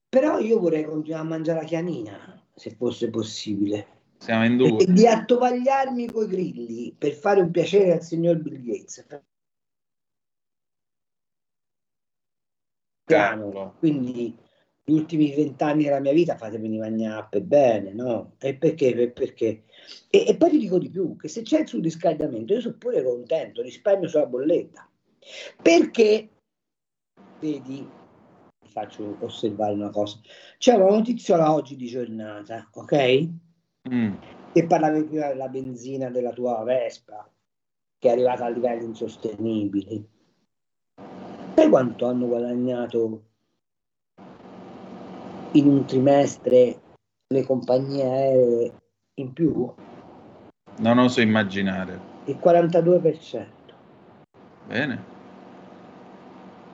però 0.09 0.39
io 0.39 0.59
vorrei 0.59 0.85
continuare 0.85 1.25
a 1.25 1.29
mangiare 1.29 1.61
la 1.61 1.67
chianina, 1.67 2.49
se 2.55 2.71
fosse 2.71 3.11
possibile. 3.11 3.87
Siamo 4.19 4.47
in 4.47 4.59
E 4.61 4.69
due. 4.69 4.87
di 4.87 5.07
attovagliarmi 5.07 6.07
coi 6.07 6.29
grilli 6.29 6.95
per 6.97 7.13
fare 7.13 7.43
un 7.43 7.51
piacere 7.51 7.93
al 7.93 8.03
signor 8.03 8.39
Bill 8.39 8.63
Gates. 8.63 9.07
Piano. 13.05 13.75
Quindi 13.79 14.35
gli 14.83 14.93
ultimi 14.93 15.35
vent'anni 15.35 15.85
della 15.85 16.01
mia 16.01 16.13
vita 16.13 16.37
fatemi 16.37 16.79
mangiare 16.79 17.43
bene, 17.43 17.93
no? 17.93 18.37
E 18.39 18.55
perché? 18.55 18.95
Per- 18.95 19.13
perché? 19.13 19.65
E, 20.09 20.25
e 20.27 20.37
poi 20.37 20.51
ti 20.51 20.59
dico 20.59 20.79
di 20.79 20.89
più, 20.89 21.17
che 21.17 21.29
se 21.29 21.43
c'è 21.43 21.61
il 21.61 21.69
surriscaldamento 21.69 22.55
io 22.55 22.61
sono 22.61 22.77
pure 22.79 23.03
contento, 23.03 23.61
risparmio 23.61 24.09
sulla 24.09 24.27
bolletta. 24.27 24.89
Perché, 25.61 26.29
vedi, 27.41 27.89
faccio 28.66 29.16
osservare 29.20 29.75
una 29.75 29.91
cosa, 29.91 30.18
c'è 30.59 30.75
una 30.75 30.91
notiziola 30.91 31.53
oggi 31.53 31.77
di 31.77 31.87
giornata, 31.87 32.68
ok? 32.72 33.29
Mm. 33.87 34.14
che 34.53 34.66
parlavi 34.66 35.05
prima 35.05 35.27
della 35.27 35.49
benzina 35.49 36.09
della 36.09 36.33
tua 36.33 36.62
Vespa, 36.62 37.31
che 37.99 38.09
è 38.09 38.12
arrivata 38.12 38.47
a 38.47 38.49
livelli 38.49 38.85
insostenibili. 38.85 40.09
Sai 41.55 41.68
quanto 41.68 42.07
hanno 42.07 42.27
guadagnato 42.27 43.22
in 45.53 45.68
un 45.68 45.85
trimestre 45.85 46.81
le 47.27 47.45
compagnie 47.45 48.05
aeree 48.05 48.72
in 49.14 49.33
più? 49.33 49.72
Non 50.79 50.99
oso 50.99 51.20
immaginare. 51.20 52.01
Il 52.25 52.39
42%. 52.43 53.47
Bene. 54.66 55.14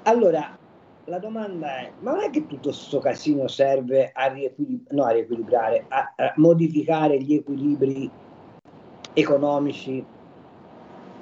Allora, 0.02 0.58
la 1.04 1.18
domanda 1.18 1.78
è, 1.80 1.94
ma 2.00 2.12
non 2.12 2.22
è 2.22 2.30
che 2.30 2.46
tutto 2.46 2.70
questo 2.70 2.98
casino 3.00 3.48
serve 3.48 4.10
a, 4.12 4.28
riequilib- 4.28 4.90
no, 4.92 5.04
a 5.04 5.10
riequilibrare, 5.10 5.86
a, 5.88 6.14
a 6.16 6.32
modificare 6.36 7.22
gli 7.22 7.34
equilibri 7.34 8.10
economici 9.12 10.06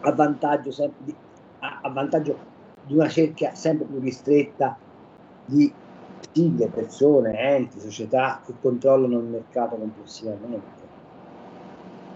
a 0.01 0.13
vantaggio, 0.13 0.71
sem- 0.71 0.95
di, 0.97 1.17
a, 1.59 1.91
vantaggio 1.91 2.39
di 2.81 2.95
una 2.95 3.09
cerchia 3.09 3.55
sempre 3.55 3.87
più 3.87 3.99
ristretta 3.99 4.81
di 5.45 5.75
sigle, 6.33 6.71
persone, 6.71 7.39
enti, 7.39 7.81
società 7.81 8.43
che 8.45 8.55
controllano 8.61 9.19
il 9.19 9.27
mercato 9.27 9.77
complessivamente? 9.77 10.91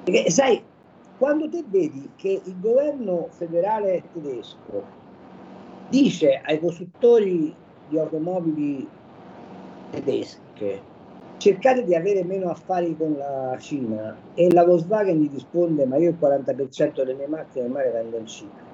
Perché 0.04 0.30
sai, 0.30 0.64
quando 1.16 1.48
te 1.48 1.64
vedi 1.66 2.12
che 2.16 2.42
il 2.44 2.58
governo 2.58 3.28
federale 3.30 4.08
tedesco 4.12 5.01
dice 5.89 6.41
ai 6.45 6.59
costruttori 6.59 7.55
di 7.89 7.99
automobili 7.99 8.89
tedesche 9.91 10.91
cercate 11.43 11.85
di 11.85 11.97
avere 11.97 12.22
meno 12.22 12.51
affari 12.51 12.97
con 12.97 13.14
la 13.14 13.57
Cina 13.59 14.16
e 14.35 14.53
la 14.53 14.64
Volkswagen 14.64 15.18
gli 15.18 15.28
risponde 15.28 15.85
ma 15.87 15.97
io 15.97 16.11
il 16.11 16.16
40% 16.20 16.95
delle 16.95 17.14
mie 17.14 17.26
macchine 17.26 17.64
ormai 17.64 17.87
le 17.87 17.91
vendo 17.91 18.16
in 18.16 18.26
Cina. 18.26 18.70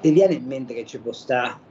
Ti 0.00 0.10
viene 0.12 0.34
in 0.34 0.46
mente 0.46 0.72
che 0.72 0.86
ci 0.86 1.00
può 1.00 1.10
stare? 1.10 1.68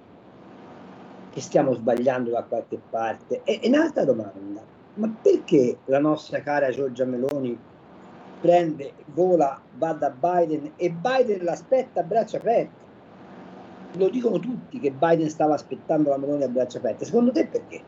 Che 1.32 1.40
stiamo 1.40 1.74
sbagliando 1.74 2.32
da 2.32 2.44
qualche 2.44 2.80
parte? 2.90 3.42
E, 3.46 3.60
e 3.62 3.70
un'altra 3.70 4.04
domanda 4.04 4.62
ma 4.96 5.16
perché 5.22 5.78
la 5.86 6.00
nostra 6.00 6.42
cara 6.42 6.70
Giorgia 6.72 7.06
Meloni 7.06 7.58
prende, 8.40 8.94
vola, 9.08 9.62
va 9.74 9.94
da 9.94 10.10
Biden 10.10 10.72
e 10.76 10.90
Biden 10.90 11.44
l'aspetta 11.44 12.02
a 12.02 12.04
braccia 12.04 12.38
aperte. 12.38 12.88
Lo 13.94 14.10
dicono 14.10 14.40
tutti 14.40 14.80
che 14.80 14.92
Biden 14.92 15.30
stava 15.30 15.56
aspettando 15.56 16.10
la 16.10 16.18
Meloni 16.18 16.44
a 16.44 16.48
braccia 16.48 16.78
aperte. 16.78 17.06
Secondo 17.06 17.32
te 17.32 17.48
perché? 17.48 17.82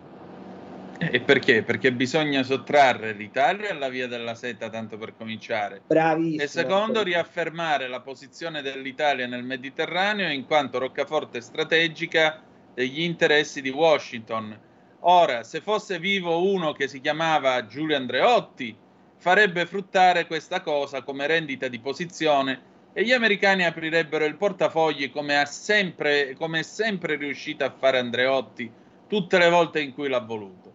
E 0.98 1.20
perché? 1.20 1.64
Perché 1.64 1.92
bisogna 1.92 2.44
sottrarre 2.44 3.14
l'Italia 3.14 3.72
alla 3.72 3.90
via 3.90 4.08
della 4.08 4.36
seta, 4.36 4.70
tanto 4.70 4.98
per 4.98 5.16
cominciare. 5.18 5.82
Bravissimo. 5.88 6.44
E 6.44 6.48
secondo, 6.48 7.02
riaffermare 7.02 7.88
la 7.88 8.02
posizione 8.02 8.62
dell'Italia 8.62 9.26
nel 9.26 9.44
Mediterraneo 9.44 10.30
in 10.30 10.46
quanto 10.46 10.78
roccaforte 10.78 11.42
strategica 11.42 12.42
degli 12.76 13.02
interessi 13.02 13.62
di 13.62 13.70
Washington. 13.70 14.56
Ora, 15.00 15.44
se 15.44 15.62
fosse 15.62 15.98
vivo 15.98 16.44
uno 16.44 16.72
che 16.74 16.88
si 16.88 17.02
chiamava 17.02 17.66
Giulio 17.66 17.96
Andreotti, 17.96 18.78
farebbe 19.22 19.68
fruttare 19.68 20.26
questa 20.26 20.62
cosa 20.62 21.04
come 21.04 21.28
rendita 21.28 21.68
di 21.68 21.80
posizione 21.80 22.70
e 22.92 23.04
gli 23.04 23.12
americani 23.12 23.64
aprirebbero 23.64 24.26
il 24.26 24.36
portafogli 24.36 25.12
come, 25.12 25.40
ha 25.40 25.46
sempre, 25.46 26.34
come 26.34 26.60
è 26.60 26.64
sempre 26.64 27.18
riuscito 27.18 27.64
a 27.64 27.70
fare 27.70 28.00
Andreotti 28.00 28.70
tutte 29.08 29.38
le 29.38 29.50
volte 29.52 29.80
in 29.80 29.94
cui 29.94 30.10
l'ha 30.10 30.22
voluto. 30.22 30.74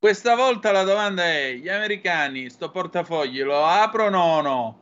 Questa 0.00 0.34
volta 0.34 0.72
la 0.72 0.82
domanda 0.82 1.24
è: 1.24 1.52
gli 1.52 1.68
americani 1.68 2.50
sto 2.50 2.72
portafogli 2.72 3.40
lo 3.42 3.64
aprono 3.64 4.18
o 4.18 4.40
no? 4.40 4.78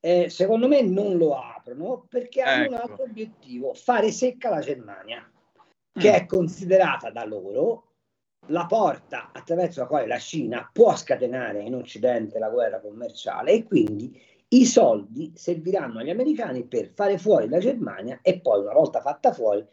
Eh, 0.00 0.30
secondo 0.30 0.68
me 0.68 0.80
non 0.80 1.18
lo 1.18 1.38
aprono 1.38 2.06
perché 2.08 2.40
hanno 2.40 2.68
un 2.68 2.72
Ecco. 2.72 2.82
altro 2.82 3.04
obiettivo, 3.04 3.74
fare 3.74 4.12
secca 4.12 4.48
la 4.48 4.60
Germania, 4.60 5.30
che 5.92 6.10
Mm. 6.10 6.14
è 6.14 6.26
considerata 6.26 7.10
da 7.10 7.24
loro 7.26 7.85
la 8.48 8.66
porta 8.66 9.30
attraverso 9.32 9.80
la 9.80 9.86
quale 9.86 10.06
la 10.06 10.18
Cina 10.18 10.68
può 10.72 10.94
scatenare 10.96 11.62
in 11.62 11.74
Occidente 11.74 12.38
la 12.38 12.50
guerra 12.50 12.80
commerciale 12.80 13.52
e 13.52 13.64
quindi 13.64 14.18
i 14.48 14.64
soldi 14.64 15.32
serviranno 15.34 15.98
agli 15.98 16.10
americani 16.10 16.64
per 16.64 16.92
fare 16.94 17.18
fuori 17.18 17.48
la 17.48 17.58
Germania 17.58 18.20
e 18.22 18.40
poi 18.40 18.60
una 18.60 18.72
volta 18.72 19.00
fatta 19.00 19.32
fuori 19.32 19.64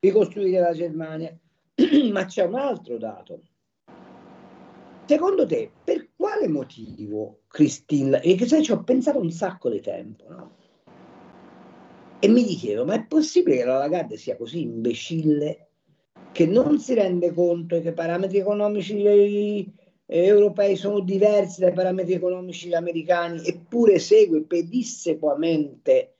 ricostruire 0.00 0.60
la 0.60 0.72
Germania. 0.72 1.36
Ma 2.12 2.24
c'è 2.24 2.44
un 2.44 2.54
altro 2.56 2.98
dato. 2.98 3.40
Secondo 5.06 5.46
te, 5.46 5.70
per 5.82 6.10
quale 6.14 6.48
motivo 6.48 7.40
Christine, 7.48 8.20
e 8.20 8.34
che 8.34 8.46
ci 8.46 8.72
ho 8.72 8.82
pensato 8.82 9.18
un 9.18 9.30
sacco 9.30 9.70
di 9.70 9.80
tempo, 9.80 10.24
no? 10.28 10.56
E 12.20 12.28
mi 12.28 12.42
dicevo, 12.44 12.84
ma 12.84 12.94
è 12.94 13.06
possibile 13.06 13.58
che 13.58 13.64
la 13.64 13.78
Lagarde 13.78 14.16
sia 14.16 14.36
così 14.36 14.62
imbecille 14.62 15.67
che 16.32 16.46
non 16.46 16.78
si 16.78 16.94
rende 16.94 17.32
conto 17.32 17.80
che 17.80 17.88
i 17.88 17.92
parametri 17.92 18.38
economici 18.38 19.02
eh, 19.02 19.72
europei 20.06 20.76
sono 20.76 21.00
diversi 21.00 21.60
dai 21.60 21.72
parametri 21.72 22.14
economici 22.14 22.72
americani, 22.72 23.44
eppure 23.46 23.98
segue 23.98 24.42
pedissequamente 24.42 26.14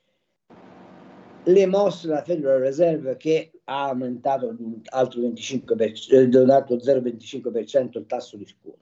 le 1.43 1.65
mosse 1.65 2.07
della 2.07 2.23
Federal 2.23 2.59
Reserve 2.59 3.17
che 3.17 3.51
ha 3.63 3.87
aumentato 3.87 4.51
di 4.53 4.63
un 4.63 4.81
altro 4.89 5.21
25%, 5.21 6.13
eh, 6.13 6.27
di 6.27 6.35
un 6.35 6.49
altro 6.49 6.75
0,25% 6.75 7.97
il 7.97 8.05
tasso 8.05 8.37
di 8.37 8.45
sconto. 8.45 8.77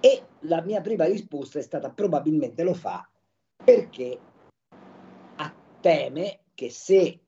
E 0.00 0.22
la 0.40 0.60
mia 0.62 0.80
prima 0.80 1.04
risposta 1.04 1.58
è 1.58 1.62
stata 1.62 1.88
probabilmente 1.90 2.62
lo 2.62 2.74
fa 2.74 3.08
perché 3.64 4.18
teme 5.84 6.38
che 6.54 6.70
se 6.70 7.20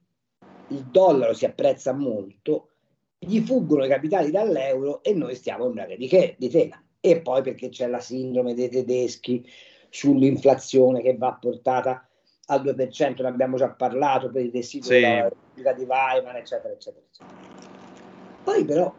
il 0.69 0.85
dollaro 0.85 1.33
si 1.35 1.45
apprezza 1.45 1.93
molto, 1.93 2.71
gli 3.19 3.41
fuggono 3.41 3.85
i 3.85 3.89
capitali 3.89 4.31
dall'euro 4.31 5.03
e 5.03 5.15
noi 5.15 5.35
stiamo 5.35 5.67
in 5.67 5.73
braghe 5.73 5.97
di, 5.97 6.07
che, 6.09 6.35
di 6.39 6.49
tela. 6.49 6.81
E 7.01 7.21
poi 7.21 7.43
perché 7.43 7.69
c'è 7.69 7.87
la 7.87 8.01
sindrome 8.01 8.55
dei 8.55 8.69
tedeschi 8.69 9.49
sull'inflazione 9.89 11.03
che 11.03 11.17
va 11.17 11.33
portata 11.41 12.09
al 12.47 12.63
2%, 12.63 13.23
ne 13.23 13.29
abbiamo 13.29 13.57
già 13.57 13.71
parlato 13.71 14.31
per 14.31 14.43
il 14.43 14.53
residuo 14.53 14.91
Sì. 14.91 15.01
della 15.01 15.23
Repubblica 15.23 15.73
di 15.73 15.85
Weimar, 15.85 16.37
eccetera, 16.37 16.73
eccetera, 16.73 17.05
eccetera. 17.05 17.39
Poi 18.45 18.65
però 18.65 18.95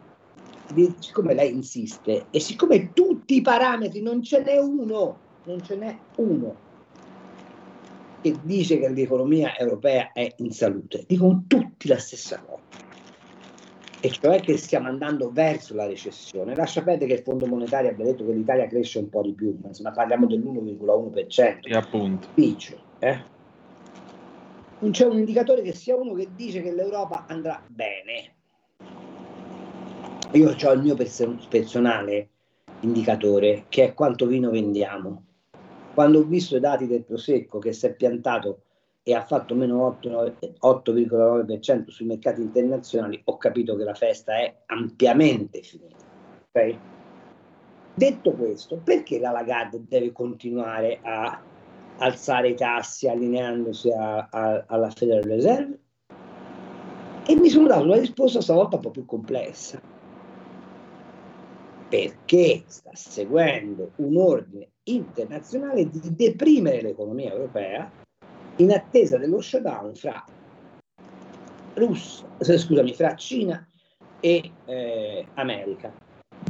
siccome 0.98 1.32
lei 1.32 1.54
insiste 1.54 2.26
e 2.30 2.40
siccome 2.40 2.92
tutti 2.92 3.36
i 3.36 3.40
parametri 3.40 4.02
non 4.02 4.22
ce 4.22 4.42
n'è 4.42 4.58
uno, 4.58 5.18
non 5.44 5.62
ce 5.62 5.76
n'è 5.76 5.98
uno 6.16 6.66
che 8.20 8.34
dice 8.42 8.78
che 8.78 8.88
l'economia 8.88 9.56
europea 9.56 10.12
è 10.12 10.32
in 10.38 10.50
salute, 10.52 11.04
dicono 11.06 11.44
tutti 11.46 11.88
la 11.88 11.98
stessa 11.98 12.38
cosa. 12.40 12.86
E 14.00 14.10
cioè 14.10 14.40
che 14.40 14.56
stiamo 14.56 14.86
andando 14.86 15.30
verso 15.32 15.74
la 15.74 15.86
recessione. 15.86 16.54
Lascia 16.54 16.82
perdere 16.82 17.10
che 17.10 17.18
il 17.18 17.24
Fondo 17.24 17.46
Monetario 17.46 17.90
abbia 17.90 18.04
detto 18.04 18.24
che 18.24 18.32
l'Italia 18.32 18.68
cresce 18.68 19.00
un 19.00 19.08
po' 19.08 19.22
di 19.22 19.32
più, 19.32 19.58
ma 19.60 19.68
insomma 19.68 19.90
parliamo 19.90 20.26
dell'1,1%. 20.26 21.58
E 21.62 21.74
appunto. 21.74 22.28
Spiccio, 22.30 22.76
eh? 23.00 23.36
Non 24.80 24.92
c'è 24.92 25.06
un 25.06 25.18
indicatore 25.18 25.62
che 25.62 25.74
sia 25.74 25.96
uno 25.96 26.12
che 26.12 26.28
dice 26.36 26.62
che 26.62 26.72
l'Europa 26.72 27.26
andrà 27.26 27.60
bene. 27.66 28.34
Io 30.32 30.54
ho 30.62 30.72
il 30.72 30.82
mio 30.82 30.94
perso- 30.94 31.36
personale 31.48 32.28
indicatore 32.80 33.64
che 33.68 33.84
è 33.84 33.94
quanto 33.94 34.26
vino 34.26 34.50
vendiamo. 34.50 35.24
Quando 35.98 36.20
ho 36.20 36.22
visto 36.22 36.56
i 36.56 36.60
dati 36.60 36.86
del 36.86 37.02
Prosecco 37.02 37.58
che 37.58 37.72
si 37.72 37.86
è 37.86 37.92
piantato 37.92 38.62
e 39.02 39.14
ha 39.14 39.24
fatto 39.24 39.56
meno 39.56 39.84
8 39.84 40.36
8,9% 40.60 41.90
sui 41.90 42.06
mercati 42.06 42.40
internazionali, 42.40 43.20
ho 43.24 43.36
capito 43.36 43.74
che 43.74 43.82
la 43.82 43.94
festa 43.94 44.36
è 44.36 44.62
ampiamente 44.66 45.60
finita. 45.60 45.96
ok? 46.52 46.76
Detto 47.94 48.30
questo, 48.34 48.76
perché 48.76 49.18
la 49.18 49.32
Lagarde 49.32 49.86
deve 49.88 50.12
continuare 50.12 51.00
a 51.02 51.42
alzare 51.96 52.50
i 52.50 52.54
tassi 52.54 53.08
allineandosi 53.08 53.90
a- 53.90 54.28
a- 54.30 54.64
alla 54.68 54.90
Federal 54.90 55.24
Reserve? 55.24 55.80
E 57.26 57.34
mi 57.34 57.48
sono 57.48 57.66
dato 57.66 57.82
una 57.82 57.98
risposta 57.98 58.40
stavolta 58.40 58.76
un 58.76 58.82
po' 58.82 58.92
più 58.92 59.04
complessa. 59.04 59.82
Perché 61.88 62.62
sta 62.68 62.92
seguendo 62.94 63.90
un 63.96 64.16
ordine 64.16 64.68
internazionale 64.94 65.88
di 65.88 66.14
deprimere 66.14 66.82
l'economia 66.82 67.32
europea 67.32 67.90
in 68.56 68.72
attesa 68.72 69.18
dello 69.18 69.40
shutdown 69.40 69.94
fra 69.94 70.24
Russia, 71.74 72.26
eh, 72.38 72.58
scusami, 72.58 72.94
fra 72.94 73.14
Cina 73.14 73.66
e 74.20 74.52
eh, 74.64 75.26
America, 75.34 75.92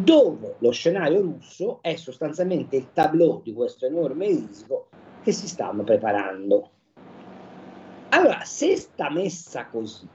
dove 0.01 0.57
lo 0.59 0.70
scenario 0.70 1.20
russo 1.20 1.82
è 1.82 1.97
sostanzialmente 1.97 2.76
il 2.76 2.93
tableau 2.93 3.43
di 3.43 3.53
questo 3.53 3.86
enorme 3.86 4.26
rischio 4.26 4.89
che 5.22 5.32
si 5.32 5.47
stanno 5.47 5.84
preparando. 5.84 6.70
Allora, 8.11 8.43
se 8.45 8.76
sta 8.76 9.11
messa 9.11 9.66
così, 9.66 10.09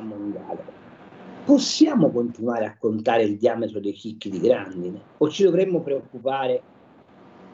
mondiale, 0.00 0.79
possiamo 1.50 2.12
continuare 2.12 2.64
a 2.64 2.76
contare 2.78 3.24
il 3.24 3.36
diametro 3.36 3.80
dei 3.80 3.90
chicchi 3.92 4.30
di 4.30 4.38
grandine 4.38 5.00
o 5.18 5.28
ci 5.28 5.42
dovremmo 5.42 5.80
preoccupare 5.80 6.62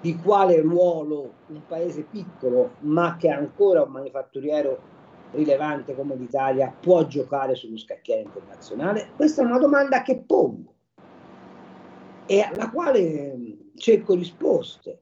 di 0.02 0.14
quale 0.16 0.60
ruolo 0.60 1.32
un 1.46 1.62
paese 1.66 2.02
piccolo 2.02 2.72
ma 2.80 3.16
che 3.16 3.30
ha 3.30 3.38
ancora 3.38 3.84
un 3.84 3.92
manifatturiero 3.92 4.78
rilevante 5.30 5.94
come 5.94 6.14
l'Italia 6.14 6.70
può 6.78 7.06
giocare 7.06 7.54
sullo 7.54 7.78
scacchiere 7.78 8.20
internazionale? 8.20 9.12
Questa 9.16 9.40
è 9.40 9.46
una 9.46 9.58
domanda 9.58 10.02
che 10.02 10.18
pongo 10.18 10.74
e 12.26 12.40
alla 12.42 12.68
quale 12.68 13.34
mh, 13.34 13.56
cerco 13.76 14.14
risposte. 14.14 14.98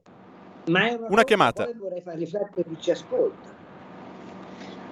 Ma 0.67 0.87
è 0.87 0.93
una, 0.93 1.07
Una 1.09 1.23
chiamata. 1.25 1.69
vorrei 1.77 1.99
far 1.99 2.15
riflettere 2.15 2.63
chi 2.69 2.77
ci 2.79 2.91
ascolta. 2.91 3.49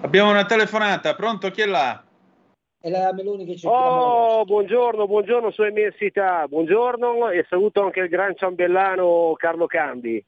Abbiamo 0.01 0.29
una 0.29 0.45
telefonata, 0.45 1.15
pronto? 1.15 1.49
Chi 1.51 1.61
è 1.61 1.65
là? 1.67 2.03
È 2.83 2.89
la 2.89 3.13
Meloni 3.13 3.45
che 3.45 3.55
cerca 3.55 3.73
Oh, 3.73 4.43
buongiorno, 4.43 5.07
buongiorno 5.07 5.51
sua 5.51 5.69
immensità, 5.69 6.45
buongiorno 6.49 7.29
e 7.29 7.45
saluto 7.47 7.81
anche 7.81 8.01
il 8.01 8.09
gran 8.09 8.35
ciambellano 8.35 9.35
Carlo 9.37 9.67
Cambi. 9.67 10.21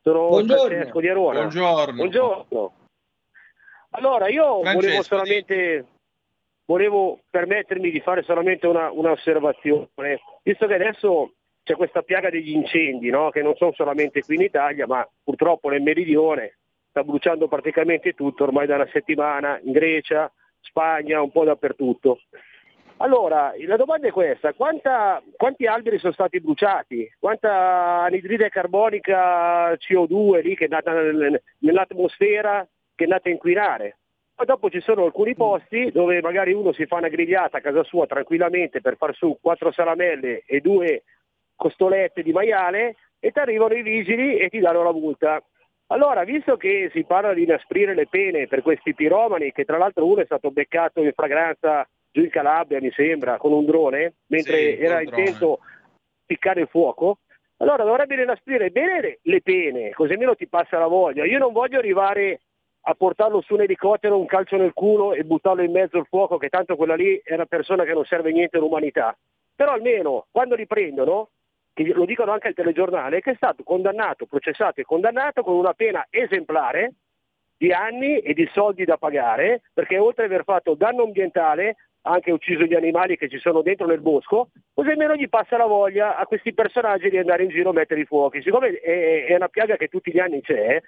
Sono 0.00 0.28
Buongiorno. 0.28 0.64
Francesco 0.64 1.00
di 1.00 1.08
Arona. 1.10 1.40
Buongiorno. 1.40 1.94
Buongiorno. 1.94 2.72
Allora, 3.90 4.28
io 4.30 4.44
volevo 4.46 4.80
Francesco, 4.80 5.02
solamente, 5.02 5.84
volevo 6.64 7.18
permettermi 7.28 7.90
di 7.90 8.00
fare 8.00 8.22
solamente 8.22 8.66
una, 8.66 8.90
un'osservazione, 8.90 10.20
visto 10.42 10.66
che 10.66 10.74
adesso 10.74 11.34
c'è 11.64 11.74
questa 11.74 12.00
piaga 12.00 12.30
degli 12.30 12.52
incendi, 12.52 13.10
no? 13.10 13.28
che 13.28 13.42
non 13.42 13.54
sono 13.56 13.74
solamente 13.74 14.22
qui 14.22 14.36
in 14.36 14.40
Italia, 14.40 14.86
ma 14.86 15.06
purtroppo 15.22 15.68
nel 15.68 15.82
meridione 15.82 16.56
sta 16.88 17.04
bruciando 17.04 17.46
praticamente 17.46 18.14
tutto 18.14 18.44
ormai 18.44 18.66
da 18.66 18.76
una 18.76 18.88
settimana, 18.90 19.60
in 19.62 19.72
Grecia, 19.72 20.32
Spagna, 20.68 21.22
un 21.22 21.30
po' 21.30 21.44
dappertutto. 21.44 22.20
Allora, 23.00 23.52
la 23.66 23.76
domanda 23.76 24.08
è 24.08 24.10
questa, 24.10 24.52
quanta- 24.54 25.22
quanti 25.36 25.66
alberi 25.66 25.98
sono 25.98 26.12
stati 26.12 26.40
bruciati? 26.40 27.08
Quanta 27.18 28.02
anidride 28.02 28.48
carbonica 28.48 29.72
CO2 29.74 30.42
lì 30.42 30.56
che 30.56 30.64
è 30.64 30.68
nata 30.68 30.92
nel- 30.92 31.40
nell'atmosfera, 31.58 32.66
che 32.94 33.04
è 33.04 33.06
nata 33.06 33.28
a 33.28 33.32
inquinare? 33.32 33.98
Poi 34.34 34.46
dopo 34.46 34.70
ci 34.70 34.80
sono 34.80 35.04
alcuni 35.04 35.34
posti 35.34 35.90
dove 35.92 36.20
magari 36.20 36.52
uno 36.52 36.72
si 36.72 36.86
fa 36.86 36.96
una 36.96 37.08
grigliata 37.08 37.58
a 37.58 37.60
casa 37.60 37.82
sua 37.82 38.06
tranquillamente 38.06 38.80
per 38.80 38.96
far 38.96 39.14
su 39.14 39.36
quattro 39.40 39.72
salamelle 39.72 40.42
e 40.46 40.60
due 40.60 41.02
costolette 41.56 42.22
di 42.22 42.32
maiale 42.32 42.96
e 43.18 43.32
ti 43.32 43.38
arrivano 43.38 43.74
i 43.74 43.82
vigili 43.82 44.38
e 44.38 44.48
ti 44.48 44.60
danno 44.60 44.82
la 44.82 44.92
multa. 44.92 45.42
Allora, 45.90 46.24
visto 46.24 46.56
che 46.56 46.90
si 46.92 47.04
parla 47.04 47.32
di 47.32 47.44
inasprire 47.44 47.94
le 47.94 48.06
pene 48.08 48.46
per 48.46 48.62
questi 48.62 48.94
piromani, 48.94 49.52
che 49.52 49.64
tra 49.64 49.78
l'altro 49.78 50.06
uno 50.06 50.20
è 50.20 50.26
stato 50.26 50.50
beccato 50.50 51.02
in 51.02 51.12
fragranza 51.14 51.88
giù 52.10 52.22
in 52.22 52.30
Calabria, 52.30 52.80
mi 52.80 52.90
sembra, 52.90 53.38
con 53.38 53.52
un 53.52 53.64
drone, 53.64 54.14
mentre 54.26 54.76
Sì, 54.76 54.82
era 54.82 55.00
intento 55.00 55.60
piccare 56.26 56.60
il 56.62 56.68
fuoco, 56.68 57.18
allora 57.58 57.84
dovrebbe 57.84 58.22
inasprire 58.22 58.70
bene 58.70 59.00
le- 59.00 59.18
le 59.22 59.40
pene, 59.40 59.90
così 59.90 60.12
almeno 60.12 60.34
ti 60.34 60.46
passa 60.46 60.78
la 60.78 60.86
voglia. 60.86 61.24
Io 61.24 61.38
non 61.38 61.52
voglio 61.52 61.78
arrivare 61.78 62.40
a 62.82 62.94
portarlo 62.94 63.40
su 63.40 63.54
un 63.54 63.62
elicottero, 63.62 64.18
un 64.18 64.26
calcio 64.26 64.56
nel 64.56 64.74
culo 64.74 65.14
e 65.14 65.24
buttarlo 65.24 65.62
in 65.62 65.72
mezzo 65.72 65.96
al 65.96 66.06
fuoco, 66.06 66.36
che 66.36 66.48
tanto 66.48 66.76
quella 66.76 66.94
lì 66.94 67.20
è 67.24 67.34
una 67.34 67.46
persona 67.46 67.84
che 67.84 67.94
non 67.94 68.04
serve 68.04 68.30
niente 68.30 68.58
all'umanità. 68.58 69.16
Però 69.54 69.72
almeno 69.72 70.26
quando 70.30 70.54
li 70.54 70.66
prendono, 70.66 71.30
che 71.84 71.92
lo 71.92 72.04
dicono 72.04 72.32
anche 72.32 72.48
al 72.48 72.54
telegiornale, 72.54 73.20
che 73.20 73.32
è 73.32 73.36
stato 73.36 73.62
condannato, 73.62 74.26
processato 74.26 74.80
e 74.80 74.84
condannato 74.84 75.42
con 75.42 75.54
una 75.54 75.74
pena 75.74 76.06
esemplare 76.10 76.94
di 77.56 77.72
anni 77.72 78.18
e 78.18 78.34
di 78.34 78.48
soldi 78.52 78.84
da 78.84 78.96
pagare, 78.96 79.62
perché 79.72 79.98
oltre 79.98 80.24
ad 80.24 80.32
aver 80.32 80.44
fatto 80.44 80.74
danno 80.74 81.04
ambientale, 81.04 81.76
anche 82.02 82.30
ucciso 82.30 82.64
gli 82.64 82.74
animali 82.74 83.16
che 83.16 83.28
ci 83.28 83.38
sono 83.38 83.62
dentro 83.62 83.86
nel 83.86 84.00
bosco, 84.00 84.48
così 84.72 84.90
almeno 84.90 85.14
gli 85.14 85.28
passa 85.28 85.56
la 85.56 85.66
voglia 85.66 86.16
a 86.16 86.26
questi 86.26 86.54
personaggi 86.54 87.10
di 87.10 87.18
andare 87.18 87.42
in 87.42 87.50
giro 87.50 87.70
a 87.70 87.74
mettere 87.74 88.00
i 88.00 88.06
fuochi. 88.06 88.42
Siccome 88.42 88.78
è, 88.78 89.26
è 89.26 89.34
una 89.34 89.48
piaga 89.48 89.76
che 89.76 89.88
tutti 89.88 90.12
gli 90.12 90.18
anni 90.18 90.40
c'è 90.40 90.80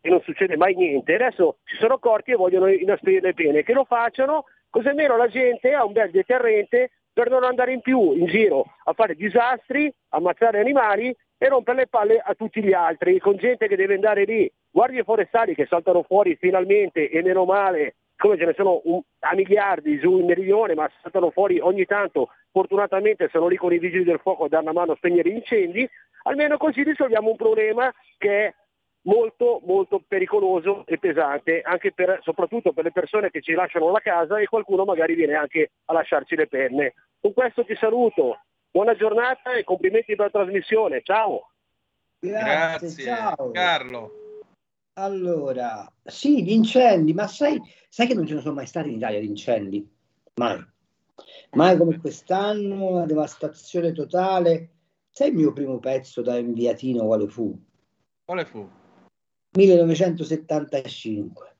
e 0.00 0.08
non 0.08 0.20
succede 0.22 0.56
mai 0.56 0.74
niente, 0.74 1.14
adesso 1.14 1.58
si 1.64 1.76
sono 1.76 1.94
accorti 1.94 2.32
e 2.32 2.36
vogliono 2.36 2.68
inasprire 2.68 3.20
le 3.20 3.34
pene, 3.34 3.62
che 3.62 3.72
lo 3.72 3.84
facciano, 3.84 4.44
così 4.70 4.88
almeno 4.88 5.16
la 5.16 5.28
gente 5.28 5.72
ha 5.72 5.84
un 5.84 5.92
bel 5.92 6.10
deterrente 6.10 6.90
per 7.16 7.30
non 7.30 7.44
andare 7.44 7.72
in 7.72 7.80
più 7.80 8.12
in 8.12 8.26
giro 8.26 8.66
a 8.84 8.92
fare 8.92 9.14
disastri, 9.14 9.90
ammazzare 10.10 10.60
animali 10.60 11.16
e 11.38 11.48
rompere 11.48 11.78
le 11.78 11.86
palle 11.86 12.18
a 12.18 12.34
tutti 12.34 12.62
gli 12.62 12.74
altri, 12.74 13.18
con 13.20 13.36
gente 13.36 13.68
che 13.68 13.76
deve 13.76 13.94
andare 13.94 14.24
lì, 14.24 14.52
guardie 14.70 15.02
forestali 15.02 15.54
che 15.54 15.64
saltano 15.64 16.02
fuori 16.02 16.36
finalmente 16.36 17.08
e 17.08 17.22
meno 17.22 17.46
male, 17.46 17.94
come 18.18 18.36
ce 18.36 18.44
ne 18.44 18.52
sono 18.52 18.82
un- 18.84 19.00
a 19.20 19.34
miliardi 19.34 19.98
giù 19.98 20.18
in 20.18 20.26
meridione, 20.26 20.74
ma 20.74 20.90
saltano 21.00 21.30
fuori 21.30 21.58
ogni 21.58 21.86
tanto, 21.86 22.28
fortunatamente 22.52 23.30
sono 23.32 23.48
lì 23.48 23.56
con 23.56 23.72
i 23.72 23.78
vigili 23.78 24.04
del 24.04 24.20
fuoco 24.20 24.44
a 24.44 24.48
dare 24.48 24.64
una 24.64 24.74
mano 24.74 24.92
a 24.92 24.96
spegnere 24.96 25.30
gli 25.30 25.36
incendi, 25.36 25.88
almeno 26.24 26.58
così 26.58 26.82
risolviamo 26.82 27.30
un 27.30 27.36
problema 27.36 27.90
che 28.18 28.44
è 28.44 28.54
molto 29.06 29.60
molto 29.64 30.02
pericoloso 30.06 30.84
e 30.86 30.98
pesante, 30.98 31.62
anche 31.62 31.92
per, 31.92 32.20
soprattutto 32.22 32.72
per 32.72 32.84
le 32.84 32.92
persone 32.92 33.30
che 33.30 33.40
ci 33.40 33.52
lasciano 33.52 33.90
la 33.90 34.00
casa 34.00 34.38
e 34.38 34.46
qualcuno 34.46 34.84
magari 34.84 35.14
viene 35.14 35.34
anche 35.34 35.70
a 35.86 35.92
lasciarci 35.92 36.36
le 36.36 36.46
penne. 36.46 36.94
Con 37.20 37.32
questo 37.32 37.64
ti 37.64 37.74
saluto, 37.76 38.40
buona 38.70 38.94
giornata 38.94 39.54
e 39.54 39.64
complimenti 39.64 40.14
per 40.14 40.26
la 40.26 40.42
trasmissione, 40.42 41.02
ciao! 41.02 41.50
Grazie, 42.18 43.04
ciao. 43.04 43.50
Carlo. 43.50 44.10
Allora, 44.94 45.90
sì, 46.02 46.42
gli 46.42 46.52
incendi, 46.52 47.12
ma 47.12 47.26
sai, 47.26 47.60
sai 47.88 48.06
che 48.06 48.14
non 48.14 48.26
ce 48.26 48.34
ne 48.34 48.40
sono 48.40 48.54
mai 48.54 48.66
stati 48.66 48.88
in 48.88 48.96
Italia 48.96 49.20
di 49.20 49.26
incendi? 49.26 49.86
Mai. 50.36 50.64
Mai 51.50 51.76
come 51.76 51.98
quest'anno, 51.98 52.88
una 52.88 53.06
devastazione 53.06 53.92
totale. 53.92 54.70
Sai 55.10 55.28
il 55.28 55.34
mio 55.34 55.52
primo 55.52 55.78
pezzo 55.78 56.22
da 56.22 56.36
inviatino 56.38 57.04
quale 57.04 57.28
fu? 57.28 57.58
Quale 58.24 58.44
fu? 58.46 58.68
1975. 59.56 61.54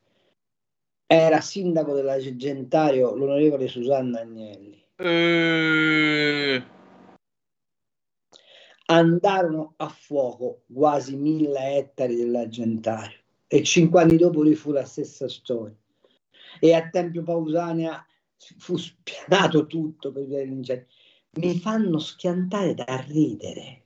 Era 1.05 1.41
sindaco 1.41 1.93
della 1.93 2.17
Gentario 2.35 3.15
l'onorevole 3.15 3.67
Susanna 3.67 4.19
Agnelli. 4.21 4.85
Eh, 4.97 6.63
Andarono 8.89 9.73
a 9.77 9.89
fuoco 9.89 10.61
quasi 10.73 11.17
mille 11.17 11.77
ettari 11.77 12.15
dell'Argentario 12.15 13.17
e 13.47 13.63
cinque 13.63 14.01
anni 14.01 14.17
dopo 14.17 14.43
rifu 14.43 14.71
la 14.71 14.85
stessa 14.85 15.27
storia. 15.27 15.75
E 16.59 16.73
a 16.73 16.87
Tempio 16.89 17.23
Pausania 17.23 18.05
fu 18.57 18.77
spianato 18.77 19.67
tutto 19.67 20.11
per 20.11 20.25
via 20.25 20.37
dell'incendio, 20.37 20.87
mi 21.39 21.59
fanno 21.59 21.99
schiantare 21.99 22.73
da 22.73 23.05
ridere. 23.07 23.83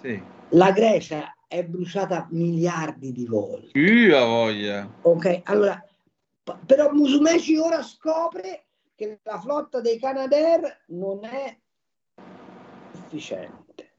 Sì. 0.00 0.20
La 0.50 0.72
Grecia 0.72 1.34
è 1.52 1.62
bruciata 1.64 2.28
miliardi 2.30 3.12
di 3.12 3.26
volte. 3.26 3.78
Io 3.78 4.24
voglia. 4.24 4.90
Ok, 5.02 5.42
allora, 5.44 5.86
però 6.64 6.90
Musumeci 6.92 7.58
ora 7.58 7.82
scopre 7.82 8.68
che 8.94 9.20
la 9.22 9.38
flotta 9.38 9.82
dei 9.82 9.98
Canadair 9.98 10.84
non 10.86 11.22
è 11.26 11.54
efficiente. 12.94 13.92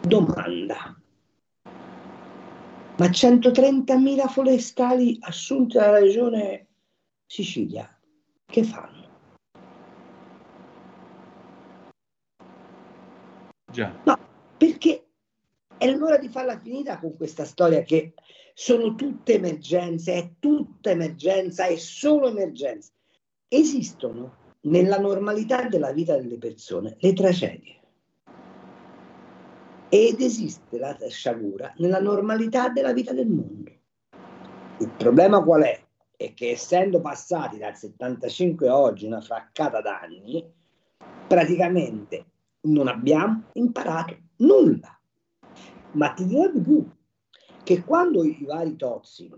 Domanda. 0.00 1.00
Ma 2.96 3.06
130.000 3.06 4.26
forestali 4.26 5.16
assunti 5.20 5.76
dalla 5.76 6.00
regione 6.00 6.66
Sicilia, 7.26 7.96
che 8.44 8.64
fanno? 8.64 9.02
Già. 13.70 13.92
No, 14.04 14.18
perché 14.56 15.04
è 15.84 15.94
l'ora 15.94 16.16
di 16.16 16.30
farla 16.30 16.58
finita 16.58 16.98
con 16.98 17.14
questa 17.14 17.44
storia 17.44 17.82
che 17.82 18.14
sono 18.54 18.94
tutte 18.94 19.34
emergenze, 19.34 20.14
è 20.14 20.30
tutta 20.38 20.88
emergenza, 20.90 21.66
è 21.66 21.76
solo 21.76 22.28
emergenza. 22.28 22.90
Esistono 23.48 24.36
nella 24.62 24.98
normalità 24.98 25.68
della 25.68 25.92
vita 25.92 26.16
delle 26.16 26.38
persone 26.38 26.96
le 26.98 27.12
tragedie. 27.12 27.80
Ed 29.90 30.22
esiste 30.22 30.78
la 30.78 30.96
sciagura 31.06 31.74
nella 31.76 32.00
normalità 32.00 32.70
della 32.70 32.94
vita 32.94 33.12
del 33.12 33.28
mondo. 33.28 33.70
Il 34.78 34.90
problema 34.96 35.42
qual 35.42 35.64
è? 35.64 35.84
È 36.16 36.32
che 36.32 36.52
essendo 36.52 37.02
passati 37.02 37.58
dal 37.58 37.76
75 37.76 38.68
a 38.68 38.78
oggi 38.78 39.04
una 39.04 39.20
fraccata 39.20 39.82
d'anni, 39.82 40.42
praticamente 41.26 42.24
non 42.62 42.88
abbiamo 42.88 43.50
imparato 43.52 44.16
nulla. 44.36 44.98
Ma 45.94 46.12
ti 46.12 46.26
dirò 46.26 46.48
di 46.50 46.60
più, 46.60 46.88
che 47.62 47.82
quando 47.82 48.24
i 48.24 48.44
vari 48.46 48.76
tozzi 48.76 49.30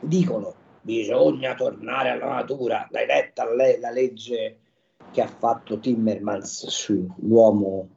dicono 0.00 0.54
bisogna 0.80 1.54
tornare 1.54 2.10
alla 2.10 2.34
natura, 2.34 2.86
l'hai 2.90 3.06
letta 3.06 3.52
le- 3.52 3.78
la 3.78 3.90
legge 3.90 4.60
che 5.10 5.20
ha 5.22 5.26
fatto 5.26 5.78
Timmermans 5.78 6.66
sull'uomo 6.66 7.88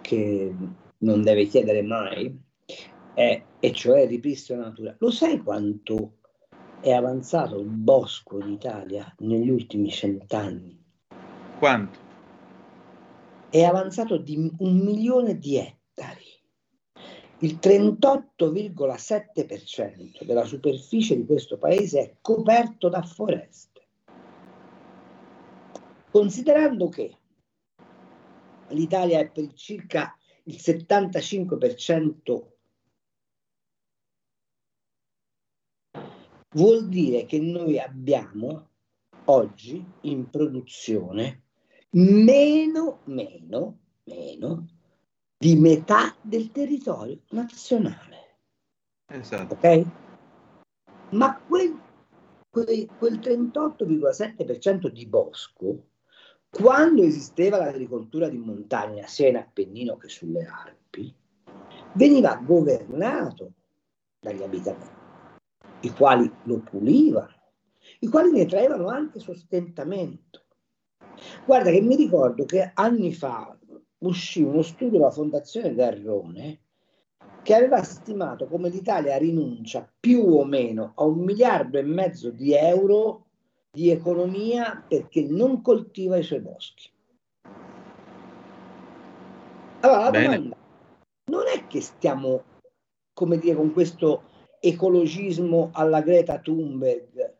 che 0.00 0.54
non 0.98 1.22
deve 1.22 1.46
chiedere 1.46 1.82
mai, 1.82 2.38
eh, 3.14 3.44
e 3.58 3.72
cioè 3.72 4.06
ripristino 4.06 4.58
della 4.58 4.70
natura. 4.70 4.96
Lo 4.98 5.10
sai 5.10 5.38
quanto 5.42 6.18
è 6.80 6.92
avanzato 6.92 7.58
il 7.58 7.68
bosco 7.68 8.38
d'Italia 8.38 9.12
negli 9.18 9.50
ultimi 9.50 9.90
cent'anni? 9.90 10.82
Quanto? 11.58 11.98
È 13.50 13.62
avanzato 13.62 14.16
di 14.16 14.36
un 14.58 14.76
milione 14.78 15.36
di 15.38 15.56
ettari. 15.56 16.39
Il 17.42 17.58
38,7% 17.58 20.24
della 20.24 20.44
superficie 20.44 21.16
di 21.16 21.24
questo 21.24 21.56
paese 21.56 22.00
è 22.00 22.16
coperto 22.20 22.90
da 22.90 23.00
foreste. 23.00 23.80
Considerando 26.10 26.90
che 26.90 27.16
l'Italia 28.68 29.20
è 29.20 29.30
per 29.30 29.54
circa 29.54 30.14
il 30.44 30.56
75%, 30.56 32.44
vuol 36.50 36.88
dire 36.88 37.24
che 37.24 37.40
noi 37.40 37.78
abbiamo 37.78 38.68
oggi 39.24 39.82
in 40.02 40.28
produzione 40.28 41.44
meno, 41.92 43.00
meno, 43.04 43.78
meno 44.04 44.66
di 45.42 45.56
metà 45.56 46.14
del 46.20 46.50
territorio 46.52 47.18
nazionale. 47.30 48.36
Esatto. 49.06 49.54
Ok? 49.54 49.86
Ma 51.12 51.34
quel, 51.48 51.80
quel, 52.50 52.86
quel 52.98 53.18
38,7% 53.18 54.88
di 54.88 55.06
bosco, 55.06 55.86
quando 56.50 57.02
esisteva 57.02 57.56
l'agricoltura 57.56 58.28
di 58.28 58.36
montagna, 58.36 59.06
sia 59.06 59.28
in 59.28 59.38
Appennino 59.38 59.96
che 59.96 60.10
sulle 60.10 60.44
Alpi, 60.44 61.10
veniva 61.94 62.36
governato 62.36 63.52
dagli 64.20 64.42
abitanti, 64.42 64.88
i 65.80 65.90
quali 65.92 66.30
lo 66.42 66.58
pulivano, 66.58 67.34
i 68.00 68.08
quali 68.08 68.30
ne 68.30 68.44
traevano 68.44 68.88
anche 68.88 69.18
sostentamento. 69.18 70.42
Guarda 71.46 71.70
che 71.70 71.80
mi 71.80 71.96
ricordo 71.96 72.44
che 72.44 72.72
anni 72.74 73.14
fa 73.14 73.56
uscì 74.00 74.42
uno 74.42 74.62
studio 74.62 74.98
della 74.98 75.10
Fondazione 75.10 75.74
Garrone 75.74 76.60
che 77.42 77.54
aveva 77.54 77.82
stimato 77.82 78.46
come 78.46 78.68
l'Italia 78.68 79.16
rinuncia 79.16 79.90
più 79.98 80.22
o 80.22 80.44
meno 80.44 80.92
a 80.94 81.04
un 81.04 81.20
miliardo 81.20 81.78
e 81.78 81.82
mezzo 81.82 82.30
di 82.30 82.54
euro 82.54 83.26
di 83.70 83.90
economia 83.90 84.84
perché 84.86 85.22
non 85.22 85.62
coltiva 85.62 86.16
i 86.16 86.22
suoi 86.22 86.40
boschi. 86.40 86.90
Allora 89.80 90.04
la 90.04 90.10
Bene. 90.10 90.26
domanda 90.26 90.56
non 91.30 91.44
è 91.46 91.66
che 91.66 91.80
stiamo, 91.80 92.42
come 93.14 93.38
dire, 93.38 93.54
con 93.54 93.72
questo 93.72 94.24
ecologismo 94.60 95.70
alla 95.72 96.02
Greta 96.02 96.38
Thunberg 96.38 97.38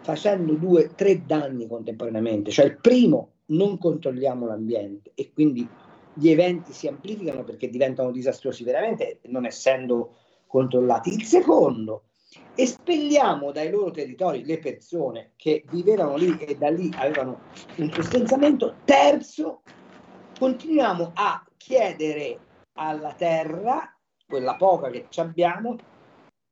facendo 0.00 0.54
due, 0.54 0.94
tre 0.94 1.24
danni 1.24 1.66
contemporaneamente. 1.66 2.50
Cioè 2.50 2.66
il 2.66 2.78
primo, 2.78 3.31
non 3.52 3.78
controlliamo 3.78 4.46
l'ambiente 4.46 5.12
e 5.14 5.32
quindi 5.32 5.66
gli 6.14 6.28
eventi 6.28 6.72
si 6.72 6.88
amplificano 6.88 7.44
perché 7.44 7.70
diventano 7.70 8.10
disastrosi 8.10 8.64
veramente 8.64 9.20
non 9.24 9.46
essendo 9.46 10.16
controllati. 10.46 11.14
Il 11.14 11.24
secondo, 11.24 12.04
espelliamo 12.54 13.50
dai 13.52 13.70
loro 13.70 13.90
territori 13.90 14.44
le 14.44 14.58
persone 14.58 15.32
che 15.36 15.64
vivevano 15.70 16.16
lì 16.16 16.36
e 16.38 16.56
da 16.56 16.70
lì 16.70 16.90
avevano 16.96 17.40
un 17.76 17.90
sostentamento. 17.92 18.76
Terzo, 18.84 19.62
continuiamo 20.38 21.12
a 21.14 21.44
chiedere 21.56 22.38
alla 22.74 23.14
terra, 23.14 23.96
quella 24.26 24.56
poca 24.56 24.90
che 24.90 25.06
abbiamo, 25.16 25.76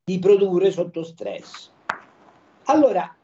di 0.05 0.19
produrre 0.19 0.71
sotto 0.71 1.03
stress. 1.03 1.71
Allora, 2.65 3.15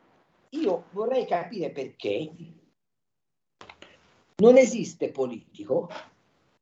io 0.50 0.84
vorrei 0.92 1.26
capire 1.26 1.70
perché 1.70 2.30
non 4.36 4.58
esiste 4.58 5.10
politico 5.10 5.88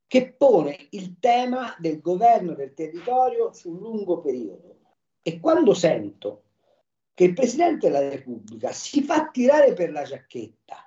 che 0.06 0.32
pone 0.32 0.86
il 0.90 1.18
tema 1.18 1.74
del 1.78 2.00
governo 2.00 2.54
del 2.54 2.72
territorio 2.72 3.52
sul 3.52 3.78
lungo 3.78 4.20
periodo. 4.20 4.78
E 5.22 5.40
quando 5.40 5.74
sento 5.74 6.42
che 7.14 7.24
il 7.24 7.32
Presidente 7.32 7.88
della 7.88 8.08
Repubblica 8.08 8.72
si 8.72 9.02
fa 9.02 9.28
tirare 9.30 9.72
per 9.72 9.90
la 9.90 10.02
giacchetta 10.02 10.84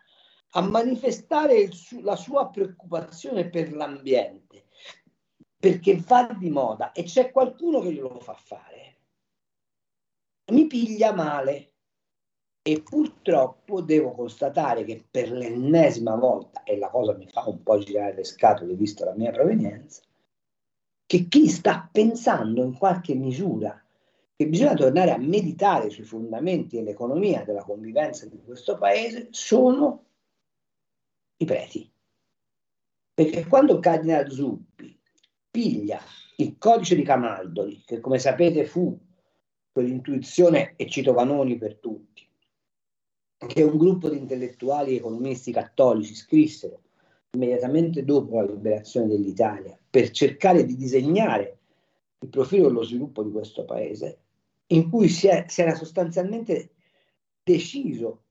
a 0.52 0.62
manifestare 0.62 1.72
su- 1.72 2.02
la 2.02 2.16
sua 2.16 2.50
preoccupazione 2.50 3.50
per 3.50 3.74
l'ambiente, 3.74 4.66
perché 5.58 5.98
va 5.98 6.34
di 6.38 6.50
moda 6.50 6.92
e 6.92 7.04
c'è 7.04 7.32
qualcuno 7.32 7.82
che 7.82 7.92
glielo 7.92 8.20
fa 8.20 8.36
fare, 8.36 8.98
mi 10.52 10.68
piglia 10.68 11.14
male. 11.14 11.74
E 12.68 12.82
purtroppo 12.82 13.80
devo 13.80 14.12
constatare 14.12 14.84
che 14.84 15.02
per 15.10 15.32
l'ennesima 15.32 16.16
volta, 16.16 16.64
e 16.64 16.78
la 16.78 16.90
cosa 16.90 17.16
mi 17.16 17.26
fa 17.26 17.48
un 17.48 17.64
po' 17.64 17.78
girare 17.78 18.14
le 18.14 18.26
scatole 18.26 18.74
visto 18.74 19.06
la 19.06 19.14
mia 19.16 19.32
provenienza, 19.32 20.02
che 21.06 21.30
chi 21.30 21.48
sta 21.48 21.88
pensando 21.90 22.62
in 22.66 22.78
qualche 22.78 23.16
misura 23.16 23.82
che 24.36 24.48
bisogna 24.50 24.74
tornare 24.74 25.12
a 25.12 25.18
meditare 25.18 25.90
sui 25.90 26.04
fondamenti 26.04 26.78
e 26.78 26.84
l'economia 26.84 27.46
della 27.46 27.64
convivenza 27.64 28.26
di 28.26 28.42
questo 28.44 28.78
paese 28.78 29.30
sono 29.32 30.04
i 31.38 31.46
preti. 31.46 31.90
Perché 33.14 33.48
quando 33.48 33.76
il 33.76 33.80
cardinale 33.80 34.30
Zuppi 34.30 35.00
piglia 35.50 36.02
il 36.36 36.58
codice 36.58 36.96
di 36.96 37.04
Camaldoli, 37.04 37.82
che 37.86 38.02
come 38.02 38.20
sapete 38.20 38.66
fu 38.66 39.00
quell'intuizione, 39.72 40.74
e 40.76 40.90
cito 40.90 41.14
Vanoni 41.14 41.58
per 41.58 41.78
tutti, 41.78 42.27
che 43.46 43.62
un 43.62 43.78
gruppo 43.78 44.10
di 44.10 44.18
intellettuali 44.18 44.94
e 44.94 44.96
economisti 44.96 45.52
cattolici 45.52 46.16
scrissero 46.16 46.82
immediatamente 47.32 48.04
dopo 48.04 48.36
la 48.36 48.48
liberazione 48.48 49.08
dell'Italia 49.08 49.78
per 49.90 50.10
cercare 50.10 50.66
di 50.66 50.76
disegnare 50.76 51.58
il 52.20 52.30
profilo 52.30 52.68
dello 52.68 52.84
sviluppo 52.84 53.22
di 53.22 53.32
questo 53.32 53.64
paese, 53.64 54.18
in 54.68 54.90
cui 54.90 55.08
si, 55.08 55.28
è- 55.28 55.46
si 55.48 55.62
era 55.62 55.76
sostanzialmente 55.76 56.72
deciso 57.44 58.24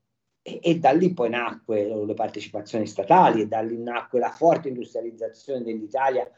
e, 0.43 0.59
e 0.63 0.79
da 0.79 0.91
lì 0.91 1.13
poi 1.15 1.31
nacque 1.31 2.05
le 2.05 2.15
partecipazioni 2.15 2.87
statali 2.87 3.43
e 3.43 3.47
da 3.47 3.61
lì 3.61 3.79
nacque 3.79 4.19
la 4.19 4.31
forte 4.31 4.69
industrializzazione 4.69 5.63
dell'Italia 5.63 6.29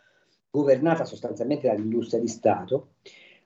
governata 0.51 1.05
sostanzialmente 1.05 1.69
dall'industria 1.69 2.21
di 2.21 2.29
Stato, 2.29 2.95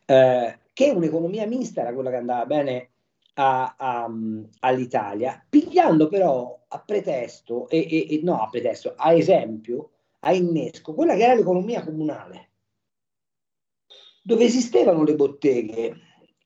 eh, 0.05 0.59
che 0.73 0.91
un'economia 0.91 1.47
mista 1.47 1.83
era 1.83 1.93
quella 1.93 2.11
che 2.11 2.17
andava 2.17 2.47
bene 2.47 2.91
a- 3.35 3.75
a- 3.79 4.11
all'Italia, 4.61 5.45
pigliando 5.49 6.09
però 6.09 6.59
a 6.69 6.83
pretesto, 6.85 7.69
e, 7.69 7.79
e- 7.79 8.07
e- 8.15 8.21
no 8.23 8.41
a 8.41 8.49
pretesto, 8.49 8.95
a 8.97 9.13
esempio, 9.13 9.91
a 10.21 10.33
innesco, 10.33 10.95
quella 10.95 11.15
che 11.15 11.25
era 11.25 11.35
l'economia 11.35 11.83
comunale, 11.83 12.51
dove 14.23 14.45
esistevano 14.45 15.03
le 15.03 15.15
botteghe 15.17 15.97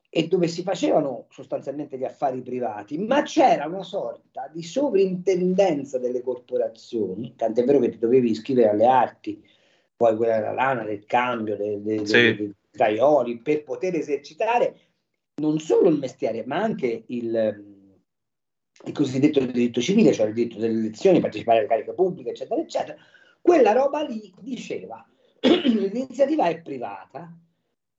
e 0.09 0.29
dove 0.29 0.49
si 0.49 0.63
facevano 0.63 1.27
sostanzialmente 1.29 1.99
gli 1.99 2.05
affari 2.05 2.41
privati, 2.41 2.97
ma 2.97 3.23
c'era 3.23 3.67
una 3.67 3.83
sorta 3.83 4.49
di 4.51 4.63
sovrintendenza 4.63 5.99
delle 5.99 6.23
corporazioni, 6.23 7.35
tant'è 7.37 7.65
vero 7.65 7.81
che 7.81 7.91
ti 7.91 7.99
dovevi 7.99 8.31
iscrivere 8.31 8.71
alle 8.71 8.87
arti, 8.87 9.45
poi 9.95 10.17
quella 10.17 10.37
della 10.37 10.53
lana, 10.53 10.85
del 10.85 11.05
cambio, 11.05 11.57
dei, 11.57 11.83
dei, 11.83 12.07
Sì. 12.07 12.13
dei- 12.13 12.37
dei 12.37 12.55
taioli, 12.71 13.39
per 13.39 13.63
poter 13.65 13.95
esercitare 13.97 14.79
non 15.37 15.59
solo 15.59 15.89
il 15.89 15.99
mestiere, 15.99 16.45
ma 16.47 16.57
anche 16.57 17.05
il, 17.07 17.65
il 18.85 18.93
cosiddetto 18.93 19.41
diritto 19.41 19.81
civile, 19.81 20.13
cioè 20.13 20.27
il 20.27 20.35
diritto 20.35 20.59
delle 20.59 20.79
elezioni, 20.79 21.21
partecipare 21.21 21.59
alle 21.59 21.69
cariche 21.69 21.93
pubbliche, 21.93 22.31
eccetera, 22.31 22.61
eccetera. 22.61 22.97
Quella 23.41 23.73
roba 23.73 24.03
lì 24.03 24.33
diceva 24.41 25.07
l'iniziativa 25.41 26.47
è 26.49 26.61
privata, 26.61 27.31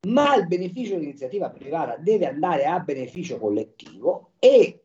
ma 0.07 0.35
il 0.35 0.47
beneficio 0.47 0.95
dell'iniziativa 0.95 1.49
privata 1.49 1.97
deve 1.97 2.27
andare 2.27 2.65
a 2.65 2.79
beneficio 2.79 3.37
collettivo 3.37 4.31
e 4.39 4.83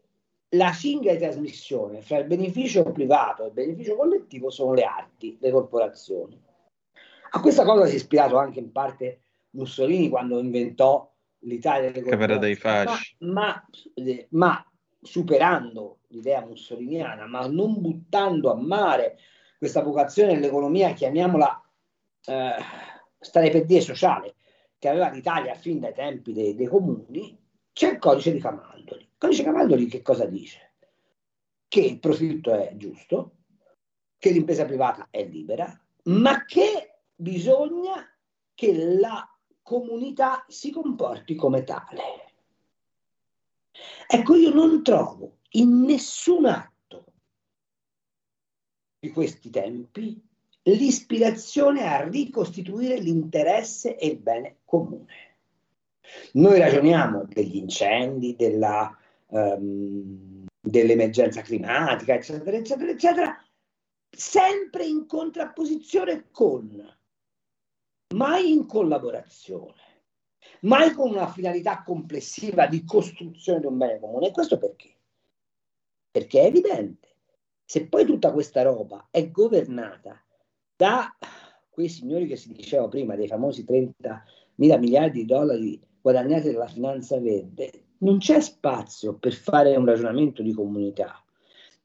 la 0.55 0.73
cinghia 0.73 1.12
di 1.12 1.19
trasmissione 1.19 2.03
fra 2.03 2.19
il 2.19 2.27
beneficio 2.27 2.83
privato 2.93 3.45
e 3.45 3.47
il 3.47 3.53
beneficio 3.53 3.97
collettivo 3.97 4.51
sono 4.51 4.74
le 4.74 4.83
arti, 4.83 5.39
le 5.41 5.51
corporazioni. 5.51 6.39
A 7.35 7.41
questa 7.41 7.65
cosa 7.65 7.87
si 7.87 7.93
è 7.93 7.97
ispirato 7.97 8.37
anche 8.37 8.59
in 8.59 8.70
parte 8.73 9.20
Mussolini 9.51 10.11
quando 10.11 10.39
inventò 10.39 11.12
l'Italia 11.43 11.90
Camera 12.02 12.36
dei 12.36 12.55
fasci. 12.55 13.16
ma, 13.20 13.47
ma- 13.47 14.27
ma 14.31 14.73
superando 15.01 16.01
l'idea 16.09 16.44
mussoliniana, 16.44 17.27
ma 17.27 17.47
non 17.47 17.81
buttando 17.81 18.52
a 18.52 18.56
mare 18.56 19.19
questa 19.59 19.82
vocazione 19.82 20.35
dell'economia, 20.35 20.93
chiamiamola 20.93 21.62
eh, 22.27 22.55
stare 23.19 23.51
per 23.51 23.64
dire 23.64 23.81
sociale, 23.81 24.36
che 24.78 24.89
aveva 24.89 25.10
l'Italia 25.10 25.55
fin 25.55 25.81
dai 25.81 25.94
tempi 25.94 26.32
dei, 26.32 26.55
dei 26.55 26.66
comuni, 26.66 27.39
c'è 27.73 27.93
il 27.93 27.98
codice 27.98 28.32
di 28.32 28.40
Camaldoli. 28.40 29.02
Il 29.02 29.16
codice 29.19 29.43
Camaldoli 29.44 29.86
che 29.86 30.02
cosa 30.02 30.27
dice? 30.27 30.74
Che 31.69 31.81
il 31.81 31.98
profitto 31.98 32.52
è 32.52 32.73
giusto, 32.77 33.36
che 34.19 34.31
l'impresa 34.31 34.64
privata 34.64 35.09
è 35.10 35.24
libera, 35.24 35.73
ma 36.05 36.44
che 36.44 37.01
bisogna 37.14 38.06
che 38.55 38.98
la 38.98 39.32
comunità 39.73 40.44
si 40.49 40.70
comporti 40.70 41.35
come 41.35 41.65
tale. 41.65 42.03
Ecco, 44.07 44.35
io 44.35 44.53
non 44.53 44.82
trovo 44.82 45.39
in 45.53 45.81
nessun 45.81 46.44
atto 46.44 47.05
di 48.99 49.11
questi 49.11 49.49
tempi 49.49 50.23
l'ispirazione 50.65 51.89
a 51.89 52.07
ricostituire 52.07 52.99
l'interesse 52.99 53.97
e 53.97 54.09
il 54.09 54.19
bene 54.19 54.59
comune. 54.66 55.31
Noi 56.32 56.59
ragioniamo 56.59 57.24
degli 57.24 57.57
incendi, 57.57 58.36
della, 58.36 58.94
ehm, 59.31 60.44
dell'emergenza 60.61 61.40
climatica, 61.40 62.15
eccetera, 62.15 62.57
eccetera, 62.59 62.90
eccetera, 62.90 63.44
sempre 64.11 64.85
in 64.85 65.07
contrapposizione 65.07 66.27
con, 66.31 66.94
mai 68.13 68.53
in 68.53 68.67
collaborazione, 68.67 69.75
mai 70.63 70.93
con 70.93 71.11
una 71.11 71.29
finalità 71.29 71.83
complessiva 71.83 72.67
di 72.67 72.85
costruzione 72.85 73.61
di 73.61 73.67
un 73.67 73.79
bene 73.79 74.01
comune. 74.01 74.29
E 74.29 74.33
questo 74.33 74.59
perché? 74.59 74.95
Perché 76.11 76.43
è 76.43 76.47
evidente, 76.47 77.17
se 77.65 77.87
poi 77.89 78.05
tutta 78.05 78.33
questa 78.33 78.63
roba 78.63 79.09
è 79.11 79.31
governata 79.31 80.23
da 80.77 81.17
quei 81.71 81.89
signori 81.89 82.27
che 82.27 82.37
si 82.37 82.53
diceva 82.53 82.89
prima, 82.89 83.17
dei 83.17 83.27
famosi 83.27 83.65
30 83.65 84.25
mila 84.57 84.77
miliardi 84.77 85.21
di 85.21 85.25
dollari 85.25 85.81
guadagnati 86.01 86.53
dalla 86.53 86.67
finanza 86.67 87.19
verde, 87.19 87.71
non 87.99 88.19
c'è 88.19 88.41
spazio 88.41 89.15
per 89.15 89.33
fare 89.33 89.75
un 89.77 89.87
ragionamento 89.87 90.43
di 90.43 90.53
comunità. 90.53 91.25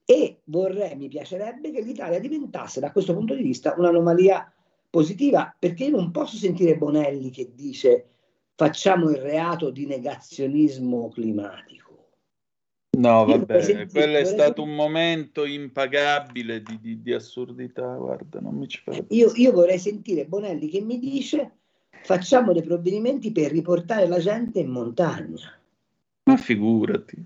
E 0.03 0.41
vorrei, 0.45 0.95
mi 0.95 1.07
piacerebbe 1.07 1.71
che 1.71 1.81
l'Italia 1.81 2.19
diventasse 2.19 2.79
da 2.79 2.91
questo 2.91 3.13
punto 3.13 3.35
di 3.35 3.43
vista 3.43 3.75
un'anomalia 3.77 4.51
positiva, 4.89 5.55
perché 5.57 5.85
io 5.85 5.97
non 5.97 6.11
posso 6.11 6.37
sentire 6.37 6.77
Bonelli 6.77 7.29
che 7.29 7.51
dice 7.53 8.09
facciamo 8.55 9.09
il 9.09 9.17
reato 9.17 9.69
di 9.69 9.85
negazionismo 9.85 11.09
climatico. 11.09 11.85
No, 12.97 13.25
vabbè, 13.25 13.87
quello 13.87 14.17
è 14.17 14.25
stato 14.25 14.63
un 14.63 14.73
momento 14.73 15.45
impagabile 15.45 16.63
di, 16.63 16.79
di- 16.79 17.01
di 17.01 17.13
assurdità, 17.13 17.95
guarda, 17.95 18.39
non 18.39 18.55
mi 18.55 18.67
ci 18.67 18.79
fare. 18.83 19.05
Io, 19.09 19.31
io 19.35 19.51
vorrei 19.51 19.77
sentire 19.77 20.25
Bonelli 20.25 20.67
che 20.67 20.81
mi 20.81 20.97
dice 20.97 21.51
facciamo 22.03 22.53
dei 22.53 22.63
provvedimenti 22.63 23.31
per 23.31 23.51
riportare 23.51 24.07
la 24.07 24.19
gente 24.19 24.59
in 24.59 24.69
montagna. 24.69 25.59
Ma 26.23 26.37
figurati. 26.37 27.23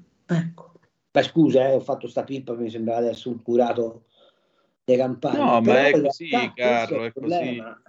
Ma 1.13 1.21
scusa, 1.23 1.69
eh, 1.69 1.75
ho 1.75 1.79
fatto 1.79 2.07
sta 2.07 2.23
pippa, 2.23 2.53
mi 2.53 2.69
sembrava 2.69 2.99
adesso 2.99 3.29
un 3.29 3.41
curato 3.41 4.05
dei 4.83 4.97
campani. 4.97 5.37
No, 5.37 5.61
Però 5.61 5.73
ma 5.73 5.87
è 5.87 6.01
così, 6.01 6.29
Carlo, 6.55 7.03
è 7.03 7.11
così. 7.13 7.19
problema. 7.19 7.81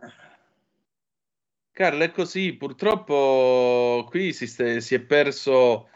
Carlo, 1.73 2.05
è 2.05 2.11
così. 2.11 2.53
Purtroppo 2.55 4.07
qui 4.09 4.33
si, 4.33 4.47
si 4.47 4.95
è 4.95 5.01
perso, 5.01 5.89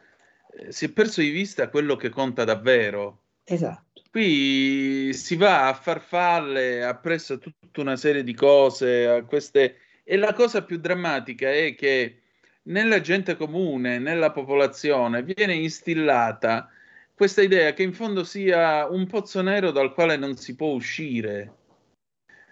eh, 0.57 0.73
si 0.73 0.87
è 0.87 0.91
perso 0.91 1.21
di 1.21 1.31
vista 1.31 1.69
quello 1.69 1.97
che 1.97 2.09
conta 2.09 2.45
davvero. 2.45 3.21
Esatto. 3.45 4.03
Qui 4.11 5.13
si 5.13 5.37
va 5.37 5.69
a 5.69 5.75
farfalle, 5.75 6.83
appresso 6.83 7.39
tutta 7.39 7.81
una 7.83 7.97
serie 7.97 8.25
di 8.25 8.35
cose, 8.35 9.07
a 9.07 9.23
queste... 9.25 9.77
e 10.03 10.17
la 10.17 10.33
cosa 10.33 10.65
più 10.65 10.79
drammatica 10.79 11.53
è 11.53 11.75
che 11.75 12.23
nella 12.63 13.01
gente 13.03 13.37
comune, 13.37 13.99
nella 13.99 14.33
popolazione, 14.33 15.23
viene 15.23 15.55
instillata 15.55 16.71
questa 17.17 17.41
idea 17.41 17.73
che 17.73 17.83
in 17.83 17.95
fondo 17.95 18.25
sia 18.25 18.87
un 18.87 19.07
pozzo 19.07 19.41
nero 19.41 19.71
dal 19.71 19.95
quale 19.95 20.19
non 20.19 20.37
si 20.37 20.55
può 20.55 20.75
uscire. 20.75 21.55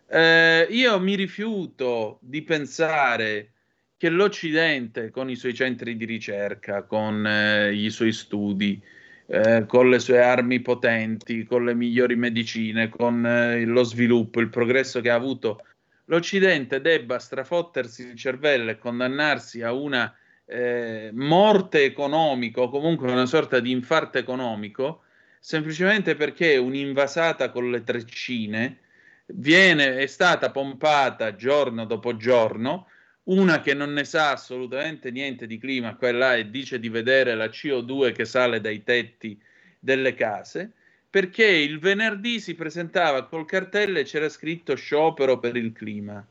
Eh, 0.09 0.67
io 0.71 0.99
mi 1.01 1.17
rifiuto 1.17 2.19
di 2.23 2.41
pensare 2.41 3.51
che 3.99 4.09
l'Occidente, 4.09 5.11
con 5.11 5.29
i 5.29 5.37
suoi 5.37 5.53
centri 5.53 5.99
di 5.99 6.07
ricerca, 6.07 6.85
con 6.85 7.27
eh, 7.27 7.75
i 7.75 7.91
suoi 7.91 8.13
studi, 8.13 8.83
eh, 9.27 9.67
con 9.67 9.91
le 9.91 9.99
sue 9.99 10.23
armi 10.23 10.61
potenti, 10.61 11.45
con 11.45 11.67
le 11.67 11.75
migliori 11.75 12.17
medicine, 12.17 12.89
con 12.89 13.27
eh, 13.27 13.67
lo 13.67 13.83
sviluppo, 13.83 14.41
il 14.41 14.49
progresso 14.49 15.03
che 15.03 15.11
ha 15.11 15.15
avuto, 15.15 15.63
l'Occidente 16.07 16.81
debba 16.81 17.19
strafottersi 17.19 18.07
il 18.07 18.17
cervello 18.17 18.71
e 18.71 18.79
condannarsi 18.79 19.61
a 19.61 19.75
una 19.75 20.11
eh, 20.47 21.11
morte 21.13 21.85
economica 21.85 22.61
o 22.61 22.69
comunque 22.69 23.11
una 23.11 23.27
sorta 23.27 23.61
di 23.61 23.71
infarto 23.71 24.19
economico, 24.19 25.03
semplicemente 25.41 26.15
perché 26.15 26.57
un'invasata 26.57 27.51
con 27.51 27.71
le 27.71 27.83
treccine 27.83 28.79
viene, 29.27 29.97
è 29.99 30.07
stata 30.07 30.51
pompata 30.51 31.35
giorno 31.35 31.87
dopo 31.87 32.17
giorno, 32.17 32.89
una 33.25 33.61
che 33.61 33.73
non 33.73 33.93
ne 33.93 34.05
sa 34.05 34.33
assolutamente 34.33 35.11
niente 35.11 35.47
di 35.47 35.59
clima, 35.59 35.97
quella 35.97 36.37
e 36.37 36.51
dice 36.51 36.79
di 36.79 36.91
vedere 36.91 37.35
la 37.35 37.47
CO2 37.47 38.13
che 38.13 38.27
sale 38.27 38.61
dai 38.61 38.83
tetti 38.83 39.41
delle 39.79 40.15
case, 40.15 40.73
perché 41.09 41.47
il 41.47 41.79
venerdì 41.79 42.41
si 42.41 42.55
presentava 42.55 43.27
col 43.27 43.47
cartello 43.47 43.99
e 43.99 44.05
c'era 44.05 44.29
scritto 44.29 44.75
sciopero 44.75 45.39
per 45.39 45.57
il 45.57 45.73
clima. 45.73 46.27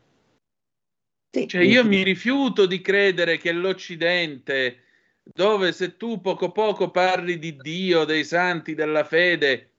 Cioè, 1.34 1.64
io 1.64 1.84
mi 1.84 2.04
rifiuto 2.04 2.68
di 2.68 2.80
credere 2.80 3.40
che 3.40 3.52
l'Occidente, 3.52 4.84
dove 5.24 5.72
se 5.72 5.98
tu 5.98 6.22
poco 6.22 6.52
poco 6.52 6.92
parli 6.92 7.40
di 7.40 7.56
Dio, 7.56 8.04
dei 8.04 8.24
santi, 8.24 8.76
della 8.76 9.04
fede, 9.04 9.72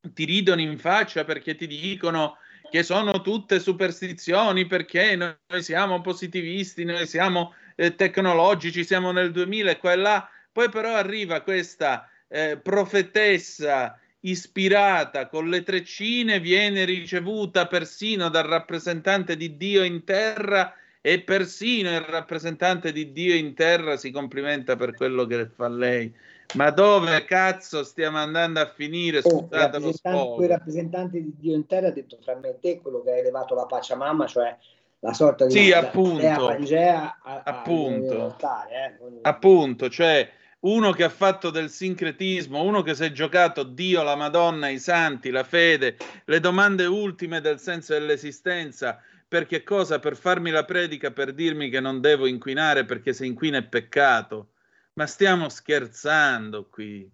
ti 0.00 0.24
ridono 0.24 0.60
in 0.60 0.76
faccia 0.78 1.24
perché 1.24 1.54
ti 1.54 1.68
dicono 1.68 2.38
che 2.68 2.82
sono 2.82 3.20
tutte 3.22 3.60
superstizioni, 3.60 4.66
perché 4.66 5.14
noi 5.14 5.62
siamo 5.62 6.00
positivisti, 6.00 6.82
noi 6.82 7.06
siamo 7.06 7.54
eh, 7.76 7.94
tecnologici, 7.94 8.82
siamo 8.82 9.12
nel 9.12 9.30
2000 9.30 9.70
e 9.70 9.78
qua 9.78 9.92
e 9.92 9.96
là. 9.96 10.28
Poi 10.50 10.68
però 10.70 10.96
arriva 10.96 11.42
questa 11.42 12.10
eh, 12.26 12.58
profetessa 12.60 13.96
ispirata 14.20 15.28
con 15.28 15.48
le 15.48 15.62
treccine, 15.62 16.40
viene 16.40 16.84
ricevuta 16.84 17.68
persino 17.68 18.28
dal 18.28 18.46
rappresentante 18.46 19.36
di 19.36 19.56
Dio 19.56 19.84
in 19.84 20.02
terra 20.02 20.74
e 21.06 21.20
persino 21.20 21.88
il 21.94 22.00
rappresentante 22.00 22.90
di 22.90 23.12
Dio 23.12 23.32
in 23.32 23.54
terra 23.54 23.96
si 23.96 24.10
complimenta 24.10 24.74
per 24.74 24.92
quello 24.92 25.24
che 25.24 25.46
fa 25.46 25.68
lei. 25.68 26.12
Ma 26.54 26.70
dove 26.70 27.24
cazzo 27.24 27.84
stiamo 27.84 28.18
andando 28.18 28.58
a 28.58 28.66
finire? 28.66 29.18
Oh, 29.18 29.20
Scusate 29.20 29.46
lo 29.48 29.56
rappresentante- 29.60 30.00
quel 30.00 30.18
sfogo. 30.26 30.46
rappresentante 30.48 31.22
di 31.22 31.32
Dio 31.38 31.54
in 31.54 31.64
terra 31.66 31.86
ha 31.86 31.90
detto 31.92 32.18
fra 32.20 32.34
me 32.34 32.48
e 32.48 32.58
te 32.60 32.80
quello 32.80 33.04
che 33.04 33.12
ha 33.12 33.16
elevato 33.18 33.54
la 33.54 33.66
Pachamama, 33.66 34.26
cioè 34.26 34.56
la 34.98 35.12
sorta 35.12 35.46
di 35.46 35.52
Sì, 35.52 35.68
la- 35.68 35.78
appunto. 35.78 36.18
dea 36.22 36.36
Pangea 36.38 37.18
a- 37.22 37.34
a- 37.34 37.42
Appunto. 37.44 38.12
all'altare, 38.12 38.98
eh. 38.98 39.18
Appunto, 39.22 39.88
cioè 39.88 40.28
uno 40.60 40.90
che 40.90 41.04
ha 41.04 41.08
fatto 41.08 41.50
del 41.50 41.70
sincretismo, 41.70 42.60
uno 42.62 42.82
che 42.82 42.96
si 42.96 43.04
è 43.04 43.12
giocato 43.12 43.62
Dio, 43.62 44.02
la 44.02 44.16
Madonna, 44.16 44.68
i 44.70 44.80
santi, 44.80 45.30
la 45.30 45.44
fede, 45.44 45.96
le 46.24 46.40
domande 46.40 46.84
ultime 46.86 47.40
del 47.40 47.60
senso 47.60 47.92
dell'esistenza, 47.92 49.00
per 49.36 49.46
che 49.46 49.62
cosa? 49.62 49.98
Per 49.98 50.16
farmi 50.16 50.50
la 50.50 50.64
predica, 50.64 51.10
per 51.10 51.34
dirmi 51.34 51.68
che 51.68 51.78
non 51.78 52.00
devo 52.00 52.26
inquinare 52.26 52.86
perché 52.86 53.12
se 53.12 53.26
inquina 53.26 53.58
è 53.58 53.64
peccato. 53.64 54.52
Ma 54.94 55.06
stiamo 55.06 55.50
scherzando 55.50 56.70
qui. 56.70 57.06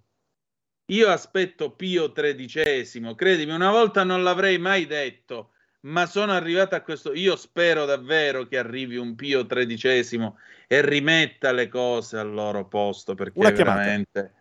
Io 0.92 1.08
aspetto 1.08 1.72
Pio 1.72 2.12
XIII, 2.12 3.14
credimi, 3.16 3.52
una 3.52 3.72
volta 3.72 4.04
non 4.04 4.22
l'avrei 4.22 4.56
mai 4.58 4.86
detto, 4.86 5.50
ma 5.80 6.06
sono 6.06 6.30
arrivato 6.30 6.76
a 6.76 6.80
questo. 6.82 7.12
Io 7.12 7.34
spero 7.34 7.86
davvero 7.86 8.46
che 8.46 8.56
arrivi 8.56 8.96
un 8.96 9.16
Pio 9.16 9.44
XIII 9.44 10.32
e 10.68 10.80
rimetta 10.80 11.50
le 11.50 11.66
cose 11.66 12.18
al 12.18 12.32
loro 12.32 12.68
posto 12.68 13.14
perché 13.14 13.40
Una 13.40 13.48
è 13.48 13.52
chiamata. 13.52 13.78
veramente 13.78 14.32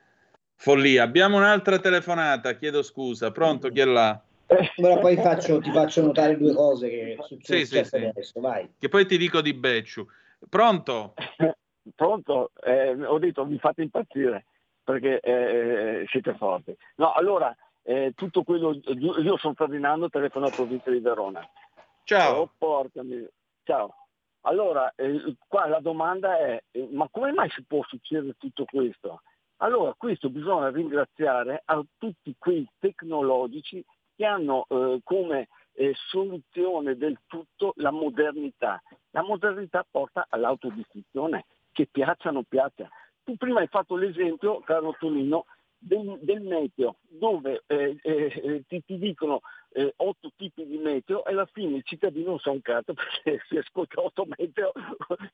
follia. 0.56 1.02
Abbiamo 1.02 1.38
un'altra 1.38 1.80
telefonata, 1.80 2.56
chiedo 2.58 2.84
scusa. 2.84 3.32
Pronto, 3.32 3.70
chi 3.70 3.80
è 3.80 3.86
là? 3.86 4.24
Ora 4.78 4.98
poi 4.98 5.16
faccio- 5.16 5.60
ti 5.60 5.72
faccio 5.72 6.02
notare 6.02 6.38
due 6.38 6.54
cose 6.54 6.90
che 6.90 7.18
Sì, 7.22 7.36
sì, 7.40 7.66
successe 7.66 7.84
sì. 7.84 8.06
adesso, 8.06 8.40
vai. 8.42 8.70
Che 8.78 8.90
poi 8.90 9.06
ti 9.06 9.18
dico 9.18 9.42
di 9.42 9.54
Becciu. 9.54 10.06
Pronto? 10.50 11.14
Pronto? 11.96 12.52
Eh, 12.64 12.92
ho 13.06 13.18
detto 13.18 13.46
mi 13.46 13.58
fate 13.60 13.82
impazzire 13.82 14.46
perché 14.84 15.20
eh, 15.20 16.06
siete 16.10 16.36
forti. 16.36 16.76
No, 16.96 17.14
allora, 17.14 17.56
eh, 17.84 18.12
tutto 18.16 18.44
quello, 18.44 18.78
io 18.84 19.38
sono 19.38 19.54
Ferdinando, 19.54 20.10
telefono 20.10 20.46
alla 20.46 20.56
provincia 20.56 20.92
di 20.92 21.00
Verona. 21.00 21.48
Ciao. 22.04 22.42
Oh, 22.42 22.52
porca 22.58 23.04
miseria. 23.04 23.30
Ciao. 23.64 23.96
Allora, 24.42 24.92
eh, 24.96 25.36
qua 25.48 25.68
la 25.68 25.80
domanda 25.80 26.38
è, 26.38 26.62
eh, 26.72 26.88
ma 26.92 27.08
come 27.10 27.32
mai 27.32 27.50
si 27.52 27.64
può 27.64 27.84
succedere 27.88 28.36
tutto 28.38 28.66
questo? 28.66 29.22
Allora, 29.58 29.94
questo 29.96 30.30
bisogna 30.30 30.72
ringraziare 30.72 31.62
a 31.64 31.82
tutti 31.98 32.36
quei 32.38 32.68
tecnologici 32.80 33.84
che 34.22 34.28
hanno 34.28 34.68
eh, 34.70 35.00
come 35.04 35.48
eh, 35.74 35.96
soluzione 36.10 36.96
del 36.96 37.18
tutto 37.26 37.74
la 37.78 37.90
modernità. 37.90 38.80
La 39.10 39.24
modernità 39.24 39.84
porta 39.90 40.28
all'autodistruzione, 40.30 41.46
che 41.72 41.88
piaccia 41.90 42.30
o 42.30 42.34
non 42.34 42.44
piaccia. 42.44 42.88
Tu 43.24 43.36
prima 43.36 43.62
hai 43.62 43.68
fatto 43.68 43.96
l'esempio, 43.96 44.60
caro 44.60 44.96
Tonino, 45.00 45.46
del, 45.76 46.20
del 46.22 46.42
meteo, 46.42 46.98
dove 47.08 47.64
eh, 47.66 47.98
eh, 48.04 48.64
ti, 48.68 48.84
ti 48.86 49.00
dicono 49.00 49.42
eh, 49.70 49.92
otto 49.96 50.32
tipi 50.38 50.68
di 50.68 50.78
meteo 50.78 51.26
e 51.26 51.32
alla 51.32 51.48
fine 51.52 51.78
il 51.78 51.84
cittadino 51.84 52.30
non 52.30 52.40
sa 52.40 52.52
un 52.52 52.62
cazzo 52.62 52.94
perché 52.94 53.44
si 53.48 53.58
ascolta 53.58 54.04
otto 54.04 54.28
meteo, 54.38 54.72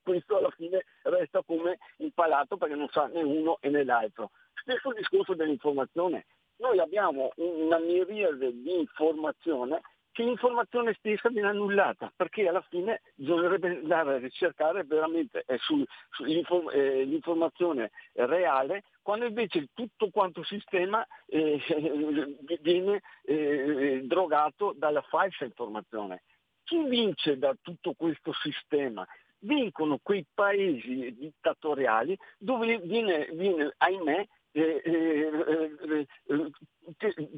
questo 0.01 0.37
alla 0.37 0.51
fine 0.51 0.85
resta 1.01 1.43
come 1.45 1.77
impalato 1.97 2.55
perché 2.55 2.75
non 2.75 2.87
sa 2.87 3.07
né 3.07 3.21
uno 3.21 3.57
e 3.59 3.69
né 3.69 3.83
l'altro. 3.83 4.31
Stesso 4.61 4.93
discorso 4.93 5.33
dell'informazione. 5.33 6.25
Noi 6.57 6.79
abbiamo 6.79 7.31
una 7.35 7.77
miriade 7.79 8.51
di 8.51 8.79
informazione 8.79 9.81
che 10.17 10.23
l'informazione 10.23 10.95
stessa 10.97 11.29
viene 11.29 11.49
annullata, 11.49 12.11
perché 12.15 12.47
alla 12.47 12.65
fine 12.69 13.01
bisognerebbe 13.13 13.67
andare 13.67 14.15
a 14.15 14.17
ricercare 14.17 14.83
veramente 14.83 15.43
eh, 15.45 15.59
su- 15.59 15.85
sull'inform- 16.09 16.71
eh, 16.73 17.03
l'informazione 17.03 17.91
reale, 18.13 18.85
quando 19.03 19.25
invece 19.25 19.67
tutto 19.75 20.09
quanto 20.09 20.43
sistema 20.43 21.05
eh, 21.27 21.61
viene 22.61 23.01
eh, 23.25 24.01
drogato 24.05 24.73
dalla 24.75 25.03
falsa 25.03 25.45
informazione. 25.45 26.23
Chi 26.63 26.83
vince 26.85 27.37
da 27.37 27.55
tutto 27.61 27.93
questo 27.95 28.33
sistema? 28.33 29.05
Vincono 29.41 29.99
quei 30.01 30.25
paesi 30.33 31.15
dittatoriali 31.15 32.17
dove 32.39 32.79
viene, 32.79 33.29
viene 33.33 33.71
ahimè, 33.77 34.27
eh, 34.51 36.07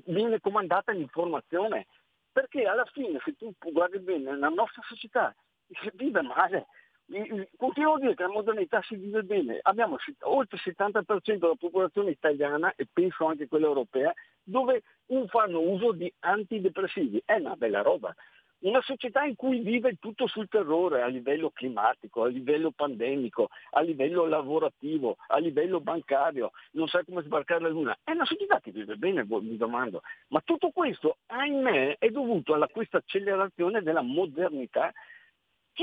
viene 0.05 0.39
comandata 0.39 0.91
l'informazione. 0.91 1.87
Perché 2.31 2.65
alla 2.65 2.85
fine, 2.85 3.19
se 3.25 3.35
tu 3.35 3.53
guardi 3.71 3.99
bene, 3.99 4.37
la 4.37 4.49
nostra 4.49 4.81
società 4.87 5.35
si 5.67 5.91
vive 5.95 6.21
male. 6.21 6.67
Continuo 7.57 7.95
a 7.95 7.99
dire 7.99 8.13
che 8.13 8.21
la 8.21 8.29
modernità 8.29 8.81
si 8.83 8.95
vive 8.95 9.23
bene. 9.23 9.57
Abbiamo 9.63 9.97
oltre 10.21 10.59
il 10.63 10.75
70% 10.77 11.37
della 11.37 11.55
popolazione 11.55 12.11
italiana 12.11 12.71
e 12.75 12.87
penso 12.91 13.25
anche 13.25 13.47
quella 13.47 13.65
europea 13.65 14.13
dove 14.43 14.83
fanno 15.27 15.59
uso 15.59 15.91
di 15.91 16.11
antidepressivi. 16.19 17.21
È 17.25 17.33
una 17.33 17.55
bella 17.55 17.81
roba. 17.81 18.13
Una 18.61 18.81
società 18.81 19.23
in 19.23 19.35
cui 19.35 19.59
vive 19.59 19.95
tutto 19.99 20.27
sul 20.27 20.49
terrore 20.49 21.01
a 21.01 21.07
livello 21.07 21.49
climatico, 21.49 22.23
a 22.23 22.27
livello 22.27 22.71
pandemico, 22.71 23.49
a 23.71 23.79
livello 23.79 24.25
lavorativo, 24.25 25.15
a 25.27 25.37
livello 25.39 25.79
bancario, 25.79 26.51
non 26.71 26.89
sa 26.89 27.01
come 27.05 27.21
sbarcare 27.21 27.61
la 27.61 27.69
luna. 27.69 27.97
È 28.03 28.11
una 28.11 28.25
società 28.25 28.59
che 28.59 28.71
vive 28.71 28.97
bene, 28.97 29.23
vo- 29.23 29.41
mi 29.41 29.55
domando. 29.55 30.01
Ma 30.29 30.41
tutto 30.43 30.71
questo, 30.71 31.19
ahimè, 31.27 31.97
è 31.99 32.09
dovuto 32.09 32.53
a 32.53 32.67
questa 32.67 32.97
accelerazione 32.97 33.81
della 33.81 34.01
modernità 34.01 34.91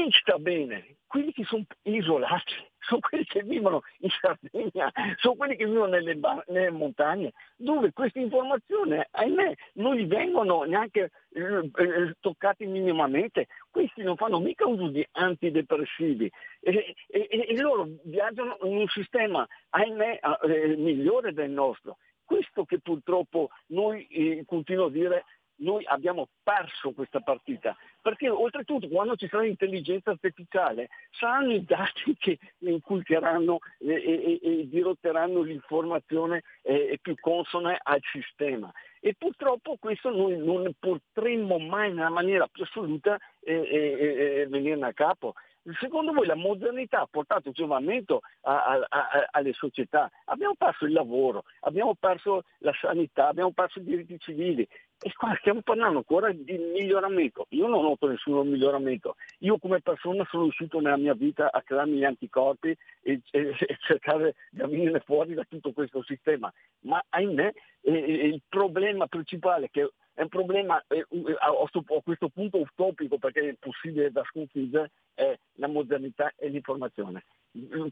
chi 0.04 0.10
sta 0.20 0.38
bene? 0.38 0.96
Quelli 1.06 1.32
che 1.32 1.44
sono 1.44 1.64
isolati, 1.84 2.52
sono 2.80 3.00
quelli 3.00 3.24
che 3.24 3.42
vivono 3.42 3.80
in 4.00 4.10
Sardegna, 4.20 4.92
sono 5.16 5.34
quelli 5.36 5.56
che 5.56 5.64
vivono 5.64 5.86
nelle, 5.86 6.16
ba- 6.16 6.44
nelle 6.48 6.70
montagne, 6.70 7.32
dove 7.56 7.92
queste 7.94 8.20
informazioni, 8.20 9.00
ahimè, 9.10 9.54
non 9.74 9.94
gli 9.94 10.06
vengono 10.06 10.64
neanche 10.64 11.12
eh, 11.32 11.42
eh, 11.42 12.14
toccati 12.20 12.66
minimamente. 12.66 13.46
Questi 13.70 14.02
non 14.02 14.16
fanno 14.16 14.38
mica 14.38 14.66
uso 14.66 14.88
di 14.88 15.06
antidepressivi 15.12 16.30
e- 16.60 16.94
e- 17.08 17.46
e 17.48 17.56
loro 17.58 17.88
viaggiano 18.04 18.58
in 18.64 18.76
un 18.76 18.88
sistema, 18.88 19.46
ahimè, 19.70 20.20
eh, 20.42 20.76
migliore 20.76 21.32
del 21.32 21.50
nostro. 21.50 21.96
Questo 22.22 22.64
che 22.64 22.80
purtroppo 22.80 23.50
noi, 23.68 24.04
eh, 24.08 24.42
continuo 24.44 24.86
a 24.86 24.90
dire, 24.90 25.24
noi 25.58 25.84
abbiamo 25.86 26.28
perso 26.42 26.92
questa 26.92 27.20
partita, 27.20 27.76
perché 28.02 28.28
oltretutto 28.28 28.88
quando 28.88 29.16
ci 29.16 29.28
sarà 29.28 29.42
l'intelligenza 29.42 30.10
artificiale 30.10 30.88
saranno 31.10 31.52
i 31.52 31.64
dati 31.64 32.14
che 32.18 32.38
inculcheranno 32.58 33.58
e, 33.78 33.92
e- 33.92 34.40
e 34.42 34.68
dirotteranno 34.68 35.42
l'informazione 35.42 36.42
eh, 36.62 36.98
più 37.00 37.14
consona 37.20 37.78
al 37.82 38.00
sistema. 38.12 38.70
E 39.00 39.14
purtroppo 39.16 39.76
questo 39.78 40.10
noi 40.10 40.36
non 40.36 40.68
potremmo 40.78 41.58
mai 41.58 41.92
nella 41.92 42.08
maniera 42.08 42.48
più 42.48 42.64
assoluta 42.64 43.16
eh, 43.40 43.54
eh, 43.54 44.40
eh, 44.40 44.46
venirne 44.48 44.86
a 44.86 44.92
capo. 44.92 45.34
Secondo 45.80 46.12
voi 46.12 46.26
la 46.26 46.36
modernità 46.36 47.00
ha 47.00 47.08
portato 47.10 47.50
giovamento 47.50 48.20
a- 48.42 48.64
a- 48.64 48.86
a- 48.88 49.28
alle 49.32 49.52
società? 49.52 50.10
Abbiamo 50.26 50.54
perso 50.56 50.84
il 50.84 50.92
lavoro, 50.92 51.42
abbiamo 51.60 51.94
perso 51.98 52.44
la 52.58 52.72
sanità, 52.80 53.28
abbiamo 53.28 53.50
perso 53.52 53.80
i 53.80 53.84
diritti 53.84 54.18
civili 54.20 54.66
e 55.00 55.12
qua 55.14 55.34
stiamo 55.40 55.62
parlando 55.62 55.98
ancora 55.98 56.30
di 56.32 56.56
miglioramento. 56.56 57.46
Io 57.50 57.66
non 57.66 57.82
noto 57.82 58.06
nessun 58.06 58.48
miglioramento. 58.48 59.16
Io 59.40 59.58
come 59.58 59.80
persona 59.80 60.24
sono 60.30 60.44
riuscito 60.44 60.78
nella 60.80 60.96
mia 60.96 61.14
vita 61.14 61.50
a 61.50 61.60
crearmi 61.62 61.96
gli 61.96 62.04
anticorpi 62.04 62.74
e, 63.02 63.20
e- 63.32 63.56
e 63.58 63.76
cercare 63.80 64.34
di 64.50 64.60
venire 64.60 65.00
fuori 65.00 65.34
da 65.34 65.44
tutto 65.48 65.72
questo 65.72 66.02
sistema. 66.04 66.52
Ma 66.82 67.02
ahimè 67.08 67.52
eh, 67.82 67.92
eh, 67.92 68.26
il 68.28 68.42
problema 68.48 69.06
principale 69.06 69.68
che 69.70 69.90
è 70.16 70.22
un 70.22 70.28
problema 70.28 70.82
eh, 70.88 71.04
a, 71.40 71.48
a 71.48 72.02
questo 72.02 72.28
punto 72.30 72.58
utopico 72.58 73.18
perché 73.18 73.40
è 73.40 73.48
impossibile 73.48 74.10
da 74.10 74.24
sconfiggere 74.24 74.90
è 75.12 75.38
la 75.56 75.68
modernità 75.68 76.32
e 76.36 76.48
l'informazione. 76.48 77.24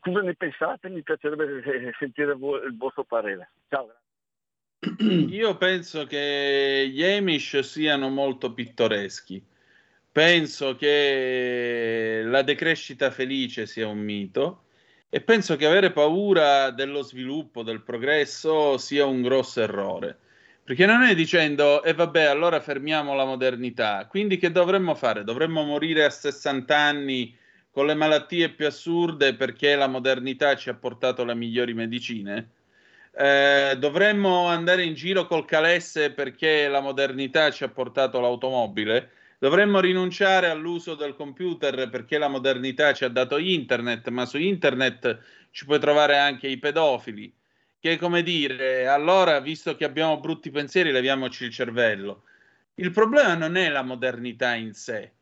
Cosa 0.01 0.21
ne 0.23 0.35
pensate? 0.35 0.89
Mi 0.89 1.03
piacerebbe 1.03 1.63
eh, 1.63 1.93
sentire 1.99 2.33
vo- 2.33 2.63
il 2.63 2.75
vostro 2.79 3.05
parere. 3.05 3.51
Ciao. 3.69 3.95
Io 5.29 5.57
penso 5.59 6.07
che 6.07 6.89
gli 6.91 7.05
Amish 7.05 7.59
siano 7.59 8.09
molto 8.09 8.55
pittoreschi. 8.55 9.45
Penso 10.11 10.77
che 10.77 12.23
la 12.25 12.41
decrescita 12.41 13.11
felice 13.11 13.67
sia 13.67 13.87
un 13.87 13.99
mito 13.99 14.65
e 15.11 15.21
penso 15.21 15.57
che 15.57 15.67
avere 15.67 15.93
paura 15.93 16.71
dello 16.71 17.03
sviluppo, 17.03 17.63
del 17.63 17.83
progresso 17.83 18.79
sia 18.79 19.05
un 19.05 19.21
grosso 19.21 19.61
errore. 19.61 20.21
Perché 20.65 20.87
non 20.87 21.03
è 21.03 21.15
dicendo, 21.15 21.83
e 21.83 21.93
vabbè, 21.93 22.23
allora 22.23 22.59
fermiamo 22.59 23.15
la 23.15 23.27
modernità. 23.27 24.07
Quindi 24.07 24.39
che 24.39 24.51
dovremmo 24.51 24.95
fare? 24.95 25.23
Dovremmo 25.23 25.63
morire 25.63 26.05
a 26.05 26.11
60 26.11 26.75
anni 26.75 27.37
con 27.71 27.85
le 27.87 27.95
malattie 27.95 28.49
più 28.51 28.67
assurde 28.67 29.35
perché 29.35 29.75
la 29.77 29.89
modernità 29.89 30.57
ci 30.57 30.71
ha 30.71 30.75
portato 30.75 31.23
le 31.25 31.35
migliori 31.35 31.75
medicine? 31.75 32.51
Eh, 33.13 33.77
dovremmo 33.79 34.47
andare 34.47 34.85
in 34.85 34.95
giro 34.95 35.27
col 35.27 35.45
calesse 35.45 36.13
perché 36.13 36.67
la 36.69 36.81
modernità 36.81 37.51
ci 37.51 37.65
ha 37.65 37.69
portato 37.69 38.19
l'automobile? 38.21 39.11
Dovremmo 39.39 39.81
rinunciare 39.81 40.49
all'uso 40.49 40.95
del 40.95 41.15
computer 41.15 41.91
perché 41.91 42.17
la 42.17 42.29
modernità 42.29 42.95
ci 42.95 43.05
ha 43.05 43.09
dato 43.09 43.37
internet, 43.37 44.09
ma 44.09 44.25
su 44.25 44.39
internet 44.39 45.19
ci 45.51 45.67
puoi 45.67 45.79
trovare 45.79 46.17
anche 46.17 46.49
i 46.49 46.59
pedofili. 46.59 47.31
Che 47.85 47.99
come 47.99 48.23
dire, 48.23 48.87
allora, 48.87 49.41
visto 49.41 49.77
che 49.77 49.85
abbiamo 49.85 50.19
brutti 50.19 50.51
pensieri, 50.51 50.91
leviamoci 50.91 51.45
il 51.45 51.51
cervello. 51.51 52.23
Il 52.77 52.91
problema 52.93 53.35
non 53.35 53.57
è 53.57 53.69
la 53.69 53.83
modernità 53.83 54.55
in 54.55 54.73
sé, 54.73 55.13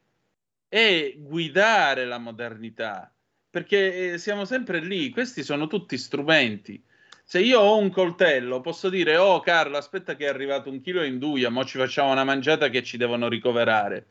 è 0.69 1.13
guidare 1.17 2.05
la 2.05 2.19
modernità, 2.19 3.13
perché 3.51 4.13
eh, 4.13 4.19
siamo 4.19 4.45
sempre 4.45 4.79
lì, 4.79 5.11
questi 5.11 5.43
sono 5.43 5.67
tutti 5.67 5.99
strumenti. 5.99 6.81
Se 7.25 7.41
io 7.41 7.59
ho 7.59 7.79
un 7.79 7.91
coltello, 7.91 8.61
posso 8.61 8.89
dire, 8.89 9.17
oh 9.17 9.41
Carlo, 9.41 9.77
aspetta 9.77 10.15
che 10.15 10.27
è 10.27 10.29
arrivato 10.29 10.71
un 10.71 10.81
chilo 10.81 11.03
in 11.03 11.19
duia, 11.19 11.51
mo 11.51 11.65
ci 11.65 11.79
facciamo 11.79 12.13
una 12.13 12.23
mangiata 12.23 12.69
che 12.69 12.85
ci 12.85 12.97
devono 12.97 13.29
ricoverare. 13.29 14.07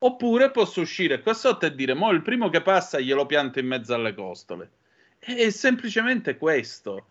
Oppure 0.00 0.50
posso 0.50 0.82
uscire 0.82 1.22
qua 1.22 1.32
sotto 1.32 1.64
e 1.64 1.74
dire, 1.74 1.94
mo 1.94 2.10
il 2.10 2.20
primo 2.20 2.50
che 2.50 2.60
passa 2.60 3.00
glielo 3.00 3.24
pianto 3.24 3.60
in 3.60 3.66
mezzo 3.66 3.94
alle 3.94 4.12
costole. 4.12 4.72
È 5.18 5.48
semplicemente 5.48 6.36
questo. 6.36 7.06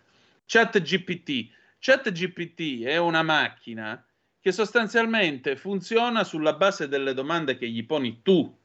Chat 0.46 0.82
GPT. 0.82 1.50
Chat 1.80 2.12
GPT 2.12 2.84
è 2.84 2.98
una 2.98 3.24
macchina 3.24 4.06
che 4.40 4.52
sostanzialmente 4.52 5.56
funziona 5.56 6.24
sulla 6.24 6.54
base 6.54 6.88
delle 6.88 7.14
domande 7.14 7.58
che 7.58 7.68
gli 7.70 7.86
poni 7.86 8.22
tu. 8.22 8.56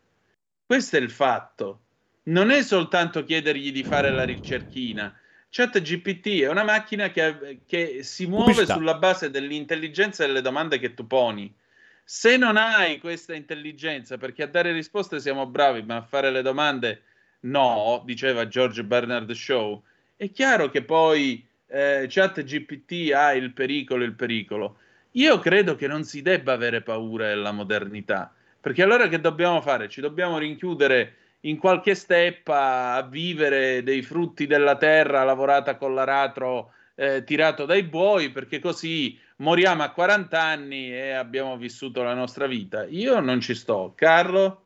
Questo 0.67 0.97
è 0.97 1.01
il 1.01 1.11
fatto. 1.11 1.83
Non 2.25 2.51
è 2.51 2.63
soltanto 2.63 3.25
chiedergli 3.25 3.73
di 3.73 3.85
fare 3.85 4.11
la 4.11 4.25
ricerchina. 4.25 5.17
Chat 5.51 5.81
GPT 5.81 6.43
è 6.43 6.49
una 6.49 6.65
macchina 6.65 7.11
che, 7.11 7.61
che 7.67 8.03
si 8.03 8.27
muove 8.27 8.51
Pubblicità. 8.51 8.75
sulla 8.75 8.95
base 8.95 9.31
dell'intelligenza 9.31 10.27
delle 10.27 10.43
domande 10.43 10.79
che 10.79 10.95
tu 10.95 11.07
poni. 11.07 11.55
Se 12.05 12.37
non 12.37 12.57
hai 12.57 12.99
questa 12.99 13.35
intelligenza, 13.35 14.19
perché 14.19 14.43
a 14.43 14.47
dare 14.47 14.73
risposte 14.73 15.21
siamo 15.21 15.47
bravi, 15.47 15.83
ma 15.83 15.97
a 15.97 16.03
fare 16.03 16.31
le 16.31 16.43
domande 16.43 17.03
no, 17.41 18.03
diceva 18.05 18.47
George 18.47 18.85
Bernard 18.85 19.31
Shaw, 19.31 19.83
è 20.17 20.31
chiaro 20.31 20.71
che 20.71 20.83
poi 20.83 21.48
eh, 21.69 22.07
Chat 22.09 22.43
GPT 22.43 23.13
ha 23.13 23.33
il 23.35 23.53
pericolo, 23.53 24.05
il 24.05 24.15
pericolo. 24.15 24.79
Io 25.13 25.39
credo 25.39 25.75
che 25.75 25.87
non 25.87 26.05
si 26.05 26.23
debba 26.23 26.53
avere 26.53 26.83
paura 26.83 27.29
della 27.29 27.53
modernità, 27.53 28.33
perché 28.61 28.83
allora 28.83 29.09
che 29.09 29.21
dobbiamo 29.21 29.61
fare? 29.61 29.89
Ci 29.89 30.01
dobbiamo 30.01 30.39
rinchiudere 30.39 31.15
in 31.41 31.57
qualche 31.57 31.95
steppa 31.95 32.95
a 32.95 33.03
vivere 33.03 33.83
dei 33.83 34.03
frutti 34.03 34.47
della 34.47 34.77
terra 34.77 35.25
lavorata 35.25 35.77
con 35.77 35.95
l'aratro 35.95 36.73
eh, 36.95 37.23
tirato 37.25 37.65
dai 37.65 37.85
buoi, 37.85 38.31
perché 38.31 38.59
così 38.59 39.19
moriamo 39.37 39.83
a 39.83 39.91
40 39.91 40.41
anni 40.41 40.93
e 40.93 41.11
abbiamo 41.11 41.57
vissuto 41.57 42.03
la 42.03 42.15
nostra 42.15 42.47
vita. 42.47 42.87
Io 42.87 43.21
non 43.21 43.41
ci 43.41 43.55
sto. 43.55 43.93
Carlo? 43.95 44.65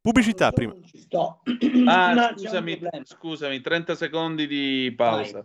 pubblicità 0.00 0.52
prima. 0.52 0.74
Sto. 0.92 1.42
Ah, 1.86 2.32
scusami, 2.38 2.80
scusami, 3.02 3.60
30 3.60 3.94
secondi 3.96 4.46
di 4.46 4.92
pausa. 4.96 5.44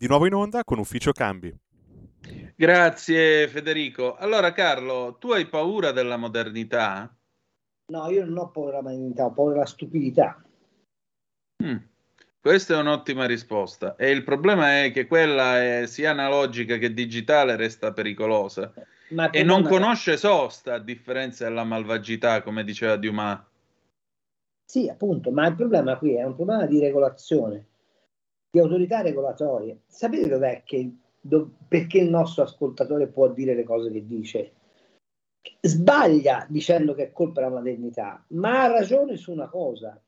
Di 0.00 0.06
nuovo 0.06 0.24
in 0.24 0.32
onda 0.32 0.64
con 0.64 0.78
Ufficio 0.78 1.12
Cambi. 1.12 1.54
Grazie 2.56 3.46
Federico. 3.48 4.16
Allora 4.16 4.50
Carlo, 4.54 5.18
tu 5.20 5.32
hai 5.32 5.46
paura 5.46 5.92
della 5.92 6.16
modernità? 6.16 7.14
No, 7.92 8.08
io 8.08 8.24
non 8.24 8.38
ho 8.38 8.50
paura 8.50 8.78
della 8.78 8.94
modernità, 8.94 9.26
ho 9.26 9.32
paura 9.32 9.52
della 9.52 9.66
stupidità. 9.66 10.42
Mm, 11.62 11.76
Questa 12.40 12.76
è 12.76 12.80
un'ottima 12.80 13.26
risposta. 13.26 13.94
E 13.96 14.10
il 14.10 14.24
problema 14.24 14.84
è 14.84 14.90
che 14.90 15.06
quella 15.06 15.62
è 15.62 15.86
sia 15.86 16.12
analogica 16.12 16.78
che 16.78 16.94
digitale 16.94 17.56
resta 17.56 17.92
pericolosa. 17.92 18.72
Ma 19.10 19.28
E 19.28 19.42
non 19.42 19.64
conosce 19.64 20.16
sosta, 20.16 20.76
a 20.76 20.78
differenza 20.78 21.44
della 21.46 21.64
malvagità, 21.64 22.40
come 22.40 22.64
diceva 22.64 22.96
Dumas. 22.96 23.38
Sì, 24.64 24.88
appunto, 24.88 25.30
ma 25.30 25.46
il 25.46 25.56
problema 25.56 25.98
qui 25.98 26.14
è 26.14 26.24
un 26.24 26.34
problema 26.34 26.64
di 26.64 26.80
regolazione, 26.80 27.66
di 28.50 28.58
autorità 28.58 29.00
regolatorie. 29.00 29.82
Sapete 29.86 30.28
dov'è 30.28 30.62
che, 30.64 30.90
do- 31.20 31.52
perché 31.68 31.98
il 31.98 32.10
nostro 32.10 32.42
ascoltatore 32.42 33.06
può 33.06 33.28
dire 33.28 33.54
le 33.54 33.64
cose 33.64 33.90
che 33.90 34.06
dice? 34.06 34.52
Sbaglia 35.60 36.46
dicendo 36.48 36.94
che 36.94 37.04
è 37.04 37.12
colpa 37.12 37.40
della 37.40 37.54
modernità, 37.54 38.24
ma 38.28 38.64
ha 38.64 38.66
ragione 38.66 39.16
su 39.16 39.32
una 39.32 39.48
cosa. 39.48 40.00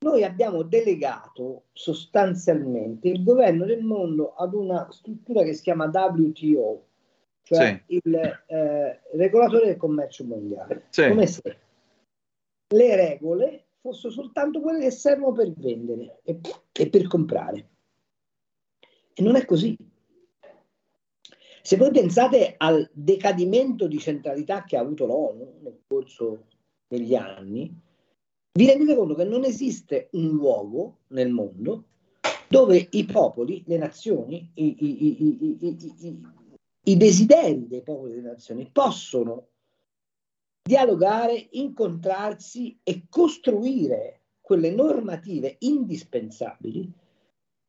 Noi 0.00 0.22
abbiamo 0.22 0.62
delegato 0.62 1.64
sostanzialmente 1.72 3.08
il 3.08 3.24
governo 3.24 3.64
del 3.64 3.82
mondo 3.82 4.34
ad 4.34 4.54
una 4.54 4.88
struttura 4.90 5.42
che 5.42 5.54
si 5.54 5.62
chiama 5.62 5.90
WTO, 5.92 6.86
cioè 7.42 7.82
il 7.86 8.14
eh, 8.46 9.00
regolatore 9.14 9.66
del 9.66 9.76
commercio 9.76 10.24
mondiale, 10.24 10.84
Sì. 10.90 11.08
come 11.08 11.26
se 11.26 11.58
le 12.74 12.96
regole 12.96 13.67
fossero 13.80 14.12
soltanto 14.12 14.60
quelle 14.60 14.80
che 14.80 14.90
servono 14.90 15.32
per 15.32 15.52
vendere 15.52 16.20
e, 16.22 16.38
e 16.72 16.88
per 16.88 17.06
comprare. 17.06 17.68
E 19.14 19.22
non 19.22 19.36
è 19.36 19.44
così. 19.44 19.76
Se 21.62 21.76
voi 21.76 21.90
pensate 21.90 22.54
al 22.56 22.88
decadimento 22.92 23.86
di 23.86 23.98
centralità 23.98 24.64
che 24.64 24.76
ha 24.76 24.80
avuto 24.80 25.06
l'ONU 25.06 25.58
nel 25.62 25.80
corso 25.86 26.46
degli 26.86 27.14
anni, 27.14 27.74
vi 28.52 28.66
rendete 28.66 28.96
conto 28.96 29.14
che 29.14 29.24
non 29.24 29.44
esiste 29.44 30.08
un 30.12 30.28
luogo 30.30 31.00
nel 31.08 31.30
mondo 31.30 31.84
dove 32.48 32.88
i 32.92 33.04
popoli, 33.04 33.62
le 33.66 33.76
nazioni, 33.76 34.50
i, 34.54 34.76
i- 34.78 35.24
i- 35.24 36.22
i- 36.84 36.96
desideri 36.96 37.66
dei 37.68 37.82
popoli 37.82 38.12
e 38.12 38.14
delle 38.16 38.28
nazioni 38.28 38.68
possono 38.72 39.48
dialogare, 40.68 41.48
incontrarsi 41.52 42.78
e 42.82 43.06
costruire 43.08 44.20
quelle 44.38 44.70
normative 44.70 45.56
indispensabili 45.60 46.92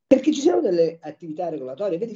perché 0.05 0.33
ci 0.33 0.41
siano 0.41 0.59
delle 0.59 0.97
attività 0.99 1.47
regolatorie. 1.47 1.97
Vedi, 1.97 2.13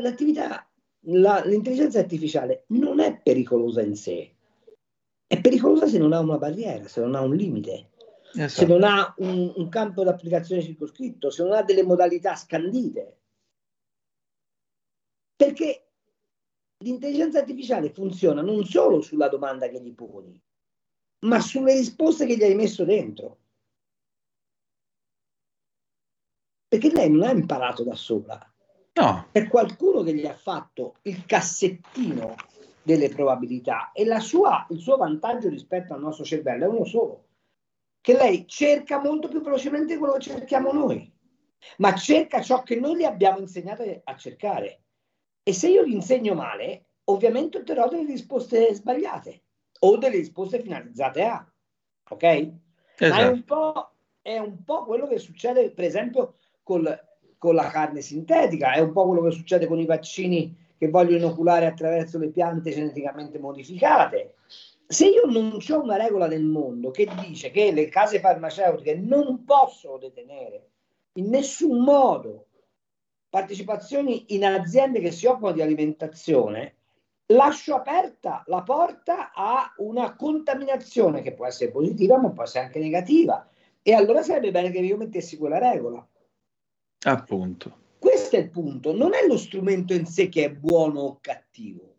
l'attività, 0.00 0.68
la- 1.02 1.44
l'intelligenza 1.44 2.00
artificiale 2.00 2.64
non 2.68 2.98
è 2.98 3.20
pericolosa 3.22 3.80
in 3.80 3.94
sé, 3.94 4.34
è 5.24 5.40
pericolosa 5.40 5.86
se 5.86 5.98
non 5.98 6.12
ha 6.12 6.18
una 6.18 6.38
barriera, 6.38 6.88
se 6.88 7.00
non 7.00 7.14
ha 7.14 7.20
un 7.20 7.36
limite, 7.36 7.90
se 8.48 8.66
non 8.66 8.82
ha 8.82 9.14
un, 9.18 9.52
un 9.54 9.68
campo 9.68 10.02
d'applicazione 10.02 10.62
circoscritto, 10.62 11.30
se 11.30 11.44
non 11.44 11.52
ha 11.52 11.62
delle 11.62 11.84
modalità 11.84 12.34
scandite. 12.34 13.18
Perché 15.36 15.87
l'intelligenza 16.78 17.38
artificiale 17.38 17.90
funziona 17.90 18.42
non 18.42 18.64
solo 18.64 19.00
sulla 19.00 19.28
domanda 19.28 19.68
che 19.68 19.80
gli 19.80 19.94
poni, 19.94 20.40
ma 21.20 21.40
sulle 21.40 21.74
risposte 21.74 22.26
che 22.26 22.36
gli 22.36 22.44
hai 22.44 22.54
messo 22.54 22.84
dentro. 22.84 23.38
Perché 26.68 26.90
lei 26.92 27.10
non 27.10 27.22
ha 27.22 27.30
imparato 27.30 27.82
da 27.82 27.94
sola. 27.94 28.38
No. 28.94 29.28
È 29.32 29.46
qualcuno 29.48 30.02
che 30.02 30.14
gli 30.14 30.26
ha 30.26 30.34
fatto 30.34 30.96
il 31.02 31.24
cassettino 31.24 32.34
delle 32.82 33.08
probabilità 33.08 33.92
e 33.92 34.04
la 34.04 34.20
sua- 34.20 34.66
il 34.70 34.78
suo 34.78 34.96
vantaggio 34.96 35.48
rispetto 35.48 35.94
al 35.94 36.00
nostro 36.00 36.24
cervello 36.24 36.64
è 36.64 36.68
uno 36.68 36.84
solo, 36.84 37.26
che 38.00 38.14
lei 38.14 38.46
cerca 38.46 39.00
molto 39.00 39.28
più 39.28 39.40
velocemente 39.40 39.98
quello 39.98 40.14
che 40.14 40.20
cerchiamo 40.20 40.72
noi, 40.72 41.10
ma 41.78 41.94
cerca 41.94 42.42
ciò 42.42 42.62
che 42.62 42.76
noi 42.76 42.96
gli 42.96 43.04
abbiamo 43.04 43.38
insegnato 43.38 43.82
a 44.04 44.16
cercare. 44.16 44.82
E 45.48 45.54
se 45.54 45.70
io 45.70 45.82
gli 45.86 45.94
insegno 45.94 46.34
male, 46.34 46.88
ovviamente 47.04 47.56
otterrò 47.56 47.88
delle 47.88 48.04
risposte 48.04 48.74
sbagliate 48.74 49.44
o 49.78 49.96
delle 49.96 50.16
risposte 50.16 50.60
finalizzate 50.60 51.22
a. 51.24 51.50
Ok? 52.10 52.22
Ma 52.22 52.28
è 52.28 53.04
Esatto. 53.06 53.30
un, 53.32 53.44
po', 53.44 53.90
è 54.20 54.36
un 54.36 54.62
po' 54.62 54.84
quello 54.84 55.06
che 55.06 55.16
succede, 55.16 55.70
per 55.70 55.86
esempio, 55.86 56.34
col- 56.62 57.00
con 57.38 57.54
la 57.54 57.70
carne 57.70 58.02
sintetica, 58.02 58.74
è 58.74 58.80
un 58.80 58.92
po' 58.92 59.06
quello 59.06 59.22
che 59.22 59.30
succede 59.30 59.66
con 59.66 59.78
i 59.78 59.86
vaccini 59.86 60.54
che 60.76 60.90
vogliono 60.90 61.16
inoculare 61.16 61.64
attraverso 61.64 62.18
le 62.18 62.28
piante 62.28 62.70
geneticamente 62.70 63.38
modificate. 63.38 64.34
se 64.86 65.06
io 65.06 65.24
non 65.24 65.56
c'ho 65.66 65.80
una 65.80 65.96
regola 65.96 66.26
del 66.28 66.44
mondo 66.44 66.90
che 66.90 67.08
dice 67.26 67.50
che 67.50 67.72
le 67.72 67.88
case 67.88 68.20
farmaceutiche 68.20 68.96
non 68.96 69.44
possono 69.44 69.96
detenere 69.96 70.68
in 71.12 71.30
nessun 71.30 71.82
modo 71.82 72.47
partecipazioni 73.28 74.34
in 74.34 74.44
aziende 74.44 75.00
che 75.00 75.10
si 75.10 75.26
occupano 75.26 75.54
di 75.54 75.62
alimentazione, 75.62 76.76
lascio 77.26 77.74
aperta 77.74 78.42
la 78.46 78.62
porta 78.62 79.32
a 79.32 79.74
una 79.78 80.14
contaminazione 80.14 81.20
che 81.20 81.34
può 81.34 81.46
essere 81.46 81.70
positiva 81.70 82.18
ma 82.18 82.30
può 82.30 82.42
essere 82.42 82.64
anche 82.64 82.78
negativa. 82.78 83.48
E 83.82 83.92
allora 83.94 84.22
sarebbe 84.22 84.50
bene 84.50 84.70
che 84.70 84.78
io 84.78 84.96
mettessi 84.96 85.36
quella 85.36 85.58
regola. 85.58 86.06
Appunto. 87.04 87.86
Questo 87.98 88.36
è 88.36 88.40
il 88.40 88.50
punto, 88.50 88.94
non 88.94 89.14
è 89.14 89.26
lo 89.26 89.36
strumento 89.36 89.92
in 89.92 90.06
sé 90.06 90.28
che 90.28 90.44
è 90.44 90.50
buono 90.50 91.00
o 91.00 91.18
cattivo. 91.20 91.94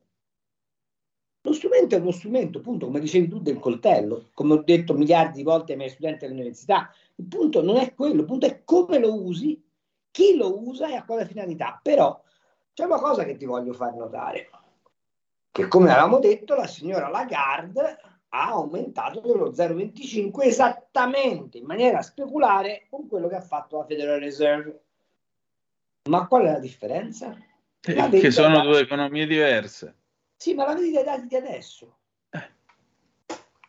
Lo 1.41 1.53
strumento 1.53 1.95
è 1.95 1.99
uno 1.99 2.11
strumento, 2.11 2.59
appunto, 2.59 2.85
come 2.85 2.99
dicevi 2.99 3.27
tu, 3.27 3.39
del 3.39 3.59
coltello, 3.59 4.29
come 4.33 4.53
ho 4.53 4.61
detto 4.61 4.93
miliardi 4.93 5.37
di 5.37 5.43
volte 5.43 5.71
ai 5.71 5.77
miei 5.77 5.89
studenti 5.89 6.25
all'università. 6.25 6.93
Il 7.15 7.25
punto 7.25 7.61
non 7.61 7.77
è 7.77 7.93
quello, 7.93 8.21
il 8.21 8.27
punto 8.27 8.45
è 8.45 8.63
come 8.63 8.99
lo 8.99 9.13
usi, 9.23 9.61
chi 10.11 10.35
lo 10.35 10.59
usa 10.67 10.89
e 10.89 10.95
a 10.95 11.05
quale 11.05 11.25
finalità. 11.25 11.79
Però 11.81 12.21
c'è 12.73 12.85
una 12.85 12.99
cosa 12.99 13.23
che 13.23 13.35
ti 13.35 13.45
voglio 13.45 13.73
far 13.73 13.93
notare, 13.93 14.49
che 15.51 15.67
come 15.67 15.89
avevamo 15.91 16.19
detto, 16.19 16.55
la 16.55 16.67
signora 16.67 17.09
Lagarde 17.09 17.99
ha 18.29 18.49
aumentato 18.49 19.19
dello 19.21 19.51
0,25 19.51 20.43
esattamente 20.43 21.57
in 21.57 21.65
maniera 21.65 22.01
speculare 22.01 22.85
con 22.89 23.07
quello 23.07 23.27
che 23.27 23.35
ha 23.35 23.41
fatto 23.41 23.77
la 23.77 23.85
Federal 23.85 24.19
Reserve. 24.19 24.83
Ma 26.09 26.27
qual 26.27 26.45
è 26.45 26.51
la 26.51 26.59
differenza? 26.59 27.35
Eh, 27.81 27.95
La 27.95 28.09
che 28.09 28.31
sono 28.31 28.61
due 28.61 28.81
economie 28.81 29.25
diverse. 29.25 29.95
Sì, 30.35 30.53
ma 30.53 30.65
la 30.65 30.75
vedi 30.75 30.91
dai 30.91 31.03
dati 31.03 31.27
di 31.27 31.35
adesso. 31.35 31.97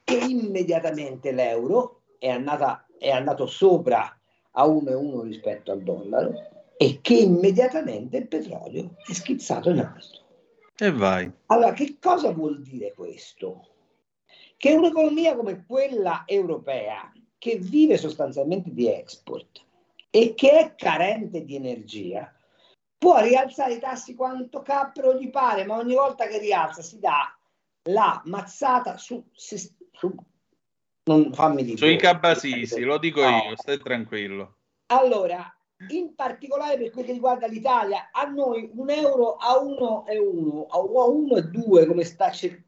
Che 0.04 0.16
immediatamente 0.16 1.32
l'euro 1.32 2.02
è, 2.18 2.28
andata, 2.28 2.86
è 2.98 3.10
andato 3.10 3.46
sopra 3.46 4.19
a 4.52 4.66
1,1 4.66 5.22
rispetto 5.22 5.72
al 5.72 5.82
dollaro 5.82 6.32
e 6.76 7.00
che 7.02 7.14
immediatamente 7.14 8.16
il 8.16 8.28
petrolio 8.28 8.96
è 9.06 9.12
schizzato 9.12 9.70
in 9.70 9.80
alto. 9.80 10.18
E 10.76 10.90
vai. 10.90 11.30
Allora, 11.46 11.72
che 11.72 11.98
cosa 12.00 12.32
vuol 12.32 12.62
dire 12.62 12.94
questo? 12.94 13.68
Che 14.56 14.72
un'economia 14.72 15.36
come 15.36 15.64
quella 15.66 16.22
europea, 16.26 17.12
che 17.36 17.58
vive 17.58 17.98
sostanzialmente 17.98 18.72
di 18.72 18.88
export 18.88 19.62
e 20.08 20.34
che 20.34 20.58
è 20.58 20.74
carente 20.74 21.44
di 21.44 21.54
energia, 21.54 22.32
può 22.96 23.20
rialzare 23.20 23.74
i 23.74 23.78
tassi 23.78 24.14
quanto 24.14 24.62
cappero 24.62 25.18
gli 25.18 25.30
pare, 25.30 25.64
ma 25.64 25.76
ogni 25.76 25.94
volta 25.94 26.26
che 26.26 26.38
rialza 26.38 26.82
si 26.82 26.98
dà 26.98 27.36
la 27.90 28.20
mazzata 28.24 28.96
su... 28.96 29.22
su- 29.32 29.56
su- 29.92 30.14
non 31.04 31.32
fammi 31.32 31.64
dire. 31.64 31.76
Sui 31.76 31.96
cabasisi, 31.96 32.82
lo 32.82 32.98
dico 32.98 33.20
No. 33.22 33.44
io, 33.48 33.56
stai 33.56 33.78
tranquillo. 33.78 34.56
Allora, 34.86 35.52
in 35.88 36.14
particolare 36.14 36.76
per 36.76 36.90
quel 36.90 37.04
che 37.04 37.12
riguarda 37.12 37.46
l'Italia, 37.46 38.10
a 38.12 38.24
noi 38.24 38.70
un 38.74 38.90
euro 38.90 39.36
a 39.36 39.58
1 39.58 40.06
e 40.06 40.18
1, 40.18 40.66
a 40.68 40.78
1 40.78 41.36
e 41.36 41.42
2, 41.42 41.86
come, 41.86 42.04
sta, 42.04 42.30
cer- 42.30 42.62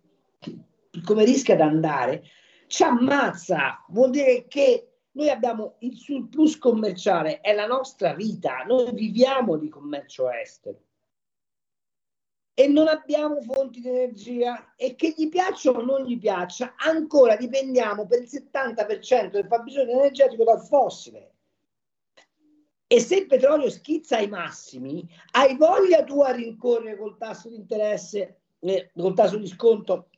come 1.05 1.25
rischia 1.25 1.57
di 1.57 1.63
andare, 1.63 2.25
ci 2.69 2.83
ammazza. 2.85 3.85
Vuol 3.89 4.11
dire 4.11 4.47
che 4.49 4.87
noi 5.13 5.29
abbiamo 5.29 5.75
il 5.81 5.97
surplus 5.97 6.57
commerciale, 6.59 7.41
è 7.41 7.53
la 7.53 7.67
nostra 7.67 8.15
vita, 8.15 8.65
noi 8.67 8.93
viviamo 8.93 9.57
di 9.57 9.69
commercio 9.69 10.31
estero 10.31 10.79
e 12.55 12.69
non 12.69 12.87
abbiamo 12.87 13.41
fonti 13.41 13.81
di 13.81 13.89
energia 13.89 14.75
e 14.77 14.95
che 14.95 15.15
gli 15.17 15.29
piaccia 15.29 15.71
o 15.71 15.83
non 15.83 16.05
gli 16.05 16.19
piaccia, 16.19 16.75
ancora 16.77 17.37
dipendiamo 17.37 18.07
per 18.07 18.21
il 18.21 18.29
70% 18.29 19.31
del 19.31 19.47
fabbisogno 19.47 19.93
energetico 19.93 20.45
dal 20.45 20.61
fossile. 20.61 21.31
E 22.87 23.01
se 23.01 23.17
il 23.17 23.27
petrolio 23.27 23.71
schizza 23.71 24.19
ai 24.19 24.29
massimi, 24.29 25.09
hai 25.31 25.57
voglia 25.57 26.05
tu 26.05 26.21
a 26.21 26.33
rincorrere 26.33 26.99
col 26.99 27.17
tasso 27.17 27.49
di 27.49 27.55
interesse, 27.55 28.41
eh, 28.59 28.91
col 28.95 29.15
tasso 29.15 29.39
di 29.39 29.47
sconto 29.47 30.11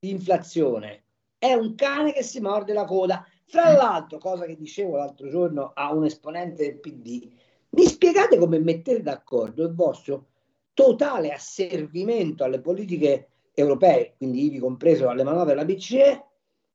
di 0.00 0.10
inflazione? 0.10 1.04
È 1.38 1.52
un 1.54 1.76
cane 1.76 2.12
che 2.12 2.24
si 2.24 2.40
morde 2.40 2.72
la 2.72 2.84
coda. 2.84 3.24
Fra 3.44 3.70
l'altro, 3.72 4.18
cosa 4.18 4.44
che 4.44 4.56
dicevo 4.56 4.96
l'altro 4.96 5.28
giorno 5.28 5.70
a 5.74 5.92
un 5.92 6.04
esponente 6.04 6.64
del 6.64 6.80
PD, 6.80 7.30
mi 7.70 7.84
spiegate 7.84 8.38
come 8.38 8.58
mettete 8.58 9.00
d'accordo 9.00 9.62
il 9.62 9.74
vostro 9.74 10.30
totale 10.74 11.32
asservimento 11.32 12.44
alle 12.44 12.60
politiche 12.60 13.28
europee, 13.54 14.14
quindi 14.16 14.44
ivi 14.44 14.58
compreso 14.58 15.08
alle 15.08 15.22
manovre 15.24 15.54
della 15.54 15.64
BCE, 15.64 16.24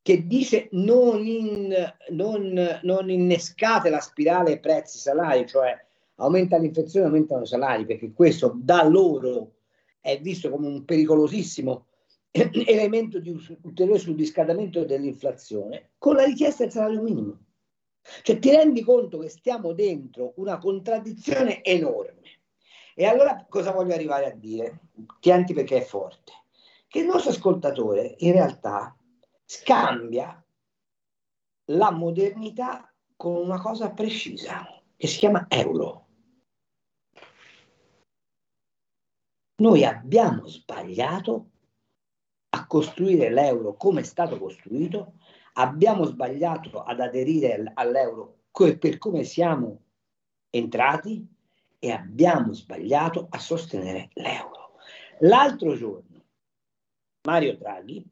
che 0.02 0.26
dice 0.26 0.69
non, 0.72 1.26
in- 1.26 1.76
non- 2.11 2.80
non 2.84 3.10
innescate 3.10 3.90
la 3.90 3.99
spirale 3.99 4.60
prezzi-salari, 4.60 5.45
cioè 5.48 5.76
aumenta 6.15 6.57
l'inflazione, 6.57 7.07
aumentano 7.07 7.44
i 7.44 7.48
salari, 7.48 7.86
perché 7.86 8.14
questo 8.14 8.53
da 8.56 8.88
loro 8.88 9.56
è 9.99 10.19
visto 10.22 10.49
come 10.49 10.68
un 10.68 10.86
pericolosissimo 10.86 11.88
elemento 12.32 13.19
di 13.19 13.36
ulteriore 13.64 13.99
surriscaldamento 13.99 14.86
dell'inflazione, 14.86 15.91
con 15.98 16.15
la 16.15 16.24
richiesta 16.24 16.64
del 16.64 16.72
salario 16.72 17.02
minimo. 17.02 17.40
Cioè 18.22 18.40
ti 18.40 18.49
rendi 18.52 18.82
conto 18.84 19.18
che 19.18 19.28
stiamo 19.28 19.74
dentro 19.74 20.32
una 20.38 20.57
contraddizione 20.57 21.61
enorme. 21.64 22.27
E 22.99 23.06
allora 23.06 23.45
cosa 23.48 23.72
voglio 23.74 23.94
arrivare 23.94 24.26
a 24.26 24.36
dire? 24.36 24.80
Tienti 25.19 25.53
perché 25.53 25.78
è 25.78 25.82
forte. 25.82 26.32
Che 26.88 26.98
il 26.98 27.06
nostro 27.06 27.30
ascoltatore 27.30 28.15
in 28.19 28.32
realtà 28.32 28.98
scambia 29.45 30.44
la 31.65 31.91
modernità 31.91 32.91
con 33.15 33.36
una 33.36 33.61
cosa 33.61 33.91
precisa 33.91 34.65
che 34.95 35.06
si 35.06 35.19
chiama 35.19 35.45
euro. 35.48 36.07
Noi 39.61 39.86
abbiamo 39.86 40.48
sbagliato 40.48 41.52
a 42.49 42.65
costruire 42.65 43.30
l'euro 43.30 43.76
come 43.76 44.02
è 44.02 44.03
stato 44.03 44.40
costruito, 44.40 45.19
abbiamo 45.53 46.03
sbagliato 46.06 46.82
ad 46.82 46.99
aderire 46.99 47.74
all'euro 47.76 48.45
per 48.52 48.98
come 48.98 49.24
siamo 49.24 49.84
entrati 50.49 51.37
e 51.80 51.91
abbiamo 51.91 52.54
sbagliato 52.54 53.28
a 53.30 53.40
sostenere 53.40 54.10
l'euro. 54.14 54.76
L'altro 55.20 55.76
giorno 55.76 56.26
Mario 57.28 57.58
Draghi, 57.58 58.06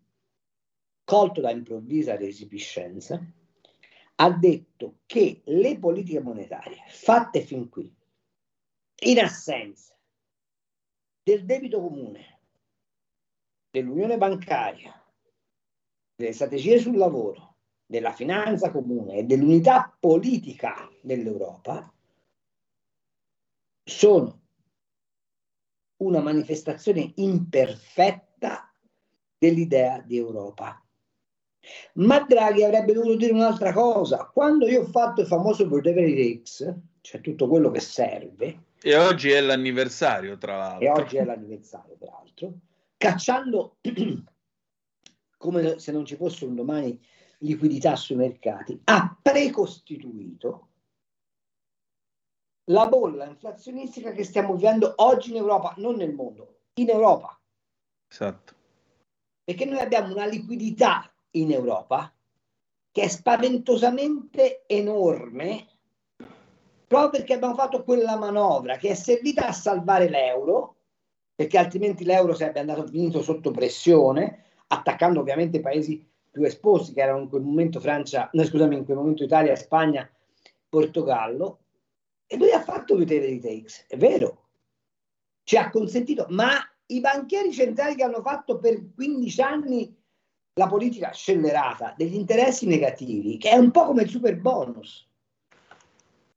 colto 1.04 1.40
da 1.40 1.52
improvvisa 1.52 2.18
resipiscenza, 2.18 3.24
ha 4.16 4.32
detto 4.32 5.00
che 5.06 5.42
le 5.46 5.80
politiche 5.80 6.20
monetarie 6.20 6.84
fatte 6.88 7.42
fin 7.42 7.70
qui, 7.70 7.94
in 9.04 9.20
assenza 9.20 9.98
del 11.24 11.46
debito 11.46 11.80
comune, 11.80 12.40
dell'unione 13.70 14.18
bancaria, 14.18 14.94
delle 16.16 16.34
strategie 16.34 16.80
sul 16.80 16.98
lavoro, 16.98 17.58
della 17.86 18.12
finanza 18.12 18.72
comune 18.72 19.18
e 19.18 19.24
dell'unità 19.24 19.96
politica 19.98 20.90
dell'Europa, 21.02 21.94
sono 23.86 24.41
una 25.98 26.20
manifestazione 26.20 27.12
imperfetta 27.16 28.74
dell'idea 29.38 30.02
di 30.02 30.18
Europa. 30.18 30.84
Ma 31.94 32.20
Draghi 32.20 32.64
avrebbe 32.64 32.94
dovuto 32.94 33.16
dire 33.16 33.32
un'altra 33.32 33.72
cosa. 33.74 34.30
Quando 34.34 34.68
io 34.68 34.82
ho 34.82 34.86
fatto 34.86 35.22
il 35.22 35.28
famoso 35.28 35.66
Whatever 35.66 36.41
X, 36.41 36.74
cioè 37.02 37.22
tutto 37.22 37.48
quello 37.48 37.72
che 37.72 37.80
serve, 37.80 38.64
E 38.82 38.95
oggi 38.98 39.30
è 39.30 39.41
l'anniversario, 39.41 40.38
tra 40.38 40.57
l'altro. 40.57 40.86
e 40.86 40.90
oggi 40.90 41.18
è 41.18 41.24
l'anniversario 41.24 41.95
peraltro, 41.98 42.53
cacciando 42.98 43.78
come 45.38 45.80
se 45.80 45.91
non 45.91 46.06
ci 46.06 46.16
fosse 46.16 46.45
un 46.45 46.56
domani 46.56 46.99
liquidità 47.40 47.95
sui 47.95 48.16
mercati, 48.16 48.80
ha 48.86 49.18
precostituito 49.22 50.70
la 52.66 52.88
bolla 52.88 53.26
inflazionistica 53.26 54.12
che 54.12 54.24
stiamo 54.24 54.56
vivendo 54.56 54.94
oggi 54.98 55.32
in 55.32 55.38
Europa, 55.38 55.74
non 55.78 55.96
nel 55.96 56.14
mondo, 56.14 56.60
in 56.76 56.90
Europa. 56.90 57.40
Esatto. 58.10 58.54
Perché 59.44 59.66
noi 59.66 59.80
abbiamo 59.80 60.14
una 60.14 60.26
liquidità 60.26 61.12
in 61.32 61.52
Europa 61.52 62.12
che 62.92 63.02
è 63.02 63.08
spaventosamente 63.08 64.64
enorme 64.68 65.68
proprio 66.88 67.10
perché 67.10 67.34
abbiamo 67.34 67.56
fatto 67.56 67.84
quella 67.84 68.18
manovra 68.18 68.78
che 68.78 68.90
è 68.90 68.94
servita 68.94 69.48
a 69.48 69.52
salvare 69.52 70.10
l'euro, 70.10 70.76
perché 71.36 71.58
altrimenti 71.58 72.06
l'euro 72.06 72.34
sarebbe 72.34 72.60
andato 72.60 72.86
finito 72.86 73.22
sotto 73.22 73.52
pressione, 73.52 74.44
attaccando 74.68 75.20
ovviamente 75.20 75.58
i 75.58 75.62
paesi 75.62 76.08
più 76.32 76.44
esposti, 76.44 76.94
che 76.94 77.02
erano 77.02 77.22
in 77.22 77.30
quel 77.30 77.42
momento 77.42 77.80
Francia, 77.80 78.30
no, 78.34 78.44
scusami, 78.44 78.78
in 78.78 78.86
quel 78.86 78.98
momento 78.98 79.24
Italia, 79.24 79.56
Spagna, 79.56 80.10
Portogallo, 80.70 81.60
e 82.28 82.38
lui 82.38 82.52
ha 82.52 82.62
fatto 82.62 82.96
whatever 82.96 83.30
it 83.30 83.42
takes, 83.42 83.86
è 83.88 83.98
vero, 83.98 84.44
ci 85.44 85.58
ha 85.58 85.70
consentito, 85.70 86.26
ma 86.30 86.54
i 86.88 87.00
banchieri 87.00 87.52
centrali 87.52 87.96
che 87.96 88.04
hanno 88.04 88.22
fatto 88.22 88.58
per 88.58 88.94
15 88.94 89.42
anni 89.42 89.96
la 90.58 90.68
politica 90.68 91.12
scellerata 91.12 91.94
degli 91.98 92.16
interessi 92.16 92.66
negativi, 92.66 93.38
che 93.38 93.50
è 93.50 93.58
un 93.58 93.72
po' 93.72 93.86
come 93.86 94.04
il 94.04 94.10
super 94.10 94.38
bonus. 94.40 95.08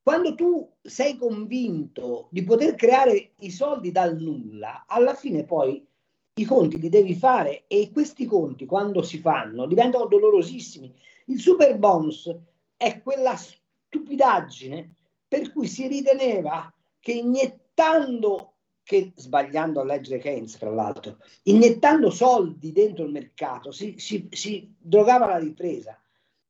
Quando 0.02 0.34
tu 0.34 0.68
sei 0.80 1.16
convinto 1.16 2.28
di 2.30 2.42
poter 2.42 2.74
creare 2.74 3.32
i 3.40 3.50
soldi 3.50 3.92
dal 3.92 4.16
nulla, 4.16 4.84
alla 4.88 5.14
fine 5.14 5.44
poi 5.44 5.86
i 6.34 6.44
conti 6.44 6.80
li 6.80 6.88
devi 6.88 7.14
fare 7.14 7.64
e 7.66 7.90
questi 7.92 8.24
conti 8.24 8.64
quando 8.64 9.02
si 9.02 9.18
fanno 9.18 9.66
diventano 9.66 10.06
dolorosissimi. 10.06 10.94
Il 11.26 11.40
super 11.40 11.76
bonus 11.78 12.34
è 12.76 13.02
quella 13.02 13.36
stupidaggine 13.36 14.94
per 15.28 15.52
cui 15.52 15.66
si 15.66 15.86
riteneva 15.86 16.72
che 16.98 17.12
iniettando, 17.12 18.54
che, 18.82 19.12
sbagliando 19.14 19.80
a 19.80 19.84
leggere 19.84 20.18
Keynes 20.18 20.56
tra 20.56 20.70
l'altro, 20.70 21.18
iniettando 21.44 22.10
soldi 22.10 22.72
dentro 22.72 23.04
il 23.04 23.12
mercato 23.12 23.70
si, 23.70 23.94
si, 23.98 24.26
si 24.30 24.74
drogava 24.78 25.26
la 25.26 25.38
ripresa. 25.38 26.00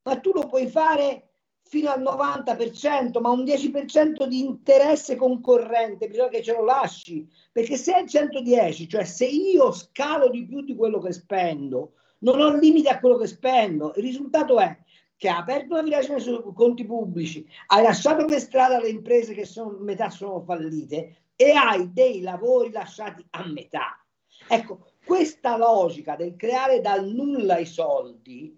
Ma 0.02 0.18
tu 0.20 0.32
lo 0.32 0.46
puoi 0.46 0.68
fare 0.68 1.24
fino 1.68 1.90
al 1.90 2.00
90%, 2.00 3.20
ma 3.20 3.28
un 3.28 3.44
10% 3.44 4.24
di 4.24 4.40
interesse 4.40 5.16
concorrente, 5.16 6.08
bisogna 6.08 6.28
che 6.28 6.42
ce 6.42 6.54
lo 6.54 6.64
lasci, 6.64 7.28
perché 7.52 7.76
se 7.76 7.94
è 7.94 8.06
110, 8.06 8.88
cioè 8.88 9.04
se 9.04 9.26
io 9.26 9.70
scalo 9.72 10.30
di 10.30 10.46
più 10.46 10.62
di 10.62 10.74
quello 10.74 10.98
che 10.98 11.12
spendo, 11.12 11.92
non 12.20 12.40
ho 12.40 12.56
limiti 12.56 12.88
a 12.88 12.98
quello 12.98 13.18
che 13.18 13.26
spendo, 13.26 13.92
il 13.96 14.02
risultato 14.02 14.58
è 14.58 14.76
che 15.18 15.28
ha 15.28 15.38
aperto 15.38 15.74
una 15.74 15.82
violazione 15.82 16.20
sui 16.20 16.40
conti 16.54 16.86
pubblici, 16.86 17.46
hai 17.66 17.82
lasciato 17.82 18.24
per 18.24 18.38
strada 18.38 18.80
le 18.80 18.88
imprese 18.88 19.34
che 19.34 19.44
sono, 19.44 19.76
metà 19.80 20.10
sono 20.10 20.40
fallite 20.40 21.24
e 21.34 21.50
hai 21.50 21.92
dei 21.92 22.20
lavori 22.20 22.70
lasciati 22.70 23.26
a 23.30 23.44
metà. 23.46 24.00
Ecco, 24.48 24.92
questa 25.04 25.56
logica 25.56 26.14
del 26.14 26.36
creare 26.36 26.80
dal 26.80 27.04
nulla 27.08 27.58
i 27.58 27.66
soldi, 27.66 28.56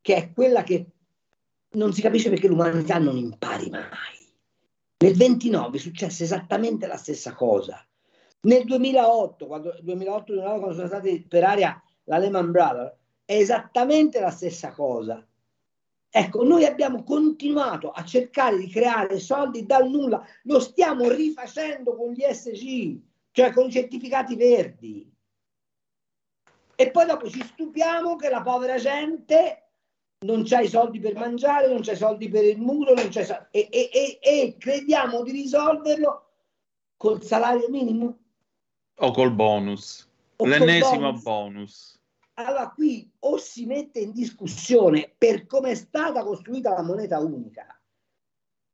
che 0.00 0.16
è 0.16 0.32
quella 0.32 0.62
che 0.62 0.86
non 1.72 1.92
si 1.92 2.00
capisce 2.00 2.30
perché 2.30 2.48
l'umanità 2.48 2.98
non 2.98 3.18
impari 3.18 3.68
mai. 3.68 3.92
Nel 4.98 5.14
29 5.14 5.78
successe 5.78 6.24
esattamente 6.24 6.86
la 6.86 6.96
stessa 6.96 7.34
cosa. 7.34 7.86
Nel 8.42 8.64
2008, 8.64 9.46
quando, 9.46 9.76
2008 9.82 10.34
quando 10.40 10.72
sono 10.72 10.86
stati 10.86 11.22
per 11.28 11.44
aria 11.44 11.82
la 12.04 12.16
Lehman 12.16 12.50
Brothers, 12.50 12.94
è 13.26 13.34
esattamente 13.34 14.20
la 14.20 14.30
stessa 14.30 14.72
cosa. 14.72 15.26
Ecco, 16.16 16.44
noi 16.44 16.64
abbiamo 16.64 17.02
continuato 17.02 17.90
a 17.90 18.04
cercare 18.04 18.56
di 18.56 18.68
creare 18.68 19.18
soldi 19.18 19.66
dal 19.66 19.90
nulla, 19.90 20.24
lo 20.44 20.60
stiamo 20.60 21.08
rifacendo 21.08 21.96
con 21.96 22.12
gli 22.12 22.22
SG, 22.22 23.00
cioè 23.32 23.52
con 23.52 23.66
i 23.66 23.72
certificati 23.72 24.36
verdi. 24.36 25.12
E 26.76 26.90
poi 26.92 27.06
dopo 27.06 27.28
ci 27.28 27.42
stupiamo 27.42 28.14
che 28.14 28.28
la 28.28 28.42
povera 28.42 28.76
gente 28.76 29.70
non 30.20 30.44
c'ha 30.44 30.60
i 30.60 30.68
soldi 30.68 31.00
per 31.00 31.14
mangiare, 31.16 31.66
non 31.66 31.82
c'ha 31.82 31.92
i 31.94 31.96
soldi 31.96 32.28
per 32.28 32.44
il 32.44 32.60
muro, 32.60 32.94
non 32.94 33.08
c'ha 33.10 33.24
soldi, 33.24 33.46
e, 33.50 33.68
e, 33.72 33.90
e, 33.92 34.18
e 34.22 34.56
crediamo 34.56 35.20
di 35.24 35.32
risolverlo 35.32 36.28
col 36.96 37.24
salario 37.24 37.68
minimo 37.70 38.18
O 38.98 39.10
col 39.10 39.32
bonus. 39.32 40.08
O 40.36 40.44
col 40.44 40.48
L'ennesimo 40.48 41.10
bonus. 41.10 41.22
bonus. 41.22 41.98
Allora 42.34 42.70
qui 42.70 43.10
o 43.20 43.36
si 43.36 43.66
mette 43.66 44.00
in 44.00 44.12
discussione 44.12 45.14
per 45.16 45.46
come 45.46 45.70
è 45.70 45.74
stata 45.74 46.24
costruita 46.24 46.72
la 46.72 46.82
moneta 46.82 47.18
unica 47.18 47.66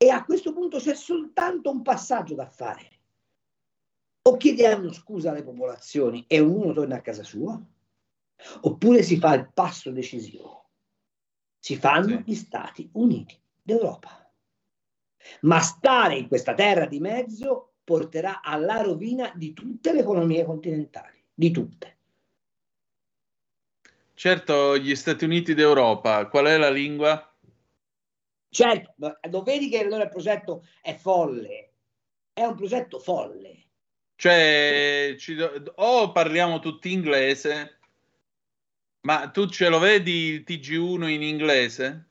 e 0.02 0.08
a 0.08 0.24
questo 0.24 0.54
punto 0.54 0.78
c'è 0.78 0.94
soltanto 0.94 1.70
un 1.70 1.82
passaggio 1.82 2.34
da 2.34 2.46
fare. 2.46 3.00
O 4.22 4.36
chiediamo 4.38 4.90
scusa 4.92 5.30
alle 5.30 5.42
popolazioni 5.42 6.24
e 6.26 6.40
ognuno 6.40 6.72
torna 6.72 6.96
a 6.96 7.02
casa 7.02 7.22
sua, 7.22 7.62
oppure 8.62 9.02
si 9.02 9.18
fa 9.18 9.34
il 9.34 9.50
passo 9.52 9.90
decisivo. 9.90 10.70
Si 11.58 11.76
fanno 11.76 12.22
gli 12.24 12.34
Stati 12.34 12.88
Uniti 12.94 13.38
d'Europa. 13.60 14.32
Ma 15.42 15.60
stare 15.60 16.16
in 16.16 16.28
questa 16.28 16.54
terra 16.54 16.86
di 16.86 16.98
mezzo 16.98 17.74
porterà 17.84 18.40
alla 18.40 18.80
rovina 18.80 19.30
di 19.34 19.52
tutte 19.52 19.92
le 19.92 20.00
economie 20.00 20.46
continentali, 20.46 21.22
di 21.34 21.50
tutte. 21.50 21.98
Certo, 24.20 24.76
gli 24.76 24.94
Stati 24.96 25.24
Uniti 25.24 25.54
d'Europa, 25.54 26.28
qual 26.28 26.44
è 26.44 26.58
la 26.58 26.68
lingua? 26.68 27.34
Certo, 28.50 28.94
lo 29.30 29.42
vedi 29.42 29.70
che 29.70 29.78
allora 29.78 30.02
il 30.02 30.10
progetto 30.10 30.66
è 30.82 30.94
folle, 30.94 31.72
è 32.34 32.44
un 32.44 32.54
progetto 32.54 32.98
folle. 32.98 33.68
Cioè, 34.16 35.14
ci 35.18 35.36
do- 35.36 35.72
o 35.76 36.12
parliamo 36.12 36.58
tutti 36.58 36.92
inglese, 36.92 37.78
ma 39.06 39.30
tu 39.30 39.48
ce 39.48 39.70
lo 39.70 39.78
vedi 39.78 40.12
il 40.12 40.44
TG1 40.46 41.08
in 41.08 41.22
inglese? 41.22 42.10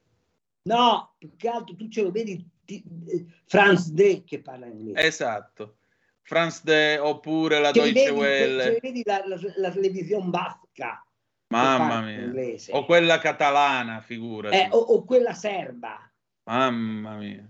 No, 0.64 1.14
più 1.16 1.36
che 1.36 1.48
altro 1.48 1.76
tu 1.76 1.90
ce 1.90 2.02
lo 2.02 2.10
vedi 2.10 2.44
ti- 2.66 2.84
eh, 3.06 3.28
Franz 3.46 3.92
De 3.92 4.24
che 4.24 4.42
parla 4.42 4.66
inglese. 4.66 5.06
Esatto. 5.06 5.78
France 6.24 6.62
De 6.64 6.98
oppure 6.98 7.60
la 7.60 7.72
Ce 7.72 7.80
Deutsche 7.80 7.94
vedi, 7.94 8.06
ce 8.08 8.12
li 8.14 8.18
Welle. 8.20 8.80
vedi 8.82 9.04
la, 9.06 9.22
la, 9.28 9.40
la 9.58 9.70
televisione 9.70 10.28
basca 10.30 11.04
Mamma 11.50 12.02
mia. 12.02 12.20
inglese. 12.22 12.72
O 12.74 12.86
quella 12.86 13.18
catalana, 13.20 14.02
figurati. 14.02 14.56
eh, 14.56 14.68
o, 14.72 14.78
o 14.78 15.04
quella 15.04 15.34
serba. 15.34 16.10
Mamma 16.44 17.16
mia. 17.18 17.50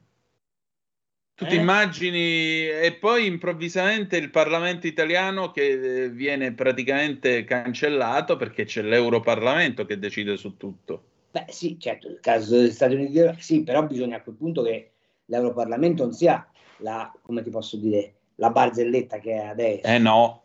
Tu 1.36 1.46
ti 1.46 1.56
Eh? 1.56 1.60
immagini 1.60 2.68
e 2.68 2.98
poi 3.00 3.26
improvvisamente 3.26 4.18
il 4.18 4.30
Parlamento 4.30 4.88
italiano 4.88 5.52
che 5.52 6.04
eh, 6.04 6.10
viene 6.10 6.52
praticamente 6.54 7.46
cancellato 7.46 8.36
perché 8.36 8.66
c'è 8.66 8.82
l'Europarlamento 8.82 9.86
che 9.86 9.98
decide 10.00 10.36
su 10.36 10.58
tutto. 10.58 11.04
Beh 11.32 11.46
sì, 11.50 11.80
certo, 11.80 12.08
nel 12.10 12.20
caso 12.20 12.58
degli 12.58 12.72
Stati 12.72 12.96
Uniti 12.96 13.22
sì, 13.42 13.64
però 13.64 13.86
bisogna 13.86 14.18
a 14.18 14.22
quel 14.22 14.36
punto 14.36 14.64
che 14.64 14.92
l'Europarlamento 15.26 16.04
non 16.04 16.12
sia 16.14 16.46
la, 16.78 17.10
come 17.22 17.42
ti 17.42 17.50
posso 17.50 17.78
dire, 17.78 18.16
la 18.36 18.50
barzelletta 18.50 19.20
che 19.20 19.32
è 19.34 19.46
adesso. 19.46 19.86
Eh 19.88 19.98
no. 19.98 20.44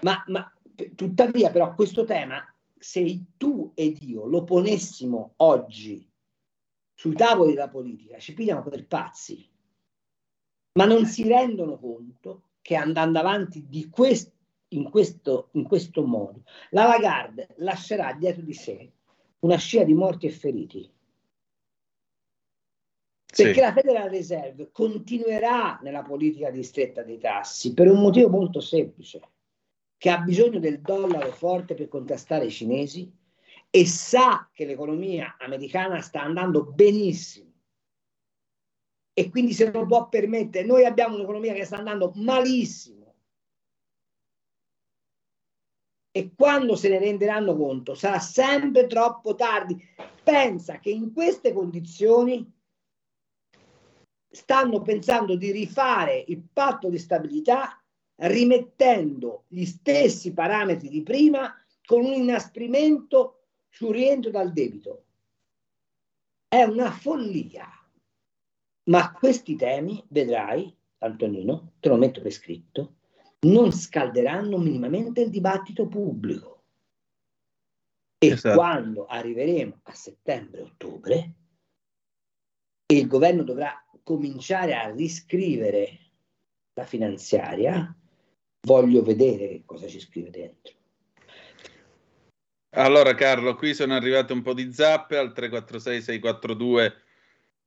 Ma, 0.00 0.24
ma 0.28 0.52
tuttavia, 0.94 1.50
però, 1.50 1.74
questo 1.74 2.04
tema, 2.04 2.42
se 2.78 3.24
tu 3.36 3.72
ed 3.74 4.02
io 4.02 4.26
lo 4.26 4.44
ponessimo 4.44 5.34
oggi 5.36 6.06
sui 6.94 7.14
tavoli 7.14 7.52
della 7.52 7.68
politica, 7.68 8.18
ci 8.18 8.34
pigliano 8.34 8.62
per 8.62 8.86
pazzi, 8.86 9.48
ma 10.78 10.84
non 10.84 11.06
si 11.06 11.26
rendono 11.26 11.78
conto 11.78 12.50
che 12.60 12.76
andando 12.76 13.18
avanti 13.18 13.88
quest- 13.90 14.32
in, 14.68 14.90
questo, 14.90 15.48
in 15.52 15.64
questo 15.64 16.04
modo, 16.04 16.42
la 16.70 16.86
Lagarde 16.86 17.54
lascerà 17.58 18.12
dietro 18.12 18.42
di 18.42 18.54
sé 18.54 18.92
una 19.40 19.56
scia 19.56 19.84
di 19.84 19.94
morti 19.94 20.26
e 20.26 20.30
feriti. 20.30 20.92
Perché 23.36 23.54
Sì. 23.54 23.60
la 23.60 23.72
Federal 23.72 24.08
Reserve 24.08 24.70
continuerà 24.70 25.78
nella 25.82 26.02
politica 26.02 26.50
di 26.50 26.62
stretta 26.62 27.02
dei 27.02 27.18
tassi 27.18 27.74
per 27.74 27.90
un 27.90 28.00
motivo 28.00 28.28
molto 28.30 28.60
semplice, 28.60 29.20
che 29.96 30.10
ha 30.10 30.18
bisogno 30.18 30.58
del 30.58 30.80
dollaro 30.80 31.32
forte 31.32 31.74
per 31.74 31.88
contrastare 31.88 32.46
i 32.46 32.50
cinesi 32.50 33.10
e 33.70 33.86
sa 33.86 34.48
che 34.52 34.64
l'economia 34.66 35.36
americana 35.38 36.00
sta 36.00 36.22
andando 36.22 36.64
benissimo 36.64 37.52
e 39.12 39.30
quindi 39.30 39.52
se 39.52 39.70
lo 39.70 39.86
può 39.86 40.08
permettere. 40.08 40.66
Noi 40.66 40.84
abbiamo 40.84 41.14
un'economia 41.14 41.54
che 41.54 41.64
sta 41.64 41.78
andando 41.78 42.12
malissimo 42.16 43.14
e 46.10 46.32
quando 46.36 46.76
se 46.76 46.88
ne 46.88 46.98
renderanno 46.98 47.56
conto 47.56 47.94
sarà 47.94 48.18
sempre 48.18 48.86
troppo 48.86 49.34
tardi. 49.34 49.80
Pensa 50.22 50.78
che 50.78 50.90
in 50.90 51.12
queste 51.12 51.52
condizioni 51.52 52.52
stanno 54.28 54.82
pensando 54.82 55.36
di 55.36 55.52
rifare 55.52 56.24
il 56.28 56.42
patto 56.52 56.88
di 56.88 56.98
stabilità 56.98 57.83
rimettendo 58.16 59.44
gli 59.48 59.64
stessi 59.64 60.32
parametri 60.32 60.88
di 60.88 61.02
prima 61.02 61.54
con 61.84 62.04
un 62.04 62.12
inasprimento 62.12 63.46
sul 63.68 63.94
rientro 63.94 64.30
dal 64.30 64.52
debito. 64.52 65.04
È 66.48 66.62
una 66.62 66.90
follia. 66.90 67.68
Ma 68.84 69.12
questi 69.12 69.56
temi, 69.56 70.04
vedrai, 70.08 70.74
Antonino, 70.98 71.72
te 71.80 71.88
lo 71.88 71.96
metto 71.96 72.20
per 72.20 72.30
scritto, 72.30 72.96
non 73.40 73.72
scalderanno 73.72 74.58
minimamente 74.58 75.22
il 75.22 75.30
dibattito 75.30 75.86
pubblico. 75.86 76.62
E 78.18 78.28
Esatto. 78.28 78.56
quando 78.56 79.06
arriveremo 79.06 79.80
a 79.82 79.94
settembre-ottobre, 79.94 81.34
il 82.86 83.06
governo 83.06 83.42
dovrà 83.42 83.84
cominciare 84.02 84.74
a 84.74 84.90
riscrivere 84.90 85.98
la 86.74 86.84
finanziaria, 86.84 87.94
voglio 88.64 89.02
vedere 89.02 89.62
cosa 89.64 89.86
ci 89.86 90.00
scrive 90.00 90.30
dentro. 90.30 90.72
Allora 92.76 93.14
Carlo, 93.14 93.54
qui 93.54 93.72
sono 93.72 93.94
arrivate 93.94 94.32
un 94.32 94.42
po' 94.42 94.52
di 94.52 94.72
zappe 94.72 95.16
al 95.16 95.32
346 95.32 96.02
642 96.02 96.94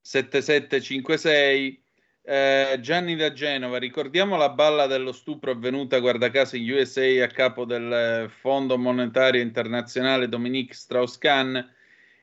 7756. 0.02 1.82
Eh, 2.30 2.78
Gianni 2.82 3.16
da 3.16 3.32
Genova, 3.32 3.78
ricordiamo 3.78 4.36
la 4.36 4.50
balla 4.50 4.86
dello 4.86 5.14
stupro 5.14 5.52
avvenuta, 5.52 6.00
guarda 6.00 6.30
caso, 6.30 6.58
in 6.58 6.70
USA 6.70 7.24
a 7.24 7.28
capo 7.28 7.64
del 7.64 7.90
eh, 7.90 8.30
Fondo 8.42 8.78
Monetario 8.78 9.42
Internazionale 9.42 10.28
Dominique 10.28 10.76
Strauss-Kahn 10.76 11.56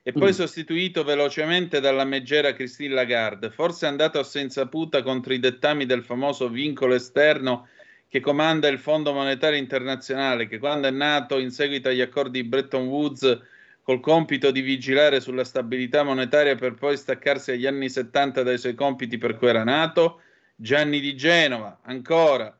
e 0.02 0.12
poi 0.12 0.28
Mm. 0.28 0.34
sostituito 0.34 1.04
velocemente 1.04 1.80
dalla 1.80 2.04
meggera 2.04 2.52
Christine 2.52 2.92
Lagarde. 2.92 3.50
Forse 3.50 3.86
andato 3.86 4.18
a 4.18 4.24
senza 4.24 4.68
puta 4.68 5.02
contro 5.02 5.32
i 5.32 5.38
dettami 5.38 5.86
del 5.86 6.04
famoso 6.04 6.50
vincolo 6.50 6.92
esterno 6.92 7.68
che 8.14 8.20
comanda 8.20 8.68
il 8.68 8.78
Fondo 8.78 9.12
Monetario 9.12 9.58
Internazionale, 9.58 10.46
che 10.46 10.60
quando 10.60 10.86
è 10.86 10.92
nato 10.92 11.40
in 11.40 11.50
seguito 11.50 11.88
agli 11.88 12.00
accordi 12.00 12.42
di 12.42 12.46
Bretton 12.48 12.86
Woods 12.86 13.40
col 13.82 13.98
compito 13.98 14.52
di 14.52 14.60
vigilare 14.60 15.18
sulla 15.18 15.42
stabilità 15.42 16.04
monetaria 16.04 16.54
per 16.54 16.74
poi 16.74 16.96
staccarsi 16.96 17.50
agli 17.50 17.66
anni 17.66 17.90
70 17.90 18.44
dai 18.44 18.56
suoi 18.56 18.76
compiti 18.76 19.18
per 19.18 19.36
cui 19.36 19.48
era 19.48 19.64
nato. 19.64 20.20
Gianni 20.54 21.00
di 21.00 21.16
Genova, 21.16 21.80
ancora. 21.82 22.56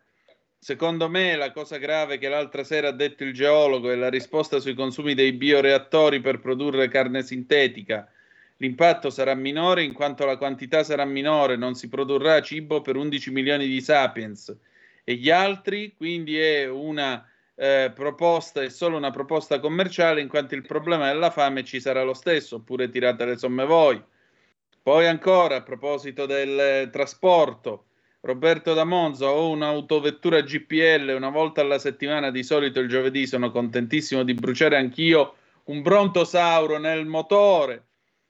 Secondo 0.58 1.08
me 1.08 1.36
la 1.36 1.52
cosa 1.52 1.76
grave 1.76 2.18
che 2.18 2.28
l'altra 2.28 2.64
sera 2.64 2.88
ha 2.88 2.92
detto 2.92 3.22
il 3.22 3.32
geologo 3.32 3.92
è 3.92 3.94
la 3.94 4.10
risposta 4.10 4.58
sui 4.58 4.74
consumi 4.74 5.14
dei 5.14 5.34
bioreattori 5.34 6.20
per 6.20 6.40
produrre 6.40 6.88
carne 6.88 7.22
sintetica. 7.22 8.10
L'impatto 8.56 9.08
sarà 9.08 9.36
minore 9.36 9.84
in 9.84 9.92
quanto 9.92 10.26
la 10.26 10.36
quantità 10.36 10.82
sarà 10.82 11.04
minore, 11.04 11.54
non 11.54 11.76
si 11.76 11.88
produrrà 11.88 12.42
cibo 12.42 12.80
per 12.80 12.96
11 12.96 13.30
milioni 13.30 13.68
di 13.68 13.80
sapiens. 13.80 14.72
E 15.04 15.14
gli 15.14 15.30
altri, 15.30 15.94
quindi 15.94 16.38
è 16.38 16.66
una 16.66 17.28
eh, 17.54 17.92
proposta, 17.94 18.62
è 18.62 18.70
solo 18.70 18.96
una 18.96 19.10
proposta 19.10 19.60
commerciale, 19.60 20.20
in 20.20 20.28
quanto 20.28 20.54
il 20.54 20.62
problema 20.66 21.06
della 21.06 21.30
fame 21.30 21.62
ci 21.62 21.78
sarà 21.78 22.02
lo 22.02 22.14
stesso, 22.14 22.56
oppure 22.56 22.88
tirate 22.88 23.24
le 23.24 23.36
somme 23.36 23.64
voi. 23.64 24.02
Poi 24.82 25.06
ancora, 25.06 25.56
a 25.56 25.62
proposito 25.62 26.26
del 26.26 26.58
eh, 26.58 26.88
trasporto, 26.90 27.86
Roberto 28.20 28.72
da 28.72 28.84
Monza, 28.84 29.30
ho 29.30 29.50
un'autovettura 29.50 30.40
GPL 30.40 31.12
una 31.14 31.28
volta 31.28 31.60
alla 31.60 31.78
settimana, 31.78 32.30
di 32.30 32.42
solito 32.42 32.80
il 32.80 32.88
giovedì, 32.88 33.26
sono 33.26 33.50
contentissimo 33.50 34.22
di 34.22 34.32
bruciare 34.32 34.76
anch'io 34.76 35.34
un 35.64 35.82
brontosauro 35.82 36.78
nel 36.78 37.04
motore. 37.06 37.86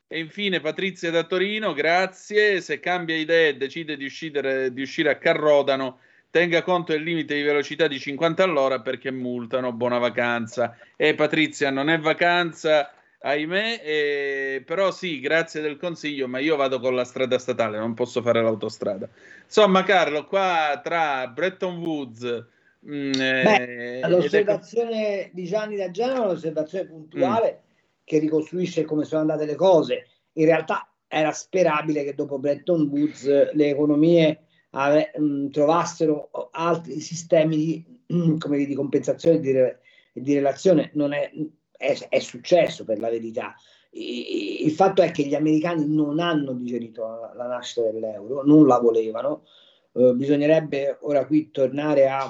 E 0.06 0.18
infine 0.18 0.60
Patrizia 0.60 1.10
da 1.10 1.24
Torino, 1.24 1.72
grazie. 1.72 2.60
Se 2.60 2.78
cambia 2.78 3.16
idea 3.16 3.48
e 3.48 3.56
decide 3.56 3.96
di 3.96 4.04
uscire, 4.04 4.72
di 4.72 4.82
uscire 4.82 5.10
a 5.10 5.16
Carrodano, 5.16 5.98
tenga 6.34 6.64
conto 6.64 6.90
del 6.90 7.04
limite 7.04 7.36
di 7.36 7.42
velocità 7.42 7.86
di 7.86 8.00
50 8.00 8.42
all'ora 8.42 8.80
perché 8.80 9.12
multano. 9.12 9.72
Buona 9.72 9.98
vacanza. 9.98 10.76
E 10.96 11.14
Patrizia, 11.14 11.70
non 11.70 11.88
è 11.88 12.00
vacanza, 12.00 12.90
ahimè, 13.20 13.80
eh, 13.84 14.62
però 14.66 14.90
sì, 14.90 15.20
grazie 15.20 15.60
del 15.60 15.76
consiglio, 15.76 16.26
ma 16.26 16.40
io 16.40 16.56
vado 16.56 16.80
con 16.80 16.96
la 16.96 17.04
strada 17.04 17.38
statale, 17.38 17.78
non 17.78 17.94
posso 17.94 18.20
fare 18.20 18.42
l'autostrada. 18.42 19.08
Insomma, 19.44 19.84
Carlo, 19.84 20.26
qua 20.26 20.80
tra 20.82 21.28
Bretton 21.28 21.76
Woods... 21.76 22.46
mm, 22.84 23.12
eh, 23.12 23.42
Beh, 23.44 24.00
è- 24.00 24.08
l'osservazione 24.08 25.30
di 25.32 25.44
Gianni 25.44 25.76
da 25.76 25.92
Genova 25.92 26.22
è 26.22 26.26
un'osservazione 26.30 26.86
puntuale 26.88 27.62
che 28.02 28.18
ricostruisce 28.18 28.82
come 28.82 29.04
sono 29.04 29.20
andate 29.20 29.46
le 29.46 29.54
cose. 29.54 30.08
In 30.32 30.46
realtà 30.46 30.88
era 31.06 31.30
sperabile 31.30 32.02
che 32.02 32.14
dopo 32.16 32.40
Bretton 32.40 32.88
Woods 32.88 33.24
eh, 33.24 33.50
le 33.52 33.68
economie 33.68 34.43
ave- 34.74 35.12
mh, 35.16 35.48
trovassero 35.48 36.30
altri 36.52 37.00
sistemi 37.00 37.56
di, 37.56 37.84
mh, 38.14 38.64
di 38.66 38.74
compensazione 38.74 39.36
e 39.36 39.40
di, 39.40 39.52
re- 39.52 39.80
di 40.12 40.34
relazione. 40.34 40.90
Non 40.94 41.12
è, 41.12 41.30
è, 41.76 41.96
è 42.08 42.18
successo 42.18 42.84
per 42.84 42.98
la 42.98 43.10
verità. 43.10 43.54
Il 43.96 44.72
fatto 44.72 45.02
è 45.02 45.12
che 45.12 45.24
gli 45.24 45.36
americani 45.36 45.86
non 45.86 46.18
hanno 46.18 46.52
digerito 46.52 47.02
la, 47.02 47.32
la 47.36 47.46
nascita 47.46 47.88
dell'euro, 47.90 48.42
non 48.44 48.66
la 48.66 48.78
volevano. 48.78 49.44
Eh, 49.92 50.12
bisognerebbe 50.14 50.98
ora 51.02 51.24
qui 51.26 51.50
tornare 51.52 52.08
a 52.08 52.28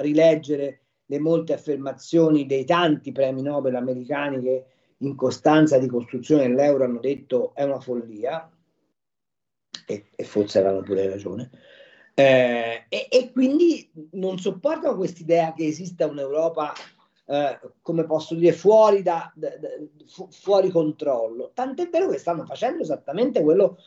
rileggere 0.00 0.80
le 1.06 1.18
molte 1.20 1.52
affermazioni 1.52 2.46
dei 2.46 2.64
tanti 2.64 3.12
premi 3.12 3.42
Nobel 3.42 3.76
americani 3.76 4.40
che 4.42 4.64
in 4.98 5.14
costanza 5.14 5.78
di 5.78 5.86
costruzione 5.86 6.48
dell'euro 6.48 6.84
hanno 6.84 7.00
detto 7.00 7.52
è 7.54 7.62
una 7.62 7.80
follia 7.80 8.48
e, 9.90 10.04
e 10.14 10.24
forse 10.24 10.58
avevano 10.58 10.82
pure 10.82 11.08
ragione. 11.08 11.50
Eh, 12.14 12.84
e, 12.88 13.08
e 13.10 13.32
quindi 13.32 13.90
non 14.12 14.38
sopportano 14.38 14.96
quest'idea 14.96 15.52
che 15.52 15.66
esista 15.66 16.06
un'Europa, 16.06 16.72
eh, 17.26 17.58
come 17.82 18.04
posso 18.04 18.34
dire, 18.34 18.52
fuori, 18.52 19.02
da, 19.02 19.30
da- 19.34 19.56
da- 19.56 19.68
fu- 20.06 20.28
fuori 20.30 20.70
controllo. 20.70 21.50
Tant'è 21.54 21.88
vero 21.88 22.08
che 22.08 22.18
stanno 22.18 22.44
facendo 22.44 22.82
esattamente 22.82 23.42
quello 23.42 23.78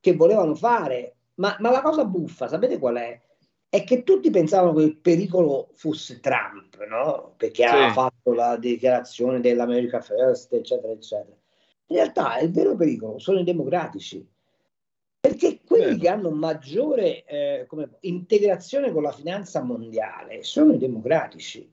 che 0.00 0.14
volevano 0.14 0.54
fare. 0.54 1.14
Ma, 1.34 1.56
ma 1.60 1.70
la 1.70 1.80
cosa 1.82 2.04
buffa, 2.04 2.48
sapete 2.48 2.78
qual 2.78 2.96
è? 2.96 3.20
È 3.68 3.84
che 3.84 4.02
tutti 4.02 4.30
pensavano 4.30 4.74
che 4.74 4.82
il 4.82 4.96
pericolo 4.98 5.70
fosse 5.74 6.20
Trump, 6.20 6.84
no? 6.86 7.34
Perché 7.36 7.66
Sì. 7.66 7.68
aveva 7.68 7.92
fatto 7.92 8.32
la 8.32 8.56
dichiarazione 8.56 9.40
dell'America 9.40 10.00
First, 10.00 10.52
eccetera, 10.52 10.92
eccetera. 10.92 11.36
In 11.86 11.96
realtà 11.96 12.38
il 12.38 12.50
vero 12.50 12.74
pericolo 12.74 13.18
sono 13.18 13.40
i 13.40 13.44
democratici, 13.44 14.26
perché 15.22 15.60
quelli 15.64 15.98
che 15.98 16.08
hanno 16.08 16.30
maggiore 16.32 17.24
eh, 17.26 17.64
come- 17.68 17.90
integrazione 18.00 18.90
con 18.90 19.04
la 19.04 19.12
finanza 19.12 19.62
mondiale 19.62 20.42
sono 20.42 20.72
i 20.72 20.78
democratici, 20.78 21.70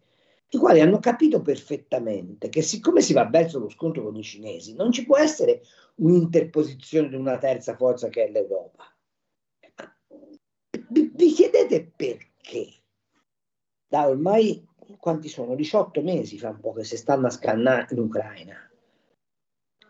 i 0.52 0.58
quali 0.60 0.82
hanno 0.82 1.00
capito 1.00 1.42
perfettamente 1.42 2.50
che 2.50 2.62
siccome 2.62 3.02
si 3.02 3.12
va 3.12 3.26
verso 3.26 3.58
lo 3.58 3.68
scontro 3.70 4.04
con 4.04 4.16
i 4.16 4.22
cinesi, 4.22 4.76
non 4.76 4.92
ci 4.92 5.04
può 5.04 5.18
essere 5.18 5.64
un'interposizione 5.96 7.10
di 7.10 7.16
una 7.16 7.40
terza 7.40 7.76
forza 7.76 8.08
che 8.10 8.26
è 8.26 8.30
l'Europa. 8.30 8.96
Vi, 10.90 11.12
vi 11.16 11.32
chiedete 11.32 11.92
perché? 11.96 12.68
Da 13.88 14.08
ormai 14.08 14.64
quanti 15.00 15.28
sono? 15.28 15.56
18 15.56 16.04
mesi 16.04 16.38
fa 16.38 16.50
un 16.50 16.60
po' 16.60 16.74
che 16.74 16.84
si 16.84 16.98
stanno 16.98 17.26
a 17.26 17.32
scannare 17.32 17.88
in 17.90 18.00
Ucraina. 18.00 18.58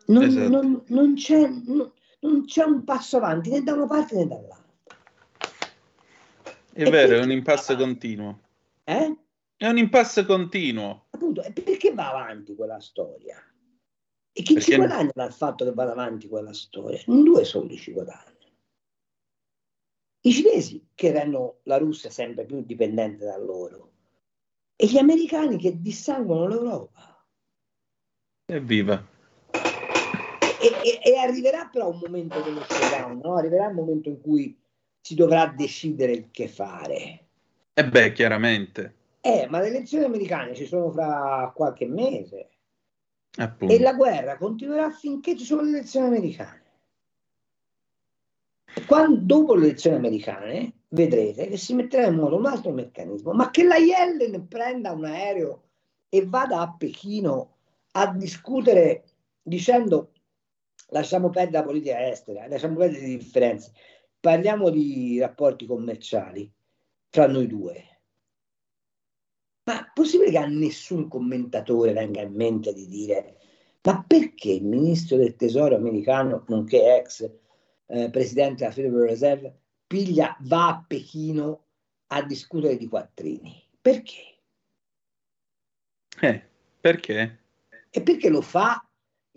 Non, 0.06 0.24
Esatto. 0.24 0.50
non- 0.50 0.84
non 0.88 1.14
c'è, 1.16 1.46
non- 1.48 1.92
non 2.22 2.46
c'è 2.46 2.64
un 2.64 2.84
passo 2.84 3.18
avanti 3.18 3.50
né 3.50 3.64
da 3.64 3.74
una 3.74 3.88
parte 3.88 4.16
né 4.16 4.28
dall'altra. 4.28 4.68
È 6.74 6.90
vero, 6.90 7.18
è 7.18 7.24
un 7.24 7.32
impasse 7.32 7.76
continuo. 7.76 8.40
Eh? 8.84 9.18
È 9.58 9.68
un 9.68 9.78
impasse 9.78 10.26
continuo. 10.26 11.08
Appunto, 11.10 11.44
e 11.44 11.52
perché 11.52 11.94
va 11.94 12.10
avanti 12.10 12.56
quella 12.56 12.80
storia? 12.80 13.38
E 14.32 14.42
chi 14.42 14.54
ci 14.54 14.72
Perché- 14.72 14.76
guadagna 14.78 15.12
dal 15.14 15.34
fatto 15.34 15.66
che 15.66 15.74
vada 15.74 15.92
avanti 15.92 16.28
quella 16.28 16.54
storia? 16.54 17.02
In 17.08 17.24
due 17.24 17.44
soli 17.44 17.78
ci 17.78 17.92
guadagnano. 17.92 18.38
I 20.22 20.32
cinesi 20.32 20.88
che 20.96 21.12
rendono 21.12 21.60
la 21.64 21.78
Russia 21.78 22.10
sempre 22.10 22.46
più 22.46 22.64
dipendente 22.64 23.26
da 23.26 23.38
loro 23.38 23.92
e 24.76 24.86
gli 24.88 24.98
americani 24.98 25.58
che 25.58 25.82
dissanguano 25.82 26.48
l'Europa. 26.48 27.26
Evviva. 28.46 29.06
E, 30.62 30.72
e- 30.84 31.12
e 31.12 31.18
arriverà 31.18 31.70
però 31.72 31.90
un 31.90 32.00
momento 32.02 32.42
dello 32.42 32.62
showdown, 32.68 33.20
no? 33.24 33.36
arriverà 33.36 33.68
un 33.68 33.76
momento 33.76 34.10
in 34.10 34.20
cui 34.22 34.58
si 35.00 35.16
dovrà 35.16 35.48
decidere 35.48 36.12
il 36.12 36.28
che 36.32 36.48
fare. 36.48 37.26
E 37.74 37.86
beh, 37.88 38.12
chiaramente. 38.12 38.96
Eh, 39.22 39.48
ma 39.50 39.60
le 39.60 39.68
elezioni 39.68 40.04
americane 40.04 40.56
ci 40.56 40.66
sono 40.66 40.92
fra 40.92 41.52
qualche 41.56 41.88
mese 41.88 42.50
Appunto. 43.38 43.74
e 43.74 43.80
la 43.80 43.94
guerra 43.94 44.38
continuerà 44.38 44.92
finché 44.92 45.38
ci 45.38 45.46
sono 45.46 45.62
le 45.62 45.70
elezioni 45.70 46.08
americane. 46.08 46.64
Quando, 48.86 49.20
dopo 49.22 49.56
le 49.56 49.68
elezioni 49.68 49.96
americane 49.98 50.74
vedrete 50.90 51.48
che 51.48 51.58
si 51.58 51.74
metterà 51.74 52.08
in 52.08 52.16
moto 52.16 52.36
un 52.36 52.46
altro 52.46 52.72
meccanismo, 52.72 53.32
ma 53.32 53.50
che 53.50 53.64
la 53.64 53.78
Yellen 53.78 54.48
prenda 54.48 54.92
un 54.92 55.06
aereo 55.06 55.64
e 56.10 56.26
vada 56.26 56.62
a 56.62 56.76
Pechino 56.78 57.56
a 57.92 58.14
discutere 58.14 59.04
dicendo 59.42 60.12
lasciamo 60.90 61.30
perdere 61.30 61.58
la 61.58 61.64
politica 61.64 62.08
estera, 62.08 62.48
lasciamo 62.48 62.78
perdere 62.78 63.02
le 63.08 63.18
differenze, 63.18 63.72
parliamo 64.20 64.70
di 64.70 65.20
rapporti 65.20 65.66
commerciali 65.66 66.52
tra 67.10 67.28
noi 67.28 67.48
due. 67.48 67.88
Ma 69.64 69.82
è 69.82 69.92
possibile 69.94 70.32
che 70.32 70.38
a 70.38 70.48
nessun 70.48 71.08
commentatore 71.08 71.94
venga 71.94 72.22
in 72.22 72.34
mente 72.34 72.74
di 72.74 72.88
dire 72.88 73.40
ma 73.82 74.04
perché 74.06 74.52
il 74.52 74.66
ministro 74.66 75.18
del 75.18 75.36
tesoro 75.36 75.76
americano, 75.76 76.44
nonché 76.48 76.98
ex 76.98 77.30
eh, 77.86 78.10
presidente 78.10 78.56
della 78.64 78.72
Federal 78.72 79.08
Reserve, 79.08 79.58
piglia, 79.88 80.36
va 80.42 80.68
a 80.68 80.86
Pechino 80.86 81.66
a 82.08 82.22
discutere 82.24 82.78
di 82.78 82.88
quattrini? 82.88 83.68
Perché? 83.82 84.38
Eh, 86.20 86.44
perché? 86.82 87.40
E 87.90 88.02
perché 88.02 88.30
lo 88.30 88.42
fa 88.42 88.86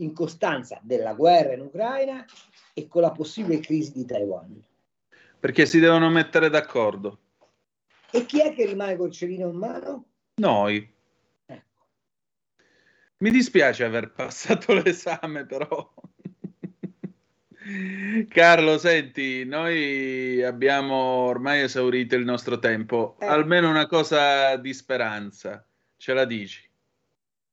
in 0.03 0.13
costanza 0.13 0.79
della 0.83 1.15
guerra 1.15 1.55
in 1.55 1.61
Ucraina 1.61 2.25
e 2.75 2.89
con 2.89 3.03
la 3.03 3.11
possibile 3.11 3.61
crisi 3.61 3.93
di 3.93 4.05
Taiwan? 4.05 4.63
Perché 5.39 5.67
si 5.67 5.81
devono 5.81 6.09
mettere 6.11 6.51
d'accordo. 6.51 7.19
E 8.11 8.27
chi 8.27 8.41
è 8.41 8.55
che 8.55 8.67
rimane 8.67 8.97
col 8.97 9.11
cerino 9.11 9.49
in 9.49 9.57
mano? 9.57 10.05
Noi. 10.35 10.91
Mi 13.23 13.31
dispiace 13.31 13.85
aver 13.85 14.11
passato 14.11 14.75
l'esame, 14.83 15.47
però. 15.47 15.95
Carlo, 18.29 18.79
senti, 18.79 19.45
noi 19.45 20.43
abbiamo 20.43 20.95
ormai 20.95 21.63
esaurito 21.63 22.17
il 22.17 22.25
nostro 22.25 22.59
tempo. 22.59 23.17
Eh. 23.21 23.27
Almeno 23.27 23.71
una 23.71 23.87
cosa 23.87 24.57
di 24.57 24.75
speranza. 24.75 25.65
Ce 25.97 26.13
la 26.13 26.25
dici? 26.25 26.69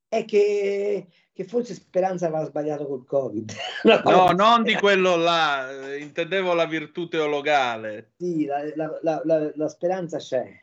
È 0.08 0.26
che, 0.26 1.08
che 1.40 1.46
forse 1.46 1.74
Speranza 1.74 2.26
aveva 2.28 2.44
sbagliato 2.44 2.86
col 2.86 3.06
Covid. 3.06 3.54
No, 4.04 4.32
non 4.32 4.64
di 4.64 4.74
quello 4.74 5.16
là. 5.16 5.72
eh, 5.94 6.00
Intendevo 6.00 6.54
la 6.54 6.66
virtù 6.66 7.08
teologale. 7.08 8.12
Sì, 8.18 8.44
la, 8.46 8.60
la- 8.76 9.22
la- 9.24 9.52
la- 9.56 9.68
speranza 9.70 10.18
c'è. 10.18 10.62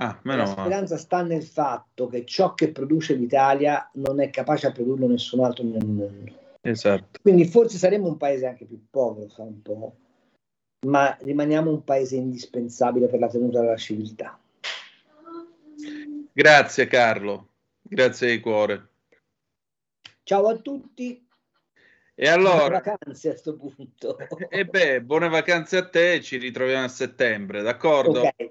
Ah, 0.00 0.18
La 0.22 0.46
speranza 0.46 0.96
sta 0.96 1.20
nel 1.20 1.42
fatto 1.42 2.08
che 2.08 2.24
ciò 2.24 2.54
che 2.54 2.72
produce 2.72 3.12
l'Italia 3.12 3.90
non 3.96 4.22
è 4.22 4.30
capace 4.30 4.68
a 4.68 4.72
produrlo 4.72 5.06
nessun 5.06 5.44
altro 5.44 5.64
nel 5.64 5.84
mondo. 5.84 6.32
Esatto. 6.62 7.18
Quindi 7.20 7.44
forse 7.44 7.76
saremo 7.76 8.06
un 8.08 8.16
paese 8.16 8.46
anche 8.46 8.64
più 8.64 8.82
povero 8.88 9.28
fra 9.28 9.42
un 9.42 9.60
po', 9.60 9.96
ma 10.86 11.14
rimaniamo 11.20 11.70
un 11.70 11.84
paese 11.84 12.16
indispensabile 12.16 13.06
per 13.08 13.20
la 13.20 13.28
tenuta 13.28 13.60
della 13.60 13.76
civiltà. 13.76 14.40
Grazie 16.32 16.86
Carlo, 16.86 17.48
grazie 17.82 18.30
di 18.30 18.40
cuore. 18.40 18.88
Ciao 20.30 20.46
a 20.46 20.56
tutti. 20.58 21.26
E 22.14 22.28
allora, 22.28 22.68
Buone 22.68 22.82
vacanze 22.84 23.26
a 23.26 23.30
questo 23.32 23.56
punto. 23.56 24.16
e 24.48 24.64
beh, 24.64 25.02
buone 25.02 25.28
vacanze 25.28 25.76
a 25.76 25.88
te, 25.88 26.20
ci 26.20 26.36
ritroviamo 26.36 26.84
a 26.84 26.88
settembre, 26.88 27.62
d'accordo? 27.62 28.20
Ok. 28.20 28.46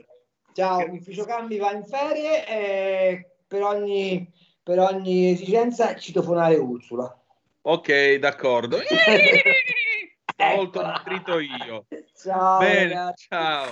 Ciao, 0.52 0.86
l'ufficio 0.86 1.24
cambi 1.24 1.58
va 1.58 1.72
in 1.72 1.86
ferie 1.86 2.46
e 2.46 3.30
per 3.48 3.62
ogni, 3.64 4.30
per 4.62 4.80
ogni 4.80 5.32
esigenza 5.32 5.96
citofonare 5.96 6.58
Ursula. 6.58 7.18
Ok, 7.62 8.16
d'accordo. 8.16 8.76
Ho 10.36 10.70
nutrito 10.74 11.40
io. 11.40 11.86
Ciao, 12.14 12.60
Bene, 12.60 12.94
ragazzi. 12.94 13.28
ciao. 13.30 13.70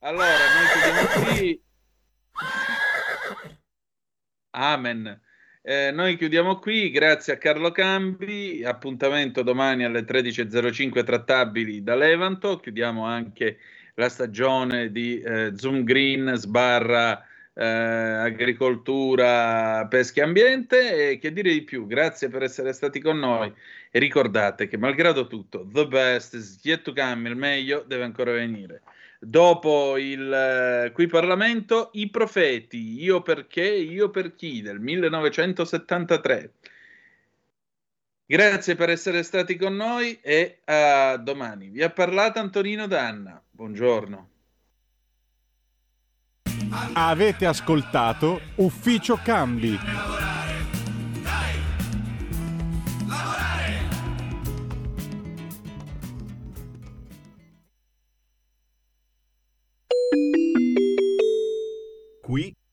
Allora, 0.00 0.26
noi 0.26 0.66
chiudiamo 0.74 1.38
qui. 1.38 1.62
Amen. 4.50 5.28
Eh, 5.62 5.90
noi 5.92 6.16
chiudiamo 6.16 6.58
qui, 6.58 6.90
grazie 6.90 7.34
a 7.34 7.36
Carlo 7.36 7.70
Cambi, 7.70 8.64
appuntamento 8.64 9.42
domani 9.42 9.84
alle 9.84 10.06
13.05 10.06 11.04
trattabili 11.04 11.82
da 11.82 11.94
Levanto, 11.94 12.58
chiudiamo 12.58 13.04
anche 13.04 13.58
la 13.96 14.08
stagione 14.08 14.90
di 14.90 15.20
eh, 15.20 15.52
Zoom 15.54 15.84
Green 15.84 16.32
sbarra 16.36 17.22
eh, 17.52 17.62
agricoltura, 17.62 19.86
pesca 19.86 20.22
e 20.22 20.24
ambiente 20.24 21.10
e 21.10 21.18
che 21.18 21.30
dire 21.30 21.52
di 21.52 21.62
più, 21.62 21.86
grazie 21.86 22.30
per 22.30 22.42
essere 22.42 22.72
stati 22.72 22.98
con 22.98 23.18
noi 23.18 23.52
e 23.90 23.98
ricordate 23.98 24.66
che 24.66 24.78
malgrado 24.78 25.26
tutto, 25.26 25.68
the 25.70 25.86
best 25.86 26.32
is 26.32 26.58
yet 26.62 26.80
to 26.80 26.94
come, 26.94 27.28
il 27.28 27.36
meglio 27.36 27.84
deve 27.86 28.04
ancora 28.04 28.32
venire. 28.32 28.80
Dopo 29.22 29.98
il 29.98 30.32
eh, 30.32 30.92
qui 30.92 31.06
Parlamento, 31.06 31.90
i 31.92 32.08
profeti, 32.08 33.02
io 33.02 33.20
perché, 33.20 33.66
io 33.66 34.08
per 34.08 34.34
chi, 34.34 34.62
del 34.62 34.80
1973. 34.80 36.52
Grazie 38.24 38.76
per 38.76 38.88
essere 38.88 39.22
stati 39.22 39.56
con 39.56 39.76
noi 39.76 40.18
e 40.22 40.60
a 40.64 41.18
domani. 41.18 41.68
Vi 41.68 41.82
ha 41.82 41.90
parlato 41.90 42.38
Antonino 42.38 42.86
Danna. 42.86 43.42
Buongiorno. 43.50 44.28
Avete 46.94 47.44
ascoltato 47.44 48.40
Ufficio 48.54 49.20
Cambi. 49.22 50.29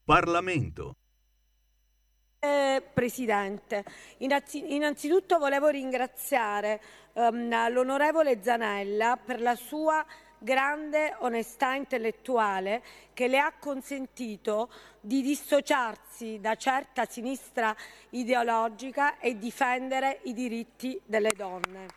Parlamento. 0.07 0.95
Eh, 2.39 2.81
Presidente, 2.93 3.83
innanzi- 4.19 4.73
innanzitutto 4.73 5.37
volevo 5.37 5.67
ringraziare 5.67 6.81
ehm, 7.11 7.73
l'onorevole 7.73 8.41
Zanella 8.41 9.17
per 9.17 9.41
la 9.41 9.55
sua 9.55 10.05
grande 10.37 11.13
onestà 11.19 11.73
intellettuale 11.73 12.81
che 13.13 13.27
le 13.27 13.37
ha 13.37 13.51
consentito 13.59 14.69
di 15.01 15.21
dissociarsi 15.21 16.39
da 16.39 16.55
certa 16.55 17.03
sinistra 17.03 17.75
ideologica 18.11 19.19
e 19.19 19.37
difendere 19.37 20.21
i 20.23 20.33
diritti 20.33 20.97
delle 21.03 21.33
donne. 21.35 21.87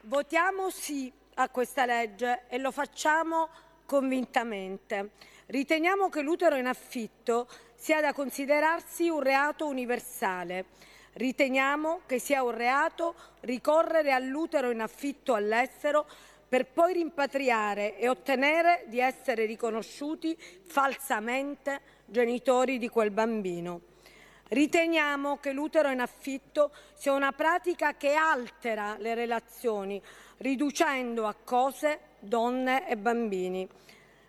Votiamo 0.00 0.68
sì 0.68 1.20
a 1.34 1.48
questa 1.48 1.86
legge 1.86 2.42
e 2.48 2.58
lo 2.58 2.70
facciamo 2.70 3.48
convintamente. 3.86 5.10
Riteniamo 5.46 6.08
che 6.08 6.22
l'utero 6.22 6.56
in 6.56 6.66
affitto 6.66 7.48
sia 7.74 8.00
da 8.00 8.12
considerarsi 8.12 9.08
un 9.08 9.20
reato 9.20 9.66
universale. 9.66 10.66
Riteniamo 11.14 12.00
che 12.06 12.18
sia 12.18 12.42
un 12.42 12.52
reato 12.52 13.14
ricorrere 13.40 14.12
all'utero 14.12 14.70
in 14.70 14.80
affitto 14.80 15.34
all'estero 15.34 16.06
per 16.48 16.66
poi 16.66 16.94
rimpatriare 16.94 17.98
e 17.98 18.08
ottenere 18.08 18.84
di 18.86 18.98
essere 18.98 19.46
riconosciuti 19.46 20.36
falsamente 20.64 21.80
genitori 22.06 22.78
di 22.78 22.88
quel 22.88 23.10
bambino. 23.10 23.91
Riteniamo 24.52 25.38
che 25.38 25.52
l'utero 25.52 25.88
in 25.88 26.00
affitto 26.00 26.72
sia 26.92 27.14
una 27.14 27.32
pratica 27.32 27.94
che 27.94 28.12
altera 28.12 28.96
le 28.98 29.14
relazioni, 29.14 29.98
riducendo 30.38 31.26
a 31.26 31.34
cose 31.42 32.00
donne 32.18 32.86
e 32.86 32.98
bambini. 32.98 33.66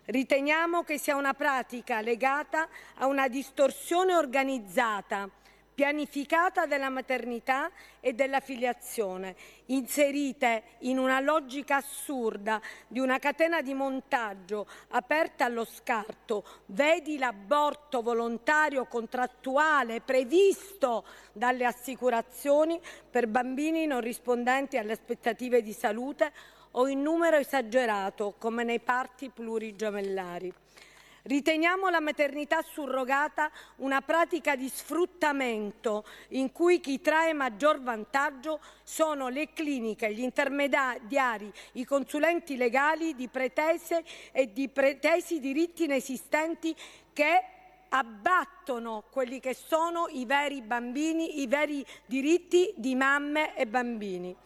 Riteniamo 0.06 0.82
che 0.82 0.96
sia 0.96 1.14
una 1.14 1.34
pratica 1.34 2.00
legata 2.00 2.68
a 2.94 3.06
una 3.06 3.28
distorsione 3.28 4.14
organizzata, 4.14 5.28
pianificata 5.74 6.66
della 6.66 6.88
maternità 6.88 7.70
e 8.00 8.12
della 8.12 8.40
filiazione, 8.40 9.34
inserite 9.66 10.62
in 10.80 10.98
una 10.98 11.20
logica 11.20 11.76
assurda 11.76 12.60
di 12.86 13.00
una 13.00 13.18
catena 13.18 13.60
di 13.60 13.74
montaggio 13.74 14.66
aperta 14.90 15.44
allo 15.44 15.64
scarto, 15.64 16.44
vedi 16.66 17.18
l'aborto 17.18 18.02
volontario 18.02 18.86
contrattuale 18.86 20.00
previsto 20.00 21.04
dalle 21.32 21.64
assicurazioni 21.64 22.80
per 23.10 23.26
bambini 23.26 23.86
non 23.86 24.00
rispondenti 24.00 24.78
alle 24.78 24.92
aspettative 24.92 25.60
di 25.60 25.72
salute 25.72 26.32
o 26.72 26.88
in 26.88 27.02
numero 27.02 27.36
esagerato 27.36 28.34
come 28.38 28.64
nei 28.64 28.80
parti 28.80 29.30
plurigemellari. 29.30 30.52
Riteniamo 31.26 31.88
la 31.88 32.00
maternità 32.00 32.60
surrogata 32.60 33.50
una 33.76 34.02
pratica 34.02 34.56
di 34.56 34.68
sfruttamento 34.68 36.04
in 36.30 36.52
cui 36.52 36.80
chi 36.80 37.00
trae 37.00 37.32
maggior 37.32 37.80
vantaggio 37.80 38.60
sono 38.82 39.28
le 39.28 39.54
cliniche, 39.54 40.12
gli 40.12 40.20
intermediari, 40.20 41.50
i 41.72 41.86
consulenti 41.86 42.58
legali 42.58 43.14
di 43.14 43.28
pretese 43.28 44.04
e 44.32 44.52
di 44.52 44.68
pretesi 44.68 45.40
diritti 45.40 45.84
inesistenti 45.84 46.76
che 47.14 47.42
abbattono 47.88 49.04
quelli 49.10 49.40
che 49.40 49.54
sono 49.54 50.08
i 50.10 50.26
veri 50.26 50.60
bambini, 50.60 51.40
i 51.40 51.46
veri 51.46 51.82
diritti 52.04 52.70
di 52.76 52.94
mamme 52.94 53.56
e 53.56 53.66
bambini. 53.66 54.36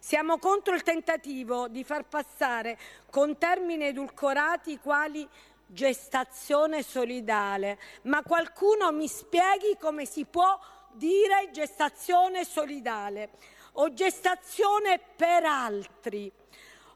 Siamo 0.00 0.38
contro 0.38 0.74
il 0.74 0.82
tentativo 0.82 1.68
di 1.68 1.84
far 1.84 2.04
passare 2.06 2.76
con 3.08 3.38
termini 3.38 3.84
edulcorati 3.84 4.78
quali 4.78 5.26
gestazione 5.74 6.82
solidale, 6.82 7.78
ma 8.02 8.22
qualcuno 8.22 8.90
mi 8.92 9.08
spieghi 9.08 9.76
come 9.78 10.06
si 10.06 10.24
può 10.24 10.58
dire 10.92 11.50
gestazione 11.52 12.44
solidale? 12.44 13.30
O 13.72 13.92
gestazione 13.92 14.98
per 14.98 15.44
altri. 15.44 16.32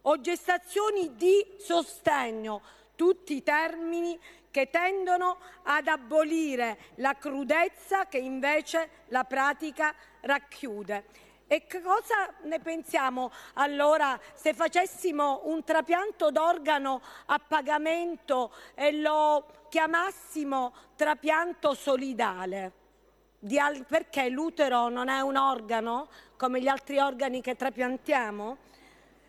O 0.02 0.20
gestazioni 0.20 1.16
di 1.16 1.44
sostegno, 1.58 2.62
tutti 2.94 3.42
termini 3.42 4.18
che 4.50 4.70
tendono 4.70 5.38
ad 5.64 5.88
abolire 5.88 6.78
la 6.96 7.14
crudezza 7.14 8.06
che 8.06 8.18
invece 8.18 9.04
la 9.08 9.24
pratica 9.24 9.94
racchiude. 10.22 11.26
E 11.50 11.66
cosa 11.66 12.30
ne 12.42 12.60
pensiamo 12.60 13.32
allora 13.54 14.20
se 14.34 14.52
facessimo 14.52 15.40
un 15.44 15.64
trapianto 15.64 16.30
d'organo 16.30 17.00
a 17.24 17.38
pagamento 17.38 18.52
e 18.74 18.92
lo 18.92 19.46
chiamassimo 19.70 20.74
trapianto 20.94 21.72
solidale? 21.72 22.72
Al- 23.56 23.86
perché 23.86 24.28
l'utero 24.28 24.90
non 24.90 25.08
è 25.08 25.20
un 25.20 25.36
organo 25.36 26.08
come 26.36 26.60
gli 26.60 26.68
altri 26.68 26.98
organi 26.98 27.40
che 27.40 27.56
trapiantiamo? 27.56 28.56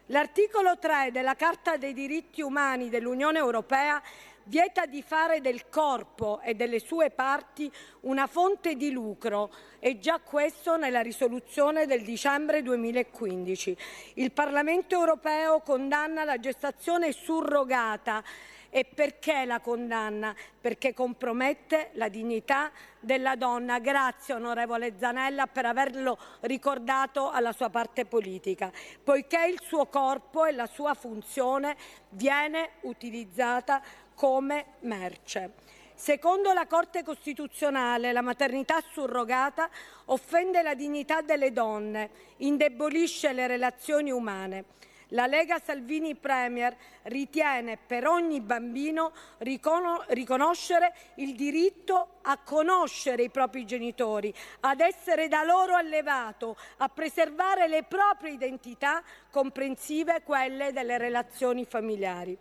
L'articolo 0.07 0.77
3 0.77 1.11
della 1.13 1.35
Carta 1.35 1.77
dei 1.77 1.93
diritti 1.93 2.41
umani 2.41 2.89
dell'Unione 2.89 3.37
Europea 3.37 4.01
vieta 4.49 4.87
di 4.87 5.03
fare 5.03 5.41
del 5.41 5.69
corpo 5.69 6.41
e 6.41 6.55
delle 6.55 6.79
sue 6.79 7.11
parti 7.11 7.71
una 8.01 8.25
fonte 8.25 8.75
di 8.75 8.91
lucro 8.91 9.53
e 9.77 9.99
già 9.99 10.19
questo 10.19 10.75
nella 10.75 11.01
risoluzione 11.01 11.85
del 11.85 12.01
dicembre 12.01 12.63
2015. 12.63 13.77
Il 14.15 14.31
Parlamento 14.31 14.95
europeo 14.95 15.61
condanna 15.61 16.23
la 16.23 16.39
gestazione 16.39 17.11
surrogata 17.11 18.23
e 18.71 18.85
perché 18.85 19.45
la 19.45 19.59
condanna? 19.59 20.35
Perché 20.61 20.93
compromette 20.93 21.89
la 21.93 22.07
dignità 22.07 22.71
della 22.99 23.35
donna. 23.35 23.79
Grazie 23.79 24.35
onorevole 24.35 24.93
Zanella 24.97 25.47
per 25.47 25.65
averlo 25.65 26.17
ricordato 26.41 27.31
alla 27.31 27.51
sua 27.51 27.69
parte 27.69 28.05
politica, 28.05 28.71
poiché 29.03 29.47
il 29.47 29.59
suo 29.61 29.87
corpo 29.87 30.45
e 30.45 30.51
la 30.51 30.67
sua 30.67 30.93
funzione 30.93 31.75
viene 32.09 32.71
utilizzata 32.81 33.81
come 34.19 34.65
merce. 34.81 35.51
Secondo 35.95 36.51
la 36.51 36.67
Corte 36.67 37.03
Costituzionale, 37.03 38.11
la 38.11 38.21
maternità 38.21 38.83
surrogata 38.91 39.69
offende 40.05 40.61
la 40.61 40.73
dignità 40.73 41.21
delle 41.21 41.53
donne, 41.53 42.09
indebolisce 42.37 43.31
le 43.31 43.47
relazioni 43.47 44.11
umane. 44.11 44.65
La 45.13 45.25
Lega 45.25 45.57
Salvini 45.57 46.15
Premier 46.15 46.75
ritiene 47.03 47.77
per 47.77 48.07
ogni 48.07 48.41
bambino 48.41 49.13
ricono- 49.37 50.03
riconoscere 50.09 50.93
il 51.15 51.33
diritto 51.33 52.19
a 52.23 52.37
conoscere 52.39 53.23
i 53.23 53.29
propri 53.29 53.65
genitori, 53.65 54.33
ad 54.59 54.81
essere 54.81 55.29
da 55.29 55.43
loro 55.43 55.75
allevato, 55.75 56.57
a 56.77 56.89
preservare 56.89 57.69
le 57.69 57.83
proprie 57.83 58.33
identità, 58.33 59.01
comprensive 59.31 60.23
quelle 60.23 60.73
delle 60.73 60.97
relazioni 60.97 61.63
familiari. 61.63 62.37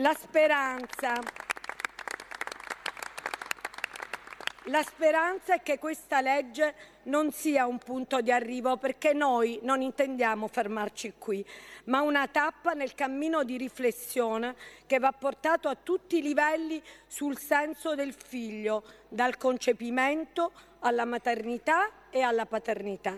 La 0.00 0.14
speranza 0.14 1.14
La 4.66 4.82
speranza 4.84 5.54
è 5.54 5.62
che 5.62 5.80
questa 5.80 6.20
legge 6.20 6.74
non 7.04 7.32
sia 7.32 7.66
un 7.66 7.78
punto 7.78 8.20
di 8.20 8.30
arrivo 8.30 8.76
perché 8.76 9.12
noi 9.12 9.58
non 9.62 9.80
intendiamo 9.80 10.46
fermarci 10.46 11.14
qui, 11.18 11.44
ma 11.86 12.02
una 12.02 12.28
tappa 12.28 12.74
nel 12.74 12.94
cammino 12.94 13.42
di 13.42 13.56
riflessione 13.56 14.54
che 14.86 15.00
va 15.00 15.10
portato 15.10 15.68
a 15.68 15.74
tutti 15.74 16.18
i 16.18 16.22
livelli 16.22 16.80
sul 17.08 17.36
senso 17.36 17.96
del 17.96 18.14
figlio, 18.14 18.84
dal 19.08 19.36
concepimento 19.36 20.52
alla 20.78 21.06
maternità 21.06 21.90
e 22.10 22.20
alla 22.20 22.46
paternità. 22.46 23.16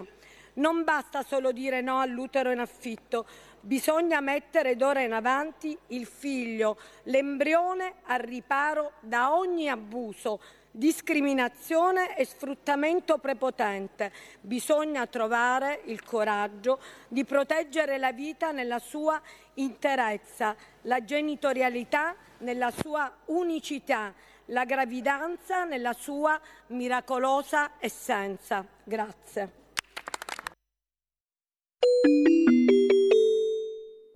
Non 0.52 0.82
basta 0.82 1.22
solo 1.22 1.52
dire 1.52 1.80
no 1.80 2.00
all'utero 2.00 2.50
in 2.50 2.58
affitto, 2.58 3.26
bisogna 3.60 4.20
mettere 4.20 4.76
d'ora 4.76 5.02
in 5.02 5.12
avanti 5.12 5.76
il 5.88 6.06
figlio, 6.06 6.78
l'embrione 7.04 7.94
al 8.04 8.20
riparo 8.20 8.92
da 9.00 9.34
ogni 9.34 9.68
abuso, 9.68 10.40
discriminazione 10.70 12.16
e 12.16 12.24
sfruttamento 12.24 13.18
prepotente. 13.18 14.12
Bisogna 14.40 15.06
trovare 15.06 15.82
il 15.86 16.02
coraggio 16.04 16.80
di 17.08 17.24
proteggere 17.24 17.98
la 17.98 18.12
vita 18.12 18.52
nella 18.52 18.78
sua 18.78 19.20
interezza, 19.54 20.54
la 20.82 21.04
genitorialità 21.04 22.14
nella 22.38 22.70
sua 22.70 23.12
unicità, 23.26 24.14
la 24.46 24.64
gravidanza 24.64 25.64
nella 25.64 25.92
sua 25.92 26.40
miracolosa 26.68 27.72
essenza. 27.78 28.64
Grazie. 28.84 29.58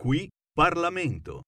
Qui 0.05 0.28
Parlamento. 0.52 1.44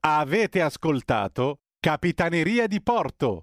Avete 0.00 0.60
ascoltato 0.60 1.60
Capitaneria 1.80 2.66
di 2.66 2.82
Porto. 2.82 3.36